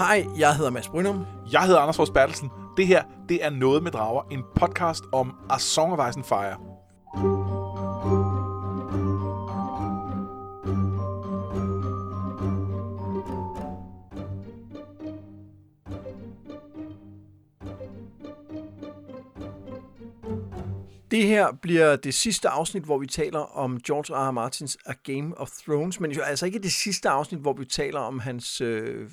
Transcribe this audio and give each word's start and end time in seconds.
Hej, 0.00 0.26
jeg 0.38 0.56
hedder 0.56 0.70
Mads 0.70 0.88
Brynum. 0.88 1.26
Jeg 1.52 1.62
hedder 1.62 1.80
Anders 1.80 1.96
Fors 1.96 2.10
Bertelsen. 2.10 2.50
Det 2.76 2.86
her, 2.86 3.02
det 3.28 3.44
er 3.44 3.50
Noget 3.50 3.82
med 3.82 3.90
Drager, 3.90 4.22
en 4.30 4.42
podcast 4.56 5.04
om 5.12 5.34
A 5.50 5.58
Song 5.58 5.92
of 5.92 6.08
Ice 6.08 6.18
and 6.18 6.24
Fire. 6.24 7.39
Det 21.20 21.28
her 21.28 21.52
bliver 21.62 21.96
det 21.96 22.14
sidste 22.14 22.48
afsnit, 22.48 22.82
hvor 22.82 22.98
vi 22.98 23.06
taler 23.06 23.38
om 23.38 23.80
George 23.80 24.14
R. 24.14 24.28
R. 24.28 24.30
Martins 24.30 24.78
A 24.86 24.92
Game 25.04 25.38
of 25.38 25.50
Thrones, 25.50 26.00
men 26.00 26.12
jo 26.12 26.22
altså 26.22 26.46
ikke 26.46 26.58
det 26.58 26.72
sidste 26.72 27.08
afsnit, 27.08 27.40
hvor 27.40 27.52
vi 27.52 27.64
taler 27.64 28.00
om 28.00 28.18
hans 28.18 28.60
øh, 28.60 29.10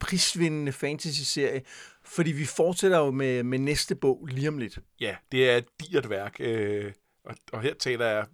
prisvindende 0.00 0.72
fantasy-serie, 0.72 1.62
fordi 2.04 2.32
vi 2.32 2.44
fortsætter 2.44 2.98
jo 2.98 3.10
med, 3.10 3.42
med 3.42 3.58
næste 3.58 3.94
bog 3.94 4.28
lige 4.32 4.48
om 4.48 4.58
lidt. 4.58 4.78
Ja, 5.00 5.14
det 5.32 5.50
er 5.50 5.56
et 5.56 5.66
digert 5.80 6.10
værk, 6.10 6.36
øh, 6.40 6.92
og, 7.24 7.34
og 7.52 7.62
her 7.62 7.74
taler 7.74 8.06
jeg 8.06 8.24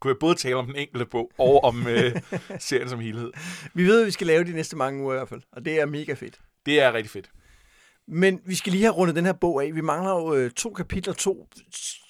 kunne 0.00 0.10
jeg 0.10 0.18
både 0.20 0.34
tale 0.34 0.56
om 0.56 0.66
den 0.66 0.76
enkelte 0.76 1.06
bog 1.06 1.32
og 1.38 1.64
om 1.64 1.86
øh, 1.86 2.20
serien 2.58 2.88
som 2.88 3.00
helhed. 3.00 3.32
Vi 3.74 3.86
ved, 3.86 4.00
at 4.00 4.06
vi 4.06 4.10
skal 4.10 4.26
lave 4.26 4.44
de 4.44 4.52
næste 4.52 4.76
mange 4.76 5.02
uger 5.02 5.14
i 5.14 5.16
hvert 5.16 5.28
fald, 5.28 5.42
og 5.52 5.64
det 5.64 5.80
er 5.80 5.86
mega 5.86 6.12
fedt. 6.12 6.40
Det 6.66 6.80
er 6.80 6.92
rigtig 6.92 7.10
fedt. 7.10 7.30
Men 8.08 8.40
vi 8.44 8.54
skal 8.54 8.72
lige 8.72 8.82
have 8.82 8.94
rundet 8.94 9.16
den 9.16 9.24
her 9.24 9.32
bog 9.32 9.64
af. 9.64 9.74
Vi 9.74 9.80
mangler 9.80 10.10
jo 10.10 10.34
øh, 10.34 10.50
to 10.50 10.70
kapitler, 10.70 11.12
to 11.12 11.48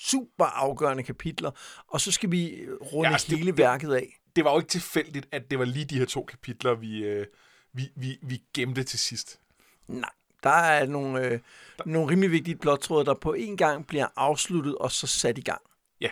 super 0.00 0.45
afgørende 0.45 1.02
kapitler, 1.02 1.50
og 1.88 2.00
så 2.00 2.12
skal 2.12 2.30
vi 2.30 2.66
runde 2.92 3.09
ja, 3.09 3.12
altså, 3.12 3.37
hele 3.37 3.46
det, 3.46 3.59
værket 3.59 3.95
af. 3.95 4.19
Det 4.36 4.45
var 4.45 4.52
jo 4.52 4.59
ikke 4.59 4.70
tilfældigt, 4.70 5.28
at 5.33 5.50
det 5.50 5.59
var 5.59 5.64
lige 5.64 5.84
de 5.84 5.98
her 5.98 6.05
to 6.05 6.24
kapitler, 6.24 6.75
vi, 6.75 7.05
øh, 7.05 7.27
vi, 7.72 7.89
vi, 7.97 8.19
vi 8.22 8.42
gemte 8.55 8.83
til 8.83 8.98
sidst. 8.98 9.41
Nej, 9.89 10.11
der 10.42 10.50
er 10.50 10.86
nogle, 10.86 11.25
øh, 11.27 11.31
der... 11.31 11.84
nogle 11.86 12.11
rimelig 12.11 12.31
vigtige 12.31 12.56
plottråde, 12.56 13.05
der 13.05 13.14
på 13.14 13.33
en 13.33 13.56
gang 13.56 13.86
bliver 13.86 14.06
afsluttet 14.16 14.78
og 14.78 14.92
så 14.92 15.06
sat 15.06 15.38
i 15.38 15.42
gang. 15.42 15.62
Ja. 16.00 16.09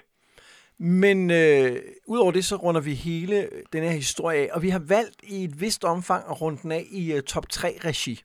Men 0.78 1.30
øh, 1.30 1.82
udover 2.06 2.32
det, 2.32 2.44
så 2.44 2.56
runder 2.56 2.80
vi 2.80 2.94
hele 2.94 3.48
den 3.72 3.82
her 3.82 3.91
historie 3.91 4.38
af, 4.41 4.48
og 4.52 4.62
vi 4.62 4.70
har 4.70 4.78
valgt 4.78 5.16
i 5.22 5.44
et 5.44 5.60
vist 5.60 5.84
omfang 5.84 6.24
at 6.30 6.41
runde 6.41 6.62
den 6.62 6.72
af 6.72 6.86
i 6.91 7.14
uh, 7.14 7.20
top 7.20 7.47
3-regi. 7.52 8.22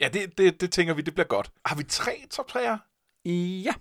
Ja, 0.00 0.08
det, 0.08 0.38
det, 0.38 0.60
det 0.60 0.72
tænker 0.72 0.94
vi, 0.94 1.02
det 1.02 1.14
bliver 1.14 1.26
godt. 1.26 1.50
Har 1.64 1.76
vi 1.76 1.82
tre 1.82 2.26
top 2.30 2.50
3'er? 2.50 2.78
Ja. 3.64 3.74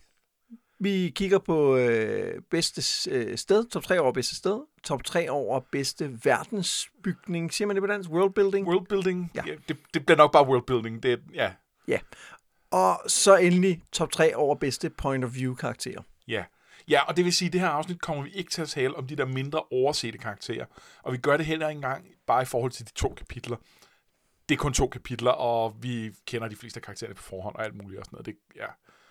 Vi 0.80 1.12
kigger 1.16 1.40
på 1.40 1.78
øh, 1.78 2.42
bedste 2.52 3.10
øh, 3.12 3.38
sted, 3.38 3.66
top 3.66 3.84
3 3.84 4.00
over 4.00 4.12
bedste 4.12 4.36
sted, 4.36 4.60
top 4.84 5.04
3 5.04 5.30
over 5.30 5.60
bedste 5.72 6.20
verdensbygning, 6.24 7.54
siger 7.54 7.68
man 7.68 7.76
det 7.76 7.84
på 7.84 7.88
dansk? 7.88 8.10
Worldbuilding? 8.10 8.68
Worldbuilding, 8.68 9.32
ja. 9.36 9.42
ja 9.48 9.56
det, 9.68 9.78
det 9.94 10.06
bliver 10.06 10.18
nok 10.18 10.32
bare 10.32 10.48
worldbuilding, 10.48 11.04
det, 11.04 11.22
ja. 11.34 11.52
Ja, 11.88 12.00
og 12.72 13.02
så 13.08 13.36
endelig 13.36 13.82
top 13.92 14.12
3 14.12 14.36
over 14.36 14.56
bedste 14.56 14.90
point 14.90 15.26
of 15.26 15.36
view 15.36 15.56
karakterer. 15.56 16.02
Ja, 16.28 16.44
Ja, 16.90 17.02
og 17.02 17.18
det 17.18 17.26
vil 17.26 17.34
sige, 17.34 17.48
at 17.48 17.54
det 17.54 17.62
her 17.62 17.68
afsnit 17.68 18.02
kommer 18.02 18.24
vi 18.24 18.30
ikke 18.30 18.52
til 18.52 18.62
at 18.62 18.70
tale 18.70 18.96
om 18.96 19.08
de 19.08 19.16
der 19.16 19.26
mindre 19.26 19.64
oversete 19.72 20.18
karakterer. 20.18 20.66
Og 21.04 21.14
vi 21.14 21.18
gør 21.18 21.38
det 21.38 21.46
heller 21.46 21.70
ikke 21.70 21.78
engang 21.78 22.06
bare 22.28 22.42
i 22.42 22.46
forhold 22.46 22.72
til 22.72 22.86
de 22.86 22.92
to 22.92 23.14
kapitler 23.18 23.58
det 24.50 24.56
er 24.56 24.60
kun 24.60 24.74
to 24.74 24.88
kapitler, 24.88 25.32
og 25.32 25.76
vi 25.82 26.12
kender 26.28 26.48
de 26.48 26.56
fleste 26.56 26.80
karakterer 26.80 27.14
på 27.14 27.24
forhånd 27.24 27.56
og 27.56 27.64
alt 27.64 27.76
muligt 27.76 28.00
og 28.00 28.06
sådan 28.06 28.16
noget. 28.16 28.26
Det, 28.26 28.36
ja. 28.56 28.66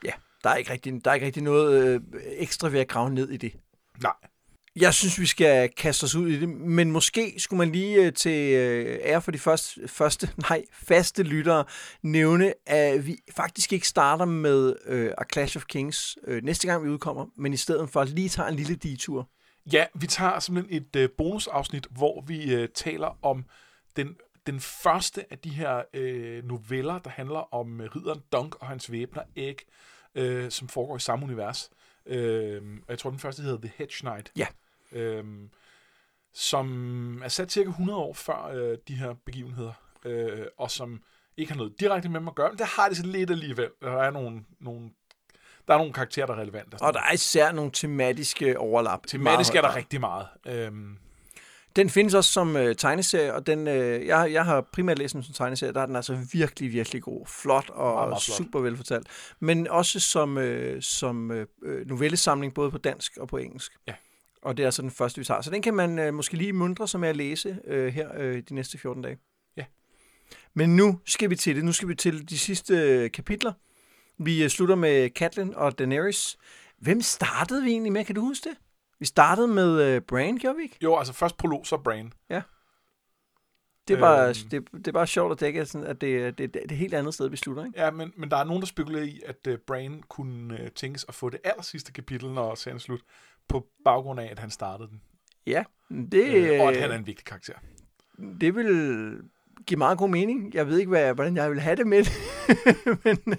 ja, 0.05 0.13
der 0.45 0.51
er 0.51 0.57
ikke 0.57 0.73
rigtig, 0.73 1.05
der 1.05 1.11
er 1.11 1.15
ikke 1.15 1.27
rigtig 1.27 1.43
noget 1.43 1.85
øh, 1.85 2.01
ekstra 2.25 2.69
ved 2.69 2.81
at 2.81 2.89
grave 2.89 3.11
ned 3.11 3.31
i 3.31 3.37
det. 3.37 3.53
Nej. 4.03 4.13
Jeg 4.77 4.95
synes, 4.95 5.21
vi 5.21 5.27
skal 5.27 5.71
kaste 5.77 6.05
os 6.05 6.15
ud 6.15 6.29
i 6.29 6.41
det, 6.41 6.49
men 6.49 6.91
måske 6.91 7.35
skulle 7.39 7.59
man 7.59 7.73
lige 7.73 8.07
øh, 8.07 8.13
til 8.13 8.55
øh, 8.55 8.99
ære 9.03 9.23
for 9.23 9.31
de 9.31 9.39
første, 9.39 9.89
første, 9.89 10.31
nej, 10.51 10.65
faste 10.73 11.23
lyttere 11.23 11.65
nævne, 12.03 12.53
at 12.67 13.07
vi 13.07 13.19
faktisk 13.37 13.73
ikke 13.73 13.89
starter 13.89 14.25
med 14.25 14.77
øh, 14.87 15.13
A 15.19 15.23
Clash 15.33 15.57
of 15.57 15.65
Kings 15.65 16.19
øh, 16.27 16.43
næste 16.43 16.67
gang 16.67 16.85
vi 16.85 16.89
udkommer, 16.89 17.27
men 17.37 17.53
i 17.53 17.57
stedet 17.57 17.91
for 17.91 18.05
lige 18.05 18.29
tager 18.29 18.49
en 18.49 18.55
lille 18.55 18.75
detur. 18.75 19.29
Ja, 19.73 19.87
vi 19.95 20.07
tager 20.07 20.41
simpelthen 20.41 20.77
et 20.77 20.97
øh, 20.97 21.09
bonusafsnit, 21.19 21.87
hvor 21.91 22.25
vi 22.27 22.55
øh, 22.55 22.69
taler 22.75 23.19
om 23.23 23.45
den 23.97 24.17
den 24.47 24.61
første 24.61 25.33
af 25.33 25.39
de 25.39 25.51
her 25.51 25.83
øh, 25.95 26.45
noveller, 26.45 26.99
der 26.99 27.11
handler 27.11 27.55
om 27.55 27.81
øh, 27.81 27.97
ridderen 27.97 28.23
Dunk 28.33 28.55
og 28.61 28.67
hans 28.67 28.93
væbner 28.93 29.23
Egg, 29.37 29.57
øh, 30.15 30.51
som 30.51 30.69
foregår 30.69 30.97
i 30.97 31.01
samme 31.01 31.25
univers. 31.25 31.71
Øh, 32.07 32.63
jeg 32.89 32.99
tror, 32.99 33.11
den 33.11 33.19
første 33.19 33.43
hedder 33.43 33.61
The 33.61 33.73
Hedge 33.77 33.95
Knight. 34.01 34.33
Ja. 34.37 34.47
Øh, 34.93 35.25
som 36.33 37.23
er 37.23 37.29
sat 37.29 37.53
cirka 37.53 37.69
100 37.69 37.99
år 37.99 38.13
før 38.13 38.47
øh, 38.55 38.79
de 38.89 38.95
her 38.95 39.15
begivenheder, 39.25 39.73
øh, 40.05 40.47
og 40.59 40.71
som 40.71 41.03
ikke 41.37 41.53
har 41.53 41.59
noget 41.59 41.81
direkte 41.81 42.09
med 42.09 42.21
mig 42.21 42.31
at 42.31 42.35
gøre, 42.35 42.49
men 42.49 42.59
det 42.59 42.67
har 42.67 42.89
det 42.89 42.97
så 42.97 43.07
lidt 43.07 43.31
alligevel. 43.31 43.71
Der 43.83 44.03
er 44.03 44.11
nogle, 44.11 44.45
nogle 44.61 44.91
der 45.69 45.75
er 45.75 45.79
nogle 45.79 45.93
karakterer, 45.93 46.27
der 46.27 46.35
er 46.35 46.41
relevante. 46.41 46.77
Og 46.81 46.95
der 46.95 47.01
er 47.01 47.13
især 47.13 47.53
nogle 47.53 47.71
tematiske 47.71 48.59
overlap. 48.59 49.07
Tematisk 49.07 49.55
er 49.55 49.61
der 49.61 49.77
rigtig 49.77 50.01
meget. 50.01 50.27
Øhm, 50.47 50.99
den 51.77 51.91
findes 51.91 52.15
også 52.15 52.33
som 52.33 52.57
øh, 52.57 52.77
tegneserie, 52.77 53.35
og 53.35 53.47
den, 53.47 53.69
øh, 53.69 54.07
jeg, 54.07 54.33
jeg 54.33 54.45
har 54.45 54.61
primært 54.61 54.99
læst 54.99 55.15
den 55.15 55.23
som 55.23 55.35
tegneserie, 55.35 55.73
der 55.73 55.81
er 55.81 55.87
den 55.87 55.97
altså 55.97 56.19
virkelig, 56.33 56.73
virkelig 56.73 57.03
god. 57.03 57.27
Flot 57.27 57.71
og 57.71 57.95
meget, 57.95 58.09
meget 58.09 58.23
flot. 58.23 58.37
super 58.37 58.61
velfortalt. 58.61 59.07
Men 59.41 59.69
også 59.69 60.01
som, 60.01 60.39
øh, 60.39 60.83
som 60.83 61.31
øh, 61.31 61.47
novellesamling, 61.87 62.55
både 62.55 62.71
på 62.71 62.79
dansk 62.79 63.17
og 63.17 63.29
på 63.29 63.37
engelsk. 63.37 63.73
Ja. 63.87 63.95
Og 64.43 64.57
det 64.57 64.63
er 64.63 64.67
altså 64.67 64.83
den 64.83 64.91
første, 64.91 65.19
vi 65.19 65.25
tager. 65.25 65.41
Så 65.41 65.51
den 65.51 65.63
kan 65.63 65.75
man 65.75 65.99
øh, 65.99 66.15
måske 66.15 66.37
lige 66.37 66.53
mundre 66.53 66.89
sig 66.89 67.01
med 67.01 67.09
at 67.09 67.17
læse 67.17 67.59
øh, 67.67 67.93
her 67.93 68.09
øh, 68.17 68.43
de 68.49 68.55
næste 68.55 68.79
14 68.79 69.03
dage. 69.03 69.19
Ja. 69.57 69.65
Men 70.55 70.77
nu 70.77 70.99
skal 71.07 71.31
vi 71.31 71.37
til 71.37 71.57
det. 71.57 71.65
Nu 71.65 71.73
skal 71.73 71.89
vi 71.89 71.95
til 71.95 72.31
de 72.31 72.39
sidste 72.39 72.75
øh, 72.75 73.11
kapitler. 73.11 73.53
Vi 74.19 74.43
øh, 74.43 74.51
slutter 74.51 74.75
med 74.75 75.11
Catelyn 75.11 75.53
og 75.55 75.79
Daenerys. 75.79 76.37
Hvem 76.79 77.03
startede 77.03 77.63
vi 77.63 77.71
egentlig 77.71 77.93
med? 77.93 78.05
Kan 78.05 78.15
du 78.15 78.21
huske 78.21 78.49
det? 78.49 78.57
Vi 78.99 79.07
startede 79.07 79.49
med 79.49 79.97
uh, 79.97 80.03
Brain, 80.03 80.39
gjorde 80.39 80.57
vi 80.57 80.63
ikke? 80.63 80.79
Jo, 80.83 80.97
altså 80.97 81.13
først 81.13 81.37
prolog, 81.37 81.67
så 81.67 81.77
Brain. 81.77 82.13
Ja. 82.31 82.43
Det 83.89 83.97
er 83.97 84.01
bare, 84.01 84.29
øhm, 84.29 84.49
det, 84.51 84.73
det 84.73 84.89
er 84.89 84.93
bare 84.93 85.07
sjovt 85.07 85.33
at 85.33 85.41
dække, 85.41 85.67
sådan, 85.67 85.87
at 85.87 86.01
det, 86.01 86.39
det, 86.39 86.55
det, 86.55 86.61
er 86.61 86.65
et 86.65 86.71
helt 86.71 86.95
andet 86.95 87.15
sted, 87.15 87.29
vi 87.29 87.37
slutter. 87.37 87.65
Ikke? 87.65 87.81
Ja, 87.81 87.91
men, 87.91 88.13
men 88.17 88.31
der 88.31 88.37
er 88.37 88.45
nogen, 88.45 88.61
der 88.61 88.67
spekulerer 88.67 89.05
i, 89.05 89.21
at 89.27 89.47
uh, 89.49 89.55
Brain 89.67 90.03
kunne 90.09 90.55
uh, 90.55 90.69
tænkes 90.75 91.05
at 91.09 91.15
få 91.15 91.31
det 91.31 91.41
aller 91.45 91.63
sidste 91.63 91.93
kapitel, 91.93 92.31
når 92.31 92.55
serien 92.55 92.81
slut, 92.81 93.01
på 93.49 93.67
baggrund 93.85 94.21
af, 94.21 94.29
at 94.31 94.39
han 94.39 94.51
startede 94.51 94.89
den. 94.89 95.01
Ja, 95.47 95.65
det... 96.13 96.53
Øh, 96.53 96.61
og 96.61 96.69
at 96.69 96.81
han 96.81 96.91
er 96.91 96.95
en 96.95 97.07
vigtig 97.07 97.25
karakter. 97.25 97.55
Det 98.41 98.55
vil 98.55 99.21
give 99.67 99.79
meget 99.79 99.99
god 99.99 100.09
mening. 100.09 100.55
Jeg 100.55 100.67
ved 100.67 100.79
ikke, 100.79 100.89
hvad, 100.89 101.15
hvordan 101.15 101.37
jeg 101.37 101.51
vil 101.51 101.61
have 101.61 101.77
det 101.77 101.87
med 101.87 102.05
det. 102.05 102.13
men, 103.05 103.39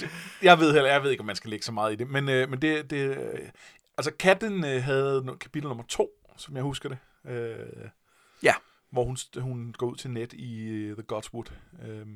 det, 0.00 0.10
jeg 0.42 0.58
ved 0.58 0.72
heller, 0.72 0.90
jeg 0.90 1.02
ved 1.02 1.10
ikke, 1.10 1.20
om 1.20 1.26
man 1.26 1.36
skal 1.36 1.50
lægge 1.50 1.64
så 1.64 1.72
meget 1.72 1.92
i 1.92 1.96
det, 1.96 2.08
men, 2.08 2.28
øh, 2.28 2.50
men 2.50 2.62
det, 2.62 2.90
det, 2.90 3.18
Altså, 3.98 4.12
katten 4.18 4.64
øh, 4.64 4.82
havde 4.82 5.36
kapitel 5.40 5.68
nummer 5.68 5.84
to, 5.88 6.08
som 6.36 6.54
jeg 6.56 6.62
husker 6.62 6.88
det. 6.88 6.98
Øh, 7.30 7.88
ja. 8.42 8.54
Hvor 8.90 9.04
hun, 9.04 9.16
hun 9.40 9.74
går 9.78 9.86
ud 9.86 9.96
til 9.96 10.10
net 10.10 10.32
i 10.32 10.84
uh, 10.90 10.96
The 10.96 11.02
Godswood. 11.02 11.52
Øh. 11.88 12.06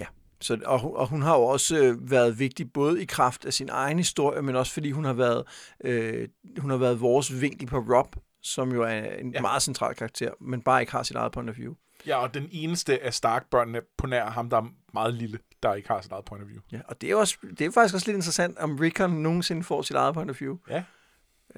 Ja, 0.00 0.06
så, 0.40 0.58
og, 0.64 0.96
og 0.96 1.08
hun 1.08 1.22
har 1.22 1.36
jo 1.36 1.42
også 1.42 1.78
øh, 1.78 2.10
været 2.10 2.38
vigtig, 2.38 2.72
både 2.72 3.02
i 3.02 3.04
kraft 3.04 3.44
af 3.44 3.52
sin 3.52 3.68
egen 3.68 3.98
historie, 3.98 4.42
men 4.42 4.56
også 4.56 4.72
fordi 4.72 4.90
hun 4.90 5.04
har 5.04 5.12
været, 5.12 5.44
øh, 5.84 6.28
hun 6.58 6.70
har 6.70 6.76
været 6.76 7.00
vores 7.00 7.40
vinkel 7.40 7.66
på 7.66 7.78
Rob, 7.78 8.16
som 8.42 8.72
jo 8.72 8.82
er 8.82 9.02
en 9.02 9.32
ja. 9.34 9.40
meget 9.40 9.62
central 9.62 9.94
karakter, 9.94 10.30
men 10.40 10.62
bare 10.62 10.80
ikke 10.80 10.92
har 10.92 11.02
sit 11.02 11.16
eget 11.16 11.32
point 11.32 11.50
of 11.50 11.58
view. 11.58 11.74
Ja, 12.06 12.16
og 12.16 12.34
den 12.34 12.48
eneste 12.52 13.02
af 13.02 13.14
Stark-børnene 13.14 13.80
på 13.98 14.06
nær 14.06 14.30
ham, 14.30 14.50
der 14.50 14.56
er 14.56 14.66
meget 14.94 15.14
lille, 15.14 15.38
der 15.62 15.74
ikke 15.74 15.88
har 15.88 16.00
sit 16.00 16.12
eget 16.12 16.24
point 16.24 16.44
of 16.44 16.48
view. 16.48 16.60
Ja, 16.72 16.80
og 16.84 17.00
det 17.00 17.10
er, 17.10 17.16
også, 17.16 17.38
det 17.58 17.60
er 17.60 17.70
faktisk 17.70 17.94
også 17.94 18.06
lidt 18.06 18.16
interessant, 18.16 18.58
om 18.58 18.76
Rickon 18.76 19.10
nogensinde 19.10 19.64
får 19.64 19.82
sit 19.82 19.96
eget 19.96 20.14
point 20.14 20.30
of 20.30 20.40
view. 20.40 20.56
Ja. 20.70 20.84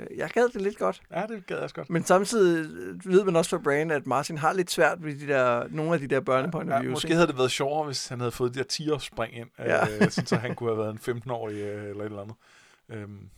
Øh, 0.01 0.19
jeg 0.19 0.31
gad 0.31 0.49
det 0.49 0.63
lidt 0.63 0.79
godt. 0.79 1.03
Ja, 1.11 1.27
det 1.27 1.47
gad 1.47 1.57
jeg 1.57 1.63
også 1.63 1.75
godt. 1.75 1.91
Men 1.91 2.05
samtidig 2.05 2.67
ved 3.05 3.25
man 3.25 3.37
også 3.37 3.51
fra 3.51 3.59
Brian, 3.59 3.91
at 3.91 4.07
Martin 4.07 4.39
har 4.39 4.53
lidt 4.53 4.71
svært 4.71 5.05
ved 5.05 5.15
de 5.15 5.27
der, 5.27 5.65
nogle 5.71 5.95
af 5.95 6.01
de 6.01 6.07
der 6.07 6.21
børnepoint 6.21 6.71
ja, 6.71 6.83
ja, 6.83 6.89
Måske 6.89 7.15
havde 7.15 7.27
det 7.27 7.39
været 7.39 7.51
sjovere, 7.51 7.87
hvis 7.87 8.09
han 8.09 8.21
havde 8.21 8.33
fået 8.33 8.55
de 8.55 8.59
der 8.59 8.65
10 8.65 8.89
spring 8.99 9.37
ind, 9.37 9.49
ja. 9.59 9.87
øh, 10.01 10.11
så 10.11 10.37
han 10.37 10.55
kunne 10.55 10.71
have 10.71 10.79
været 10.79 11.09
en 11.09 11.23
15-årig 11.23 11.57
øh, 11.57 11.91
eller 11.91 12.01
et 12.01 12.07
eller 12.07 12.23
andet. 12.23 12.37
Øhm, 12.91 13.29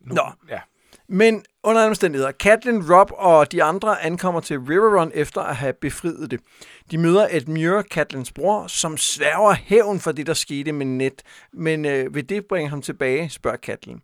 nu, 0.00 0.14
Nå. 0.14 0.22
Ja. 0.48 0.60
Men 1.08 1.44
under 1.62 1.80
andre 1.80 1.88
omstændigheder, 1.88 2.32
Catelyn, 2.32 2.82
Rob 2.90 3.10
og 3.14 3.52
de 3.52 3.62
andre 3.62 4.02
ankommer 4.02 4.40
til 4.40 4.58
Riverrun 4.58 5.10
efter 5.14 5.40
at 5.40 5.56
have 5.56 5.72
befriet 5.72 6.30
det. 6.30 6.40
De 6.90 6.98
møder 6.98 7.28
et 7.30 7.48
Muir, 7.48 7.82
Catelyns 7.82 8.32
bror, 8.32 8.66
som 8.66 8.96
sværger 8.96 9.52
hævn 9.52 10.00
for 10.00 10.12
det, 10.12 10.26
der 10.26 10.34
skete 10.34 10.72
med 10.72 10.86
Ned. 10.86 11.10
Men 11.52 11.84
øh, 11.84 12.14
vil 12.14 12.28
det 12.28 12.46
bringe 12.46 12.70
ham 12.70 12.82
tilbage, 12.82 13.30
spørger 13.30 13.56
Catelyn. 13.56 13.98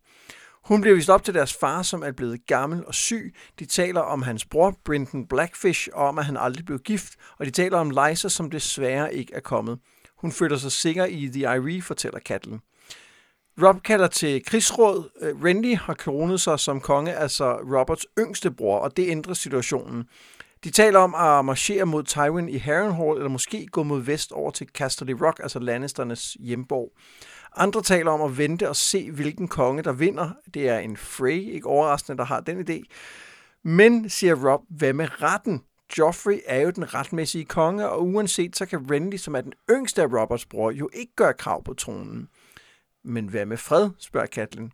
Hun 0.69 0.81
bliver 0.81 0.97
vist 0.97 1.11
op 1.11 1.25
til 1.25 1.35
deres 1.35 1.55
far, 1.55 1.83
som 1.83 2.03
er 2.03 2.13
blevet 2.13 2.47
gammel 2.47 2.87
og 2.87 2.95
syg. 2.95 3.35
De 3.59 3.67
taler 3.67 4.01
om 4.01 4.23
hans 4.23 4.45
bror, 4.45 4.77
Brinton 4.85 5.27
Blackfish, 5.27 5.89
og 5.93 6.09
om, 6.09 6.19
at 6.19 6.25
han 6.25 6.37
aldrig 6.37 6.65
blev 6.65 6.79
gift. 6.79 7.13
Og 7.39 7.47
de 7.47 7.51
taler 7.51 7.79
om 7.79 7.91
Liza, 7.91 8.29
som 8.29 8.51
desværre 8.51 9.15
ikke 9.15 9.35
er 9.35 9.41
kommet. 9.41 9.79
Hun 10.19 10.33
føler 10.33 10.57
sig 10.57 10.73
sikker 10.73 11.05
i 11.05 11.31
The 11.33 11.41
Irie, 11.41 11.83
fortæller 11.83 12.21
Catelyn. 12.21 12.59
Rob 13.63 13.83
kalder 13.83 14.07
til 14.07 14.45
krigsråd. 14.45 15.11
Øh, 15.21 15.45
Renly 15.45 15.75
har 15.75 15.95
kronet 15.95 16.41
sig 16.41 16.61
som 16.61 16.81
konge, 16.81 17.15
altså 17.15 17.53
Roberts 17.53 18.07
yngste 18.19 18.51
bror, 18.51 18.79
og 18.79 18.97
det 18.97 19.09
ændrer 19.09 19.35
situationen. 19.35 20.05
De 20.65 20.71
taler 20.71 20.99
om 20.99 21.15
at 21.15 21.45
marchere 21.45 21.87
mod 21.87 22.03
Tywin 22.03 22.49
i 22.49 22.57
Harrenhal, 22.57 23.17
eller 23.17 23.29
måske 23.29 23.67
gå 23.67 23.83
mod 23.83 24.01
vest 24.01 24.33
over 24.33 24.51
til 24.51 24.69
Casterly 24.75 25.13
Rock, 25.13 25.41
altså 25.43 25.59
Lannisternes 25.59 26.37
hjemborg. 26.41 26.93
Andre 27.57 27.83
taler 27.83 28.11
om 28.11 28.23
at 28.23 28.39
vente 28.39 28.69
og 28.69 28.77
se, 28.77 29.11
hvilken 29.11 29.49
konge 29.49 29.83
der 29.83 29.93
vinder. 29.93 30.31
Det 30.55 30.69
er 30.69 30.79
en 30.79 30.97
Frey, 30.97 31.41
ikke 31.41 31.67
overraskende, 31.67 32.19
der 32.19 32.25
har 32.25 32.41
den 32.41 32.69
idé. 32.69 32.83
Men, 33.63 34.11
siger 34.11 34.51
Rob, 34.51 34.61
hvad 34.69 34.93
med 34.93 35.23
retten? 35.23 35.63
Joffrey 35.99 36.41
er 36.47 36.61
jo 36.61 36.71
den 36.71 36.95
retmæssige 36.95 37.45
konge, 37.45 37.89
og 37.89 38.07
uanset 38.07 38.57
så 38.57 38.67
kan 38.67 38.91
Renly, 38.91 39.17
som 39.17 39.35
er 39.35 39.41
den 39.41 39.53
yngste 39.71 40.03
af 40.03 40.07
Roberts 40.07 40.47
bror, 40.47 40.71
jo 40.71 40.91
ikke 40.93 41.13
gøre 41.17 41.35
krav 41.35 41.65
på 41.65 41.75
tronen. 41.75 42.29
Men 43.05 43.29
hvad 43.29 43.47
med 43.47 43.57
fred, 43.57 43.91
spørger 43.99 44.27
Catelyn. 44.27 44.71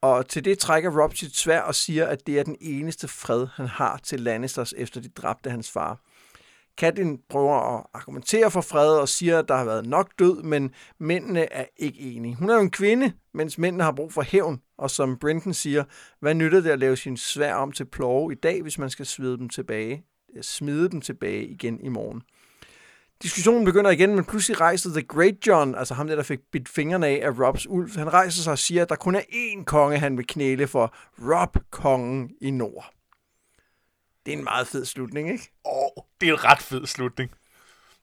Og 0.00 0.28
til 0.28 0.44
det 0.44 0.58
trækker 0.58 1.02
Rob 1.02 1.14
sit 1.14 1.36
svær 1.36 1.60
og 1.60 1.74
siger, 1.74 2.06
at 2.06 2.26
det 2.26 2.38
er 2.38 2.42
den 2.42 2.56
eneste 2.60 3.08
fred, 3.08 3.46
han 3.54 3.66
har 3.66 4.00
til 4.02 4.20
Lannisters, 4.20 4.74
efter 4.76 5.00
de 5.00 5.08
dræbte 5.08 5.50
hans 5.50 5.70
far. 5.70 6.00
Catelyn 6.80 7.18
prøver 7.28 7.76
at 7.76 7.86
argumentere 7.94 8.50
for 8.50 8.60
fred 8.60 8.88
og 8.88 9.08
siger, 9.08 9.38
at 9.38 9.48
der 9.48 9.56
har 9.56 9.64
været 9.64 9.86
nok 9.86 10.10
død, 10.18 10.42
men 10.42 10.70
mændene 10.98 11.52
er 11.52 11.64
ikke 11.76 12.00
enige. 12.00 12.34
Hun 12.34 12.50
er 12.50 12.54
jo 12.54 12.60
en 12.60 12.70
kvinde, 12.70 13.12
mens 13.34 13.58
mændene 13.58 13.84
har 13.84 13.92
brug 13.92 14.12
for 14.12 14.22
hævn. 14.22 14.60
Og 14.78 14.90
som 14.90 15.18
Brenton 15.18 15.54
siger, 15.54 15.84
hvad 16.20 16.34
nytter 16.34 16.60
det 16.60 16.70
at 16.70 16.78
lave 16.78 16.96
sin 16.96 17.16
svær 17.16 17.54
om 17.54 17.72
til 17.72 17.84
plove 17.84 18.32
i 18.32 18.34
dag, 18.34 18.62
hvis 18.62 18.78
man 18.78 18.90
skal 18.90 19.06
smide 19.06 19.38
dem 19.38 19.48
tilbage, 19.48 20.04
øh, 20.36 20.42
smide 20.42 20.90
dem 20.90 21.00
tilbage 21.00 21.46
igen 21.46 21.80
i 21.80 21.88
morgen? 21.88 22.22
Diskussionen 23.22 23.64
begynder 23.64 23.90
igen, 23.90 24.14
men 24.14 24.24
pludselig 24.24 24.60
rejser 24.60 24.90
The 24.90 25.02
Great 25.02 25.46
John, 25.46 25.74
altså 25.74 25.94
ham 25.94 26.06
der, 26.06 26.16
der 26.16 26.22
fik 26.22 26.40
bidt 26.52 26.68
fingrene 26.68 27.06
af 27.06 27.20
af 27.22 27.46
Robs 27.46 27.66
ulv, 27.68 27.98
han 27.98 28.12
rejser 28.12 28.42
sig 28.42 28.52
og 28.52 28.58
siger, 28.58 28.82
at 28.82 28.88
der 28.88 28.96
kun 28.96 29.14
er 29.14 29.20
én 29.20 29.64
konge, 29.64 29.98
han 29.98 30.16
vil 30.16 30.26
knæle 30.26 30.66
for. 30.66 30.94
Rob, 31.18 31.56
kongen 31.70 32.30
i 32.40 32.50
nord. 32.50 32.92
Det 34.26 34.34
er 34.34 34.38
en 34.38 34.44
meget 34.44 34.66
fed 34.66 34.84
slutning, 34.84 35.30
ikke? 35.30 35.52
Åh, 35.64 35.72
oh, 35.72 36.04
det 36.20 36.28
er 36.28 36.32
en 36.32 36.44
ret 36.44 36.58
fed 36.58 36.86
slutning. 36.86 37.30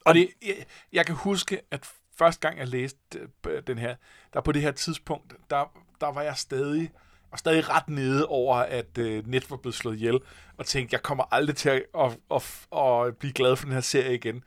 Og 0.06 0.14
det, 0.14 0.30
jeg, 0.46 0.66
jeg 0.94 1.06
kan 1.06 1.16
huske, 1.16 1.62
at 1.72 1.90
første 2.18 2.48
gang 2.48 2.60
jeg 2.60 2.68
læste 2.68 3.30
øh, 3.48 3.64
den 3.68 3.78
her, 3.78 3.96
der 4.34 4.42
på 4.42 4.52
det 4.52 4.62
her 4.62 4.72
tidspunkt, 4.72 5.34
der, 5.50 5.82
der 6.02 6.08
var 6.08 6.22
jeg 6.22 6.38
stadig, 6.38 6.92
var 7.32 7.38
stadig 7.38 7.70
ret 7.70 7.90
nede 7.90 8.28
over, 8.28 8.56
at 8.56 8.98
uh, 8.98 9.28
Net 9.28 9.50
var 9.50 9.58
blevet 9.58 9.76
slået 9.76 9.96
ihjel, 9.96 10.20
og 10.58 10.66
tænkte, 10.66 10.94
jeg 10.94 11.04
kommer 11.04 11.24
aldrig 11.32 11.56
til 11.56 11.70
at, 11.70 11.86
at, 11.96 12.18
at, 12.32 12.78
at, 12.78 13.18
blive 13.18 13.34
glad 13.34 13.56
for 13.56 13.66
den 13.66 13.74
her 13.74 13.82
serie 13.82 14.16
igen. 14.16 14.44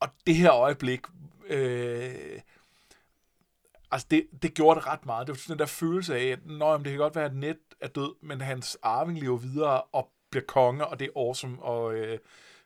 Og 0.00 0.08
det 0.26 0.34
her 0.34 0.52
øjeblik, 0.52 1.00
øh, 1.46 2.40
altså 3.90 4.06
det, 4.10 4.26
det 4.42 4.54
gjorde 4.54 4.80
det 4.80 4.86
ret 4.86 5.06
meget. 5.06 5.26
Det 5.26 5.32
var 5.32 5.38
sådan 5.38 5.52
den 5.52 5.58
der 5.58 5.66
følelse 5.66 6.16
af, 6.16 6.24
at 6.24 6.46
Nå, 6.46 6.78
det 6.78 6.84
kan 6.84 6.96
godt 6.96 7.14
være, 7.14 7.24
at 7.24 7.34
Net 7.34 7.58
er 7.80 7.88
død, 7.88 8.14
men 8.22 8.40
hans 8.40 8.78
arving 8.82 9.20
lever 9.20 9.36
videre 9.36 9.82
og 9.82 10.12
bliver 10.30 10.44
konge, 10.44 10.86
og 10.86 10.98
det 10.98 11.04
er 11.04 11.20
awesome, 11.20 11.62
og, 11.62 11.94
øh, 11.94 12.18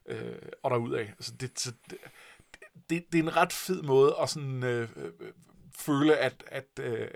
øh, 0.06 0.34
og 0.62 0.70
derudad. 0.70 0.98
Altså 0.98 1.32
det, 1.40 1.60
så 1.60 1.72
det, 1.90 1.98
det, 2.90 3.04
det 3.12 3.18
er 3.18 3.22
en 3.22 3.36
ret 3.36 3.52
fed 3.52 3.82
måde 3.82 4.14
at 4.22 4.30
sådan, 4.30 4.62
øh, 4.62 4.88
øh, 4.96 5.12
føle, 5.78 6.16
at, 6.16 6.44
at, 6.46 6.66
øh, 6.80 7.08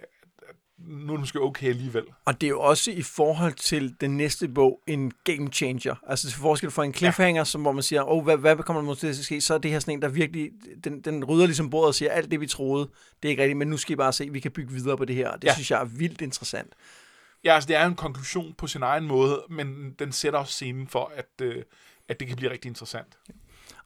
nu 0.78 1.12
er 1.12 1.16
det 1.16 1.20
måske 1.20 1.40
okay 1.40 1.68
alligevel. 1.68 2.04
Og 2.24 2.40
det 2.40 2.46
er 2.46 2.50
jo 2.50 2.60
også 2.60 2.90
i 2.90 3.02
forhold 3.02 3.52
til 3.52 4.00
den 4.00 4.16
næste 4.16 4.48
bog 4.48 4.80
en 4.86 5.12
game 5.24 5.48
changer. 5.52 5.94
Altså 6.06 6.28
til 6.28 6.38
forskel 6.38 6.70
fra 6.70 6.84
en 6.84 6.94
cliffhanger, 6.94 7.40
ja. 7.40 7.44
som, 7.44 7.62
hvor 7.62 7.72
man 7.72 7.82
siger, 7.82 8.02
oh, 8.02 8.24
hvad, 8.24 8.36
hvad 8.36 8.56
kommer 8.56 8.82
der 8.82 8.94
til 8.94 9.06
at 9.06 9.16
ske? 9.16 9.40
Så 9.40 9.54
er 9.54 9.58
det 9.58 9.70
her 9.70 9.78
sådan 9.78 9.94
en, 9.94 10.02
der 10.02 10.08
virkelig, 10.08 10.50
den, 10.84 11.00
den 11.00 11.24
rydder 11.24 11.46
ligesom 11.46 11.70
bordet 11.70 11.88
og 11.88 11.94
siger, 11.94 12.10
alt 12.10 12.30
det 12.30 12.40
vi 12.40 12.46
troede, 12.46 12.88
det 13.22 13.28
er 13.28 13.30
ikke 13.30 13.42
rigtigt, 13.42 13.58
men 13.58 13.68
nu 13.68 13.76
skal 13.76 13.92
I 13.92 13.96
bare 13.96 14.12
se, 14.12 14.28
vi 14.32 14.40
kan 14.40 14.50
bygge 14.50 14.72
videre 14.72 14.96
på 14.96 15.04
det 15.04 15.16
her. 15.16 15.36
Det 15.36 15.44
ja. 15.44 15.54
synes 15.54 15.70
jeg 15.70 15.80
er 15.80 15.84
vildt 15.84 16.20
interessant. 16.20 16.72
Ja, 17.46 17.54
altså 17.54 17.68
det 17.68 17.76
er 17.76 17.86
en 17.86 17.94
konklusion 17.94 18.54
på 18.54 18.66
sin 18.66 18.82
egen 18.82 19.06
måde, 19.06 19.44
men 19.50 19.94
den 19.98 20.12
sætter 20.12 20.38
også 20.38 20.52
scenen 20.52 20.88
for, 20.88 21.12
at, 21.14 21.30
øh, 21.42 21.62
at 22.08 22.20
det 22.20 22.28
kan 22.28 22.36
blive 22.36 22.50
rigtig 22.50 22.68
interessant. 22.68 23.18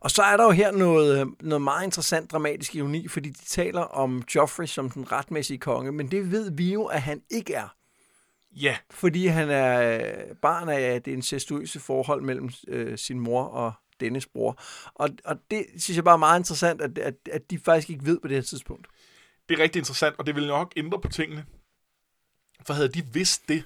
Og 0.01 0.11
så 0.11 0.23
er 0.23 0.37
der 0.37 0.45
jo 0.45 0.51
her 0.51 0.73
noget, 0.73 1.35
noget 1.41 1.63
meget 1.63 1.85
interessant 1.85 2.33
dramatisk 2.33 2.75
ironi, 2.75 3.09
fordi 3.09 3.29
de 3.29 3.45
taler 3.45 3.81
om 3.81 4.23
Joffrey 4.35 4.67
som 4.67 4.91
den 4.91 5.13
retmæssige 5.13 5.59
konge, 5.59 5.93
men 5.93 6.11
det 6.11 6.31
ved 6.31 6.51
vi 6.51 6.73
jo, 6.73 6.85
at 6.85 7.03
han 7.03 7.23
ikke 7.31 7.55
er. 7.55 7.77
Ja. 8.57 8.77
Fordi 8.91 9.27
han 9.27 9.51
er 9.51 10.11
barn 10.43 10.69
af 10.69 11.03
det 11.03 11.13
incestuøse 11.13 11.81
forhold 11.81 12.23
mellem 12.23 12.51
øh, 12.69 12.99
sin 12.99 13.21
mor 13.21 13.45
og 13.45 13.73
dennes 14.01 14.27
bror. 14.27 14.63
Og, 14.95 15.09
og 15.25 15.37
det 15.51 15.67
synes 15.79 15.97
jeg 15.97 16.05
bare 16.05 16.15
er 16.15 16.19
meget 16.19 16.41
interessant, 16.41 16.81
at, 16.81 16.99
at, 16.99 17.15
at 17.33 17.51
de 17.51 17.59
faktisk 17.59 17.91
ikke 17.91 18.07
ved 18.07 18.19
på 18.23 18.29
det 18.29 18.37
her 18.37 18.43
tidspunkt. 18.43 18.87
Det 19.49 19.59
er 19.59 19.63
rigtig 19.63 19.81
interessant, 19.81 20.15
og 20.19 20.27
det 20.27 20.35
vil 20.35 20.47
nok 20.47 20.73
ændre 20.77 21.01
på 21.01 21.09
tingene. 21.09 21.45
For 22.67 22.75
havde 22.75 22.89
de 22.89 23.07
vidst 23.13 23.49
det, 23.49 23.65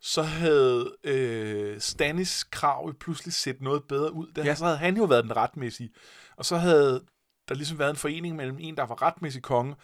så 0.00 0.22
havde 0.22 0.96
øh, 1.04 1.80
Stanis 1.80 2.44
krav 2.44 2.94
pludselig 2.94 3.34
set 3.34 3.60
noget 3.60 3.84
bedre 3.84 4.12
ud. 4.12 4.26
Der, 4.36 4.44
ja. 4.44 4.54
Så 4.54 4.64
havde 4.64 4.78
han 4.78 4.96
jo 4.96 5.04
været 5.04 5.24
den 5.24 5.36
retmæssige. 5.36 5.90
Og 6.36 6.44
så 6.44 6.56
havde 6.56 7.04
der 7.48 7.54
ligesom 7.54 7.78
været 7.78 7.90
en 7.90 7.96
forening 7.96 8.36
mellem 8.36 8.56
en, 8.60 8.76
der 8.76 8.86
var 8.86 9.02
retmæssig 9.02 9.42
konge, 9.42 9.74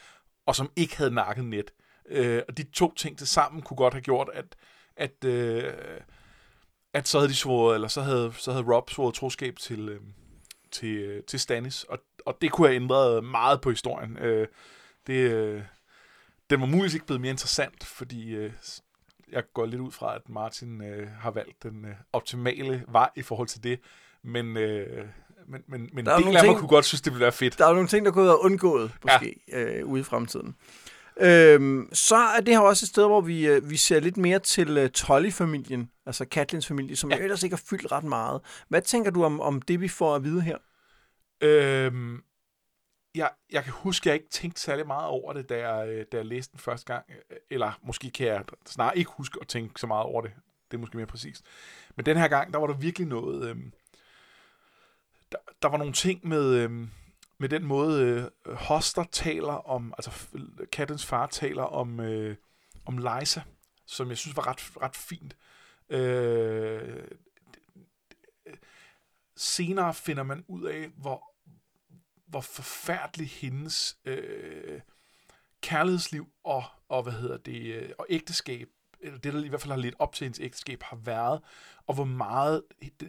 og 0.46 0.56
som 0.56 0.70
ikke 0.76 0.96
havde 0.96 1.14
nakket 1.14 1.44
net. 1.44 1.70
Øh, 2.08 2.42
og 2.48 2.56
de 2.56 2.62
to 2.62 2.94
ting 2.94 3.18
til 3.18 3.26
sammen 3.26 3.62
kunne 3.62 3.76
godt 3.76 3.94
have 3.94 4.02
gjort, 4.02 4.30
at, 4.34 4.56
at, 4.96 5.24
øh, 5.24 5.74
at 6.92 7.08
så 7.08 7.18
havde 7.18 7.28
de 7.28 7.34
svoret, 7.34 7.74
eller 7.74 7.88
så 7.88 8.02
havde, 8.02 8.32
så 8.38 8.52
havde 8.52 8.64
Rob 8.64 8.90
svoret 8.90 9.14
troskab 9.14 9.56
til, 9.56 9.88
øh, 9.88 10.00
til, 10.70 10.96
øh, 10.96 11.24
til 11.24 11.40
Stannis, 11.40 11.84
og, 11.84 11.98
og 12.26 12.38
det 12.40 12.52
kunne 12.52 12.68
have 12.68 12.76
ændret 12.76 13.24
meget 13.24 13.60
på 13.60 13.70
historien. 13.70 14.18
Øh, 14.18 14.48
det, 15.06 15.14
øh, 15.14 15.62
den 16.52 16.60
var 16.60 16.66
muligvis 16.66 16.94
ikke 16.94 17.06
blevet 17.06 17.20
mere 17.20 17.30
interessant, 17.30 17.84
fordi 17.84 18.34
øh, 18.34 18.52
jeg 19.32 19.42
går 19.54 19.66
lidt 19.66 19.80
ud 19.80 19.92
fra, 19.92 20.14
at 20.14 20.28
Martin 20.28 20.82
øh, 20.82 21.08
har 21.20 21.30
valgt 21.30 21.62
den 21.62 21.84
øh, 21.84 21.94
optimale 22.12 22.84
vej 22.88 23.10
i 23.16 23.22
forhold 23.22 23.48
til 23.48 23.64
det, 23.64 23.80
men, 24.24 24.56
øh, 24.56 25.04
men, 25.48 25.62
men, 25.66 25.90
men 25.92 26.06
del 26.06 26.36
af 26.36 26.46
mig 26.46 26.56
kunne 26.56 26.68
godt 26.68 26.84
synes, 26.84 27.00
det 27.00 27.12
ville 27.12 27.22
være 27.22 27.32
fedt. 27.32 27.58
Der 27.58 27.66
er 27.66 27.72
nogle 27.72 27.88
ting, 27.88 28.06
der 28.06 28.12
kunne 28.12 28.24
have 28.24 28.44
undgået, 28.44 28.90
måske, 29.02 29.40
ja. 29.48 29.64
øh, 29.64 29.86
ude 29.86 30.00
i 30.00 30.04
fremtiden. 30.04 30.54
Øhm, 31.20 31.88
så 31.92 32.16
er 32.16 32.40
det 32.40 32.54
her 32.54 32.60
også 32.60 32.84
et 32.84 32.88
sted, 32.88 33.06
hvor 33.06 33.20
vi, 33.20 33.46
øh, 33.46 33.70
vi 33.70 33.76
ser 33.76 34.00
lidt 34.00 34.16
mere 34.16 34.38
til 34.38 34.78
øh, 34.78 34.90
Tolly-familien, 34.90 35.90
altså 36.06 36.24
Katlins 36.24 36.66
familie, 36.66 36.96
som 36.96 37.10
ja. 37.10 37.16
ellers 37.16 37.42
ikke 37.42 37.56
har 37.56 37.62
fyldt 37.70 37.92
ret 37.92 38.04
meget. 38.04 38.40
Hvad 38.68 38.82
tænker 38.82 39.10
du 39.10 39.24
om, 39.24 39.40
om 39.40 39.62
det, 39.62 39.80
vi 39.80 39.88
får 39.88 40.14
at 40.14 40.24
vide 40.24 40.40
her? 40.40 40.56
Øhm, 41.40 42.22
jeg, 43.14 43.30
jeg 43.50 43.64
kan 43.64 43.72
huske, 43.72 44.02
at 44.02 44.06
jeg 44.06 44.14
ikke 44.14 44.30
tænkte 44.30 44.60
særlig 44.60 44.86
meget 44.86 45.06
over 45.06 45.32
det, 45.32 45.48
da 45.48 45.68
jeg, 45.68 45.88
øh, 45.88 46.06
da 46.12 46.16
jeg 46.16 46.26
læste 46.26 46.52
den 46.52 46.60
første 46.60 46.92
gang. 46.92 47.06
Eller 47.50 47.78
måske 47.82 48.10
kan 48.10 48.26
jeg 48.26 48.44
snart 48.66 48.96
ikke 48.96 49.10
huske 49.10 49.38
at 49.40 49.48
tænke 49.48 49.80
så 49.80 49.86
meget 49.86 50.04
over 50.04 50.22
det. 50.22 50.32
Det 50.70 50.76
er 50.76 50.80
måske 50.80 50.96
mere 50.96 51.06
præcist. 51.06 51.44
Men 51.96 52.06
den 52.06 52.16
her 52.16 52.28
gang, 52.28 52.52
der 52.52 52.58
var 52.58 52.66
der 52.66 52.74
virkelig 52.74 53.08
noget... 53.08 53.48
Øhm, 53.48 53.72
der, 55.32 55.38
der 55.62 55.68
var 55.68 55.76
nogle 55.76 55.92
ting 55.92 56.28
med, 56.28 56.54
øhm, 56.54 56.90
med 57.38 57.48
den 57.48 57.64
måde, 57.64 58.30
øh, 58.46 58.54
Hoster 58.54 59.04
taler 59.12 59.68
om... 59.70 59.94
Altså, 59.98 60.28
kattens 60.72 61.06
far 61.06 61.26
taler 61.26 61.62
om, 61.62 62.00
øh, 62.00 62.36
om 62.84 62.98
Liza, 62.98 63.42
som 63.86 64.08
jeg 64.08 64.18
synes 64.18 64.36
var 64.36 64.46
ret, 64.46 64.82
ret 64.82 64.96
fint. 64.96 65.36
Øh, 65.88 67.04
senere 69.36 69.94
finder 69.94 70.22
man 70.22 70.44
ud 70.48 70.64
af, 70.64 70.88
hvor 70.96 71.31
hvor 72.32 72.40
forfærdelig 72.40 73.30
hendes 73.30 73.96
øh, 74.04 74.80
kærlighedsliv 75.60 76.28
og, 76.44 76.64
og, 76.88 77.02
hvad 77.02 77.12
hedder 77.12 77.36
det, 77.36 77.74
øh, 77.74 77.90
og 77.98 78.06
ægteskab, 78.08 78.68
eller 79.00 79.18
det, 79.18 79.32
der 79.32 79.44
i 79.44 79.48
hvert 79.48 79.60
fald 79.60 79.72
har 79.72 79.78
lidt 79.78 79.94
op 79.98 80.14
til 80.14 80.24
hendes 80.24 80.40
ægteskab, 80.40 80.82
har 80.82 80.96
været, 80.96 81.40
og 81.86 81.94
hvor 81.94 82.04
meget 82.04 82.62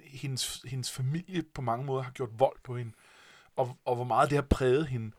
hendes, 0.03 0.61
hendes 0.65 0.91
familie 0.91 1.43
på 1.53 1.61
mange 1.61 1.85
måder 1.85 2.03
har 2.03 2.11
gjort 2.11 2.39
vold 2.39 2.57
på 2.63 2.77
hende, 2.77 2.93
og, 3.55 3.77
og 3.85 3.95
hvor 3.95 4.05
meget 4.05 4.29
det 4.29 4.37
har 4.37 4.47
præget 4.49 4.87
hende. 4.87 5.15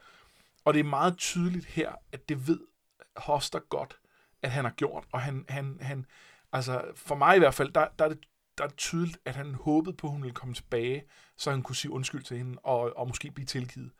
Og 0.64 0.74
det 0.74 0.80
er 0.80 0.84
meget 0.84 1.18
tydeligt 1.18 1.66
her, 1.66 1.92
at 2.12 2.28
det 2.28 2.46
ved 2.46 2.60
Hoster 3.16 3.58
godt, 3.58 3.98
at 4.42 4.50
han 4.50 4.64
har 4.64 4.72
gjort, 4.72 5.04
og 5.12 5.20
han, 5.20 5.44
han, 5.48 5.78
han 5.80 6.06
altså 6.52 6.84
for 6.96 7.14
mig 7.14 7.36
i 7.36 7.38
hvert 7.38 7.54
fald, 7.54 7.72
der, 7.72 7.88
der 7.98 8.04
er 8.04 8.08
det 8.08 8.18
der 8.58 8.64
er 8.64 8.68
tydeligt, 8.68 9.18
at 9.24 9.36
han 9.36 9.54
håbede 9.54 9.96
på, 9.96 10.06
at 10.06 10.12
hun 10.12 10.22
ville 10.22 10.34
komme 10.34 10.54
tilbage, 10.54 11.04
så 11.36 11.50
han 11.50 11.62
kunne 11.62 11.76
sige 11.76 11.90
undskyld 11.90 12.22
til 12.22 12.36
hende, 12.36 12.58
og, 12.62 12.96
og 12.96 13.08
måske 13.08 13.30
blive 13.30 13.46
tilgivet. 13.46 13.90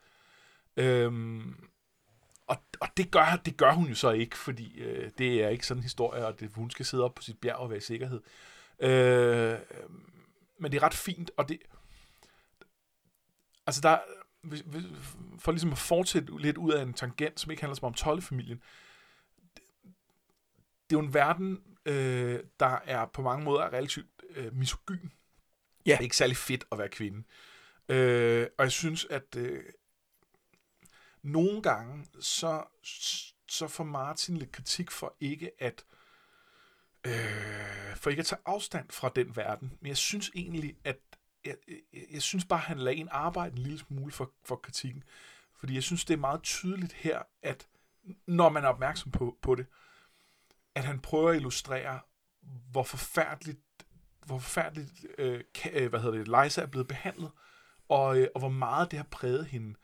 Øhm, 0.77 1.69
og, 2.47 2.57
og 2.79 2.87
det, 2.97 3.11
gør, 3.11 3.41
det 3.45 3.57
gør 3.57 3.71
hun 3.71 3.87
jo 3.87 3.95
så 3.95 4.11
ikke, 4.11 4.37
fordi 4.37 4.79
øh, 4.79 5.11
det 5.17 5.43
er 5.43 5.49
ikke 5.49 5.67
sådan 5.67 5.79
en 5.79 5.83
historie, 5.83 6.25
og 6.25 6.39
det, 6.39 6.51
hun 6.55 6.71
skal 6.71 6.85
sidde 6.85 7.03
op 7.03 7.15
på 7.15 7.21
sit 7.21 7.39
bjerg 7.39 7.55
og 7.55 7.69
være 7.69 7.77
i 7.77 7.81
sikkerhed. 7.81 8.21
Øh, 8.79 9.59
men 10.59 10.71
det 10.71 10.77
er 10.77 10.83
ret 10.83 10.93
fint, 10.93 11.31
og 11.37 11.49
det... 11.49 11.59
Altså 13.67 13.81
der... 13.81 13.99
For 15.39 15.51
ligesom 15.51 15.71
at 15.71 15.77
fortsætte 15.77 16.37
lidt 16.37 16.57
ud 16.57 16.71
af 16.71 16.81
en 16.81 16.93
tangent, 16.93 17.39
som 17.39 17.51
ikke 17.51 17.63
handler 17.63 17.75
så 17.75 17.79
meget 17.81 17.91
om 17.91 17.93
tollefamilien, 17.93 18.61
det, 19.55 19.63
det 20.89 20.95
er 20.95 20.99
jo 20.99 21.05
en 21.05 21.13
verden, 21.13 21.63
øh, 21.85 22.39
der 22.59 22.79
er 22.85 23.05
på 23.05 23.21
mange 23.21 23.45
måder 23.45 23.73
relativt 23.73 24.07
øh, 24.29 24.53
misogyn. 24.53 25.09
Ja. 25.85 25.91
Det 25.91 25.99
er 25.99 26.03
ikke 26.03 26.17
særlig 26.17 26.37
fedt 26.37 26.65
at 26.71 26.77
være 26.77 26.89
kvinde. 26.89 27.23
Øh, 27.89 28.47
og 28.57 28.63
jeg 28.63 28.71
synes, 28.71 29.05
at 29.05 29.35
øh, 29.37 29.63
nogle 31.21 31.61
gange, 31.61 32.05
så, 32.19 32.63
så 33.47 33.67
får 33.67 33.83
Martin 33.83 34.37
lidt 34.37 34.51
kritik 34.51 34.91
for 34.91 35.15
ikke 35.19 35.51
at 35.59 35.85
øh, 37.07 37.95
for 37.95 38.09
ikke 38.09 38.19
at 38.19 38.25
tage 38.25 38.41
afstand 38.45 38.91
fra 38.91 39.11
den 39.15 39.35
verden. 39.35 39.77
Men 39.81 39.87
jeg 39.87 39.97
synes 39.97 40.31
egentlig, 40.35 40.75
at 40.83 40.97
jeg, 41.45 41.55
jeg, 41.67 42.03
jeg 42.11 42.21
synes 42.21 42.45
bare, 42.45 42.59
han 42.59 42.77
lader 42.77 42.97
en 42.97 43.09
arbejde 43.11 43.51
en 43.51 43.63
lille 43.63 43.79
smule 43.79 44.11
for, 44.11 44.31
for 44.43 44.55
kritikken. 44.55 45.03
Fordi 45.57 45.75
jeg 45.75 45.83
synes, 45.83 46.05
det 46.05 46.13
er 46.13 46.17
meget 46.17 46.43
tydeligt 46.43 46.93
her, 46.93 47.21
at 47.41 47.67
når 48.27 48.49
man 48.49 48.63
er 48.63 48.67
opmærksom 48.67 49.11
på, 49.11 49.37
på 49.41 49.55
det, 49.55 49.65
at 50.75 50.83
han 50.83 50.99
prøver 50.99 51.29
at 51.29 51.35
illustrere, 51.35 51.99
hvor 52.71 52.83
forfærdeligt, 52.83 53.59
hvor 54.25 54.39
forfærdeligt 54.39 55.05
øh, 55.17 55.41
ka- 55.57 55.87
hvad 55.87 55.99
hedder 55.99 56.17
det, 56.17 56.27
Liza 56.27 56.61
er 56.61 56.65
blevet 56.65 56.87
behandlet, 56.87 57.31
og, 57.89 58.19
øh, 58.19 58.27
og 58.35 58.39
hvor 58.39 58.49
meget 58.49 58.91
det 58.91 58.99
har 58.99 59.07
præget 59.11 59.45
hende, 59.45 59.75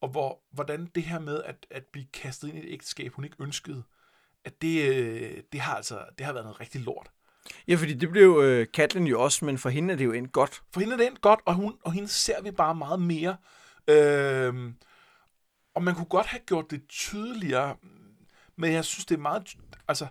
og 0.00 0.08
hvor, 0.08 0.40
hvordan 0.52 0.90
det 0.94 1.02
her 1.02 1.18
med 1.18 1.42
at, 1.42 1.66
at 1.70 1.84
blive 1.92 2.06
kastet 2.12 2.48
ind 2.48 2.58
i 2.58 2.60
et 2.60 2.72
ægteskab, 2.72 3.12
hun 3.12 3.24
ikke 3.24 3.36
ønskede, 3.40 3.82
at 4.44 4.62
det, 4.62 4.94
øh, 4.94 5.42
det, 5.52 5.60
har 5.60 5.74
altså 5.76 6.04
det 6.18 6.26
har 6.26 6.32
været 6.32 6.44
noget 6.44 6.60
rigtig 6.60 6.80
lort. 6.80 7.10
Ja, 7.68 7.74
fordi 7.74 7.94
det 7.94 8.10
blev 8.10 8.40
øh, 8.42 8.66
Katlin 8.74 9.06
jo 9.06 9.22
også, 9.22 9.44
men 9.44 9.58
for 9.58 9.68
hende 9.68 9.92
er 9.92 9.98
det 9.98 10.04
jo 10.04 10.12
endt 10.12 10.32
godt. 10.32 10.62
For 10.72 10.80
hende 10.80 10.92
er 10.92 10.96
det 10.96 11.06
endt 11.06 11.20
godt, 11.20 11.40
og, 11.46 11.54
hun, 11.54 11.78
og 11.82 11.92
hende 11.92 12.08
ser 12.08 12.42
vi 12.42 12.50
bare 12.50 12.74
meget 12.74 13.00
mere. 13.00 13.36
Øh, 13.88 14.72
og 15.74 15.82
man 15.82 15.94
kunne 15.94 16.06
godt 16.06 16.26
have 16.26 16.40
gjort 16.46 16.70
det 16.70 16.82
tydeligere, 16.88 17.76
men 18.56 18.72
jeg 18.72 18.84
synes, 18.84 19.06
det 19.06 19.14
er 19.14 19.20
meget... 19.20 19.56
Altså, 19.88 20.06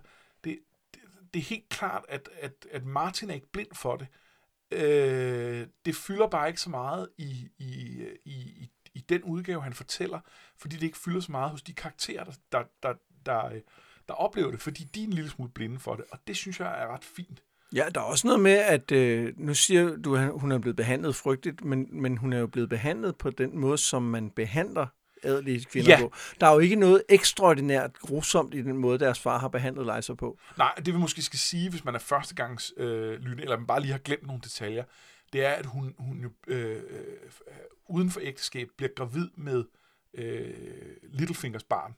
det, 1.33 1.39
er 1.39 1.43
helt 1.43 1.69
klart, 1.69 2.05
at, 2.09 2.29
at, 2.39 2.67
at 2.71 2.85
Martin 2.85 3.29
er 3.29 3.33
ikke 3.33 3.51
blind 3.51 3.75
for 3.75 3.95
det. 3.95 4.07
Øh, 4.71 5.67
det 5.85 5.95
fylder 5.95 6.27
bare 6.27 6.47
ikke 6.47 6.61
så 6.61 6.69
meget 6.69 7.09
i, 7.17 7.49
i, 7.57 8.03
i, 8.25 8.31
i, 8.35 8.71
i 8.93 8.99
den 8.99 9.23
udgave, 9.23 9.61
han 9.61 9.73
fortæller, 9.73 10.19
fordi 10.57 10.75
det 10.75 10.83
ikke 10.83 10.97
fylder 10.97 11.19
så 11.19 11.31
meget 11.31 11.51
hos 11.51 11.61
de 11.61 11.73
karakterer, 11.73 12.23
der, 12.23 12.33
der, 12.51 12.63
der, 12.83 12.93
der, 13.25 13.49
der 14.07 14.13
oplever 14.13 14.51
det, 14.51 14.61
fordi 14.61 14.83
de 14.83 14.99
er 14.99 15.07
en 15.07 15.13
lille 15.13 15.29
smule 15.29 15.51
blinde 15.51 15.79
for 15.79 15.95
det, 15.95 16.05
og 16.11 16.19
det 16.27 16.37
synes 16.37 16.59
jeg 16.59 16.81
er 16.83 16.87
ret 16.87 17.03
fint. 17.03 17.43
Ja, 17.75 17.85
der 17.95 18.01
er 18.01 18.05
også 18.05 18.27
noget 18.27 18.39
med, 18.39 18.51
at 18.51 18.91
øh, 18.91 19.33
nu 19.37 19.53
siger 19.53 19.95
du, 19.95 20.15
at 20.15 20.39
hun 20.39 20.51
er 20.51 20.59
blevet 20.59 20.75
behandlet 20.75 21.15
frygteligt, 21.15 21.63
men, 21.63 21.87
men 22.01 22.17
hun 22.17 22.33
er 22.33 22.39
jo 22.39 22.47
blevet 22.47 22.69
behandlet 22.69 23.17
på 23.17 23.29
den 23.29 23.57
måde, 23.57 23.77
som 23.77 24.03
man 24.03 24.29
behandler 24.29 24.87
adelige 25.23 25.65
kvinder 25.65 25.91
Ja. 25.91 25.99
på. 26.01 26.13
Der 26.41 26.47
er 26.47 26.53
jo 26.53 26.59
ikke 26.59 26.75
noget 26.75 27.03
ekstraordinært 27.09 27.99
grusomt 27.99 28.53
i 28.53 28.61
den 28.61 28.77
måde, 28.77 28.99
deres 28.99 29.19
far 29.19 29.37
har 29.39 29.47
behandlet 29.47 29.95
Liza 29.95 30.13
på. 30.13 30.37
Nej, 30.57 30.73
det 30.75 30.93
vi 30.93 30.99
måske 30.99 31.21
skal 31.21 31.39
sige, 31.39 31.69
hvis 31.69 31.85
man 31.85 31.95
er 31.95 31.99
førstegangs 31.99 32.73
øh, 32.77 33.13
lytte, 33.19 33.43
eller 33.43 33.57
man 33.57 33.67
bare 33.67 33.81
lige 33.81 33.91
har 33.91 33.99
glemt 33.99 34.27
nogle 34.27 34.41
detaljer, 34.43 34.83
det 35.33 35.45
er, 35.45 35.51
at 35.51 35.65
hun, 35.65 35.95
hun 35.99 36.19
jo, 36.21 36.29
øh, 36.47 36.75
øh, 36.75 36.83
uden 37.87 38.09
for 38.11 38.19
ægteskab 38.23 38.67
bliver 38.77 38.89
gravid 38.95 39.27
med 39.35 39.63
øh, 40.13 40.53
Littlefingers 41.03 41.63
barn, 41.63 41.97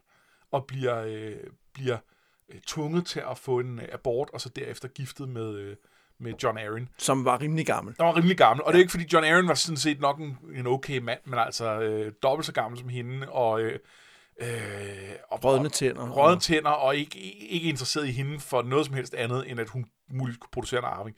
og 0.51 0.65
bliver, 0.65 1.03
øh, 1.07 1.35
bliver 1.73 1.97
øh, 2.53 2.59
tvunget 2.67 3.05
til 3.05 3.19
at 3.31 3.37
få 3.37 3.59
en 3.59 3.79
øh, 3.79 3.85
abort, 3.91 4.29
og 4.33 4.41
så 4.41 4.49
derefter 4.49 4.87
giftet 4.87 5.29
med, 5.29 5.55
øh, 5.55 5.75
med 6.19 6.33
John 6.43 6.57
Aaron. 6.57 6.89
Som 6.97 7.25
var 7.25 7.41
rimelig 7.41 7.65
gammel. 7.65 7.95
Der 7.97 8.03
var 8.03 8.15
rimelig 8.17 8.37
gammel, 8.37 8.63
og 8.63 8.73
det 8.73 8.79
er 8.79 8.81
ikke 8.81 8.91
fordi 8.91 9.05
John 9.13 9.25
Aaron 9.25 9.47
var 9.47 9.53
sådan 9.53 9.77
set 9.77 9.99
nok 10.01 10.19
en, 10.19 10.37
en 10.55 10.67
okay 10.67 10.97
mand, 10.97 11.19
men 11.25 11.39
altså 11.39 11.79
øh, 11.81 12.11
dobbelt 12.23 12.45
så 12.45 12.51
gammel 12.53 12.79
som 12.79 12.89
hende, 12.89 13.29
og... 13.29 13.61
Øh, 13.61 13.79
øh, 14.41 14.47
og 15.29 15.43
Rødne 15.43 15.69
tænder. 15.69 16.09
rødne 16.09 16.41
tænder, 16.41 16.69
og 16.69 16.95
ikke, 16.95 17.19
ikke 17.49 17.69
interesseret 17.69 18.07
i 18.07 18.11
hende 18.11 18.39
for 18.39 18.61
noget 18.61 18.85
som 18.85 18.95
helst 18.95 19.13
andet, 19.13 19.51
end 19.51 19.59
at 19.59 19.69
hun 19.69 19.85
muligt 20.11 20.39
kunne 20.39 20.49
producere 20.51 20.79
en 20.79 20.85
arving. 20.85 21.15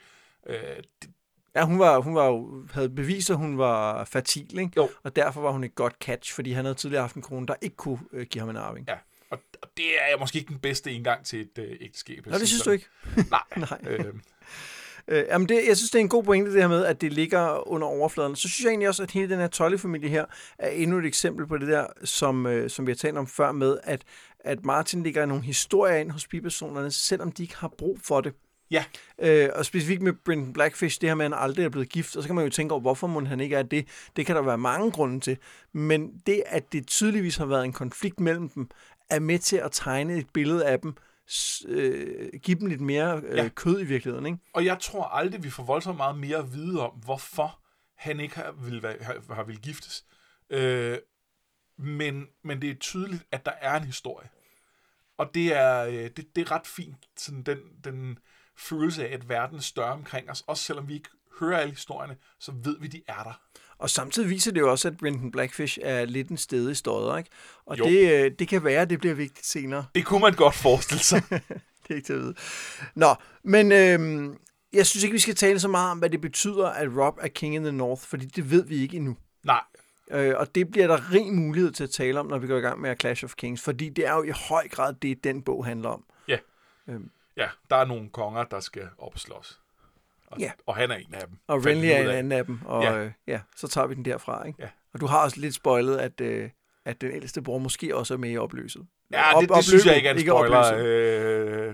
Øh, 0.48 0.56
det, 1.02 1.10
Ja, 1.56 1.66
hun, 1.66 1.80
var, 1.80 2.00
hun 2.00 2.16
var 2.16 2.26
jo, 2.26 2.64
havde 2.74 2.90
bevist, 2.90 3.30
at 3.30 3.38
hun 3.38 3.58
var 3.58 4.06
fertil, 4.06 4.60
ikke? 4.60 4.72
Jo. 4.78 4.90
og 5.04 5.16
derfor 5.16 5.42
var 5.42 5.52
hun 5.52 5.64
et 5.64 5.76
godt 5.76 5.94
catch, 6.02 6.34
fordi 6.34 6.52
han 6.52 6.66
havde 6.66 6.76
tidligere 6.76 7.02
haft 7.04 7.16
en 7.16 7.22
kone, 7.22 7.48
der 7.48 7.56
ikke 7.62 7.76
kunne 7.76 8.00
øh, 8.14 8.26
give 8.26 8.40
ham 8.40 8.50
en 8.50 8.58
arving. 8.58 8.88
ja, 8.90 8.96
og, 9.30 9.40
og 9.62 9.70
det 9.78 9.86
er 9.86 10.20
måske 10.20 10.40
ikke 10.40 10.50
den 10.50 10.60
bedste 10.60 10.92
indgang 10.92 11.26
til 11.26 11.42
et 11.42 11.58
øh, 11.58 11.78
ægteskab. 11.82 12.26
Nå, 12.26 12.38
det 12.38 12.48
synes 12.48 12.64
du 12.64 12.72
ikke? 12.72 12.86
Nej. 13.32 13.42
Nej. 13.70 13.80
Øh, 13.88 14.14
Øh, 15.08 15.24
jamen 15.30 15.50
det, 15.50 15.68
jeg 15.68 15.78
synes, 15.78 15.92
det 15.92 16.00
er 16.00 16.04
en 16.04 16.10
god 16.10 16.24
pointe, 16.24 16.54
det 16.54 16.62
her 16.62 16.68
med, 16.68 16.86
at 16.86 17.02
det 17.02 17.14
ligger 17.14 17.68
under 17.68 17.88
overfladen. 17.88 18.36
Så 18.36 18.50
synes 18.50 18.64
jeg 18.64 18.70
egentlig 18.70 18.90
også, 18.90 19.04
at 19.04 19.12
hele 19.12 19.30
den 19.30 19.40
her 19.40 19.48
Tolle-familie 19.48 20.10
her 20.10 20.26
er 20.60 20.70
endnu 20.70 20.98
et 21.00 21.06
eksempel 21.06 21.48
på 21.48 21.58
det 21.58 21.68
der, 21.68 21.88
som, 22.04 22.46
øh, 22.46 22.70
som 22.70 22.88
vi 22.88 22.92
har 22.92 22.96
talt 22.96 23.18
om 23.18 23.28
før 23.28 23.52
med, 23.52 23.78
at, 23.84 24.02
at 24.40 24.66
Martin 24.66 25.04
ligger 25.04 25.26
nogle 25.26 25.44
historier 25.44 25.96
ind 25.96 26.12
hos 26.12 26.28
bipersonerne, 26.28 26.92
selvom 26.92 27.32
de 27.32 27.44
ikke 27.44 27.58
har 27.58 27.68
brug 27.78 28.00
for 28.04 28.22
det. 28.22 28.34
ja, 28.72 28.84
Øh, 29.20 29.50
og 29.56 29.66
specifikt 29.66 30.02
med 30.02 30.14
Brendan 30.26 30.54
Blackfish, 30.54 31.02
det 31.02 31.10
her 31.10 31.16
med, 31.16 31.26
at 31.26 31.32
han 31.32 31.40
aldrig 31.44 31.66
er 31.66 31.70
blevet 31.70 31.90
gift, 31.90 32.16
og 32.16 32.24
så 32.24 32.30
kan 32.30 32.36
man 32.36 32.44
jo 32.46 32.50
tænke 32.52 32.72
over, 32.74 32.82
hvorfor 32.82 33.08
må 33.08 33.26
han 33.26 33.40
ikke 33.40 33.56
er 33.56 33.64
det. 33.64 33.88
Det 34.16 34.26
kan 34.26 34.36
der 34.36 34.42
være 34.42 34.58
mange 34.58 34.92
grunde 34.92 35.20
til. 35.20 35.38
Men 35.74 36.22
det, 36.26 36.44
at 36.46 36.74
det 36.74 36.88
tydeligvis 36.88 37.38
har 37.38 37.46
været 37.46 37.66
en 37.66 37.74
konflikt 37.74 38.20
mellem 38.20 38.50
dem, 38.50 38.70
er 39.10 39.20
med 39.20 39.40
til 39.40 39.58
at 39.58 39.72
tegne 39.72 40.18
et 40.18 40.28
billede 40.34 40.66
af 40.66 40.80
dem, 40.80 40.94
øh, 41.68 42.30
give 42.44 42.60
dem 42.60 42.68
lidt 42.68 42.82
mere 42.82 43.22
øh, 43.26 43.38
Ja. 43.38 43.50
kød 43.56 43.82
i 43.82 43.86
virkeligheden. 43.86 44.26
Ikke? 44.26 44.38
og 44.54 44.66
jeg 44.66 44.80
tror 44.80 45.04
aldrig, 45.04 45.44
vi 45.44 45.50
får 45.50 45.64
voldsomt 45.64 45.98
meget 45.98 46.18
mere 46.18 46.38
at 46.38 46.54
vide 46.54 46.82
om, 46.82 46.92
hvorfor 46.92 47.60
han 47.96 48.20
ikke 48.20 48.36
har 48.36 48.52
vil, 48.52 48.82
har, 49.02 49.34
har 49.34 49.44
vil 49.44 49.62
giftes. 49.62 50.06
Øh, 50.50 50.98
men, 51.78 52.28
men 52.44 52.62
det 52.62 52.70
er 52.70 52.76
tydeligt, 52.76 53.26
at 53.32 53.46
der 53.46 53.52
er 53.52 53.76
en 53.78 53.84
historie. 53.84 54.30
Og 55.18 55.34
det 55.34 55.54
er, 55.54 55.86
øh, 55.86 55.94
det, 55.94 56.36
det 56.36 56.42
er 56.42 56.52
ret 56.52 56.68
fint, 56.68 56.98
sådan 57.18 57.44
den, 57.44 57.60
den 57.84 58.20
følelse 58.58 59.08
af, 59.08 59.14
at 59.14 59.30
verden 59.30 59.58
er 59.58 59.62
større 59.62 59.94
omkring 59.94 60.30
os. 60.30 60.42
Også 60.48 60.64
selvom 60.64 60.88
vi 60.88 60.94
ikke 60.94 61.10
hører 61.40 61.60
alle 61.60 61.74
historierne, 61.74 62.18
så 62.40 62.52
ved 62.52 62.80
vi, 62.80 62.88
de 62.88 63.02
er 63.08 63.24
der. 63.24 63.42
Og 63.80 63.90
samtidig 63.90 64.30
viser 64.30 64.52
det 64.52 64.60
jo 64.60 64.72
også, 64.72 64.88
at 64.88 64.98
Brendan 64.98 65.32
Blackfish 65.32 65.80
er 65.82 66.06
lidt 66.06 66.30
en 66.30 66.38
sted 66.38 66.72
i 66.72 66.76
støder, 66.76 67.18
ikke? 67.18 67.30
Og 67.66 67.78
Jo. 67.80 67.86
det, 67.86 68.26
øh, 68.26 68.32
det 68.40 68.48
kan 68.48 68.64
være, 68.64 68.82
at 68.82 68.90
det 68.90 69.00
bliver 69.00 69.16
vigtigt 69.16 69.46
senere. 69.48 69.86
Det 69.96 70.06
kunne 70.06 70.22
man 70.22 70.34
godt 70.34 70.56
forestille 70.56 71.04
sig. 71.04 71.22
Det 71.88 71.92
er 71.92 71.96
ikke 71.96 72.06
til 72.06 72.14
at 72.14 72.20
vide. 72.20 72.36
Nå, 72.96 73.16
men 73.44 73.72
øhm, 73.72 74.38
jeg 74.74 74.86
synes 74.86 75.04
ikke, 75.04 75.14
vi 75.14 75.20
skal 75.20 75.36
tale 75.36 75.60
så 75.60 75.68
meget 75.68 75.92
om, 75.92 76.00
hvad 76.00 76.10
det 76.10 76.22
betyder, 76.22 76.68
at 76.68 76.88
Rob 76.98 77.18
er 77.22 77.28
King 77.28 77.56
in 77.56 77.64
the 77.64 77.72
North, 77.72 78.02
fordi 78.02 78.26
det 78.26 78.52
ved 78.52 78.66
vi 78.66 78.76
ikke 78.76 78.98
endnu. 78.98 79.18
Nej, 79.44 79.62
Øh, 80.12 80.34
og 80.38 80.56
det 80.56 80.72
bliver 80.72 80.88
der 80.88 81.12
rig 81.12 81.34
mulighed 81.34 81.72
til 81.72 81.84
at 81.84 81.90
tale 81.90 82.20
om, 82.20 82.26
når 82.26 82.38
vi 82.38 82.48
går 82.48 82.58
i 82.58 82.62
gang 82.62 82.82
med 82.82 82.96
Clash 83.00 83.24
of 83.26 83.34
Kings, 83.36 83.62
fordi 83.62 83.90
det 83.90 84.08
er 84.08 84.14
jo 84.14 84.24
i 84.24 84.30
høj 84.50 84.68
grad 84.68 84.94
det, 84.94 85.24
den 85.24 85.42
bog 85.42 85.66
handler 85.66 85.90
om. 85.90 86.04
ja. 86.28 86.38
Øhm. 86.90 87.10
Ja, 87.38 87.48
der 87.70 87.76
er 87.76 87.86
nogle 87.86 88.10
konger, 88.10 88.44
der 88.44 88.60
skal 88.60 88.88
op 88.98 89.20
og 90.36 90.42
Ja. 90.42 90.52
og 90.68 90.76
han 90.76 90.92
er 90.92 90.96
en 90.96 91.14
af 91.14 91.22
dem. 91.28 91.38
Og 91.48 91.66
Renly 91.66 91.86
er 91.86 91.98
en 91.98 92.10
anden 92.10 92.32
af 92.32 92.46
dem, 92.46 92.60
og 92.66 92.84
Ja. 92.84 92.98
øh, 92.98 93.12
ja 93.28 93.40
så 93.56 93.68
tager 93.68 93.88
vi 93.88 93.96
den 93.96 94.06
derfra. 94.06 94.48
Ikke? 94.48 94.62
Ja. 94.62 94.68
Og 94.94 95.02
du 95.02 95.06
har 95.06 95.20
også 95.24 95.40
lidt 95.40 95.56
spoilet, 95.56 95.98
at, 95.98 96.22
øh, 96.22 96.50
at 96.86 97.02
den 97.02 97.12
ældste 97.12 97.42
bror 97.42 97.58
måske 97.58 97.96
også 97.96 98.14
er 98.14 98.18
med 98.18 98.32
i 98.32 98.38
opløset. 98.38 98.82
Ja, 99.12 99.36
Op- 99.36 99.42
det, 99.42 99.50
det 99.56 99.64
synes 99.64 99.86
jeg 99.86 99.92
opløbet, 99.92 99.98
ikke 100.20 100.30
er 100.32 100.36
en 100.36 100.48
spoiler. 100.48 100.78
Øh, 101.68 101.74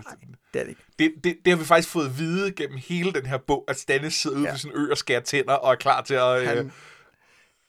Det 0.53 0.59
er 0.59 0.63
det 0.63 0.69
ikke. 0.69 0.81
det, 0.99 1.11
det, 1.23 1.37
det 1.45 1.53
har 1.53 1.57
vi 1.59 1.65
faktisk 1.65 1.89
fået 1.89 2.05
at 2.05 2.19
vide 2.19 2.51
gennem 2.51 2.77
hele 2.77 3.11
den 3.13 3.25
her 3.25 3.37
bog, 3.37 3.65
at 3.67 3.77
Stannis 3.79 4.13
sidder 4.13 4.37
ude 4.37 4.45
Ja. 4.45 4.51
ved 4.51 4.57
sin 4.57 4.71
ø 4.73 4.91
og 4.91 4.97
skærer 4.97 5.19
tænder 5.21 5.53
og 5.53 5.71
er 5.71 5.75
klar 5.75 6.01
til 6.01 6.13
at... 6.13 6.41
Øh, 6.41 6.47
Han 6.47 6.71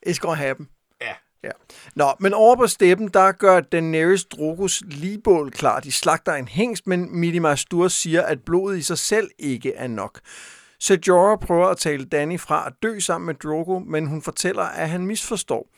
is 0.07 0.19
gonna 0.19 0.37
happen. 0.37 0.69
ja. 1.01 1.13
Ja. 1.45 1.51
Nå, 1.95 2.13
men 2.21 2.35
over 2.35 2.57
på 2.57 2.67
steppen, 2.67 3.09
der 3.09 3.33
gør 3.33 3.61
Daenerys 3.61 4.25
Drogus 4.25 4.83
ligebål 4.87 5.51
klar. 5.51 5.81
De 5.81 5.93
slagter 5.93 6.33
en 6.35 6.49
hængst, 6.49 6.87
men 6.87 7.19
Midi 7.21 7.39
Mastur 7.39 7.89
siger, 7.89 8.23
at 8.23 8.43
blodet 8.45 8.79
i 8.79 8.83
sig 8.83 8.99
selv 8.99 9.31
ikke 9.39 9.75
er 9.75 9.87
nok. 9.89 10.21
Så 10.83 10.99
Jorah 11.09 11.39
prøver 11.39 11.67
at 11.67 11.77
tale 11.77 12.05
Danny 12.05 12.41
fra 12.41 12.67
at 12.67 12.73
dø 12.83 12.99
sammen 12.99 13.27
med 13.27 13.35
Drogo, 13.35 13.79
men 13.79 14.07
hun 14.07 14.23
fortæller, 14.23 14.63
at 14.63 14.89
han 14.89 15.07
misforstår. 15.07 15.69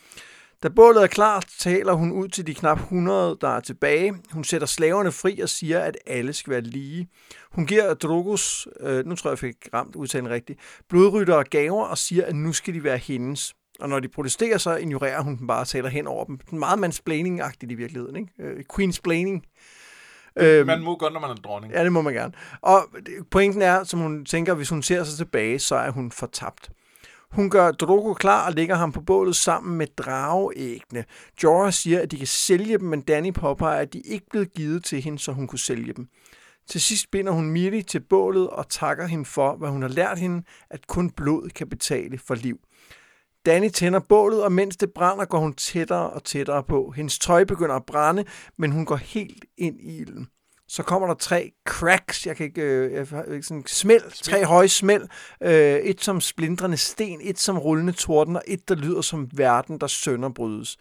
Da 0.63 0.69
bålet 0.69 1.03
er 1.03 1.07
klar, 1.07 1.45
taler 1.59 1.93
hun 1.93 2.13
ud 2.13 2.29
til 2.29 2.47
de 2.47 2.55
knap 2.55 2.79
100, 2.79 3.39
der 3.41 3.49
er 3.49 3.61
tilbage. 3.61 4.15
Hun 4.33 4.45
sætter 4.45 4.67
slaverne 4.67 5.13
fri 5.13 5.41
og 5.41 5.49
siger, 5.49 5.81
at 5.81 5.97
alle 6.07 6.33
skal 6.33 6.51
være 6.51 6.61
lige. 6.61 7.09
Hun 7.51 7.67
giver 7.67 7.95
Drogos, 7.95 8.69
øh, 8.81 9.07
nu 9.07 9.17
tror 9.17 9.31
jeg, 9.31 9.33
jeg 9.33 9.39
fik 9.39 9.69
ramt 9.75 9.97
udtalen 9.97 10.31
rigtigt, 10.31 10.61
blodryttere 10.89 11.45
gaver 11.45 11.85
og 11.85 11.99
siger, 11.99 12.27
at 12.27 12.37
nu 12.37 12.53
skal 12.53 12.75
de 12.75 12.85
være 12.85 12.99
hendes. 12.99 13.55
Og 13.81 13.89
når 13.89 14.01
de 14.01 14.09
protesterer, 14.09 14.59
så 14.59 14.77
ignorerer 14.77 15.23
hun 15.23 15.39
dem 15.39 15.47
bare 15.47 15.61
og 15.61 15.69
taler 15.69 15.89
hen 15.89 16.07
over 16.07 16.25
dem. 16.25 16.39
Meget 16.53 16.79
mansplaining-agtigt 16.79 17.73
i 17.73 17.75
virkeligheden. 17.75 18.17
Ikke? 18.17 18.33
Øh, 18.39 18.65
Queensplaining. 18.77 19.45
Øhm, 20.37 20.67
Man 20.67 20.83
må 20.83 20.97
godt, 20.97 21.13
når 21.13 21.21
man 21.21 21.31
er 21.31 21.35
dronning. 21.35 21.73
Ja, 21.73 21.85
det 21.85 21.93
må 21.93 22.03
man 22.03 22.15
gerne. 22.15 22.33
Og 22.61 22.89
pointen 23.31 23.63
er, 23.63 23.85
som 23.85 24.01
hun 24.01 24.25
tænker, 24.25 24.55
hvis 24.55 24.69
hun 24.69 24.83
ser 24.83 25.05
sig 25.05 25.17
tilbage, 25.17 25.59
så 25.59 25.75
er 25.75 25.91
hun 25.91 26.11
fortabt. 26.11 26.71
Hun 27.31 27.51
gør 27.51 27.71
Drogo 27.71 28.15
klar 28.15 28.47
og 28.47 28.53
lægger 28.53 28.75
ham 28.75 28.93
på 28.93 29.01
bålet 29.01 29.37
sammen 29.37 29.79
med 29.79 29.87
drageæggene. 29.87 31.05
Jorah 31.43 31.73
siger, 31.73 32.01
at 32.01 32.11
de 32.11 32.17
kan 32.17 32.27
sælge 32.27 32.79
dem, 32.79 32.89
men 32.89 33.01
Danny 33.01 33.33
påpeger, 33.33 33.81
at 33.81 33.93
de 33.93 34.01
ikke 34.01 34.27
blev 34.31 34.47
givet 34.47 34.85
til 34.85 35.03
hende, 35.03 35.19
så 35.19 35.33
hun 35.33 35.47
kunne 35.47 35.59
sælge 35.59 35.93
dem. 35.93 36.09
Til 36.67 36.81
sidst 36.81 37.11
binder 37.11 37.33
hun 37.33 37.51
Miri 37.51 37.83
til 37.83 38.01
bålet 38.01 38.51
og 38.51 38.69
takker 38.69 39.07
hende 39.07 39.25
for, 39.25 39.57
hvad 39.57 39.69
hun 39.69 39.83
har 39.83 39.89
lært 39.89 40.19
hende, 40.19 40.43
at 40.71 40.87
kun 40.87 41.11
blod 41.11 41.51
kan 41.51 41.69
betale 41.69 42.19
for 42.19 42.35
liv. 42.35 42.59
Danny 43.47 43.69
tænder 43.69 43.99
bålet, 43.99 44.45
og 44.45 44.53
mens 44.53 44.77
det 44.77 44.93
brænder, 44.93 45.25
går 45.25 45.39
hun 45.39 45.55
tættere 45.55 46.11
og 46.11 46.25
tættere 46.25 46.63
på. 46.63 46.91
Hendes 46.91 47.19
tøj 47.19 47.45
begynder 47.45 47.75
at 47.75 47.87
brænde, 47.87 48.25
men 48.59 48.73
hun 48.73 48.87
går 48.87 48.97
helt 48.97 49.45
ind 49.59 49.81
i 49.81 49.97
ilden. 50.01 50.29
Så 50.69 50.83
kommer 50.83 51.09
der 51.09 51.15
tre 51.15 51.53
cracks, 51.67 52.27
jeg 52.27 52.37
kan 52.37 52.47
ikke, 52.47 52.63
øh, 52.63 52.93
jeg 52.93 53.07
sådan 53.45 53.63
smæld, 53.67 54.23
tre 54.23 54.45
høje 54.45 54.69
smæld. 54.69 55.03
Øh, 55.43 55.77
et 55.77 56.01
som 56.01 56.21
splindrende 56.21 56.77
sten, 56.77 57.21
et 57.23 57.39
som 57.39 57.59
rullende 57.59 57.93
torden, 57.93 58.37
og 58.37 58.43
et, 58.47 58.69
der 58.69 58.75
lyder 58.75 59.01
som 59.01 59.29
verden, 59.33 59.79
der 59.79 59.87
sønderbrydes. 59.87 60.77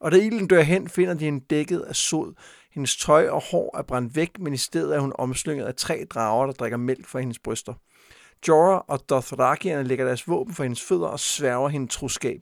Og 0.00 0.12
da 0.12 0.16
ilden 0.16 0.46
dør 0.46 0.62
hen, 0.62 0.88
finder 0.88 1.14
de 1.14 1.24
hende 1.24 1.44
dækket 1.50 1.80
af 1.80 1.96
sod. 1.96 2.34
Hendes 2.74 2.96
tøj 2.96 3.28
og 3.28 3.42
hår 3.50 3.78
er 3.78 3.82
brændt 3.82 4.16
væk, 4.16 4.38
men 4.38 4.54
i 4.54 4.56
stedet 4.56 4.94
er 4.94 5.00
hun 5.00 5.12
omslynget 5.18 5.64
af 5.64 5.74
tre 5.74 6.06
drager, 6.10 6.46
der 6.46 6.52
drikker 6.52 6.78
mælk 6.78 7.06
fra 7.06 7.18
hendes 7.18 7.38
bryster. 7.38 7.74
Jorah 8.48 8.80
og 8.88 9.08
Dothrakierne 9.08 9.82
lægger 9.88 10.04
deres 10.04 10.28
våben 10.28 10.54
for 10.54 10.62
hendes 10.62 10.82
fødder 10.82 11.06
og 11.06 11.20
sværger 11.20 11.68
hende 11.68 11.86
troskab. 11.86 12.40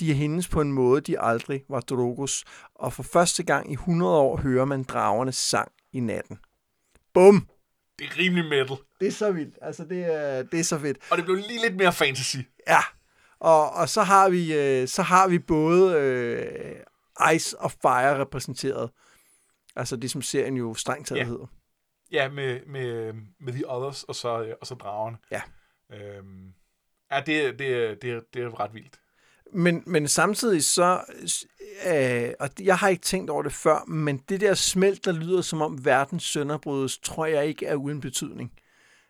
De 0.00 0.10
er 0.10 0.14
hendes 0.14 0.48
på 0.48 0.60
en 0.60 0.72
måde, 0.72 1.00
de 1.00 1.20
aldrig 1.20 1.62
var 1.68 1.80
Drogos, 1.80 2.44
og 2.74 2.92
for 2.92 3.02
første 3.02 3.42
gang 3.42 3.70
i 3.70 3.72
100 3.72 4.16
år 4.16 4.36
hører 4.36 4.64
man 4.64 4.82
dragernes 4.82 5.36
sang 5.36 5.72
i 5.92 6.00
natten. 6.00 6.38
Bum! 7.14 7.48
Det 7.98 8.06
er 8.06 8.18
rimelig 8.18 8.44
metal. 8.44 8.76
Det 9.00 9.08
er 9.08 9.12
så 9.12 9.30
vildt. 9.32 9.54
Altså, 9.62 9.84
det 9.84 10.14
er, 10.14 10.42
det 10.42 10.60
er 10.60 10.64
så 10.64 10.78
fedt. 10.78 10.98
Og 11.10 11.16
det 11.16 11.24
blev 11.24 11.36
lige 11.36 11.60
lidt 11.62 11.76
mere 11.76 11.92
fantasy. 11.92 12.36
Ja, 12.68 12.80
og, 13.40 13.70
og 13.72 13.88
så, 13.88 14.02
har 14.02 14.28
vi, 14.28 14.54
øh, 14.54 14.88
så 14.88 15.02
har 15.02 15.28
vi 15.28 15.38
både 15.38 15.94
øh, 15.98 17.34
Ice 17.34 17.58
og 17.60 17.70
Fire 17.72 18.20
repræsenteret. 18.20 18.90
Altså 19.76 19.96
det, 19.96 20.10
som 20.10 20.22
serien 20.22 20.56
jo 20.56 20.74
strengt 20.74 21.08
taget 21.08 21.18
Ja. 21.20 21.24
hedder. 21.24 21.46
Ja, 22.12 22.28
med, 22.28 22.60
med, 22.66 23.12
med 23.40 23.52
The 23.52 23.70
Others 23.70 24.04
og 24.04 24.14
så, 24.14 24.42
øh, 24.42 24.54
og 24.60 24.66
så 24.66 24.74
dragerne. 24.74 25.16
Ja. 25.30 25.42
Øhm, 25.92 26.52
ja, 27.10 27.20
det, 27.26 27.58
det, 27.58 28.02
det, 28.02 28.24
det 28.34 28.42
er 28.42 28.60
ret 28.60 28.74
vildt. 28.74 29.00
Men, 29.52 29.82
men 29.86 30.08
samtidig 30.08 30.64
så, 30.64 31.00
øh, 31.86 32.30
og 32.40 32.50
jeg 32.60 32.76
har 32.78 32.88
ikke 32.88 33.02
tænkt 33.02 33.30
over 33.30 33.42
det 33.42 33.52
før, 33.52 33.84
men 33.86 34.18
det 34.18 34.40
der 34.40 34.54
smelt, 34.54 35.04
der 35.04 35.12
lyder 35.12 35.42
som 35.42 35.62
om 35.62 35.84
verden 35.84 36.20
sønderbrydes, 36.20 36.98
tror 36.98 37.26
jeg 37.26 37.46
ikke 37.46 37.66
er 37.66 37.74
uden 37.74 38.00
betydning. 38.00 38.52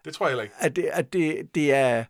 Det 0.05 0.15
tror 0.15 0.27
jeg 0.27 0.31
heller 0.31 0.43
ikke. 0.43 0.55
At 0.59 0.77
det, 0.77 0.85
at 0.85 1.13
det, 1.13 1.55
det 1.55 1.75
er... 1.75 2.05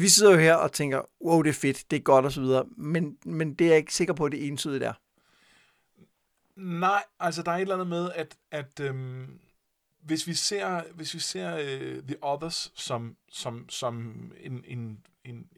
Vi 0.00 0.08
sidder 0.08 0.32
jo 0.32 0.38
her 0.38 0.54
og 0.54 0.72
tænker, 0.72 1.02
wow, 1.24 1.42
det 1.42 1.48
er 1.48 1.54
fedt, 1.54 1.90
det 1.90 1.96
er 1.96 2.00
godt 2.00 2.24
osv., 2.24 2.44
men, 2.76 3.16
men 3.24 3.54
det 3.54 3.64
er 3.64 3.68
jeg 3.68 3.78
ikke 3.78 3.94
sikker 3.94 4.14
på, 4.14 4.24
at 4.24 4.32
det 4.32 4.46
entydigt 4.46 4.84
er. 4.84 4.92
Nej, 6.56 7.04
altså 7.20 7.42
der 7.42 7.50
er 7.50 7.56
et 7.56 7.60
eller 7.60 7.74
andet 7.74 7.86
med, 7.88 8.10
at, 8.14 8.36
at 8.50 8.80
øhm, 8.80 9.40
hvis 10.00 10.26
vi 10.26 10.34
ser, 10.34 10.82
hvis 10.92 11.14
vi 11.14 11.18
ser 11.18 11.56
øh, 11.56 12.02
The 12.02 12.16
Others 12.22 12.72
som, 12.74 13.16
som, 13.28 13.68
som 13.68 14.14
en, 14.40 14.64
en, 14.66 15.06
en 15.24 15.48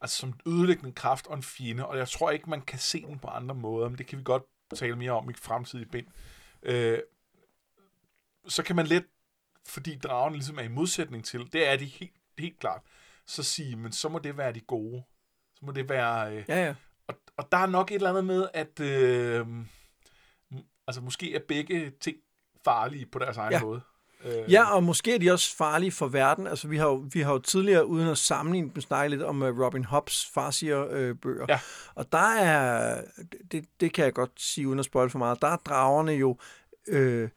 altså 0.00 0.16
som 0.16 0.40
ødelæggende 0.46 0.92
kraft 0.92 1.26
og 1.26 1.36
en 1.36 1.42
fjende, 1.42 1.86
og 1.86 1.98
jeg 1.98 2.08
tror 2.08 2.30
ikke, 2.30 2.50
man 2.50 2.62
kan 2.62 2.78
se 2.78 3.02
den 3.02 3.18
på 3.18 3.28
andre 3.28 3.54
måder, 3.54 3.88
men 3.88 3.98
det 3.98 4.06
kan 4.06 4.18
vi 4.18 4.24
godt 4.24 4.42
tale 4.74 4.96
mere 4.96 5.12
om 5.12 5.30
i 5.30 5.34
fremtidige 5.34 5.88
bind. 5.88 6.06
Øh, 6.62 6.98
så 8.48 8.62
kan 8.62 8.76
man 8.76 8.86
let, 8.86 9.04
fordi 9.66 9.96
dragen 9.96 10.34
ligesom 10.34 10.58
er 10.58 10.62
i 10.62 10.68
modsætning 10.68 11.24
til, 11.24 11.52
det 11.52 11.68
er 11.68 11.76
de 11.76 11.84
helt, 11.84 12.12
helt 12.38 12.58
klart, 12.58 12.82
så 13.26 13.42
sige, 13.42 13.76
men 13.76 13.92
så 13.92 14.08
må 14.08 14.18
det 14.18 14.36
være 14.36 14.52
de 14.52 14.60
gode. 14.60 15.02
Så 15.54 15.64
må 15.64 15.72
det 15.72 15.88
være... 15.88 16.36
Øh, 16.36 16.44
Ja, 16.48 16.64
ja. 16.64 16.74
og, 17.06 17.14
og 17.36 17.52
der 17.52 17.58
er 17.58 17.66
nok 17.66 17.90
et 17.90 17.94
eller 17.94 18.08
andet 18.10 18.24
med, 18.24 18.48
at 18.54 18.80
øh, 18.80 19.46
altså 20.90 21.00
måske 21.00 21.34
er 21.34 21.40
begge 21.48 21.92
ting 22.00 22.16
farlige 22.64 23.06
på 23.06 23.18
deres 23.18 23.36
egen 23.36 23.52
Ja. 23.52 23.62
måde. 23.62 23.80
Øh, 24.24 24.52
Ja, 24.52 24.74
og 24.74 24.82
måske 24.82 25.14
er 25.14 25.18
de 25.18 25.30
også 25.32 25.56
farlige 25.56 25.92
for 25.92 26.08
verden. 26.08 26.46
Altså, 26.46 26.68
vi 26.68 26.76
har 26.76 26.86
jo, 26.86 27.04
vi 27.12 27.20
har 27.20 27.32
jo 27.32 27.38
tidligere, 27.38 27.86
uden 27.86 28.08
at 28.08 28.18
sammenligne 28.18 28.70
dem, 28.74 28.80
snakket 28.80 29.10
lidt 29.10 29.22
om 29.22 29.42
uh, 29.42 29.60
Robin 29.60 29.84
Hobbs 29.84 30.26
farsier-bøger. 30.34 31.46
Ja. 31.48 31.60
Og 31.94 32.12
der 32.12 32.32
er, 32.34 33.00
det, 33.52 33.64
det 33.80 33.92
kan 33.92 34.04
jeg 34.04 34.12
godt 34.12 34.30
sige 34.36 34.68
uden 34.68 34.78
at 34.78 34.84
spoil 34.84 35.10
for 35.10 35.18
meget, 35.18 35.42
der 35.42 35.48
er 35.48 35.56
dragerne 35.56 36.12
jo, 36.12 36.36
øh, 36.88 37.28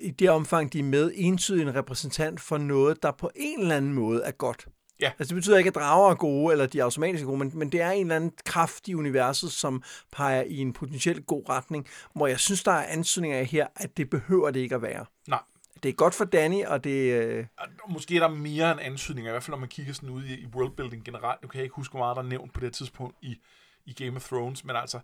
i 0.00 0.10
det 0.10 0.30
omfang, 0.30 0.72
de 0.72 0.78
er 0.78 0.82
med, 0.82 1.12
entydigt 1.14 1.68
en 1.68 1.74
repræsentant 1.74 2.40
for 2.40 2.58
noget, 2.58 3.02
der 3.02 3.10
på 3.10 3.30
en 3.36 3.60
eller 3.60 3.76
anden 3.76 3.92
måde 3.92 4.22
er 4.22 4.30
godt. 4.30 4.68
Ja. 5.00 5.12
Altså, 5.18 5.34
det 5.34 5.34
betyder 5.34 5.58
ikke, 5.58 5.68
at 5.68 5.74
drager 5.74 6.10
er 6.10 6.14
gode, 6.14 6.52
eller 6.52 6.66
de 6.66 6.78
er 6.78 6.84
automatisk 6.84 7.24
gode, 7.24 7.38
men, 7.38 7.52
men 7.54 7.72
det 7.72 7.80
er 7.80 7.90
en 7.90 8.00
eller 8.00 8.16
anden 8.16 8.32
kraft 8.44 8.88
i 8.88 8.94
universet, 8.94 9.52
som 9.52 9.82
peger 10.12 10.42
i 10.42 10.56
en 10.56 10.72
potentielt 10.72 11.26
god 11.26 11.48
retning, 11.48 11.88
hvor 12.14 12.26
jeg 12.26 12.38
synes, 12.38 12.62
der 12.62 12.72
er 12.72 12.86
ansøgninger 12.86 13.38
af 13.38 13.46
her, 13.46 13.66
at 13.76 13.96
det 13.96 14.10
behøver 14.10 14.50
det 14.50 14.60
ikke 14.60 14.74
at 14.74 14.82
være. 14.82 15.04
Nej. 15.28 15.40
Det 15.82 15.88
er 15.88 15.92
godt 15.92 16.14
for 16.14 16.24
Danny, 16.24 16.64
og 16.64 16.84
det... 16.84 17.12
Øh, 17.12 17.46
Måske 17.88 18.16
er 18.16 18.20
der 18.20 18.28
mere 18.28 18.72
end 18.72 18.80
antydninger, 18.80 19.30
i 19.30 19.32
hvert 19.32 19.42
fald 19.42 19.52
når 19.52 19.58
man 19.58 19.68
kigger 19.68 19.92
sådan 19.92 20.10
ud 20.10 20.24
i, 20.24 20.34
i 20.34 20.46
worldbuilding 20.54 21.04
generelt. 21.04 21.42
Nu 21.42 21.48
kan 21.48 21.58
jeg 21.58 21.64
ikke 21.64 21.76
huske, 21.76 21.92
hvor 21.92 22.00
meget 22.00 22.16
der 22.16 22.22
er 22.22 22.26
nævnt 22.26 22.52
på 22.52 22.60
det 22.60 22.72
tidspunkt 22.72 23.16
i, 23.22 23.40
i 23.86 23.92
Game 23.92 24.16
of 24.16 24.28
Thrones, 24.28 24.64
men 24.64 24.76
altså, 24.76 25.00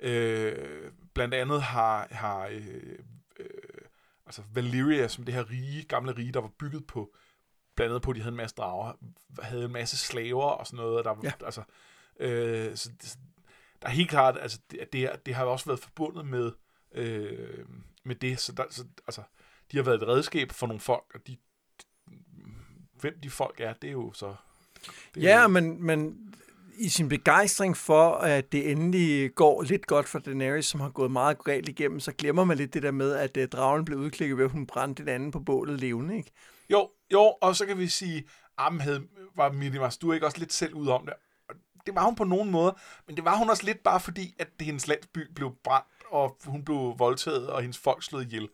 øh, 0.00 0.52
blandt 1.14 1.34
andet 1.34 1.62
har, 1.62 2.08
har 2.10 2.46
øh, 2.46 2.66
øh, 3.40 3.46
altså 4.26 4.42
Valyria, 4.54 5.08
som 5.08 5.24
det 5.24 5.34
her 5.34 5.50
rige, 5.50 5.82
gamle 5.82 6.12
rige, 6.12 6.32
der 6.32 6.40
var 6.40 6.50
bygget 6.58 6.86
på, 6.86 7.14
blandt 7.76 7.90
andet 7.90 8.02
på, 8.02 8.10
at 8.10 8.16
de 8.16 8.20
havde 8.20 8.32
en 8.32 8.36
masse 8.36 8.56
drager, 8.56 8.92
havde 9.42 9.64
en 9.64 9.72
masse 9.72 9.96
slaver 9.96 10.44
og 10.44 10.66
sådan 10.66 10.76
noget, 10.76 10.98
og 10.98 11.04
der, 11.04 11.14
Ja. 11.22 11.32
altså, 11.44 11.62
øh, 12.20 12.76
så, 12.76 12.90
der 13.82 13.88
er 13.88 13.92
helt 13.92 14.10
klart, 14.10 14.38
altså, 14.40 14.58
det, 14.70 14.92
det, 14.92 15.10
det 15.26 15.34
har 15.34 15.44
også 15.44 15.66
været 15.66 15.80
forbundet 15.80 16.26
med, 16.26 16.52
øh, 16.94 17.64
med 18.04 18.14
det, 18.14 18.40
så, 18.40 18.52
der, 18.52 18.64
så 18.70 18.84
altså, 19.06 19.22
de 19.72 19.76
har 19.76 19.84
været 19.84 20.02
et 20.02 20.08
redskab 20.08 20.52
for 20.52 20.66
nogle 20.66 20.80
folk, 20.80 21.04
og 21.14 21.20
de, 21.26 21.36
hvem 23.00 23.18
de 23.22 23.30
folk 23.30 23.60
er, 23.60 23.72
det 23.72 23.88
er 23.88 23.92
jo 23.92 24.12
så... 24.12 24.34
Det 25.14 25.22
ja, 25.22 25.42
jo, 25.42 25.48
men, 25.48 25.82
men 25.86 26.32
i 26.78 26.88
sin 26.88 27.08
begejstring 27.08 27.76
for, 27.76 28.10
at 28.12 28.52
det 28.52 28.70
endelig 28.70 29.34
går 29.34 29.62
lidt 29.62 29.86
godt 29.86 30.08
for 30.08 30.18
Daenerys, 30.18 30.66
som 30.66 30.80
har 30.80 30.88
gået 30.90 31.10
meget 31.10 31.44
galt 31.44 31.68
igennem, 31.68 32.00
så 32.00 32.12
glemmer 32.12 32.44
man 32.44 32.56
lidt 32.56 32.74
det 32.74 32.82
der 32.82 32.90
med, 32.90 33.12
at 33.12 33.36
uh, 33.36 33.44
dragen 33.44 33.84
blev 33.84 33.98
udklikket 33.98 34.38
ved, 34.38 34.44
at 34.44 34.50
hun 34.50 34.66
brændte 34.66 35.02
den 35.02 35.08
anden 35.08 35.30
på 35.30 35.40
bålet 35.40 35.80
levende, 35.80 36.16
ikke? 36.16 36.30
Jo, 36.70 36.90
jo, 37.12 37.20
og 37.20 37.56
så 37.56 37.66
kan 37.66 37.78
vi 37.78 37.88
sige, 37.88 38.24
at 38.58 38.82
havde, 38.82 39.02
var 39.36 39.52
Minimas, 39.52 39.98
du 39.98 40.10
er 40.10 40.14
ikke 40.14 40.26
også 40.26 40.38
lidt 40.38 40.52
selv 40.52 40.74
ud 40.74 40.88
om 40.88 41.06
det? 41.06 41.14
Og 41.48 41.54
Det 41.86 41.94
var 41.94 42.04
hun 42.04 42.14
på 42.14 42.24
nogen 42.24 42.50
måde, 42.50 42.76
men 43.06 43.16
det 43.16 43.24
var 43.24 43.36
hun 43.36 43.50
også 43.50 43.64
lidt 43.64 43.82
bare 43.82 44.00
fordi, 44.00 44.34
at 44.38 44.48
hendes 44.60 44.88
landsby 44.88 45.32
blev 45.34 45.56
brændt, 45.64 45.86
og 46.10 46.36
hun 46.44 46.64
blev 46.64 46.94
voldtaget, 46.98 47.50
og 47.50 47.60
hendes 47.60 47.78
folk 47.78 48.02
slået 48.02 48.24
ihjel. 48.24 48.48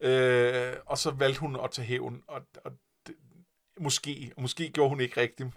Øh, 0.00 0.76
og 0.86 0.98
så 0.98 1.10
valgte 1.10 1.40
hun 1.40 1.56
at 1.64 1.70
tage 1.70 1.86
hævn, 1.86 2.22
og, 2.28 2.40
og 2.64 2.72
det, 3.06 3.14
måske, 3.80 4.32
og 4.36 4.42
måske 4.42 4.70
gjorde 4.70 4.88
hun 4.88 5.00
ikke 5.00 5.20
rigtigt. 5.20 5.48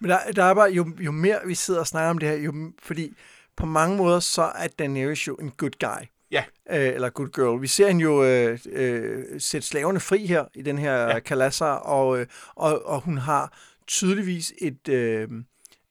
Men 0.00 0.10
der, 0.10 0.32
der 0.36 0.44
er 0.44 0.54
bare, 0.54 0.70
jo, 0.70 0.90
jo 0.98 1.10
mere 1.10 1.40
vi 1.46 1.54
sidder 1.54 1.80
og 1.80 1.86
snakker 1.86 2.10
om 2.10 2.18
det 2.18 2.28
her, 2.28 2.36
jo, 2.36 2.72
fordi 2.78 3.14
på 3.56 3.66
mange 3.66 3.96
måder, 3.96 4.20
så 4.20 4.42
er 4.42 4.68
Daenerys 4.68 5.28
jo 5.28 5.34
en 5.34 5.50
good 5.50 5.78
guy. 5.80 6.06
Ja. 6.30 6.44
Øh, 6.70 6.94
eller 6.94 7.10
good 7.10 7.28
girl. 7.28 7.62
Vi 7.62 7.66
ser 7.66 7.88
hende 7.88 8.02
jo 8.02 8.24
øh, 8.24 8.58
øh, 8.72 9.24
sætte 9.38 9.66
slaverne 9.66 10.00
fri 10.00 10.26
her 10.26 10.44
i 10.54 10.62
den 10.62 10.78
her 10.78 10.94
ja. 10.94 11.20
Kalasser, 11.20 11.66
og, 11.66 12.20
øh, 12.20 12.26
og, 12.54 12.86
og 12.86 13.00
hun 13.00 13.18
har 13.18 13.58
tydeligvis 13.86 14.52
et, 14.58 14.88
øh, 14.88 15.28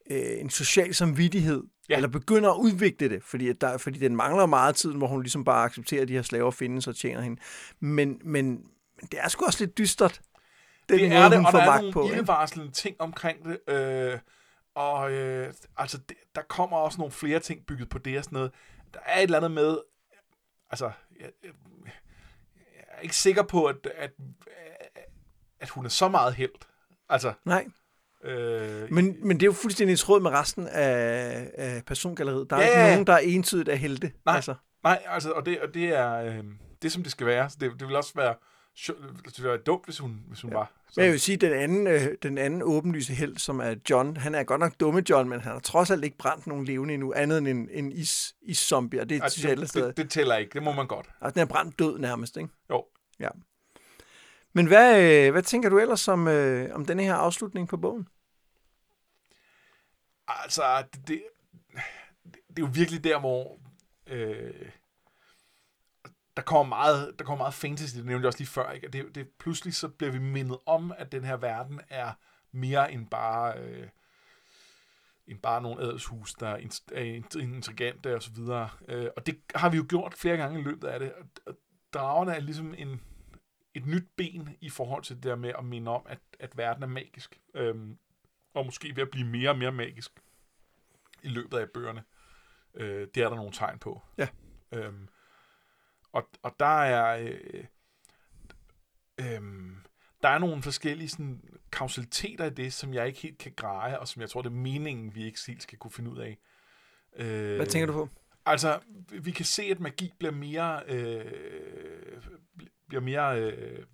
øh, 0.09 0.39
en 0.39 0.49
social 0.49 0.93
samvittighed, 0.93 1.63
ja. 1.89 1.95
Eller 1.95 2.07
begynder 2.07 2.51
at 2.51 2.57
udvikle 2.57 3.09
det, 3.09 3.23
fordi, 3.23 3.49
at 3.49 3.61
der, 3.61 3.77
fordi 3.77 3.99
den 3.99 4.15
mangler 4.15 4.45
meget 4.45 4.75
tid, 4.75 4.93
hvor 4.93 5.07
hun 5.07 5.21
ligesom 5.21 5.43
bare 5.43 5.65
accepterer, 5.65 6.01
at 6.01 6.07
de 6.07 6.13
her 6.13 6.21
slaver 6.21 6.51
findes 6.51 6.87
og 6.87 6.95
tjener 6.95 7.21
hende. 7.21 7.41
Men, 7.79 8.21
men, 8.23 8.61
det 9.01 9.19
er 9.19 9.27
sgu 9.27 9.45
også 9.45 9.63
lidt 9.63 9.77
dystert, 9.77 10.21
den 10.89 10.99
det 10.99 11.09
måde, 11.09 11.19
er 11.19 11.29
det, 11.29 11.37
hun 11.37 11.45
og 11.45 11.51
får 11.51 11.59
der 11.59 11.65
er 11.65 11.69
magt 11.69 11.81
nogle 11.81 11.93
på. 11.93 12.03
ikke? 12.03 12.15
ildevarslende 12.15 12.71
ting 12.71 12.95
omkring 13.01 13.37
det. 13.45 13.73
Øh, 13.73 14.19
og 14.75 15.11
øh, 15.11 15.53
altså, 15.77 15.97
det, 16.09 16.17
der 16.35 16.41
kommer 16.41 16.77
også 16.77 16.97
nogle 16.97 17.11
flere 17.11 17.39
ting 17.39 17.65
bygget 17.65 17.89
på 17.89 17.97
det 17.97 18.17
og 18.17 18.23
sådan 18.23 18.35
noget. 18.35 18.51
Der 18.93 18.99
er 19.05 19.17
et 19.17 19.23
eller 19.23 19.37
andet 19.37 19.51
med, 19.51 19.77
altså, 20.69 20.91
jeg, 21.19 21.29
jeg, 21.43 21.51
jeg 21.85 22.83
er 22.97 23.01
ikke 23.01 23.15
sikker 23.15 23.43
på, 23.43 23.65
at, 23.65 23.75
at, 23.95 24.11
at 25.59 25.69
hun 25.69 25.85
er 25.85 25.89
så 25.89 26.07
meget 26.07 26.33
held. 26.33 26.51
Altså, 27.09 27.33
Nej. 27.45 27.65
øh, 28.23 28.91
Men, 28.93 29.27
men 29.27 29.37
det 29.39 29.43
er 29.43 29.47
jo 29.47 29.53
fuldstændig 29.53 29.93
i 29.93 29.97
tråd 29.97 30.21
med 30.21 30.31
resten 30.31 30.67
af, 30.67 31.51
af 31.53 31.85
persongalleriet. 31.85 32.49
Der 32.49 32.55
er 32.55 32.61
Ja, 32.61 32.67
ikke 32.85 32.91
nogen, 32.91 33.07
der 33.07 33.13
er 33.13 33.17
entydigt 33.17 33.69
af 33.69 33.77
helte. 33.77 34.11
Nej. 34.25 34.35
Altså. 34.35 34.55
nej, 34.83 35.03
altså, 35.05 35.31
og 35.31 35.45
det, 35.45 35.61
og 35.61 35.73
det 35.73 35.85
er, 35.89 36.13
øh, 36.13 36.43
det 36.81 36.91
som 36.91 37.03
det 37.03 37.11
skal 37.11 37.27
være. 37.27 37.49
Så 37.49 37.57
det, 37.59 37.71
det 37.79 37.87
vil 37.87 37.95
også 37.95 38.11
være, 38.15 38.33
sjo- 38.33 38.37
det 39.25 39.43
være 39.43 39.57
dumt, 39.57 39.85
hvis 39.85 39.97
hun, 39.99 40.23
hvis 40.27 40.41
hun 40.41 40.51
Ja. 40.51 40.55
ja. 40.55 40.59
var. 40.59 40.71
Men 40.95 41.03
jeg 41.05 41.11
vil 41.11 41.19
sige, 41.19 41.37
den 41.37 41.53
anden, 41.53 41.87
øh, 41.87 42.15
den 42.23 42.37
anden 42.37 42.61
åbenlyse 42.63 43.13
held, 43.13 43.37
som 43.37 43.59
er 43.59 43.75
John, 43.89 44.17
han 44.17 44.35
er 44.35 44.43
godt 44.43 44.59
nok 44.59 44.73
dumme 44.79 45.03
John, 45.09 45.29
men 45.29 45.39
han 45.41 45.51
har 45.51 45.59
trods 45.59 45.91
alt 45.91 46.03
ikke 46.03 46.17
brændt 46.17 46.47
nogen 46.47 46.65
levende 46.65 46.93
endnu, 46.93 47.13
andet 47.13 47.37
end 47.37 47.47
en, 47.47 47.69
en 47.71 47.91
is, 47.91 48.35
is-zombie, 48.41 49.01
og 49.01 49.09
det 49.09 49.43
jeg 49.43 49.51
ellers 49.51 49.71
det, 49.71 49.83
det, 49.83 49.97
det, 49.97 50.03
det 50.03 50.11
tæller 50.11 50.35
ikke, 50.35 50.53
det 50.53 50.63
må 50.63 50.71
man 50.71 50.87
godt. 50.87 51.09
altså, 51.21 51.33
den 51.33 51.41
er 51.41 51.45
brændt 51.53 51.79
død 51.79 51.99
nærmest, 51.99 52.37
ikke? 52.37 52.49
Jo. 52.69 52.85
Ja. 53.19 53.29
Men 54.53 54.65
hvad, 54.67 55.01
øh, 55.25 55.31
hvad 55.31 55.43
tænker 55.43 55.69
du 55.69 55.79
ellers 55.79 56.07
om, 56.07 56.27
øh, 56.27 56.75
om 56.75 56.85
denne 56.85 57.03
her 57.03 57.15
afslutning 57.15 57.67
på 57.67 57.77
bogen? 57.77 58.07
Altså, 60.27 60.83
det, 60.93 61.07
det, 61.07 61.21
det 62.25 62.57
er 62.57 62.61
jo 62.61 62.69
virkelig 62.73 63.03
der, 63.03 63.19
hvor 63.19 63.59
øh, 64.07 64.53
der 66.37 66.43
kommer 66.43 66.63
meget, 66.75 67.19
der 67.19 67.25
kommer 67.25 67.43
meget 67.43 67.53
fantasy, 67.53 67.97
det 67.97 68.05
nævnte 68.05 68.21
jeg 68.23 68.27
også 68.27 68.39
lige 68.39 68.47
før, 68.47 68.71
ikke? 68.71 68.87
Det, 68.87 69.15
det, 69.15 69.29
pludselig 69.39 69.75
så 69.75 69.87
bliver 69.87 70.11
vi 70.11 70.19
mindet 70.19 70.57
om, 70.65 70.93
at 70.97 71.11
den 71.11 71.23
her 71.23 71.37
verden 71.37 71.81
er 71.89 72.11
mere 72.51 72.91
end 72.91 73.07
bare, 73.07 73.59
øh, 73.59 73.87
end 75.27 75.39
bare 75.39 75.61
nogle 75.61 75.81
adelshus, 75.81 76.33
der 76.33 76.47
er, 76.47 76.57
int- 76.57 76.91
int- 76.91 77.39
intrigante 77.39 78.15
og 78.15 78.23
så 78.23 78.31
videre. 78.31 78.69
Øh, 78.87 79.09
og 79.15 79.25
det 79.25 79.39
har 79.55 79.69
vi 79.69 79.77
jo 79.77 79.85
gjort 79.89 80.13
flere 80.13 80.37
gange 80.37 80.59
i 80.59 80.63
løbet 80.63 80.87
af 80.87 80.99
det. 80.99 81.13
Og, 81.45 81.53
dragerne 81.93 82.35
er 82.35 82.39
ligesom 82.39 82.73
en, 82.77 83.01
et 83.73 83.85
nyt 83.85 84.07
ben 84.15 84.57
i 84.61 84.69
forhold 84.69 85.03
til 85.03 85.15
det 85.15 85.23
der 85.23 85.35
med 85.35 85.51
at 85.57 85.65
minde 85.65 85.91
om, 85.91 86.05
at, 86.09 86.19
at 86.39 86.57
verden 86.57 86.83
er 86.83 86.87
magisk. 86.87 87.39
Øhm, 87.53 87.97
og 88.53 88.65
måske 88.65 88.95
ved 88.95 89.03
at 89.03 89.09
blive 89.09 89.27
mere 89.27 89.49
og 89.49 89.57
mere 89.57 89.71
magisk 89.71 90.11
i 91.23 91.27
løbet 91.27 91.57
af 91.57 91.69
bøgerne. 91.69 92.03
Øh, 92.73 93.07
det 93.15 93.23
er 93.23 93.29
der 93.29 93.35
nogle 93.35 93.51
tegn 93.51 93.79
på. 93.79 94.01
Ja. 94.17 94.27
Øhm, 94.71 95.07
og, 96.17 96.29
og 96.43 96.55
der 96.59 96.81
er... 96.81 97.17
Øh, 97.17 97.63
øh, 99.19 99.41
der 100.21 100.27
der 100.27 100.29
er 100.29 100.37
nogle 100.37 100.63
forskellige 100.63 101.09
sådan, 101.09 101.41
kausaliteter 101.71 102.45
i 102.45 102.49
det, 102.49 102.73
som 102.73 102.93
jeg 102.93 103.07
ikke 103.07 103.19
helt 103.19 103.37
kan 103.37 103.53
greje, 103.55 103.99
og 103.99 104.07
som 104.07 104.21
jeg 104.21 104.29
tror, 104.29 104.41
det 104.41 104.49
er 104.49 104.53
meningen, 104.53 105.15
vi 105.15 105.25
ikke 105.25 105.39
helt 105.47 105.63
skal 105.63 105.77
kunne 105.77 105.91
finde 105.91 106.11
ud 106.11 106.17
af. 106.17 106.37
Øh, 107.15 107.55
Hvad 107.55 107.65
tænker 107.65 107.87
du 107.87 107.93
på? 107.93 108.09
Altså, 108.45 108.79
vi 109.11 109.31
kan 109.31 109.45
se, 109.45 109.63
at 109.63 109.79
magi 109.79 110.13
bliver 110.19 110.31
mere, 110.31 110.83
øh, 110.87 112.21
bliver 112.87 113.01
mere 113.01 113.41
øh, 113.41 113.85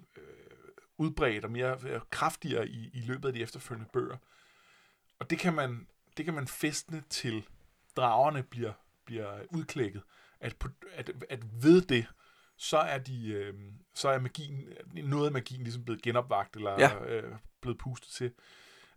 udbredt 0.98 1.46
og 1.46 1.52
mere 1.52 1.78
øh, 1.84 2.02
kraftigere 2.10 2.68
i, 2.68 2.90
i 2.94 3.00
løbet 3.00 3.28
af 3.28 3.34
de 3.34 3.42
efterfølgende 3.42 3.90
bøger. 3.94 4.18
Og 5.20 5.30
det 5.30 5.40
kan 5.40 5.54
man, 5.54 5.88
det 6.18 6.26
kan 6.26 6.34
man 6.34 6.48
festne 6.48 7.04
til 7.10 7.48
dragerne 7.96 8.44
bliver, 8.44 8.74
bliver 9.06 9.40
udklækket. 9.50 10.04
At, 10.44 10.56
at, 10.96 11.12
at 11.30 11.64
ved 11.64 11.82
det, 11.82 12.06
så 12.58 12.78
er, 12.78 12.98
de, 12.98 13.28
øh, 13.28 13.54
så 13.96 14.10
er 14.10 14.20
magien, 14.20 14.64
noget 14.94 15.26
af 15.26 15.32
magien 15.32 15.64
ligesom 15.64 15.86
blevet 15.86 16.02
genopvagt, 16.02 16.56
eller 16.56 16.72
ja. 16.80 17.06
øh, 17.06 17.36
blevet 17.62 17.78
pustet 17.78 18.12
til. 18.12 18.34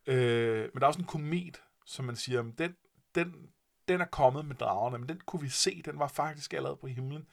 Øh, 0.06 0.60
men 0.60 0.80
der 0.80 0.82
er 0.82 0.86
også 0.86 1.00
en 1.00 1.06
komet, 1.06 1.62
som 1.86 2.04
man 2.04 2.16
siger, 2.16 2.42
den, 2.42 2.76
den, 3.14 3.34
den 3.88 4.00
er 4.00 4.04
kommet 4.04 4.44
med 4.44 4.56
dragerne, 4.56 4.98
men 4.98 5.08
den 5.08 5.20
kunne 5.20 5.42
vi 5.42 5.48
se, 5.48 5.82
den 5.84 5.98
var 5.98 6.08
faktisk 6.08 6.54
allerede 6.54 6.76
på 6.76 6.86
himlen, 6.86 7.26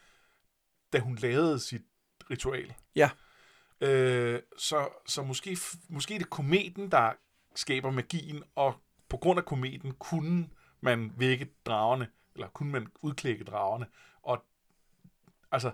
da 0.94 1.00
hun 1.00 1.16
lavede 1.16 1.60
sit 1.60 1.82
ritual. 2.30 2.74
Ja. 2.96 3.10
Øh, 3.82 4.42
så 4.58 4.90
så 5.06 5.24
måske, 5.24 5.58
måske 5.90 6.14
det 6.14 6.22
er 6.22 6.30
kometen, 6.30 6.92
der 6.92 7.14
skaber 7.56 7.92
magien, 7.92 8.44
og 8.56 8.76
på 9.10 9.18
grund 9.18 9.40
af 9.40 9.46
kometen 9.46 9.94
kunne 9.94 10.50
man 10.82 11.14
vække 11.18 11.56
dragerne, 11.66 12.08
eller 12.36 12.48
kunne 12.48 12.72
man 12.72 12.88
udklække 13.02 13.44
dragerne. 13.44 13.86
Og 14.24 14.46
altså, 15.52 15.72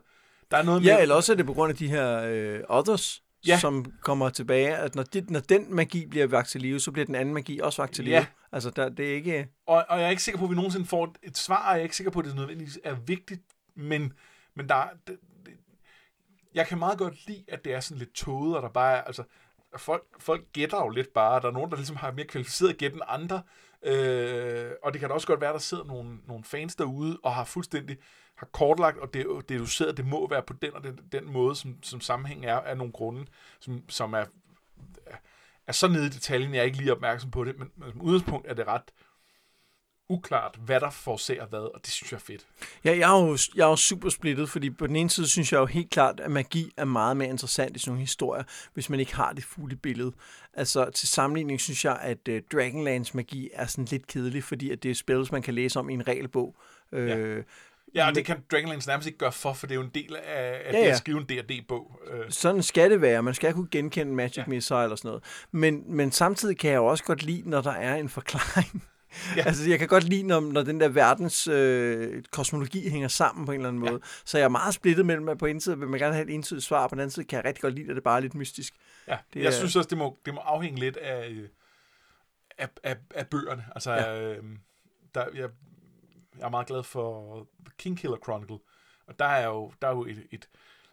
der 0.51 0.57
er 0.57 0.63
noget 0.63 0.81
med... 0.81 0.89
Ja, 0.89 1.01
eller 1.01 1.15
også 1.15 1.31
er 1.31 1.35
det 1.35 1.45
på 1.45 1.53
grund 1.53 1.69
af 1.69 1.77
de 1.77 1.87
her 1.87 2.21
øh, 2.23 2.61
others, 2.69 3.23
ja. 3.47 3.59
som 3.59 3.93
kommer 4.01 4.29
tilbage, 4.29 4.75
at 4.75 4.95
når, 4.95 5.03
det, 5.03 5.29
når 5.29 5.39
den 5.39 5.75
magi 5.75 6.05
bliver 6.05 6.27
vagt 6.27 6.49
til 6.49 6.61
live, 6.61 6.79
så 6.79 6.91
bliver 6.91 7.05
den 7.05 7.15
anden 7.15 7.33
magi 7.33 7.59
også 7.59 7.81
vagt 7.81 7.93
til 7.93 8.03
live. 8.03 8.15
Ja. 8.15 8.25
Altså, 8.51 8.69
der, 8.69 8.89
det 8.89 9.11
er 9.11 9.15
ikke... 9.15 9.47
Og, 9.65 9.85
og 9.89 9.99
jeg 9.99 10.05
er 10.05 10.09
ikke 10.09 10.23
sikker 10.23 10.39
på, 10.39 10.45
at 10.45 10.51
vi 10.51 10.55
nogensinde 10.55 10.85
får 10.85 11.15
et 11.23 11.37
svar, 11.37 11.67
og 11.67 11.71
jeg 11.71 11.79
er 11.79 11.83
ikke 11.83 11.95
sikker 11.95 12.11
på, 12.11 12.19
at 12.19 12.25
det 12.25 12.35
nødvendigvis 12.35 12.79
er 12.83 12.93
vigtigt, 12.93 13.41
men, 13.75 14.13
men 14.55 14.69
der, 14.69 14.83
det, 15.07 15.17
det, 15.45 15.53
jeg 16.53 16.67
kan 16.67 16.79
meget 16.79 16.97
godt 16.97 17.27
lide, 17.27 17.43
at 17.47 17.65
det 17.65 17.73
er 17.73 17.79
sådan 17.79 17.99
lidt 17.99 18.13
tåget, 18.13 18.55
og 18.55 18.61
der 18.61 18.69
bare 18.69 18.97
er, 18.97 19.01
altså, 19.01 19.23
folk, 19.77 20.03
folk 20.19 20.45
gætter 20.53 20.77
jo 20.77 20.89
lidt 20.89 21.13
bare. 21.13 21.41
Der 21.41 21.47
er 21.47 21.51
nogen, 21.51 21.71
der 21.71 21.77
ligesom 21.77 21.95
har 21.95 22.11
mere 22.11 22.25
kvalificeret 22.25 22.77
gæt 22.77 22.93
end 22.93 23.01
andre. 23.07 23.41
Øh, 23.83 24.71
og 24.83 24.93
det 24.93 24.99
kan 24.99 25.09
da 25.09 25.13
også 25.13 25.27
godt 25.27 25.41
være, 25.41 25.53
der 25.53 25.59
sidder 25.59 25.83
nogle, 25.83 26.17
nogle 26.27 26.43
fans 26.43 26.75
derude 26.75 27.19
og 27.23 27.33
har 27.33 27.43
fuldstændig 27.43 27.97
har 28.35 28.45
kortlagt 28.45 28.97
og 28.97 29.13
deduceret, 29.49 29.89
at 29.89 29.97
det 29.97 30.05
må 30.05 30.29
være 30.29 30.41
på 30.41 30.53
den 30.53 30.73
og 30.73 30.83
den, 30.83 30.99
den 31.11 31.31
måde, 31.31 31.55
som, 31.55 31.83
som 31.83 32.01
sammenhængen 32.01 32.49
er 32.49 32.55
af 32.55 32.77
nogle 32.77 32.93
grunde, 32.93 33.25
som, 33.59 33.83
som 33.89 34.13
er, 34.13 34.25
er 35.67 35.71
så 35.71 35.87
nede 35.87 36.05
i 36.05 36.09
detaljen, 36.09 36.53
jeg 36.53 36.59
er 36.59 36.63
ikke 36.63 36.77
lige 36.77 36.91
opmærksom 36.91 37.31
på 37.31 37.43
det, 37.43 37.59
men, 37.59 37.71
men 37.75 37.91
som 37.91 38.01
udgangspunkt 38.01 38.47
er 38.47 38.53
det 38.53 38.67
ret 38.67 38.91
uklart, 40.09 40.55
hvad 40.65 40.79
der 40.79 40.89
forårsager 40.89 41.45
hvad, 41.45 41.59
og 41.59 41.79
det 41.81 41.89
synes 41.89 42.11
jeg 42.11 42.17
er 42.17 42.21
fedt. 42.21 42.45
Ja, 42.83 42.97
jeg 42.97 43.17
er, 43.17 43.25
jo, 43.25 43.37
jeg 43.55 43.63
er 43.63 43.69
jo 43.69 43.75
super 43.75 44.09
splittet, 44.09 44.49
fordi 44.49 44.69
på 44.69 44.87
den 44.87 44.95
ene 44.95 45.09
side 45.09 45.27
synes 45.27 45.53
jeg 45.53 45.59
jo 45.59 45.65
helt 45.65 45.89
klart, 45.89 46.19
at 46.19 46.31
magi 46.31 46.73
er 46.77 46.85
meget 46.85 47.17
mere 47.17 47.29
interessant 47.29 47.75
i 47.75 47.79
sådan 47.79 47.89
nogle 47.91 48.01
historier, 48.01 48.43
hvis 48.73 48.89
man 48.89 48.99
ikke 48.99 49.15
har 49.15 49.33
det 49.33 49.43
fulde 49.43 49.75
billede. 49.75 50.11
Altså 50.53 50.91
til 50.91 51.07
sammenligning 51.07 51.61
synes 51.61 51.85
jeg, 51.85 51.99
at 52.01 52.27
uh, 52.29 52.35
Dragonlands 52.53 53.13
magi 53.13 53.49
er 53.53 53.65
sådan 53.65 53.85
lidt 53.85 54.07
kedelig, 54.07 54.43
fordi 54.43 54.71
at 54.71 54.83
det 54.83 54.91
er 54.91 54.95
spil, 54.95 55.27
man 55.31 55.41
kan 55.41 55.53
læse 55.53 55.79
om 55.79 55.89
i 55.89 55.93
en 55.93 56.07
regelbog. 56.07 56.55
Ja. 56.91 56.97
Øh, 56.97 57.43
Ja, 57.95 58.07
og 58.07 58.15
det 58.15 58.25
kan 58.25 58.37
Dragonlance 58.51 58.87
nærmest 58.87 59.07
ikke 59.07 59.19
gøre 59.19 59.31
for, 59.31 59.53
for 59.53 59.67
det 59.67 59.73
er 59.73 59.75
jo 59.75 59.81
en 59.81 59.91
del 59.95 60.15
af, 60.15 60.61
af 60.65 60.73
ja, 60.73 60.77
ja. 60.77 60.85
det 60.85 60.91
at 60.91 60.97
skrive 60.97 61.17
en 61.17 61.25
D&D-bog. 61.25 62.01
Øh. 62.11 62.31
Sådan 62.31 62.63
skal 62.63 62.91
det 62.91 63.01
være. 63.01 63.23
Man 63.23 63.33
skal 63.33 63.53
kunne 63.53 63.67
genkende 63.71 64.13
Magic 64.13 64.37
ja. 64.37 64.43
Missile 64.47 64.77
og 64.77 64.97
sådan 64.97 65.09
noget. 65.09 65.23
Men, 65.51 65.83
men 65.87 66.11
samtidig 66.11 66.57
kan 66.57 66.71
jeg 66.71 66.77
jo 66.77 66.85
også 66.85 67.03
godt 67.03 67.23
lide, 67.23 67.49
når 67.49 67.61
der 67.61 67.71
er 67.71 67.95
en 67.95 68.09
forklaring. 68.09 68.83
Ja. 69.37 69.43
altså, 69.45 69.69
jeg 69.69 69.79
kan 69.79 69.87
godt 69.87 70.03
lide, 70.03 70.23
når, 70.23 70.39
når 70.39 70.63
den 70.63 70.79
der 70.79 70.87
verdens 70.87 71.47
øh, 71.47 72.23
kosmologi 72.31 72.89
hænger 72.89 73.07
sammen 73.07 73.45
på 73.45 73.51
en 73.51 73.55
eller 73.55 73.67
anden 73.67 73.79
måde. 73.79 73.93
Ja. 73.93 73.99
Så 74.25 74.37
jeg 74.37 74.45
er 74.45 74.49
meget 74.49 74.73
splittet 74.73 75.05
mellem, 75.05 75.29
at 75.29 75.37
på 75.37 75.45
en 75.45 75.61
side 75.61 75.79
vil 75.79 75.87
man 75.87 75.99
gerne 75.99 76.13
have 76.13 76.27
et 76.29 76.33
entydigt 76.33 76.65
svar, 76.65 76.83
og 76.83 76.89
på 76.89 76.95
den 76.95 76.99
anden 76.99 77.11
side 77.11 77.25
kan 77.25 77.37
jeg 77.37 77.45
rigtig 77.45 77.61
godt 77.61 77.73
lide, 77.73 77.89
at 77.89 77.95
det 77.95 78.03
bare 78.03 78.17
er 78.17 78.21
lidt 78.21 78.35
mystisk. 78.35 78.73
Ja, 79.07 79.17
det 79.33 79.39
jeg 79.39 79.47
er, 79.47 79.51
synes 79.51 79.75
også, 79.75 79.87
det 79.87 79.97
må, 79.97 80.19
det 80.25 80.33
må 80.33 80.39
afhænge 80.39 80.79
lidt 80.79 80.97
af, 80.97 81.35
af, 82.57 82.69
af, 82.83 82.97
af 83.15 83.27
bøgerne. 83.27 83.65
Altså, 83.75 83.91
ja. 83.91 84.21
øh, 84.21 84.43
der, 85.15 85.25
jeg, 85.33 85.49
jeg 86.37 86.45
er 86.45 86.49
meget 86.49 86.67
glad 86.67 86.83
for 86.83 87.35
The 87.65 87.73
King 87.77 87.97
Killer 87.97 88.17
Chronicle, 88.23 88.59
og 89.07 89.19
der 89.19 89.25
er 89.25 89.47
jo, 89.47 89.73
der 89.81 89.87
er 89.87 89.91
jo 89.91 90.05
et, 90.05 90.27
et 90.31 90.49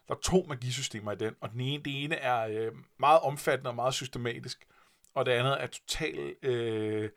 der 0.09 0.14
er 0.14 0.18
to 0.18 0.46
magisystemer 0.48 1.12
i 1.12 1.16
den, 1.16 1.35
og 1.40 1.50
den 1.50 1.61
ene, 1.61 1.83
det 1.83 2.05
ene 2.05 2.14
er 2.14 2.46
øh, 2.46 2.72
meget 2.98 3.20
omfattende 3.20 3.70
og 3.70 3.74
meget 3.74 3.94
systematisk, 3.94 4.66
og 5.14 5.26
det 5.26 5.33
andet 5.33 5.62
er 5.62 5.66
totalt... 5.66 6.44
Øh, 6.44 7.11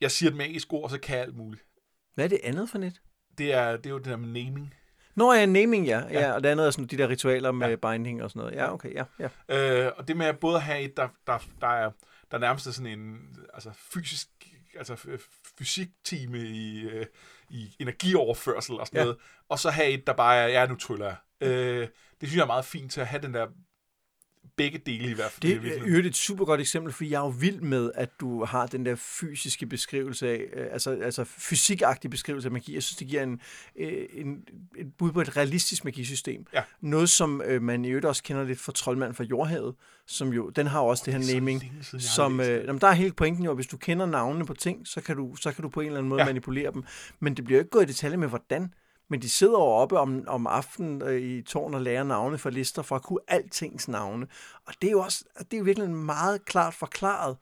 jeg 0.00 0.10
siger 0.10 0.30
et 0.30 0.36
magisk 0.36 0.72
ord, 0.72 0.90
så 0.90 0.98
kan 0.98 1.16
jeg 1.16 1.24
alt 1.24 1.36
muligt. 1.36 1.64
Hvad 2.14 2.24
er 2.24 2.28
det 2.28 2.40
andet 2.42 2.70
for 2.70 2.78
net? 2.78 3.00
Det 3.38 3.52
er, 3.52 3.76
det 3.76 3.86
er 3.86 3.90
jo 3.90 3.98
det 3.98 4.06
der 4.06 4.16
med 4.16 4.44
naming. 4.44 4.74
Nå 5.14 5.32
ja, 5.32 5.46
naming, 5.46 5.86
ja. 5.86 5.98
ja. 5.98 6.20
ja 6.20 6.32
og 6.32 6.42
det 6.42 6.48
andet 6.48 6.66
er 6.66 6.70
sådan 6.70 6.86
de 6.86 6.98
der 6.98 7.08
ritualer 7.08 7.52
med 7.52 7.68
ja. 7.68 7.76
binding 7.76 8.22
og 8.22 8.30
sådan 8.30 8.40
noget. 8.40 8.56
Ja, 8.56 8.72
okay, 8.72 8.94
ja. 8.94 9.04
ja. 9.18 9.28
Øh, 9.86 9.92
og 9.96 10.08
det 10.08 10.16
med 10.16 10.26
at 10.26 10.38
både 10.38 10.60
have 10.60 10.80
et, 10.80 10.96
der, 10.96 11.08
der, 11.26 11.38
der 11.60 11.68
er 11.68 11.90
der 12.30 12.38
nærmest 12.38 12.66
er 12.66 12.70
sådan 12.70 12.98
en 12.98 13.18
altså 13.54 13.70
fysisk 13.74 14.28
altså 14.78 15.18
fysiktime 15.58 16.38
i, 16.38 16.80
øh, 16.80 17.06
i 17.50 17.76
energioverførsel 17.80 18.80
og 18.80 18.86
sådan 18.86 18.98
ja. 18.98 19.04
noget, 19.04 19.18
og 19.48 19.58
så 19.58 19.70
have 19.70 19.88
et, 19.88 20.06
der 20.06 20.12
bare 20.12 20.36
er, 20.36 20.46
ja, 20.46 20.66
nu 20.66 20.76
tryller 20.76 21.06
jeg. 21.06 21.16
Øh, 21.40 21.88
det 22.20 22.28
synes 22.28 22.36
jeg 22.36 22.42
er 22.42 22.46
meget 22.46 22.64
fint 22.64 22.92
til 22.92 23.00
at 23.00 23.06
have 23.06 23.22
den 23.22 23.34
der 23.34 23.46
begge 24.56 24.78
dele 24.86 25.10
i 25.10 25.14
hvert 25.14 25.30
fald. 25.30 25.60
Det 25.60 25.82
er 25.82 25.86
jo 25.86 25.98
et 25.98 26.16
super 26.16 26.44
godt 26.44 26.60
eksempel, 26.60 26.92
for 26.92 27.04
jeg 27.04 27.16
er 27.16 27.20
jo 27.20 27.28
vild 27.28 27.60
med, 27.60 27.90
at 27.94 28.10
du 28.20 28.44
har 28.44 28.66
den 28.66 28.86
der 28.86 28.94
fysiske 28.96 29.66
beskrivelse 29.66 30.28
af, 30.28 30.44
øh, 30.52 30.66
altså, 30.72 30.90
altså 30.90 31.24
fysikagtig 31.24 32.10
beskrivelse 32.10 32.48
af 32.48 32.52
magi. 32.52 32.74
Jeg 32.74 32.82
synes, 32.82 32.96
det 32.96 33.06
giver 33.06 33.22
en, 33.22 33.40
øh, 33.76 34.06
en, 34.12 34.44
et 34.76 34.94
bud 34.98 35.12
på 35.12 35.20
et 35.20 35.36
realistisk 35.36 35.84
magisystem. 35.84 36.46
Ja. 36.54 36.62
Noget, 36.80 37.10
som 37.10 37.42
øh, 37.44 37.62
man 37.62 37.84
i 37.84 37.88
øvrigt 37.88 38.06
også 38.06 38.22
kender 38.22 38.44
lidt 38.44 38.60
fra 38.60 38.72
Troldmand 38.72 39.14
fra 39.14 39.24
Jordhavet, 39.24 39.74
som 40.06 40.32
jo, 40.32 40.48
den 40.48 40.66
har 40.66 40.80
også 40.80 41.02
oh, 41.02 41.04
det 41.04 41.14
her 41.14 41.20
det 41.20 41.34
naming. 41.34 41.60
Længe, 41.60 42.00
som, 42.00 42.40
øh, 42.40 42.64
jamen, 42.64 42.80
der 42.80 42.86
er 42.86 42.92
hele 42.92 43.12
pointen 43.12 43.44
jo, 43.44 43.50
at 43.50 43.56
hvis 43.56 43.66
du 43.66 43.76
kender 43.76 44.06
navnene 44.06 44.46
på 44.46 44.54
ting, 44.54 44.86
så 44.86 45.00
kan 45.00 45.16
du, 45.16 45.36
så 45.36 45.52
kan 45.52 45.62
du 45.62 45.68
på 45.68 45.80
en 45.80 45.86
eller 45.86 45.98
anden 45.98 46.08
måde 46.08 46.20
ja. 46.20 46.26
manipulere 46.26 46.72
dem. 46.72 46.84
Men 47.20 47.34
det 47.34 47.44
bliver 47.44 47.58
jo 47.58 47.60
ikke 47.60 47.70
gået 47.70 47.84
i 47.84 47.86
detalje 47.86 48.16
med, 48.16 48.28
hvordan. 48.28 48.72
Men 49.10 49.22
de 49.22 49.28
sidder 49.28 49.52
jo 49.52 49.64
oppe 49.64 49.98
om, 49.98 50.24
om 50.26 50.46
aftenen 50.46 51.02
øh, 51.02 51.22
i 51.22 51.42
tårn 51.42 51.74
og 51.74 51.82
lærer 51.82 52.04
navne 52.04 52.38
for 52.38 52.50
lister 52.50 52.82
for 52.82 52.96
at 52.96 53.02
kunne 53.02 53.20
altings 53.28 53.88
navne. 53.88 54.26
Og 54.66 54.74
det 54.82 54.88
er 54.88 54.92
jo 54.92 55.00
også 55.00 55.24
det 55.38 55.54
er 55.54 55.58
jo 55.58 55.64
virkelig 55.64 55.90
meget 55.90 56.44
klart 56.44 56.74
forklaret, 56.74 57.36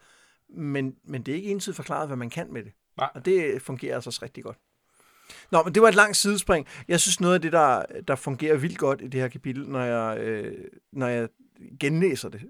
men, 0.48 0.96
men 1.05 1.22
det 1.22 1.33
er 1.33 1.37
ikke 1.37 1.50
entydigt 1.50 1.76
forklaret, 1.76 2.07
hvad 2.07 2.16
man 2.16 2.31
kan 2.31 2.52
med 2.52 2.64
det. 2.64 2.72
Nej. 2.96 3.11
Og 3.14 3.24
det 3.24 3.62
fungerer 3.62 3.94
altså 3.94 4.11
også 4.11 4.20
rigtig 4.22 4.44
godt. 4.44 4.59
Nå, 5.50 5.62
men 5.62 5.74
det 5.74 5.83
var 5.83 5.88
et 5.88 5.94
langt 5.94 6.16
sidespring. 6.16 6.66
Jeg 6.88 7.00
synes, 7.00 7.20
noget 7.20 7.35
af 7.35 7.40
det, 7.40 7.52
der, 7.52 7.83
der 8.09 8.16
fungerer 8.16 8.57
vildt 8.57 8.79
godt 8.79 9.02
i 9.02 9.09
det 9.09 9.20
her 9.20 9.29
kapitel, 9.29 9.68
når 9.68 9.81
jeg, 9.81 10.18
øh, 10.18 10.64
når 10.92 11.07
jeg 11.07 11.29
genlæser 11.81 12.29
det, 12.29 12.40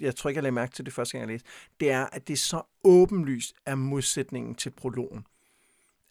jeg 0.00 0.16
tror 0.16 0.30
ikke, 0.30 0.38
jeg 0.38 0.42
lagde 0.42 0.54
mærke 0.54 0.72
til 0.72 0.86
det 0.86 0.94
første 0.94 1.12
gang, 1.12 1.28
jeg 1.28 1.34
læste, 1.34 1.48
det 1.80 1.90
er, 1.90 2.06
at 2.06 2.28
det 2.28 2.32
er 2.32 2.38
så 2.38 2.62
åbenlyst 2.84 3.54
af 3.66 3.76
modsætningen 3.76 4.54
til 4.54 4.70
prologen. 4.70 5.26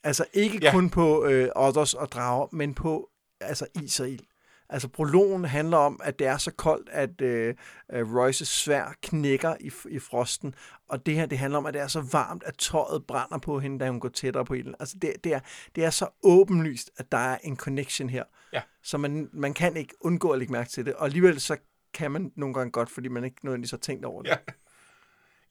Altså 0.03 0.25
ikke 0.33 0.59
ja. 0.61 0.71
kun 0.71 0.89
på 0.89 1.25
øh, 1.25 1.49
otters 1.55 1.93
og 1.93 2.11
drager, 2.11 2.47
men 2.51 2.73
på 2.73 3.09
altså 3.39 3.67
is 3.83 3.99
og 3.99 4.09
ild. 4.09 4.25
Altså 4.69 4.87
prologen 4.87 5.45
handler 5.45 5.77
om, 5.77 5.99
at 6.03 6.19
det 6.19 6.27
er 6.27 6.37
så 6.37 6.51
koldt, 6.51 6.89
at 6.89 7.21
øh, 7.21 7.55
øh, 7.93 8.15
Royces 8.15 8.47
svær 8.47 8.95
knækker 9.01 9.55
i, 9.59 9.71
i 9.89 9.99
frosten, 9.99 10.55
og 10.89 11.05
det 11.05 11.15
her 11.15 11.25
det 11.25 11.37
handler 11.37 11.57
om, 11.57 11.65
at 11.65 11.73
det 11.73 11.81
er 11.81 11.87
så 11.87 12.01
varmt, 12.11 12.43
at 12.43 12.57
tøjet 12.57 13.05
brænder 13.05 13.37
på 13.37 13.59
hende, 13.59 13.79
da 13.79 13.89
hun 13.89 13.99
går 13.99 14.09
tættere 14.09 14.45
på 14.45 14.53
ilden. 14.53 14.75
Altså 14.79 14.97
det, 15.01 15.13
det, 15.23 15.33
er, 15.33 15.39
det 15.75 15.85
er 15.85 15.89
så 15.89 16.07
åbenlyst, 16.23 16.91
at 16.97 17.11
der 17.11 17.17
er 17.17 17.37
en 17.43 17.57
connection 17.57 18.09
her, 18.09 18.23
ja. 18.53 18.61
så 18.83 18.97
man, 18.97 19.29
man 19.33 19.53
kan 19.53 19.77
ikke 19.77 19.93
undgå 20.01 20.31
at 20.31 20.39
lægge 20.39 20.51
mærke 20.51 20.69
til 20.69 20.85
det, 20.85 20.93
og 20.93 21.05
alligevel 21.05 21.41
så 21.41 21.57
kan 21.93 22.11
man 22.11 22.31
nogle 22.35 22.53
gange 22.53 22.71
godt, 22.71 22.89
fordi 22.89 23.07
man 23.07 23.23
ikke 23.23 23.37
nødvendigvis 23.43 23.71
har 23.71 23.77
tænkt 23.77 24.05
over 24.05 24.21
det. 24.21 24.29
Ja. 24.29 24.37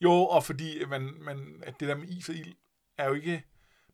Jo, 0.01 0.11
og 0.11 0.43
fordi 0.43 0.85
man, 0.89 1.13
man, 1.21 1.63
at 1.63 1.79
det 1.79 1.87
der 1.87 1.95
med 1.95 2.07
is 2.07 2.29
og 2.29 2.35
ild 2.35 2.53
er 2.97 3.07
jo 3.07 3.13
ikke 3.13 3.43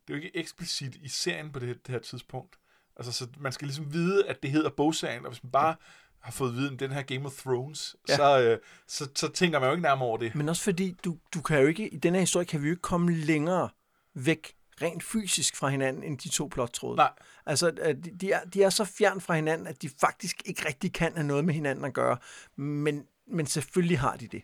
det 0.06 0.14
er 0.14 0.18
jo 0.18 0.24
ikke 0.24 0.36
eksplicit 0.36 0.94
i 0.94 1.08
serien 1.08 1.52
på 1.52 1.58
det, 1.58 1.86
det 1.86 1.92
her 1.92 1.98
tidspunkt. 1.98 2.56
Altså, 2.96 3.12
så 3.12 3.28
man 3.38 3.52
skal 3.52 3.66
ligesom 3.66 3.92
vide, 3.92 4.26
at 4.26 4.42
det 4.42 4.50
hedder 4.50 4.70
bogserien, 4.70 5.24
og 5.24 5.30
hvis 5.30 5.42
man 5.42 5.52
bare 5.52 5.76
har 6.20 6.32
fået 6.32 6.48
at 6.48 6.56
vide 6.56 6.68
om 6.68 6.78
den 6.78 6.92
her 6.92 7.02
Game 7.02 7.26
of 7.26 7.32
Thrones, 7.32 7.96
ja. 8.08 8.16
så, 8.16 8.40
øh, 8.40 8.58
så, 8.86 9.08
så 9.14 9.28
tænker 9.28 9.58
man 9.58 9.68
jo 9.68 9.72
ikke 9.72 9.82
nærmere 9.82 10.08
over 10.08 10.18
det. 10.18 10.34
Men 10.34 10.48
også 10.48 10.62
fordi, 10.62 10.96
du, 11.04 11.16
du 11.34 11.40
kan 11.40 11.60
jo 11.60 11.66
ikke, 11.66 11.88
i 11.88 11.96
den 11.96 12.14
her 12.14 12.20
historie 12.20 12.46
kan 12.46 12.62
vi 12.62 12.66
jo 12.66 12.72
ikke 12.72 12.82
komme 12.82 13.14
længere 13.14 13.68
væk 14.14 14.56
rent 14.82 15.02
fysisk 15.02 15.56
fra 15.56 15.68
hinanden, 15.68 16.02
end 16.02 16.18
de 16.18 16.28
to 16.28 16.48
plottråde. 16.52 16.96
Nej. 16.96 17.12
Altså, 17.46 17.70
de, 17.70 17.94
de, 18.20 18.32
er, 18.32 18.44
de 18.44 18.62
er 18.62 18.70
så 18.70 18.84
fjern 18.84 19.20
fra 19.20 19.34
hinanden, 19.34 19.66
at 19.66 19.82
de 19.82 19.90
faktisk 20.00 20.42
ikke 20.44 20.68
rigtig 20.68 20.92
kan 20.92 21.12
have 21.14 21.26
noget 21.26 21.44
med 21.44 21.54
hinanden 21.54 21.84
at 21.84 21.92
gøre. 21.92 22.16
Men, 22.56 23.06
men 23.26 23.46
selvfølgelig 23.46 23.98
har 23.98 24.16
de 24.16 24.26
det. 24.26 24.42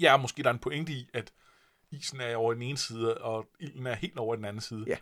Ja, 0.00 0.16
måske 0.16 0.42
der 0.42 0.48
er 0.48 0.52
en 0.52 0.58
pointe 0.58 0.92
i, 0.92 1.08
at 1.14 1.32
isen 1.90 2.20
er 2.20 2.36
over 2.36 2.52
den 2.52 2.62
ene 2.62 2.78
side, 2.78 3.18
og 3.18 3.46
ilden 3.60 3.86
er 3.86 3.94
helt 3.94 4.18
over 4.18 4.36
den 4.36 4.44
anden 4.44 4.60
side. 4.60 4.84
Ja. 4.86 4.96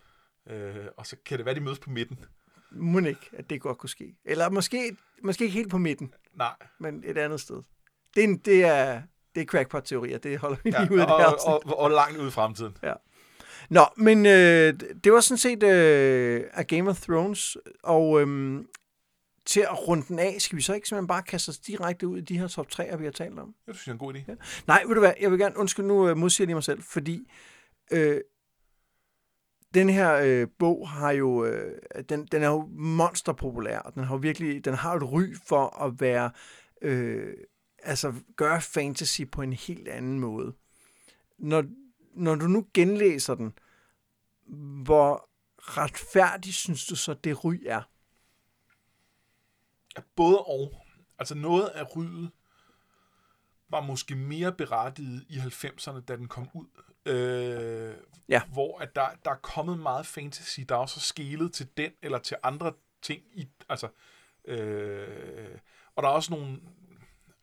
Øh, 0.55 0.87
og 0.97 1.07
så 1.07 1.17
kan 1.27 1.39
det 1.39 1.47
være, 1.47 1.55
de 1.55 1.61
mødes 1.61 1.79
på 1.79 1.91
midten. 1.91 2.19
Må 2.71 2.99
ikke, 2.99 3.31
at 3.33 3.51
det 3.51 3.61
godt 3.61 3.79
kunne 3.79 3.91
ske. 3.91 4.17
Eller 4.25 4.51
måske, 4.51 4.97
måske 5.23 5.45
ikke 5.45 5.57
helt 5.57 5.71
på 5.71 5.79
midten. 5.79 6.15
Nej. 6.35 6.55
Men 6.79 7.05
et 7.07 7.19
andet 7.19 7.41
sted. 7.41 7.63
det, 8.15 8.25
er 8.25 8.29
en, 8.29 8.39
det 8.39 8.65
er, 8.65 9.03
det 9.35 9.41
er 9.41 9.45
crackpot-teorier. 9.45 10.19
Det 10.19 10.39
holder 10.39 10.57
vi 10.65 10.71
lige 10.71 10.83
Ja, 10.83 10.89
ud 10.91 10.99
af 10.99 11.07
det 11.07 11.15
og, 11.15 11.21
her 11.21 11.27
og, 11.27 11.67
og, 11.67 11.79
og 11.79 11.91
langt 11.91 12.19
ud 12.19 12.29
i 12.29 12.31
fremtiden. 12.31 12.77
Nå, 13.71 13.85
men 13.97 14.27
øh, 14.27 14.75
det 15.05 15.13
var 15.13 15.21
sådan 15.21 15.39
set 15.39 15.63
øh, 15.63 16.45
af 16.53 16.67
Game 16.67 16.91
of 16.91 17.01
Thrones, 17.01 17.57
og 17.83 18.21
øh, 18.21 18.61
til 19.45 19.61
at 19.61 19.89
runde 19.89 20.05
den 20.09 20.19
af, 20.19 20.37
skal 20.39 20.57
vi 20.57 20.63
så 20.63 20.75
ikke 20.75 20.89
simpelthen 20.89 21.07
bare 21.07 21.23
kaste 21.23 21.49
os 21.49 21.59
direkte 21.59 22.09
ud 22.09 22.19
i 22.19 22.21
de 22.21 22.39
her 22.39 22.49
top 22.49 22.67
3'er, 22.75 22.97
vi 22.97 23.05
har 23.05 23.11
talt 23.11 23.39
om? 23.39 23.55
Det 23.67 23.77
synes 23.77 23.87
jeg 23.87 23.91
er 23.91 23.95
en 23.95 23.99
god 23.99 24.15
idé. 24.15 24.19
Ja. 24.29 24.35
Nej, 24.67 24.83
ved 24.87 24.95
du 24.95 25.01
hvad, 25.01 25.13
jeg 25.21 25.31
vil 25.31 25.39
gerne, 25.39 25.57
undskyld, 25.57 25.85
nu 25.85 26.09
øh, 26.09 26.17
modsiger 26.17 26.45
jeg 26.45 26.47
lige 26.47 26.55
mig 26.55 26.65
selv, 26.65 26.83
fordi 26.83 27.31
øh, 27.93 28.21
den 29.75 29.89
her 29.89 30.15
øh, 30.15 30.49
bog 30.59 30.89
har 30.89 31.11
jo, 31.11 31.45
øh, 31.45 31.79
den, 32.09 32.27
den 32.27 32.43
er 32.43 32.49
jo 32.49 32.69
monsterpopulær, 32.73 33.79
og 33.79 33.95
den 33.95 34.05
har 34.05 34.15
jo 34.15 34.19
virkelig, 34.19 34.65
den 34.65 34.75
har 34.75 34.95
et 34.95 35.13
ry 35.13 35.35
for 35.49 35.85
at 35.85 36.01
være, 36.01 36.31
øh, 36.83 37.35
altså 37.83 38.15
gøre 38.37 38.61
fantasy 38.61 39.23
på 39.33 39.43
en 39.43 39.53
helt 39.53 39.89
anden 39.89 40.21
måde. 40.21 40.55
Når, 41.39 41.65
når 42.15 42.35
du 42.35 42.47
nu 42.47 42.67
genlæser 42.75 43.35
den, 43.35 43.53
hvor 44.85 45.29
retfærdigt 45.59 46.57
synes 46.57 46.87
du 46.87 46.97
så, 46.97 47.15
det 47.15 47.45
ry 47.45 47.55
er? 47.67 47.83
Både 50.17 50.39
og. 50.39 50.83
Altså 51.19 51.35
noget 51.35 51.69
af 51.69 51.97
ryddet 51.97 52.31
var 53.69 53.81
måske 53.81 54.15
mere 54.15 54.53
berettiget 54.53 55.25
i 55.29 55.39
90'erne, 55.39 56.01
da 56.01 56.17
den 56.17 56.29
kom 56.29 56.49
ud. 56.55 56.67
Øh, 57.07 57.95
Ja. 58.29 58.43
Hvor 58.53 58.79
at 58.79 58.97
der, 58.97 59.09
der 59.25 59.31
er 59.31 59.37
kommet 59.37 59.79
meget 59.79 60.07
fantasy, 60.07 60.61
der 60.69 60.75
er 60.75 60.79
også 60.79 61.01
skelet 61.01 61.53
til 61.53 61.69
den 61.77 61.93
eller 62.03 62.19
til 62.19 62.37
andre 62.43 62.73
ting. 63.03 63.23
I, 63.35 63.49
altså, 63.69 63.89
øh, 64.45 65.59
og 65.97 66.03
der 66.03 66.09
er 66.09 66.13
også 66.13 66.33
nogle... 66.35 66.61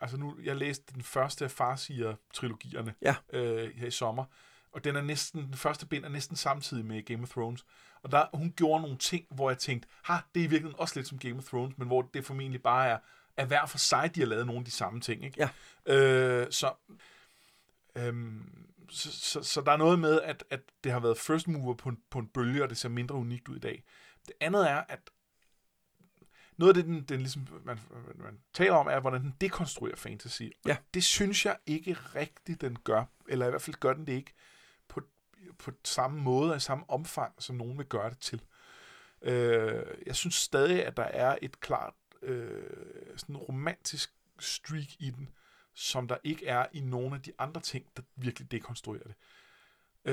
Altså 0.02 0.18
nu, 0.18 0.38
jeg 0.44 0.56
læste 0.56 0.94
den 0.94 1.04
første 1.04 1.46
af 1.46 1.52
Farsier-trilogierne 1.52 2.94
Ja. 3.02 3.16
øh, 3.34 3.72
her 3.76 3.88
i 3.88 3.92
sommer, 3.92 4.26
og 4.72 4.84
den 4.84 4.96
er 4.96 5.02
næsten, 5.02 5.46
den 5.46 5.54
første 5.54 5.86
bind 5.86 6.06
er 6.06 6.10
næsten 6.10 6.36
samtidig 6.36 6.86
med 6.86 7.04
Game 7.04 7.24
of 7.24 7.30
Thrones. 7.30 7.66
Og 8.04 8.12
der, 8.12 8.26
hun 8.34 8.54
gjorde 8.58 8.82
nogle 8.82 8.98
ting, 8.98 9.26
hvor 9.32 9.50
jeg 9.50 9.58
tænkte, 9.58 9.90
ha, 10.04 10.18
det 10.36 10.40
er 10.40 10.44
i 10.44 10.50
virkeligheden 10.50 10.80
også 10.80 11.00
lidt 11.00 11.08
som 11.08 11.20
Game 11.20 11.38
of 11.38 11.44
Thrones, 11.44 11.78
men 11.78 11.88
hvor 11.88 12.02
det 12.02 12.26
formentlig 12.26 12.62
bare 12.62 12.88
er, 12.88 12.98
er 13.38 13.46
hver 13.46 13.66
for 13.66 13.78
sig, 13.78 14.16
de 14.16 14.20
har 14.20 14.28
lavet 14.28 14.46
nogle 14.46 14.60
af 14.60 14.66
de 14.66 14.72
samme 14.72 15.02
ting. 15.02 15.26
Ikke? 15.26 15.50
Ja. 15.88 15.94
Øh, 15.94 16.48
så, 16.52 16.74
øhm, 17.96 18.66
så, 18.90 19.12
så, 19.12 19.44
så 19.44 19.62
der 19.62 19.72
er 19.72 19.78
noget 19.78 20.00
med, 20.00 20.22
at, 20.22 20.44
at 20.50 20.62
det 20.84 20.92
har 20.92 21.00
været 21.00 21.18
first 21.18 21.48
mover 21.48 21.74
på 21.74 21.90
en, 21.90 21.98
på 22.10 22.20
en 22.20 22.28
bølge, 22.28 22.64
og 22.64 22.70
det 22.70 22.78
ser 22.78 22.90
mindre 22.90 23.16
unikt 23.16 23.48
ud 23.48 23.56
i 23.56 23.60
dag. 23.60 23.84
Det 24.28 24.34
andet 24.42 24.70
er, 24.70 24.84
at 24.90 25.00
noget 26.58 26.78
af 26.78 26.84
det, 26.84 26.86
den, 26.86 27.04
den 27.04 27.20
ligesom, 27.20 27.48
man, 27.66 27.80
man 28.16 28.40
taler 28.54 28.74
om, 28.74 28.88
er, 28.88 29.00
hvordan 29.00 29.22
den 29.22 29.36
dekonstruerer 29.42 29.96
fantasy. 29.96 30.42
Og 30.42 30.50
Ja. 30.66 30.78
Det 30.94 31.04
synes 31.04 31.46
jeg 31.46 31.58
ikke 31.66 31.94
rigtigt, 31.94 32.62
den 32.62 32.78
gør. 32.84 33.04
Eller 33.28 33.46
i 33.46 33.50
hvert 33.50 33.62
fald 33.62 33.76
gør 33.76 33.94
den 33.94 34.08
det 34.08 34.14
ikke 34.14 34.34
på 35.60 35.72
samme 35.84 36.22
måde 36.22 36.52
og 36.52 36.58
i 36.58 36.60
samme 36.60 36.90
omfang, 36.90 37.34
som 37.40 37.56
nogen 37.56 37.78
vil 37.78 37.86
gøre 37.86 38.10
det 38.10 38.20
til. 38.20 38.42
Øh, 39.22 39.84
jeg 40.06 40.16
synes 40.16 40.36
stadig, 40.36 40.86
at 40.86 40.98
der 40.98 41.04
er 41.04 41.38
et 41.42 41.60
klart 41.60 41.94
øh, 42.22 43.18
sådan 43.18 43.38
romantisk 43.38 44.14
streak 44.40 44.88
i 45.00 45.10
den, 45.10 45.30
som 45.74 46.08
der 46.08 46.18
ikke 46.24 46.48
er 46.48 46.66
i 46.74 46.80
nogen 46.80 47.14
af 47.14 47.22
de 47.22 47.32
andre 47.40 47.62
ting, 47.62 47.86
der 47.98 48.04
virkelig 48.16 48.52
dekonstruerer 48.52 49.04
det. 49.04 49.16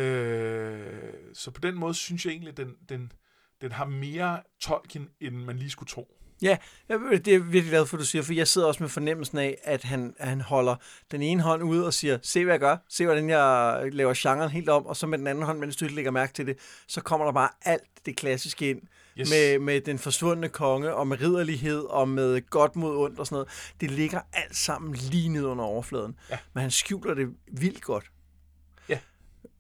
Øh, 0.01 1.35
så 1.35 1.51
på 1.51 1.61
den 1.61 1.75
måde 1.75 1.95
synes 1.95 2.27
jeg 2.27 2.31
egentlig, 2.31 2.51
at 2.51 2.57
den, 2.57 2.77
den, 2.89 3.13
den 3.61 3.73
har 3.73 3.85
mere 3.85 4.43
Tolkien, 4.61 5.11
end 5.21 5.37
man 5.37 5.57
lige 5.57 5.71
skulle 5.71 5.89
tro. 5.89 6.19
Ja, 6.43 6.57
det 6.89 7.29
er 7.29 7.39
virkelig 7.39 7.71
glad 7.71 7.87
for, 7.87 7.97
at 7.97 8.01
du 8.01 8.07
siger, 8.07 8.23
for 8.23 8.33
jeg 8.33 8.49
sidder 8.49 8.67
også 8.67 8.83
med 8.83 8.89
fornemmelsen 8.91 9.39
af, 9.39 9.59
at 9.63 9.83
han, 9.83 10.15
at 10.19 10.29
han 10.29 10.41
holder 10.41 10.77
den 11.11 11.23
ene 11.23 11.43
hånd 11.43 11.63
ud 11.63 11.81
og 11.83 11.95
siger, 11.95 12.19
se 12.23 12.45
hvad 12.45 12.53
jeg 12.55 12.61
gør, 12.61 12.77
se 12.89 13.05
hvordan 13.05 13.29
jeg 13.31 13.81
laver 13.93 14.15
genren 14.17 14.51
helt 14.51 14.69
om, 14.69 14.87
og 14.87 14.97
så 14.97 15.07
med 15.07 15.19
den 15.19 15.27
anden 15.27 15.45
hånd, 15.45 15.59
mens 15.59 15.77
du 15.77 15.85
lægger 15.91 16.11
mærke 16.11 16.33
til 16.33 16.47
det, 16.47 16.57
så 16.89 17.01
kommer 17.01 17.27
der 17.27 17.33
bare 17.33 17.49
alt 17.63 18.07
det 18.07 18.17
klassiske 18.17 18.71
ind, 18.71 18.81
Yes. 19.19 19.31
med, 19.31 19.59
med 19.59 19.81
den 19.81 19.99
forsvundne 19.99 20.49
konge, 20.49 20.95
og 20.95 21.07
med 21.07 21.21
ridderlighed, 21.21 21.81
og 21.81 22.09
med 22.09 22.51
godt 22.51 22.77
mod 22.77 22.97
ondt 22.97 23.19
og 23.19 23.27
sådan 23.27 23.35
noget. 23.35 23.49
Det 23.81 23.91
ligger 23.91 24.21
alt 24.33 24.57
sammen 24.57 24.95
lige 24.95 25.29
ned 25.29 25.45
under 25.45 25.65
overfladen, 25.65 26.15
Ja. 26.31 26.39
men 26.55 26.61
han 26.63 26.71
skjuler 26.71 27.15
det 27.15 27.29
vildt 27.53 27.83
godt. 27.83 28.05
Ja. 28.89 28.99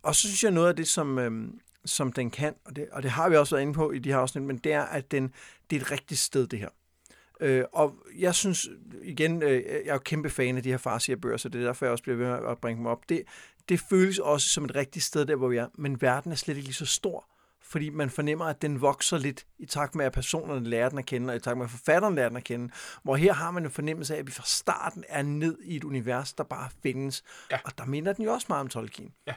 Og 0.02 0.14
så 0.14 0.20
synes 0.20 0.44
jeg 0.44 0.50
noget 0.50 0.68
af 0.68 0.76
det, 0.76 0.88
som, 0.88 1.18
øhm, 1.18 1.60
som 1.86 2.12
den 2.12 2.30
kan, 2.30 2.54
og 2.64 2.76
det, 2.76 2.88
og 2.92 3.02
det 3.02 3.10
har 3.10 3.28
vi 3.28 3.36
også 3.36 3.54
været 3.54 3.62
inde 3.62 3.74
på 3.74 3.92
i 3.92 3.98
de 3.98 4.08
her 4.08 4.18
afsnit, 4.18 4.44
men 4.44 4.58
det 4.58 4.72
er, 4.72 4.82
at 4.82 5.10
den, 5.10 5.32
det 5.70 5.76
er 5.76 5.80
et 5.80 5.90
rigtigt 5.90 6.20
sted, 6.20 6.46
det 6.46 6.58
her. 6.58 6.68
Øh, 7.40 7.64
og 7.72 7.94
jeg 8.18 8.34
synes, 8.34 8.68
igen, 9.02 9.42
øh, 9.42 9.62
jeg 9.62 9.80
er 9.86 9.92
jo 9.92 9.98
kæmpe 9.98 10.30
fan 10.30 10.56
af 10.56 10.62
de 10.62 10.70
her 10.70 10.76
farsigerbøger, 10.76 11.36
så 11.36 11.48
det 11.48 11.60
er 11.60 11.66
derfor, 11.66 11.86
jeg 11.86 11.92
også 11.92 12.02
bliver 12.02 12.16
ved 12.16 12.26
med 12.26 12.50
at 12.50 12.58
bringe 12.58 12.78
dem 12.78 12.86
op. 12.86 13.08
Det, 13.08 13.22
det 13.68 13.80
føles 13.80 14.18
også 14.18 14.48
som 14.48 14.64
et 14.64 14.74
rigtigt 14.74 15.04
sted, 15.04 15.26
der 15.26 15.36
hvor 15.36 15.48
vi 15.48 15.56
er, 15.56 15.68
men 15.74 16.02
verden 16.02 16.32
er 16.32 16.36
slet 16.36 16.56
ikke 16.56 16.68
lige 16.68 16.74
så 16.74 16.86
stor, 16.86 17.28
fordi 17.62 17.90
man 17.90 18.10
fornemmer, 18.10 18.44
at 18.44 18.62
den 18.62 18.80
vokser 18.80 19.18
lidt 19.18 19.46
i 19.58 19.66
takt 19.66 19.94
med, 19.94 20.04
at 20.04 20.12
personerne 20.12 20.68
lærer 20.68 20.88
den 20.88 20.98
at 20.98 21.06
kende, 21.06 21.30
og 21.32 21.36
i 21.36 21.40
takt 21.40 21.56
med, 21.56 21.64
at 21.66 21.70
forfatteren 21.70 22.14
lærer 22.14 22.28
den 22.28 22.36
at 22.36 22.44
kende. 22.44 22.72
Hvor 23.02 23.16
her 23.16 23.32
har 23.32 23.50
man 23.50 23.64
en 23.64 23.70
fornemmelse 23.70 24.14
af, 24.14 24.18
at 24.18 24.26
vi 24.26 24.32
fra 24.32 24.44
starten 24.46 25.04
er 25.08 25.22
ned 25.22 25.58
i 25.62 25.76
et 25.76 25.84
univers, 25.84 26.32
der 26.32 26.44
bare 26.44 26.68
findes. 26.82 27.22
Ja. 27.50 27.58
Og 27.64 27.78
der 27.78 27.84
minder 27.84 28.12
den 28.12 28.24
jo 28.24 28.32
også 28.32 28.46
meget 28.48 28.60
om 28.60 28.68
Tolkien. 28.68 29.12
Ja. 29.26 29.34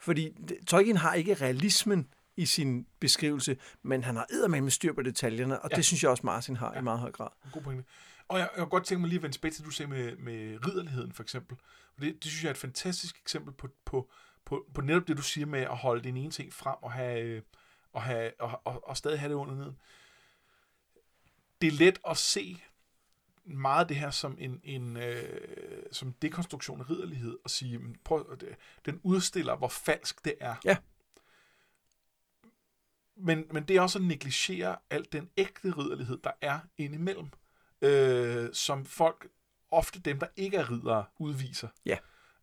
Fordi 0.00 0.36
Tolkien 0.66 0.96
har 0.96 1.14
ikke 1.14 1.34
realismen 1.34 2.08
i 2.36 2.46
sin 2.46 2.86
beskrivelse, 3.00 3.56
men 3.82 4.04
han 4.04 4.16
har 4.16 4.26
eddermame 4.30 4.64
med 4.64 4.70
styr 4.70 4.92
på 4.92 5.02
detaljerne, 5.02 5.60
og 5.60 5.70
Ja. 5.70 5.76
det 5.76 5.84
synes 5.84 6.02
jeg 6.02 6.10
også, 6.10 6.22
Martin 6.26 6.56
har 6.56 6.72
ja. 6.72 6.78
i 6.78 6.82
meget 6.82 6.98
høj 6.98 7.12
grad. 7.12 7.28
God 7.52 7.62
pointe. 7.62 7.84
Og 8.28 8.38
jeg, 8.38 8.48
jeg 8.56 8.58
kunne 8.62 8.70
godt 8.70 8.84
tænke 8.84 9.00
mig 9.00 9.08
lige 9.08 9.18
at 9.18 9.22
vende 9.22 9.36
tilbage 9.36 9.52
til, 9.52 9.64
du 9.64 9.70
sagde 9.70 9.90
med, 9.90 10.16
med 10.16 10.66
ridderligheden, 10.66 11.12
for 11.12 11.22
eksempel. 11.22 11.56
Og 11.96 12.02
det, 12.02 12.14
det 12.14 12.24
synes 12.30 12.42
jeg 12.42 12.48
er 12.48 12.54
et 12.54 12.58
fantastisk 12.58 13.18
eksempel 13.18 13.54
på, 13.54 13.68
på, 13.84 14.10
på, 14.44 14.66
på 14.74 14.80
netop 14.80 15.08
det, 15.08 15.16
du 15.16 15.22
siger 15.22 15.46
med 15.46 15.60
at 15.60 15.76
holde 15.76 16.02
den 16.04 16.16
ene 16.16 16.30
ting 16.30 16.52
frem 16.52 16.76
og, 16.82 16.92
have, 16.92 17.20
øh, 17.20 17.42
og, 17.92 18.02
have, 18.02 18.32
og, 18.40 18.60
og, 18.64 18.88
og 18.88 18.96
stadig 18.96 19.20
have 19.20 19.28
det 19.30 19.34
under 19.36 19.54
neden. 19.54 19.76
Det 21.60 21.66
er 21.66 21.72
let 21.72 21.98
at 22.08 22.16
se 22.16 22.62
meget 23.44 23.88
det 23.88 23.96
her 23.96 24.10
som 24.10 24.36
en, 24.38 24.60
en 24.64 24.96
øh, 24.96 25.82
som 25.92 26.12
dekonstruktion 26.12 26.80
af 26.80 26.90
ridderlighed 26.90 27.38
og 27.44 27.50
sige, 27.50 27.80
prøv, 28.04 28.26
at- 28.32 28.44
den 28.86 29.00
udstiller, 29.02 29.56
hvor 29.56 29.68
falsk 29.68 30.24
det 30.24 30.34
er. 30.40 30.54
Ja. 30.64 30.76
Men, 33.16 33.44
men 33.52 33.64
det 33.64 33.76
er 33.76 33.80
også 33.80 33.98
at 33.98 34.04
negligere 34.04 34.76
alt 34.90 35.12
den 35.12 35.30
ægte 35.36 35.70
ridderlighed, 35.70 36.18
der 36.24 36.30
er 36.40 36.58
indimellem, 36.78 37.28
øh, 37.82 38.48
som 38.52 38.84
folk, 38.84 39.28
ofte 39.70 40.00
dem, 40.00 40.18
der 40.18 40.26
ikke 40.36 40.56
er 40.56 40.70
riddere, 40.70 41.04
udviser. 41.18 41.68
Ja. 41.86 41.98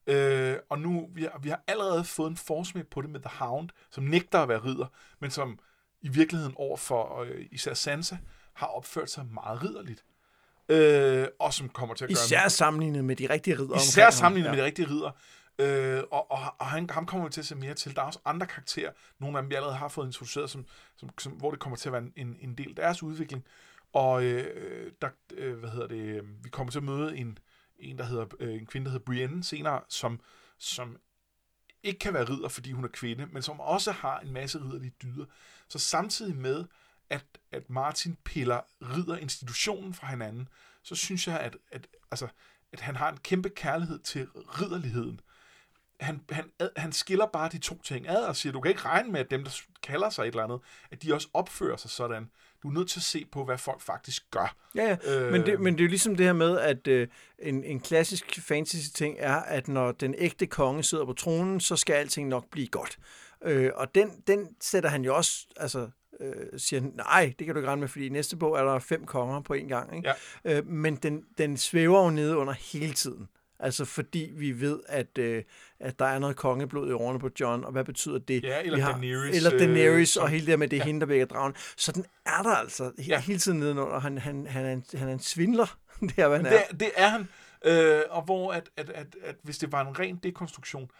Øh, 0.08 0.58
og 0.70 0.80
nu, 0.80 1.10
vi 1.14 1.24
har, 1.24 1.40
vi 1.40 1.50
har 1.50 1.64
allerede 1.68 2.04
fået 2.04 2.30
en 2.30 2.38
forsmæk 2.38 2.88
på 2.88 3.02
det 3.02 3.10
med 3.10 3.20
The 3.20 3.30
Hound, 3.46 3.70
som 3.92 4.04
nægter 4.04 4.40
at 4.40 4.50
være 4.50 4.64
ridder, 4.66 4.88
men 5.20 5.32
som 5.32 5.60
i 6.02 6.08
virkeligheden 6.10 6.54
over 6.58 6.78
for 6.78 7.22
øh, 7.22 7.46
især 7.52 7.74
Sansa, 7.74 8.18
har 8.54 8.68
opført 8.68 9.10
sig 9.10 9.26
meget 9.26 9.64
ridderligt. 9.64 10.06
Øh, 10.69 11.27
og 11.39 11.53
som 11.53 11.69
kommer 11.69 11.95
til 11.95 12.06
at 12.06 12.10
gøre... 12.10 12.13
Især 12.25 12.47
sammenlignet 12.47 13.06
med 13.06 13.15
de 13.15 13.30
rigtige 13.30 13.60
ridder. 13.60 13.75
Især 13.75 14.10
sammenlignet 14.10 14.47
ja. 14.47 14.51
med 14.51 14.62
de 14.62 14.65
rigtige 14.65 14.88
ridder. 14.89 15.12
Øh, 15.60 16.03
og 16.12 16.32
og, 16.32 16.39
og 16.60 16.65
han, 16.65 16.89
ham 16.89 17.06
kommer 17.06 17.25
vi 17.25 17.32
til 17.32 17.41
at 17.41 17.45
se 17.45 17.56
mere 17.56 17.73
til. 17.73 17.95
Der 17.95 18.01
er 18.01 18.06
også 18.06 18.19
andre 18.25 18.47
karakterer, 18.47 18.91
nogle 19.19 19.38
af 19.38 19.43
dem 19.43 19.49
vi 19.49 19.56
allerede 19.56 19.75
har 19.75 19.88
fået 19.88 20.06
introduceret, 20.06 20.49
som, 20.49 20.65
som, 20.95 21.10
som, 21.19 21.32
hvor 21.32 21.51
det 21.51 21.60
kommer 21.60 21.77
til 21.77 21.89
at 21.89 21.93
være 21.93 22.01
en, 22.01 22.13
en, 22.15 22.38
en 22.41 22.58
del 22.58 22.69
af 22.69 22.75
deres 22.75 23.03
udvikling. 23.03 23.43
Og 23.93 24.23
øh, 24.23 24.91
der, 25.01 25.10
øh, 25.38 25.60
hvad 25.60 25.69
hedder 25.69 25.88
det, 25.88 25.97
øh, 25.97 26.23
vi 26.43 26.49
kommer 26.49 26.71
til 26.71 26.80
at 26.80 26.84
møde 26.84 27.17
en, 27.17 27.38
en, 27.80 27.97
der 27.97 28.03
hedder, 28.03 28.25
øh, 28.39 28.53
en 28.53 28.65
kvinde, 28.65 28.86
der 28.86 28.91
hedder 28.91 29.06
Brienne 29.06 29.43
senere, 29.43 29.82
som, 29.89 30.19
som 30.60 30.97
ikke 31.84 31.99
kan 31.99 32.13
være 32.13 32.23
ridder, 32.23 32.47
fordi 32.47 32.71
hun 32.71 32.84
er 32.84 32.89
kvinde, 32.93 33.25
men 33.32 33.41
som 33.41 33.60
også 33.60 33.91
har 33.91 34.19
en 34.19 34.34
masse 34.34 34.60
ridderlige 34.60 34.93
dyder. 35.03 35.25
Så 35.69 35.80
samtidig 35.80 36.36
med, 36.36 36.65
at, 37.10 37.26
at 37.52 37.70
Martin 37.70 38.17
piller 38.24 38.62
ridderinstitutionen 38.82 39.93
fra 39.93 40.08
hinanden, 40.08 40.48
så 40.84 40.96
synes 40.96 41.28
jeg, 41.28 41.39
at, 41.39 41.58
at, 41.72 41.88
altså, 42.12 42.28
at 42.74 42.80
han 42.80 42.96
har 42.96 43.12
en 43.12 43.17
kæmpe 43.17 43.50
kærlighed 43.50 44.00
til 44.00 44.28
ridderligheden. 44.34 45.20
Han, 46.00 46.22
han, 46.30 46.52
han 46.78 46.91
skiller 46.91 47.26
bare 47.26 47.50
de 47.50 47.58
to 47.58 47.82
ting 47.82 48.08
ad 48.08 48.26
og 48.26 48.36
siger, 48.36 48.54
du 48.54 48.62
kan 48.62 48.70
ikke 48.70 48.86
regne 48.86 49.12
med, 49.12 49.20
at 49.20 49.32
dem, 49.32 49.43
der 49.43 49.62
kalder 49.84 50.10
sig 50.10 50.24
et 50.24 50.28
eller 50.28 50.43
andet, 50.43 50.60
at 50.91 51.04
de 51.04 51.13
også 51.13 51.28
opfører 51.34 51.78
sig 51.78 51.89
sådan. 51.89 52.30
Du 52.63 52.67
er 52.67 52.74
nødt 52.74 52.89
til 52.89 53.00
at 53.00 53.04
se 53.04 53.26
på, 53.32 53.46
hvad 53.46 53.58
folk 53.58 53.82
faktisk 53.82 54.24
gør. 54.32 54.56
Ja, 54.76 54.98
ja. 55.04 55.20
Øh, 55.20 55.32
Men, 55.32 55.46
det, 55.46 55.60
men 55.60 55.74
det 55.74 55.80
er 55.80 55.84
jo 55.84 55.89
ligesom 55.89 56.15
det 56.15 56.26
her 56.26 56.34
med, 56.34 56.60
at 56.60 56.88
øh, 56.88 57.08
en, 57.39 57.63
en 57.63 57.80
klassisk 57.80 58.39
fantasy-ting 58.41 59.15
er, 59.20 59.36
at 59.36 59.67
når 59.67 59.91
den 59.91 60.15
ægte 60.17 60.48
konge 60.48 60.84
sidder 60.84 61.06
på 61.06 61.13
tronen, 61.13 61.60
så 61.60 61.76
skal 61.76 61.93
alting 61.93 62.28
nok 62.28 62.50
blive 62.52 62.67
godt. 62.67 63.00
Øh, 63.43 63.72
og 63.76 63.96
den, 63.96 64.24
den 64.28 64.56
sætter 64.62 64.89
han 64.89 65.06
jo 65.06 65.15
også, 65.15 65.48
altså 65.58 65.89
øh, 66.19 66.60
siger, 66.60 66.82
nej, 66.95 67.34
det 67.39 67.45
kan 67.45 67.56
du 67.56 67.60
ikke 67.60 67.67
regne 67.67 67.80
med, 67.80 67.88
fordi 67.88 68.06
i 68.06 68.10
næste 68.10 68.38
bog 68.38 68.58
er 68.60 68.63
der 68.63 68.80
fem 68.80 69.06
konger 69.06 69.41
på 69.41 69.53
en 69.53 69.67
gang. 69.67 69.95
Ikke? 69.97 70.13
Ja. 70.45 70.58
Øh, 70.58 70.67
men 70.67 70.95
den, 70.95 71.23
den 71.38 71.58
svæver 71.58 72.03
jo 72.03 72.10
nede 72.10 72.38
under 72.38 72.53
hele 72.53 72.93
tiden. 72.93 73.27
Altså 73.60 73.86
fordi 73.86 74.32
vi 74.36 74.62
ved, 74.62 74.80
at, 74.88 75.17
øh, 75.17 75.43
at 75.80 75.99
der 75.99 76.06
er 76.06 76.19
noget 76.19 76.36
kongeblod 76.36 76.89
i 76.89 76.91
årene 76.93 77.19
på 77.19 77.30
John, 77.39 77.63
og 77.63 77.71
hvad 77.71 77.84
betyder 77.84 78.17
det? 78.19 78.43
Ja, 78.43 78.62
eller 78.62 78.75
Vi 78.77 78.82
har, 78.82 78.91
Daenerys, 78.91 79.36
Eller 79.36 79.53
øh, 79.53 79.60
Daenerys, 79.60 80.10
som- 80.10 80.23
og 80.23 80.30
hele 80.30 80.41
det 80.45 80.47
der 80.51 80.58
med, 80.58 80.67
det 80.67 80.75
er 80.77 80.82
ja. 80.82 80.86
hende, 80.86 80.99
der 80.99 81.06
vækker 81.06 81.25
dragen. 81.25 81.56
Så 81.77 81.91
den 81.91 82.06
er 82.25 82.43
der 82.43 82.49
altså 82.56 82.91
he- 82.99 83.08
Ja. 83.08 83.19
hele 83.19 83.39
tiden 83.39 83.60
nedenunder. 83.60 83.99
Han, 83.99 84.17
han, 84.17 84.47
han, 84.47 84.65
er 84.65 84.73
en, 84.73 84.84
han 84.93 85.10
er 85.10 85.13
en 85.13 85.19
svindler, 85.19 85.77
det 86.01 86.19
er, 86.19 86.27
hvad 86.27 86.38
han 86.38 86.45
Det, 86.45 86.58
er. 86.69 86.75
det 86.77 86.91
er 86.95 87.08
han, 87.08 87.27
Øh, 87.65 88.01
og 88.10 88.21
hvor 88.23 88.53
at, 88.53 88.69
at, 88.77 88.89
at, 88.89 89.08
at 89.23 89.36
hvis 89.43 89.58
det 89.58 89.71
var 89.71 89.88
en 89.88 89.99
ren 89.99 90.15
dekonstruktion, 90.23 90.91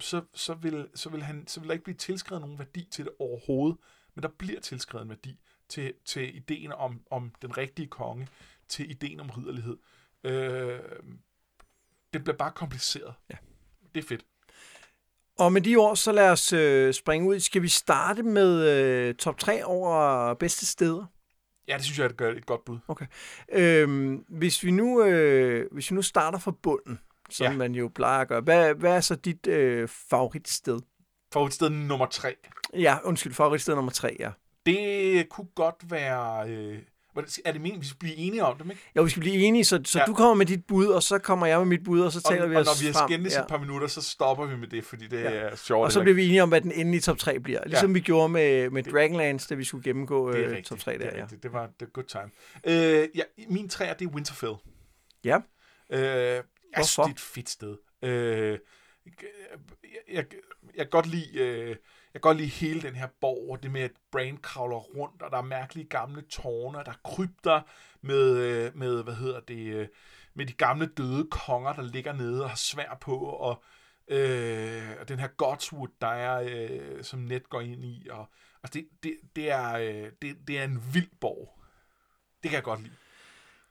så, 0.00 0.20
så, 0.34 0.54
vil, 0.54 0.86
så, 0.94 1.08
vil 1.10 1.22
han, 1.22 1.44
så 1.46 1.60
vil 1.60 1.68
der 1.68 1.72
ikke 1.72 1.84
blive 1.84 1.96
tilskrevet 1.96 2.40
nogen 2.42 2.58
værdi 2.58 2.88
til 2.90 3.04
det 3.04 3.12
overhovedet, 3.18 3.76
men 4.14 4.22
der 4.22 4.28
bliver 4.38 4.60
tilskrevet 4.60 5.02
en 5.04 5.08
værdi 5.10 5.38
til, 5.68 5.92
til 6.04 6.36
ideen 6.36 6.72
om, 6.72 7.00
om 7.10 7.32
den 7.42 7.58
rigtige 7.58 7.88
konge, 7.88 8.28
til 8.68 8.90
ideen 8.90 9.20
om 9.20 9.30
ridderlighed. 9.30 9.76
Øh, 10.24 10.80
det 12.12 12.24
bliver 12.24 12.36
bare 12.36 12.52
kompliceret. 12.52 13.14
Ja. 13.30 13.36
Det 13.94 14.04
er 14.04 14.08
fedt. 14.08 14.24
Og 15.38 15.52
med 15.52 15.60
de 15.60 15.76
ord, 15.76 15.96
så 15.96 16.12
lad 16.12 16.30
os 16.30 16.52
øh, 16.52 16.94
springe 16.94 17.28
ud. 17.28 17.40
Skal 17.40 17.62
vi 17.62 17.68
starte 17.68 18.22
med 18.22 18.68
øh, 18.70 19.14
top 19.14 19.38
3 19.38 19.64
over 19.64 20.34
bedste 20.34 20.66
steder? 20.66 21.06
Ja, 21.68 21.76
det 21.76 21.84
synes 21.84 21.98
jeg 21.98 22.04
er 22.04 22.28
et 22.36 22.46
godt 22.46 22.64
bud. 22.64 22.78
Okay. 22.88 23.06
Øhm, 23.52 24.24
hvis, 24.28 24.64
vi 24.64 24.70
nu, 24.70 25.04
øh, 25.04 25.72
hvis 25.72 25.90
vi 25.90 25.94
nu 25.94 26.02
starter 26.02 26.38
fra 26.38 26.50
bunden, 26.62 27.00
som 27.30 27.44
Ja. 27.44 27.56
man 27.56 27.74
jo 27.74 27.90
plejer 27.94 28.20
at 28.20 28.28
gøre, 28.28 28.40
hvad, 28.40 28.74
hvad 28.74 28.96
er 28.96 29.00
så 29.00 29.14
dit 29.14 29.46
øh, 29.46 29.88
favoritsted? 29.88 30.80
Favoritsted 31.34 31.70
nummer 31.70 32.06
tre. 32.06 32.34
Ja, 32.74 32.96
undskyld, 33.04 33.32
favoritsted 33.34 33.74
nummer 33.74 33.92
3, 33.92 34.16
ja. 34.20 34.30
Det 34.66 35.28
kunne 35.28 35.46
godt 35.54 35.90
være... 35.90 36.50
Øh, 36.50 36.78
er 37.44 37.52
det 37.52 37.60
meningen, 37.60 37.80
vi 37.80 37.86
skal 37.86 37.98
blive 37.98 38.14
enige 38.16 38.44
om 38.44 38.58
dem, 38.58 38.70
ikke? 38.70 38.82
Jo, 38.96 39.02
vi 39.02 39.10
skal 39.10 39.20
blive 39.20 39.34
enige, 39.36 39.64
så, 39.64 39.80
så 39.84 39.98
Ja. 39.98 40.04
du 40.04 40.14
kommer 40.14 40.34
med 40.34 40.46
dit 40.46 40.66
bud, 40.66 40.86
og 40.86 41.02
så 41.02 41.18
kommer 41.18 41.46
jeg 41.46 41.58
med 41.58 41.66
mit 41.66 41.84
bud, 41.84 42.00
og 42.00 42.12
så 42.12 42.18
Og, 42.24 42.30
taler 42.30 42.44
og 42.44 42.50
vi 42.50 42.56
os 42.56 42.66
når 42.66 42.80
vi 42.80 42.86
har 42.86 42.92
frem. 42.92 43.08
skændes 43.08 43.34
ja. 43.34 43.40
et 43.40 43.46
par 43.48 43.58
minutter, 43.58 43.86
så 43.88 44.02
stopper 44.02 44.46
vi 44.46 44.56
med 44.56 44.68
det, 44.68 44.84
fordi 44.84 45.06
det 45.06 45.20
Ja. 45.22 45.30
er 45.30 45.56
sjovt. 45.56 45.84
Og 45.84 45.92
så 45.92 46.00
bliver 46.00 46.14
vi 46.14 46.24
enige 46.26 46.42
om, 46.42 46.48
hvad 46.48 46.60
den 46.60 46.72
endelige 46.72 47.00
top 47.00 47.18
3 47.18 47.40
bliver. 47.40 47.60
Ligesom 47.66 47.90
Ja. 47.90 47.92
vi 47.94 48.00
gjorde 48.00 48.28
med, 48.28 48.70
med 48.70 48.82
Dragonlance, 48.82 49.48
da 49.48 49.54
vi 49.54 49.64
skulle 49.64 49.84
gennemgå 49.84 50.32
det 50.32 50.38
er 50.40 50.44
øh, 50.44 50.48
rigtigt. 50.50 50.66
top 50.68 50.78
3 50.78 50.92
der. 50.92 50.98
det, 50.98 51.08
er 51.14 51.16
Ja. 51.18 51.26
det 51.42 51.52
var 51.52 51.70
det 51.80 51.92
good 51.92 52.04
time. 52.04 52.30
Øh, 52.66 53.08
ja, 53.14 53.22
min 53.48 53.68
træer, 53.68 53.94
det 53.94 54.04
er 54.04 54.10
Winterfell. 54.10 54.54
ja. 55.24 55.38
Øh, 55.90 56.00
jeg 56.00 56.42
synes, 56.74 56.94
Hvorfor? 56.94 57.02
det 57.02 57.10
er 57.10 57.14
et 57.14 57.20
fedt 57.20 57.48
sted. 57.50 57.76
Øh, 58.02 58.10
jeg, 58.50 58.58
jeg, 60.12 60.24
jeg, 60.76 60.84
kan 60.84 60.90
godt 60.90 61.06
lide, 61.06 61.38
øh, 61.38 61.68
jeg 61.68 61.76
kan 62.12 62.20
godt 62.20 62.36
lide 62.36 62.48
hele 62.48 62.82
den 62.82 62.94
her 62.94 63.08
borg, 63.20 63.50
og 63.50 63.62
det 63.62 63.70
med, 63.70 63.80
at 63.80 63.92
Brain 64.12 64.36
kravler 64.36 64.76
rundt, 64.76 65.22
og 65.22 65.30
der 65.30 65.38
er 65.38 65.42
mærkelige 65.42 65.88
gamle 65.88 66.22
tårne, 66.22 66.78
og 66.78 66.86
der 66.86 66.92
er 66.92 67.00
krypter 67.04 67.62
med, 68.00 68.38
øh, 68.38 68.76
med 68.76 69.02
hvad 69.02 69.14
hedder 69.14 69.40
det, 69.40 69.74
øh, 69.74 69.88
med 70.34 70.46
de 70.46 70.52
gamle 70.52 70.86
døde 70.86 71.28
konger, 71.30 71.72
der 71.72 71.82
ligger 71.82 72.12
nede 72.12 72.42
og 72.42 72.50
har 72.50 72.56
svær 72.56 72.98
på, 73.00 73.16
og, 73.18 73.62
øh, 74.08 74.90
og 75.00 75.08
den 75.08 75.18
her 75.18 75.28
Godswood, 75.28 75.88
der 76.00 76.06
er, 76.06 76.48
øh, 76.50 77.04
som 77.04 77.18
net 77.18 77.48
går 77.48 77.60
ind 77.60 77.84
i, 77.84 78.08
og 78.10 78.30
altså 78.62 78.78
det, 78.78 78.88
det, 79.02 79.16
det, 79.36 79.50
er, 79.50 79.72
øh, 79.72 80.12
det, 80.22 80.36
det 80.48 80.58
er 80.58 80.64
en 80.64 80.82
vild 80.94 81.10
borg. 81.20 81.60
Det 82.42 82.50
kan 82.50 82.56
jeg 82.56 82.64
godt 82.64 82.82
lide. 82.82 82.94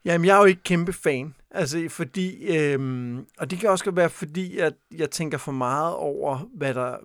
Jamen, 0.06 0.26
jeg 0.26 0.36
er 0.36 0.40
jo 0.40 0.46
ikke 0.46 0.64
kæmpe 0.64 0.94
fan. 0.94 1.36
Altså, 1.52 1.86
fordi... 1.90 2.58
Øhm, 2.58 3.26
og 3.38 3.52
det 3.52 3.60
kan 3.60 3.70
også 3.70 3.92
være, 3.92 4.10
fordi 4.10 4.58
at 4.58 4.74
jeg 4.98 5.12
tænker 5.12 5.38
for 5.38 5.52
meget 5.52 5.96
over, 5.96 6.50
hvad 6.54 6.74
der, 6.74 6.98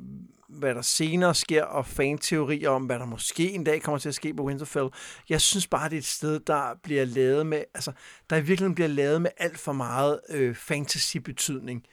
hvad 0.49 0.75
der 0.75 0.83
senere 0.83 1.35
sker, 1.35 1.65
og 1.65 1.87
fanteorier 1.87 2.71
om, 2.71 2.85
hvad 2.85 2.99
der 2.99 3.07
måske 3.07 3.51
en 3.53 3.65
dag 3.65 3.83
kommer 3.83 3.99
til 3.99 4.09
at 4.09 4.15
ske 4.15 4.35
på 4.35 4.45
Winterfell. 4.45 4.89
Jeg 5.29 5.41
synes 5.41 5.67
bare, 5.67 5.89
det 5.89 5.95
er 5.97 6.01
et 6.01 6.05
sted, 6.05 6.41
der 6.41 6.79
bliver 6.83 7.05
lavet 7.05 7.47
med... 7.47 7.65
Altså, 7.75 7.93
der 8.31 8.37
i 8.37 8.41
virkeligheden 8.41 8.75
bliver 8.75 8.89
lavet 8.89 9.23
med 9.23 9.31
alt 9.37 9.59
for 9.59 9.73
meget 9.73 10.21
øh, 10.31 10.55
fantasy-betydning 10.55 11.85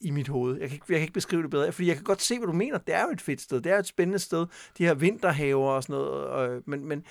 i 0.00 0.10
mit 0.10 0.28
hoved. 0.28 0.60
Jeg 0.60 0.68
kan, 0.68 0.74
ikke, 0.74 0.86
jeg 0.88 0.96
kan 0.96 1.02
ikke 1.02 1.14
beskrive 1.14 1.42
det 1.42 1.50
bedre, 1.50 1.72
fordi 1.72 1.88
jeg 1.88 1.96
kan 1.96 2.04
godt 2.04 2.22
se, 2.22 2.38
hvad 2.38 2.46
du 2.46 2.52
mener. 2.52 2.78
Det 2.78 2.94
er 2.94 3.02
jo 3.02 3.10
et 3.10 3.20
fedt 3.20 3.40
sted. 3.40 3.60
Det 3.60 3.72
er 3.72 3.78
et 3.78 3.86
spændende 3.86 4.18
sted. 4.18 4.46
De 4.78 4.84
her 4.84 4.94
vinterhaver 4.94 5.70
og 5.70 5.82
sådan 5.82 5.94
noget. 5.94 6.50
Øh, 6.50 6.62
men, 6.66 6.84
men, 6.84 6.88
men, 6.88 7.04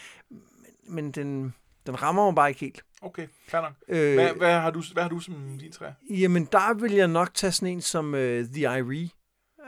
men 0.88 1.12
den, 1.12 1.53
den 1.86 2.01
rammer 2.01 2.25
mig 2.25 2.36
bare 2.36 2.49
ikke 2.49 2.60
helt. 2.60 2.84
Okay, 3.04 3.28
fair 3.48 3.62
nok. 3.62 3.72
Øh, 3.88 4.13
Hvad, 4.13 4.30
hvad, 4.34 4.54
har 4.60 4.72
du, 4.72 4.84
hvad 4.94 5.04
har 5.04 5.10
du 5.10 5.20
som 5.20 5.58
din 5.60 5.72
træ? 5.72 5.86
Jamen, 6.10 6.46
der 6.52 6.74
vil 6.74 6.92
jeg 6.92 7.08
nok 7.08 7.34
tage 7.34 7.52
sådan 7.52 7.68
en 7.74 7.82
som 7.82 8.13
uh, 8.13 8.20
The 8.20 8.62
Irie. 8.62 9.10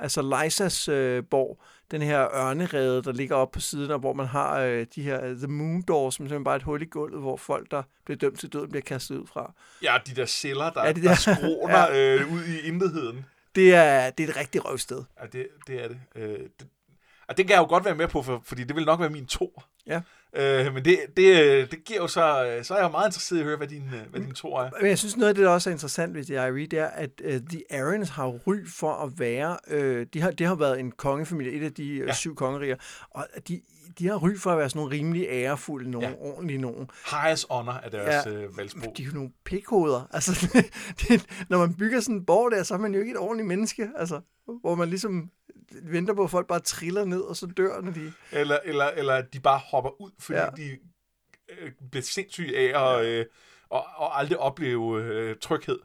Altså 0.02 0.22
Lysas 0.22 0.90
uh, 0.90 0.96
borg. 1.32 1.62
Den 1.92 2.02
her 2.02 2.36
ørnerede, 2.36 3.04
der 3.04 3.12
ligger 3.12 3.36
oppe 3.36 3.54
på 3.54 3.60
siden, 3.60 3.92
og 3.92 4.00
hvor 4.00 4.14
man 4.14 4.26
har 4.26 4.66
uh, 4.66 4.72
de 4.96 5.02
her 5.04 5.32
uh, 5.32 5.38
The 5.38 5.48
Moon 5.48 5.82
Doors, 5.82 6.16
som 6.16 6.24
simpelthen 6.24 6.44
bare 6.44 6.54
er 6.54 6.60
et 6.60 6.64
hul 6.64 6.82
i 6.82 6.86
gulvet, 6.86 7.22
hvor 7.22 7.38
folk, 7.38 7.72
der 7.72 7.84
bliver 8.06 8.18
dømt 8.18 8.40
til 8.40 8.54
døden, 8.54 8.70
bliver 8.70 8.82
kastet 8.84 9.18
ud 9.18 9.28
fra. 9.28 9.54
Ja, 9.84 9.98
de 10.08 10.16
der 10.16 10.26
celler, 10.26 10.70
der, 10.70 10.86
Ja, 10.86 10.92
de 10.92 11.02
der, 11.02 11.02
der- 11.02 11.10
der 11.10 11.16
skråner 11.36 11.80
ja. 11.96 12.16
øh, 12.16 12.34
ud 12.34 12.44
i 12.44 12.68
intetheden. 12.68 13.26
Det 13.56 13.76
er, 13.76 14.10
det 14.10 14.24
er 14.26 14.30
et 14.30 14.38
rigtig 14.38 14.66
røvsted. 14.66 15.04
Ja, 15.22 15.26
det, 15.28 15.48
det 15.68 15.84
er 15.84 15.88
det. 15.88 16.00
Øh, 16.16 16.40
det. 16.40 16.68
Og 17.28 17.38
det 17.38 17.48
kan 17.48 17.54
jeg 17.54 17.60
jo 17.62 17.66
godt 17.70 17.86
være 17.86 17.96
med 17.96 18.08
på, 18.08 18.22
for, 18.22 18.42
fordi 18.46 18.64
det 18.64 18.76
vil 18.76 18.86
nok 18.86 19.00
være 19.00 19.10
min 19.10 19.26
to. 19.26 19.62
Ja. 19.88 20.02
Øh, 20.38 20.74
men 20.74 20.86
det, 20.86 20.98
det, 21.18 21.42
øh, 21.44 21.72
det 21.72 21.84
giver 21.86 22.00
jo 22.00 22.08
så... 22.08 22.46
øh, 22.46 22.64
Så 22.64 22.74
er 22.74 22.78
jeg 22.78 22.86
jo 22.86 22.92
meget 22.92 23.08
interesseret 23.08 23.38
i 23.38 23.42
at 23.42 23.46
høre, 23.48 23.58
hvad 23.58 23.68
din, 23.68 23.84
øh, 23.94 24.10
hvad 24.12 24.20
din 24.22 24.32
to 24.34 24.48
er. 24.56 24.70
Men 24.82 24.90
jeg 24.90 24.98
synes, 24.98 25.18
noget 25.18 25.30
af 25.30 25.36
det, 25.36 25.44
der 25.44 25.50
også 25.50 25.70
er 25.70 25.72
interessant 25.72 26.16
ved 26.16 26.30
Irie, 26.30 26.68
det 26.68 26.80
er, 26.80 26.86
at 26.88 27.10
uh, 27.26 27.32
The 27.32 27.62
Arryns 27.72 28.10
har 28.10 28.28
ry 28.28 28.56
for 28.68 28.92
at 28.94 29.20
være... 29.20 29.58
Uh, 29.74 30.06
de 30.14 30.22
har, 30.22 30.32
det 30.32 30.48
har 30.48 30.56
været 30.56 30.80
en 30.80 30.92
kongefamilie, 30.92 31.52
et 31.52 31.64
af 31.64 31.74
de 31.74 32.02
uh, 32.02 32.08
Ja. 32.08 32.14
syv 32.14 32.36
kongeriger, 32.36 32.76
og 33.12 33.28
de, 33.48 33.62
de 34.00 34.08
har 34.08 34.16
ry 34.16 34.38
for 34.38 34.52
at 34.52 34.58
være 34.58 34.70
sådan 34.70 34.80
nogle 34.80 34.96
rimelig 34.96 35.28
ærefulde, 35.30 35.92
nogle 35.92 36.08
Ja. 36.08 36.14
ordentlige 36.20 36.58
nogen. 36.58 36.90
Highest 37.12 37.46
honor 37.50 37.74
er 37.84 37.90
deres 37.90 38.26
ja. 38.26 38.32
Øh, 38.32 38.58
valgsprog. 38.58 38.94
De 38.98 39.02
er 39.04 39.08
jo 39.08 39.14
nogle 39.14 39.30
pikhoveder. 39.46 40.08
Altså, 40.14 40.50
det, 40.54 40.66
det, 41.08 41.26
når 41.50 41.58
man 41.58 41.74
bygger 41.74 42.00
sådan 42.00 42.16
en 42.16 42.26
borg 42.26 42.52
der, 42.52 42.64
så 42.64 42.74
er 42.74 42.78
man 42.78 42.94
jo 42.94 43.00
ikke 43.00 43.12
et 43.12 43.18
ordentligt 43.18 43.48
menneske. 43.48 43.90
Altså, 43.98 44.20
hvor 44.62 44.76
man 44.76 44.90
ligesom 44.90 45.30
venter 45.72 46.14
på, 46.14 46.24
at 46.24 46.30
folk 46.32 46.48
bare 46.48 46.60
triller 46.60 47.06
ned, 47.06 47.22
og 47.22 47.36
så 47.36 47.46
dør, 47.46 47.82
når 47.82 47.92
de... 47.92 48.14
Eller, 48.32 48.60
eller, 48.66 48.86
eller 48.86 49.22
de 49.22 49.40
bare 49.40 49.60
hopper 49.72 50.02
ud, 50.02 50.12
fordi 50.20 50.40
ja. 50.40 50.46
Ja. 50.46 50.50
de 50.56 50.78
øh, 51.60 51.72
bliver 51.92 52.04
sindssyge 52.04 52.58
af 52.74 52.98
at, 53.00 53.06
øh, 53.06 53.26
og, 53.70 53.86
og 53.96 54.20
aldrig 54.20 54.40
opleve 54.40 55.04
øh, 55.04 55.36
tryghed. 55.42 55.80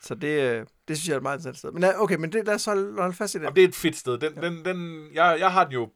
Så 0.00 0.14
det, 0.14 0.40
øh, 0.42 0.66
det 0.88 0.96
synes 0.96 1.08
jeg 1.08 1.12
er 1.12 1.16
et 1.16 1.22
meget 1.22 1.36
interessant 1.38 1.58
sted. 1.58 1.72
Men 1.72 1.82
ja, 1.82 2.02
okay, 2.02 2.16
men 2.16 2.32
det, 2.32 2.46
lad 2.46 2.54
os 2.54 2.64
holde, 2.64 3.00
holde 3.00 3.14
fast 3.16 3.34
i 3.34 3.38
det. 3.38 3.46
Og 3.46 3.56
det 3.56 3.64
er 3.64 3.68
et 3.68 3.74
fedt 3.74 3.96
sted. 3.96 4.18
Den, 4.18 4.34
den, 4.36 4.64
den, 4.64 5.08
jeg, 5.14 5.36
jeg 5.40 5.52
har 5.52 5.64
den 5.64 5.72
jo 5.72 5.88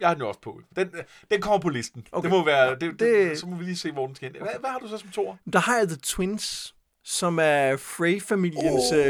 jeg 0.00 0.08
har 0.08 0.14
den 0.14 0.22
jo 0.22 0.28
også 0.28 0.40
på. 0.40 0.60
Den, 0.76 0.90
den 1.30 1.40
kommer 1.40 1.58
på 1.58 1.68
listen. 1.68 2.06
Okay. 2.12 2.30
Det 2.30 2.38
må 2.38 2.44
være, 2.44 2.70
det, 2.70 2.80
det, 2.80 3.00
Det- 3.00 3.38
så 3.38 3.46
må 3.46 3.56
vi 3.56 3.64
lige 3.64 3.76
se, 3.76 3.92
hvor 3.92 4.06
den 4.06 4.16
skal 4.16 4.32
hen. 4.32 4.42
Hvad, 4.42 4.52
hvad 4.60 4.70
har 4.70 4.78
du 4.78 4.88
så 4.88 4.98
som 4.98 5.08
toer? 5.08 5.36
Der 5.52 5.58
har 5.58 5.78
jeg 5.78 5.88
The 5.88 5.96
Twins, 5.96 6.74
som 7.04 7.38
er 7.42 7.76
Frey-familiens 7.76 8.92
oh, 8.92 8.98
øh, 8.98 9.04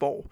borg. 0.00 0.30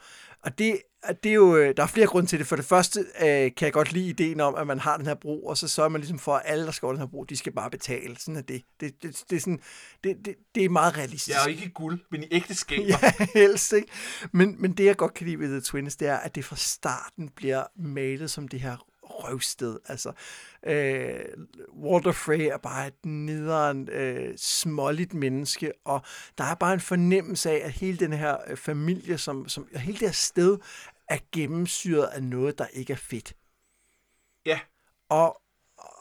Og 0.48 0.58
det, 0.58 0.80
det 1.22 1.30
er 1.30 1.34
jo, 1.34 1.56
øh, 1.56 1.76
der 1.76 1.82
er 1.82 1.86
flere 1.86 2.06
grunde 2.06 2.28
til 2.28 2.38
det. 2.38 2.46
For 2.46 2.56
det 2.56 2.64
første 2.64 3.00
øh, 3.00 3.26
kan 3.26 3.64
jeg 3.64 3.72
godt 3.72 3.92
lide 3.92 4.08
ideen 4.08 4.40
om, 4.40 4.54
at 4.54 4.66
man 4.66 4.78
har 4.78 4.96
den 4.96 5.06
her 5.06 5.14
bro, 5.14 5.44
og 5.44 5.56
så 5.56 5.68
sørger 5.68 5.88
man 5.88 6.00
ligesom 6.00 6.18
for, 6.18 6.34
at 6.34 6.42
alle, 6.44 6.66
der 6.66 6.72
skal 6.72 6.86
over 6.86 6.92
den 6.92 7.00
her 7.00 7.06
bro, 7.06 7.24
de 7.24 7.36
skal 7.36 7.52
bare 7.52 7.70
betale. 7.70 8.16
Sådan 8.18 8.36
er 8.36 8.40
det. 8.40 8.62
Det, 8.80 9.02
det, 9.02 9.24
det, 9.30 9.36
er, 9.36 9.40
sådan, 9.40 9.60
det, 10.04 10.16
det, 10.24 10.34
det 10.54 10.64
er 10.64 10.68
meget 10.68 10.96
realistisk. 10.96 11.36
Er 11.36 11.42
jo 11.44 11.50
ikke 11.50 11.70
guld, 11.70 12.00
men 12.10 12.22
i 12.22 12.26
ægteskaber. 12.30 12.84
Ja, 13.02 13.26
helst, 13.34 13.72
ikke? 13.72 13.88
Men, 14.32 14.62
men 14.62 14.72
det, 14.72 14.84
jeg 14.84 14.96
godt 14.96 15.14
kan 15.14 15.26
lide 15.26 15.38
ved 15.38 15.48
The 15.48 15.60
Twins, 15.60 15.96
det 15.96 16.08
er, 16.08 16.16
at 16.16 16.34
det 16.34 16.44
fra 16.44 16.56
starten 16.56 17.28
bliver 17.28 17.64
malet 17.76 18.30
som 18.30 18.48
det 18.48 18.60
her 18.60 18.76
røvsted. 19.24 19.78
Altså, 19.86 20.12
øh, 20.66 21.24
Walter 21.82 22.12
Frey 22.12 22.40
er 22.40 22.58
bare 22.58 22.86
et 22.86 23.06
nederen, 23.06 23.88
øh, 23.88 24.34
småligt 24.36 25.14
menneske, 25.14 25.72
og 25.84 26.00
der 26.38 26.44
er 26.44 26.54
bare 26.54 26.74
en 26.74 26.80
fornemmelse 26.80 27.50
af, 27.50 27.60
at 27.64 27.72
hele 27.72 27.98
den 27.98 28.12
her 28.12 28.36
øh, 28.46 28.56
familie, 28.56 29.18
som, 29.18 29.48
som, 29.48 29.68
og 29.74 29.80
hele 29.80 29.98
det 29.98 30.08
her 30.08 30.12
sted, 30.12 30.58
er 31.08 31.18
gennemsyret 31.32 32.06
af 32.06 32.22
noget, 32.22 32.58
der 32.58 32.66
ikke 32.66 32.92
er 32.92 32.96
fedt. 32.96 33.36
Ja. 34.46 34.60
Og, 35.08 35.42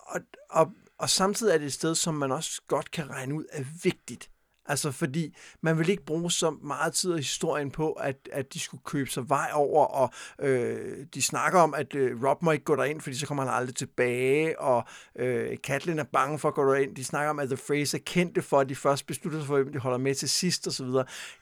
og, 0.08 0.21
og, 0.49 0.71
og 0.97 1.10
samtidig 1.10 1.53
er 1.53 1.58
det 1.58 1.65
et 1.65 1.73
sted, 1.73 1.95
som 1.95 2.13
man 2.13 2.32
også 2.32 2.62
godt 2.67 2.91
kan 2.91 3.10
regne 3.10 3.36
ud 3.36 3.45
er 3.51 3.63
vigtigt. 3.84 4.30
Altså 4.67 4.91
fordi 4.91 5.36
man 5.62 5.80
vil 5.80 5.89
ikke 5.89 6.06
bruge 6.06 6.32
så 6.32 6.51
meget 6.51 6.93
tid 6.93 7.12
af 7.12 7.17
historien 7.17 7.71
på, 7.71 7.91
at, 7.91 8.30
at 8.32 8.53
de 8.53 8.60
skulle 8.60 8.84
købe 8.86 9.10
sig 9.10 9.30
vej 9.30 9.49
over, 9.53 9.86
og 9.86 10.10
øh, 10.41 11.06
de 11.13 11.21
snakker 11.21 11.60
om, 11.60 11.73
at 11.73 11.95
øh, 11.95 12.23
Rob 12.23 12.41
må 12.41 12.51
ikke 12.51 12.65
gå 12.65 12.75
derind, 12.75 13.01
fordi 13.01 13.17
så 13.17 13.25
kommer 13.25 13.43
han 13.43 13.53
aldrig 13.53 13.75
tilbage, 13.75 14.60
og 14.60 14.84
øh, 15.15 15.58
Katlin 15.63 15.99
er 15.99 16.03
bange 16.03 16.39
for 16.39 16.47
at 16.47 16.53
gå 16.53 16.74
derind. 16.74 16.95
De 16.95 17.03
snakker 17.03 17.30
om, 17.30 17.39
at 17.39 17.47
The 17.47 17.57
Phrase 17.68 17.97
er 17.97 18.01
kendte 18.05 18.41
for, 18.41 18.59
at 18.59 18.70
de 18.70 18.76
først 18.76 19.05
beslutter 19.07 19.39
sig 19.39 19.47
for, 19.47 19.55
hvem 19.55 19.74
de 19.74 19.80
holder 19.80 19.97
med 19.97 20.15
til 20.15 20.30
sidst 20.30 20.68
osv. 20.68 20.88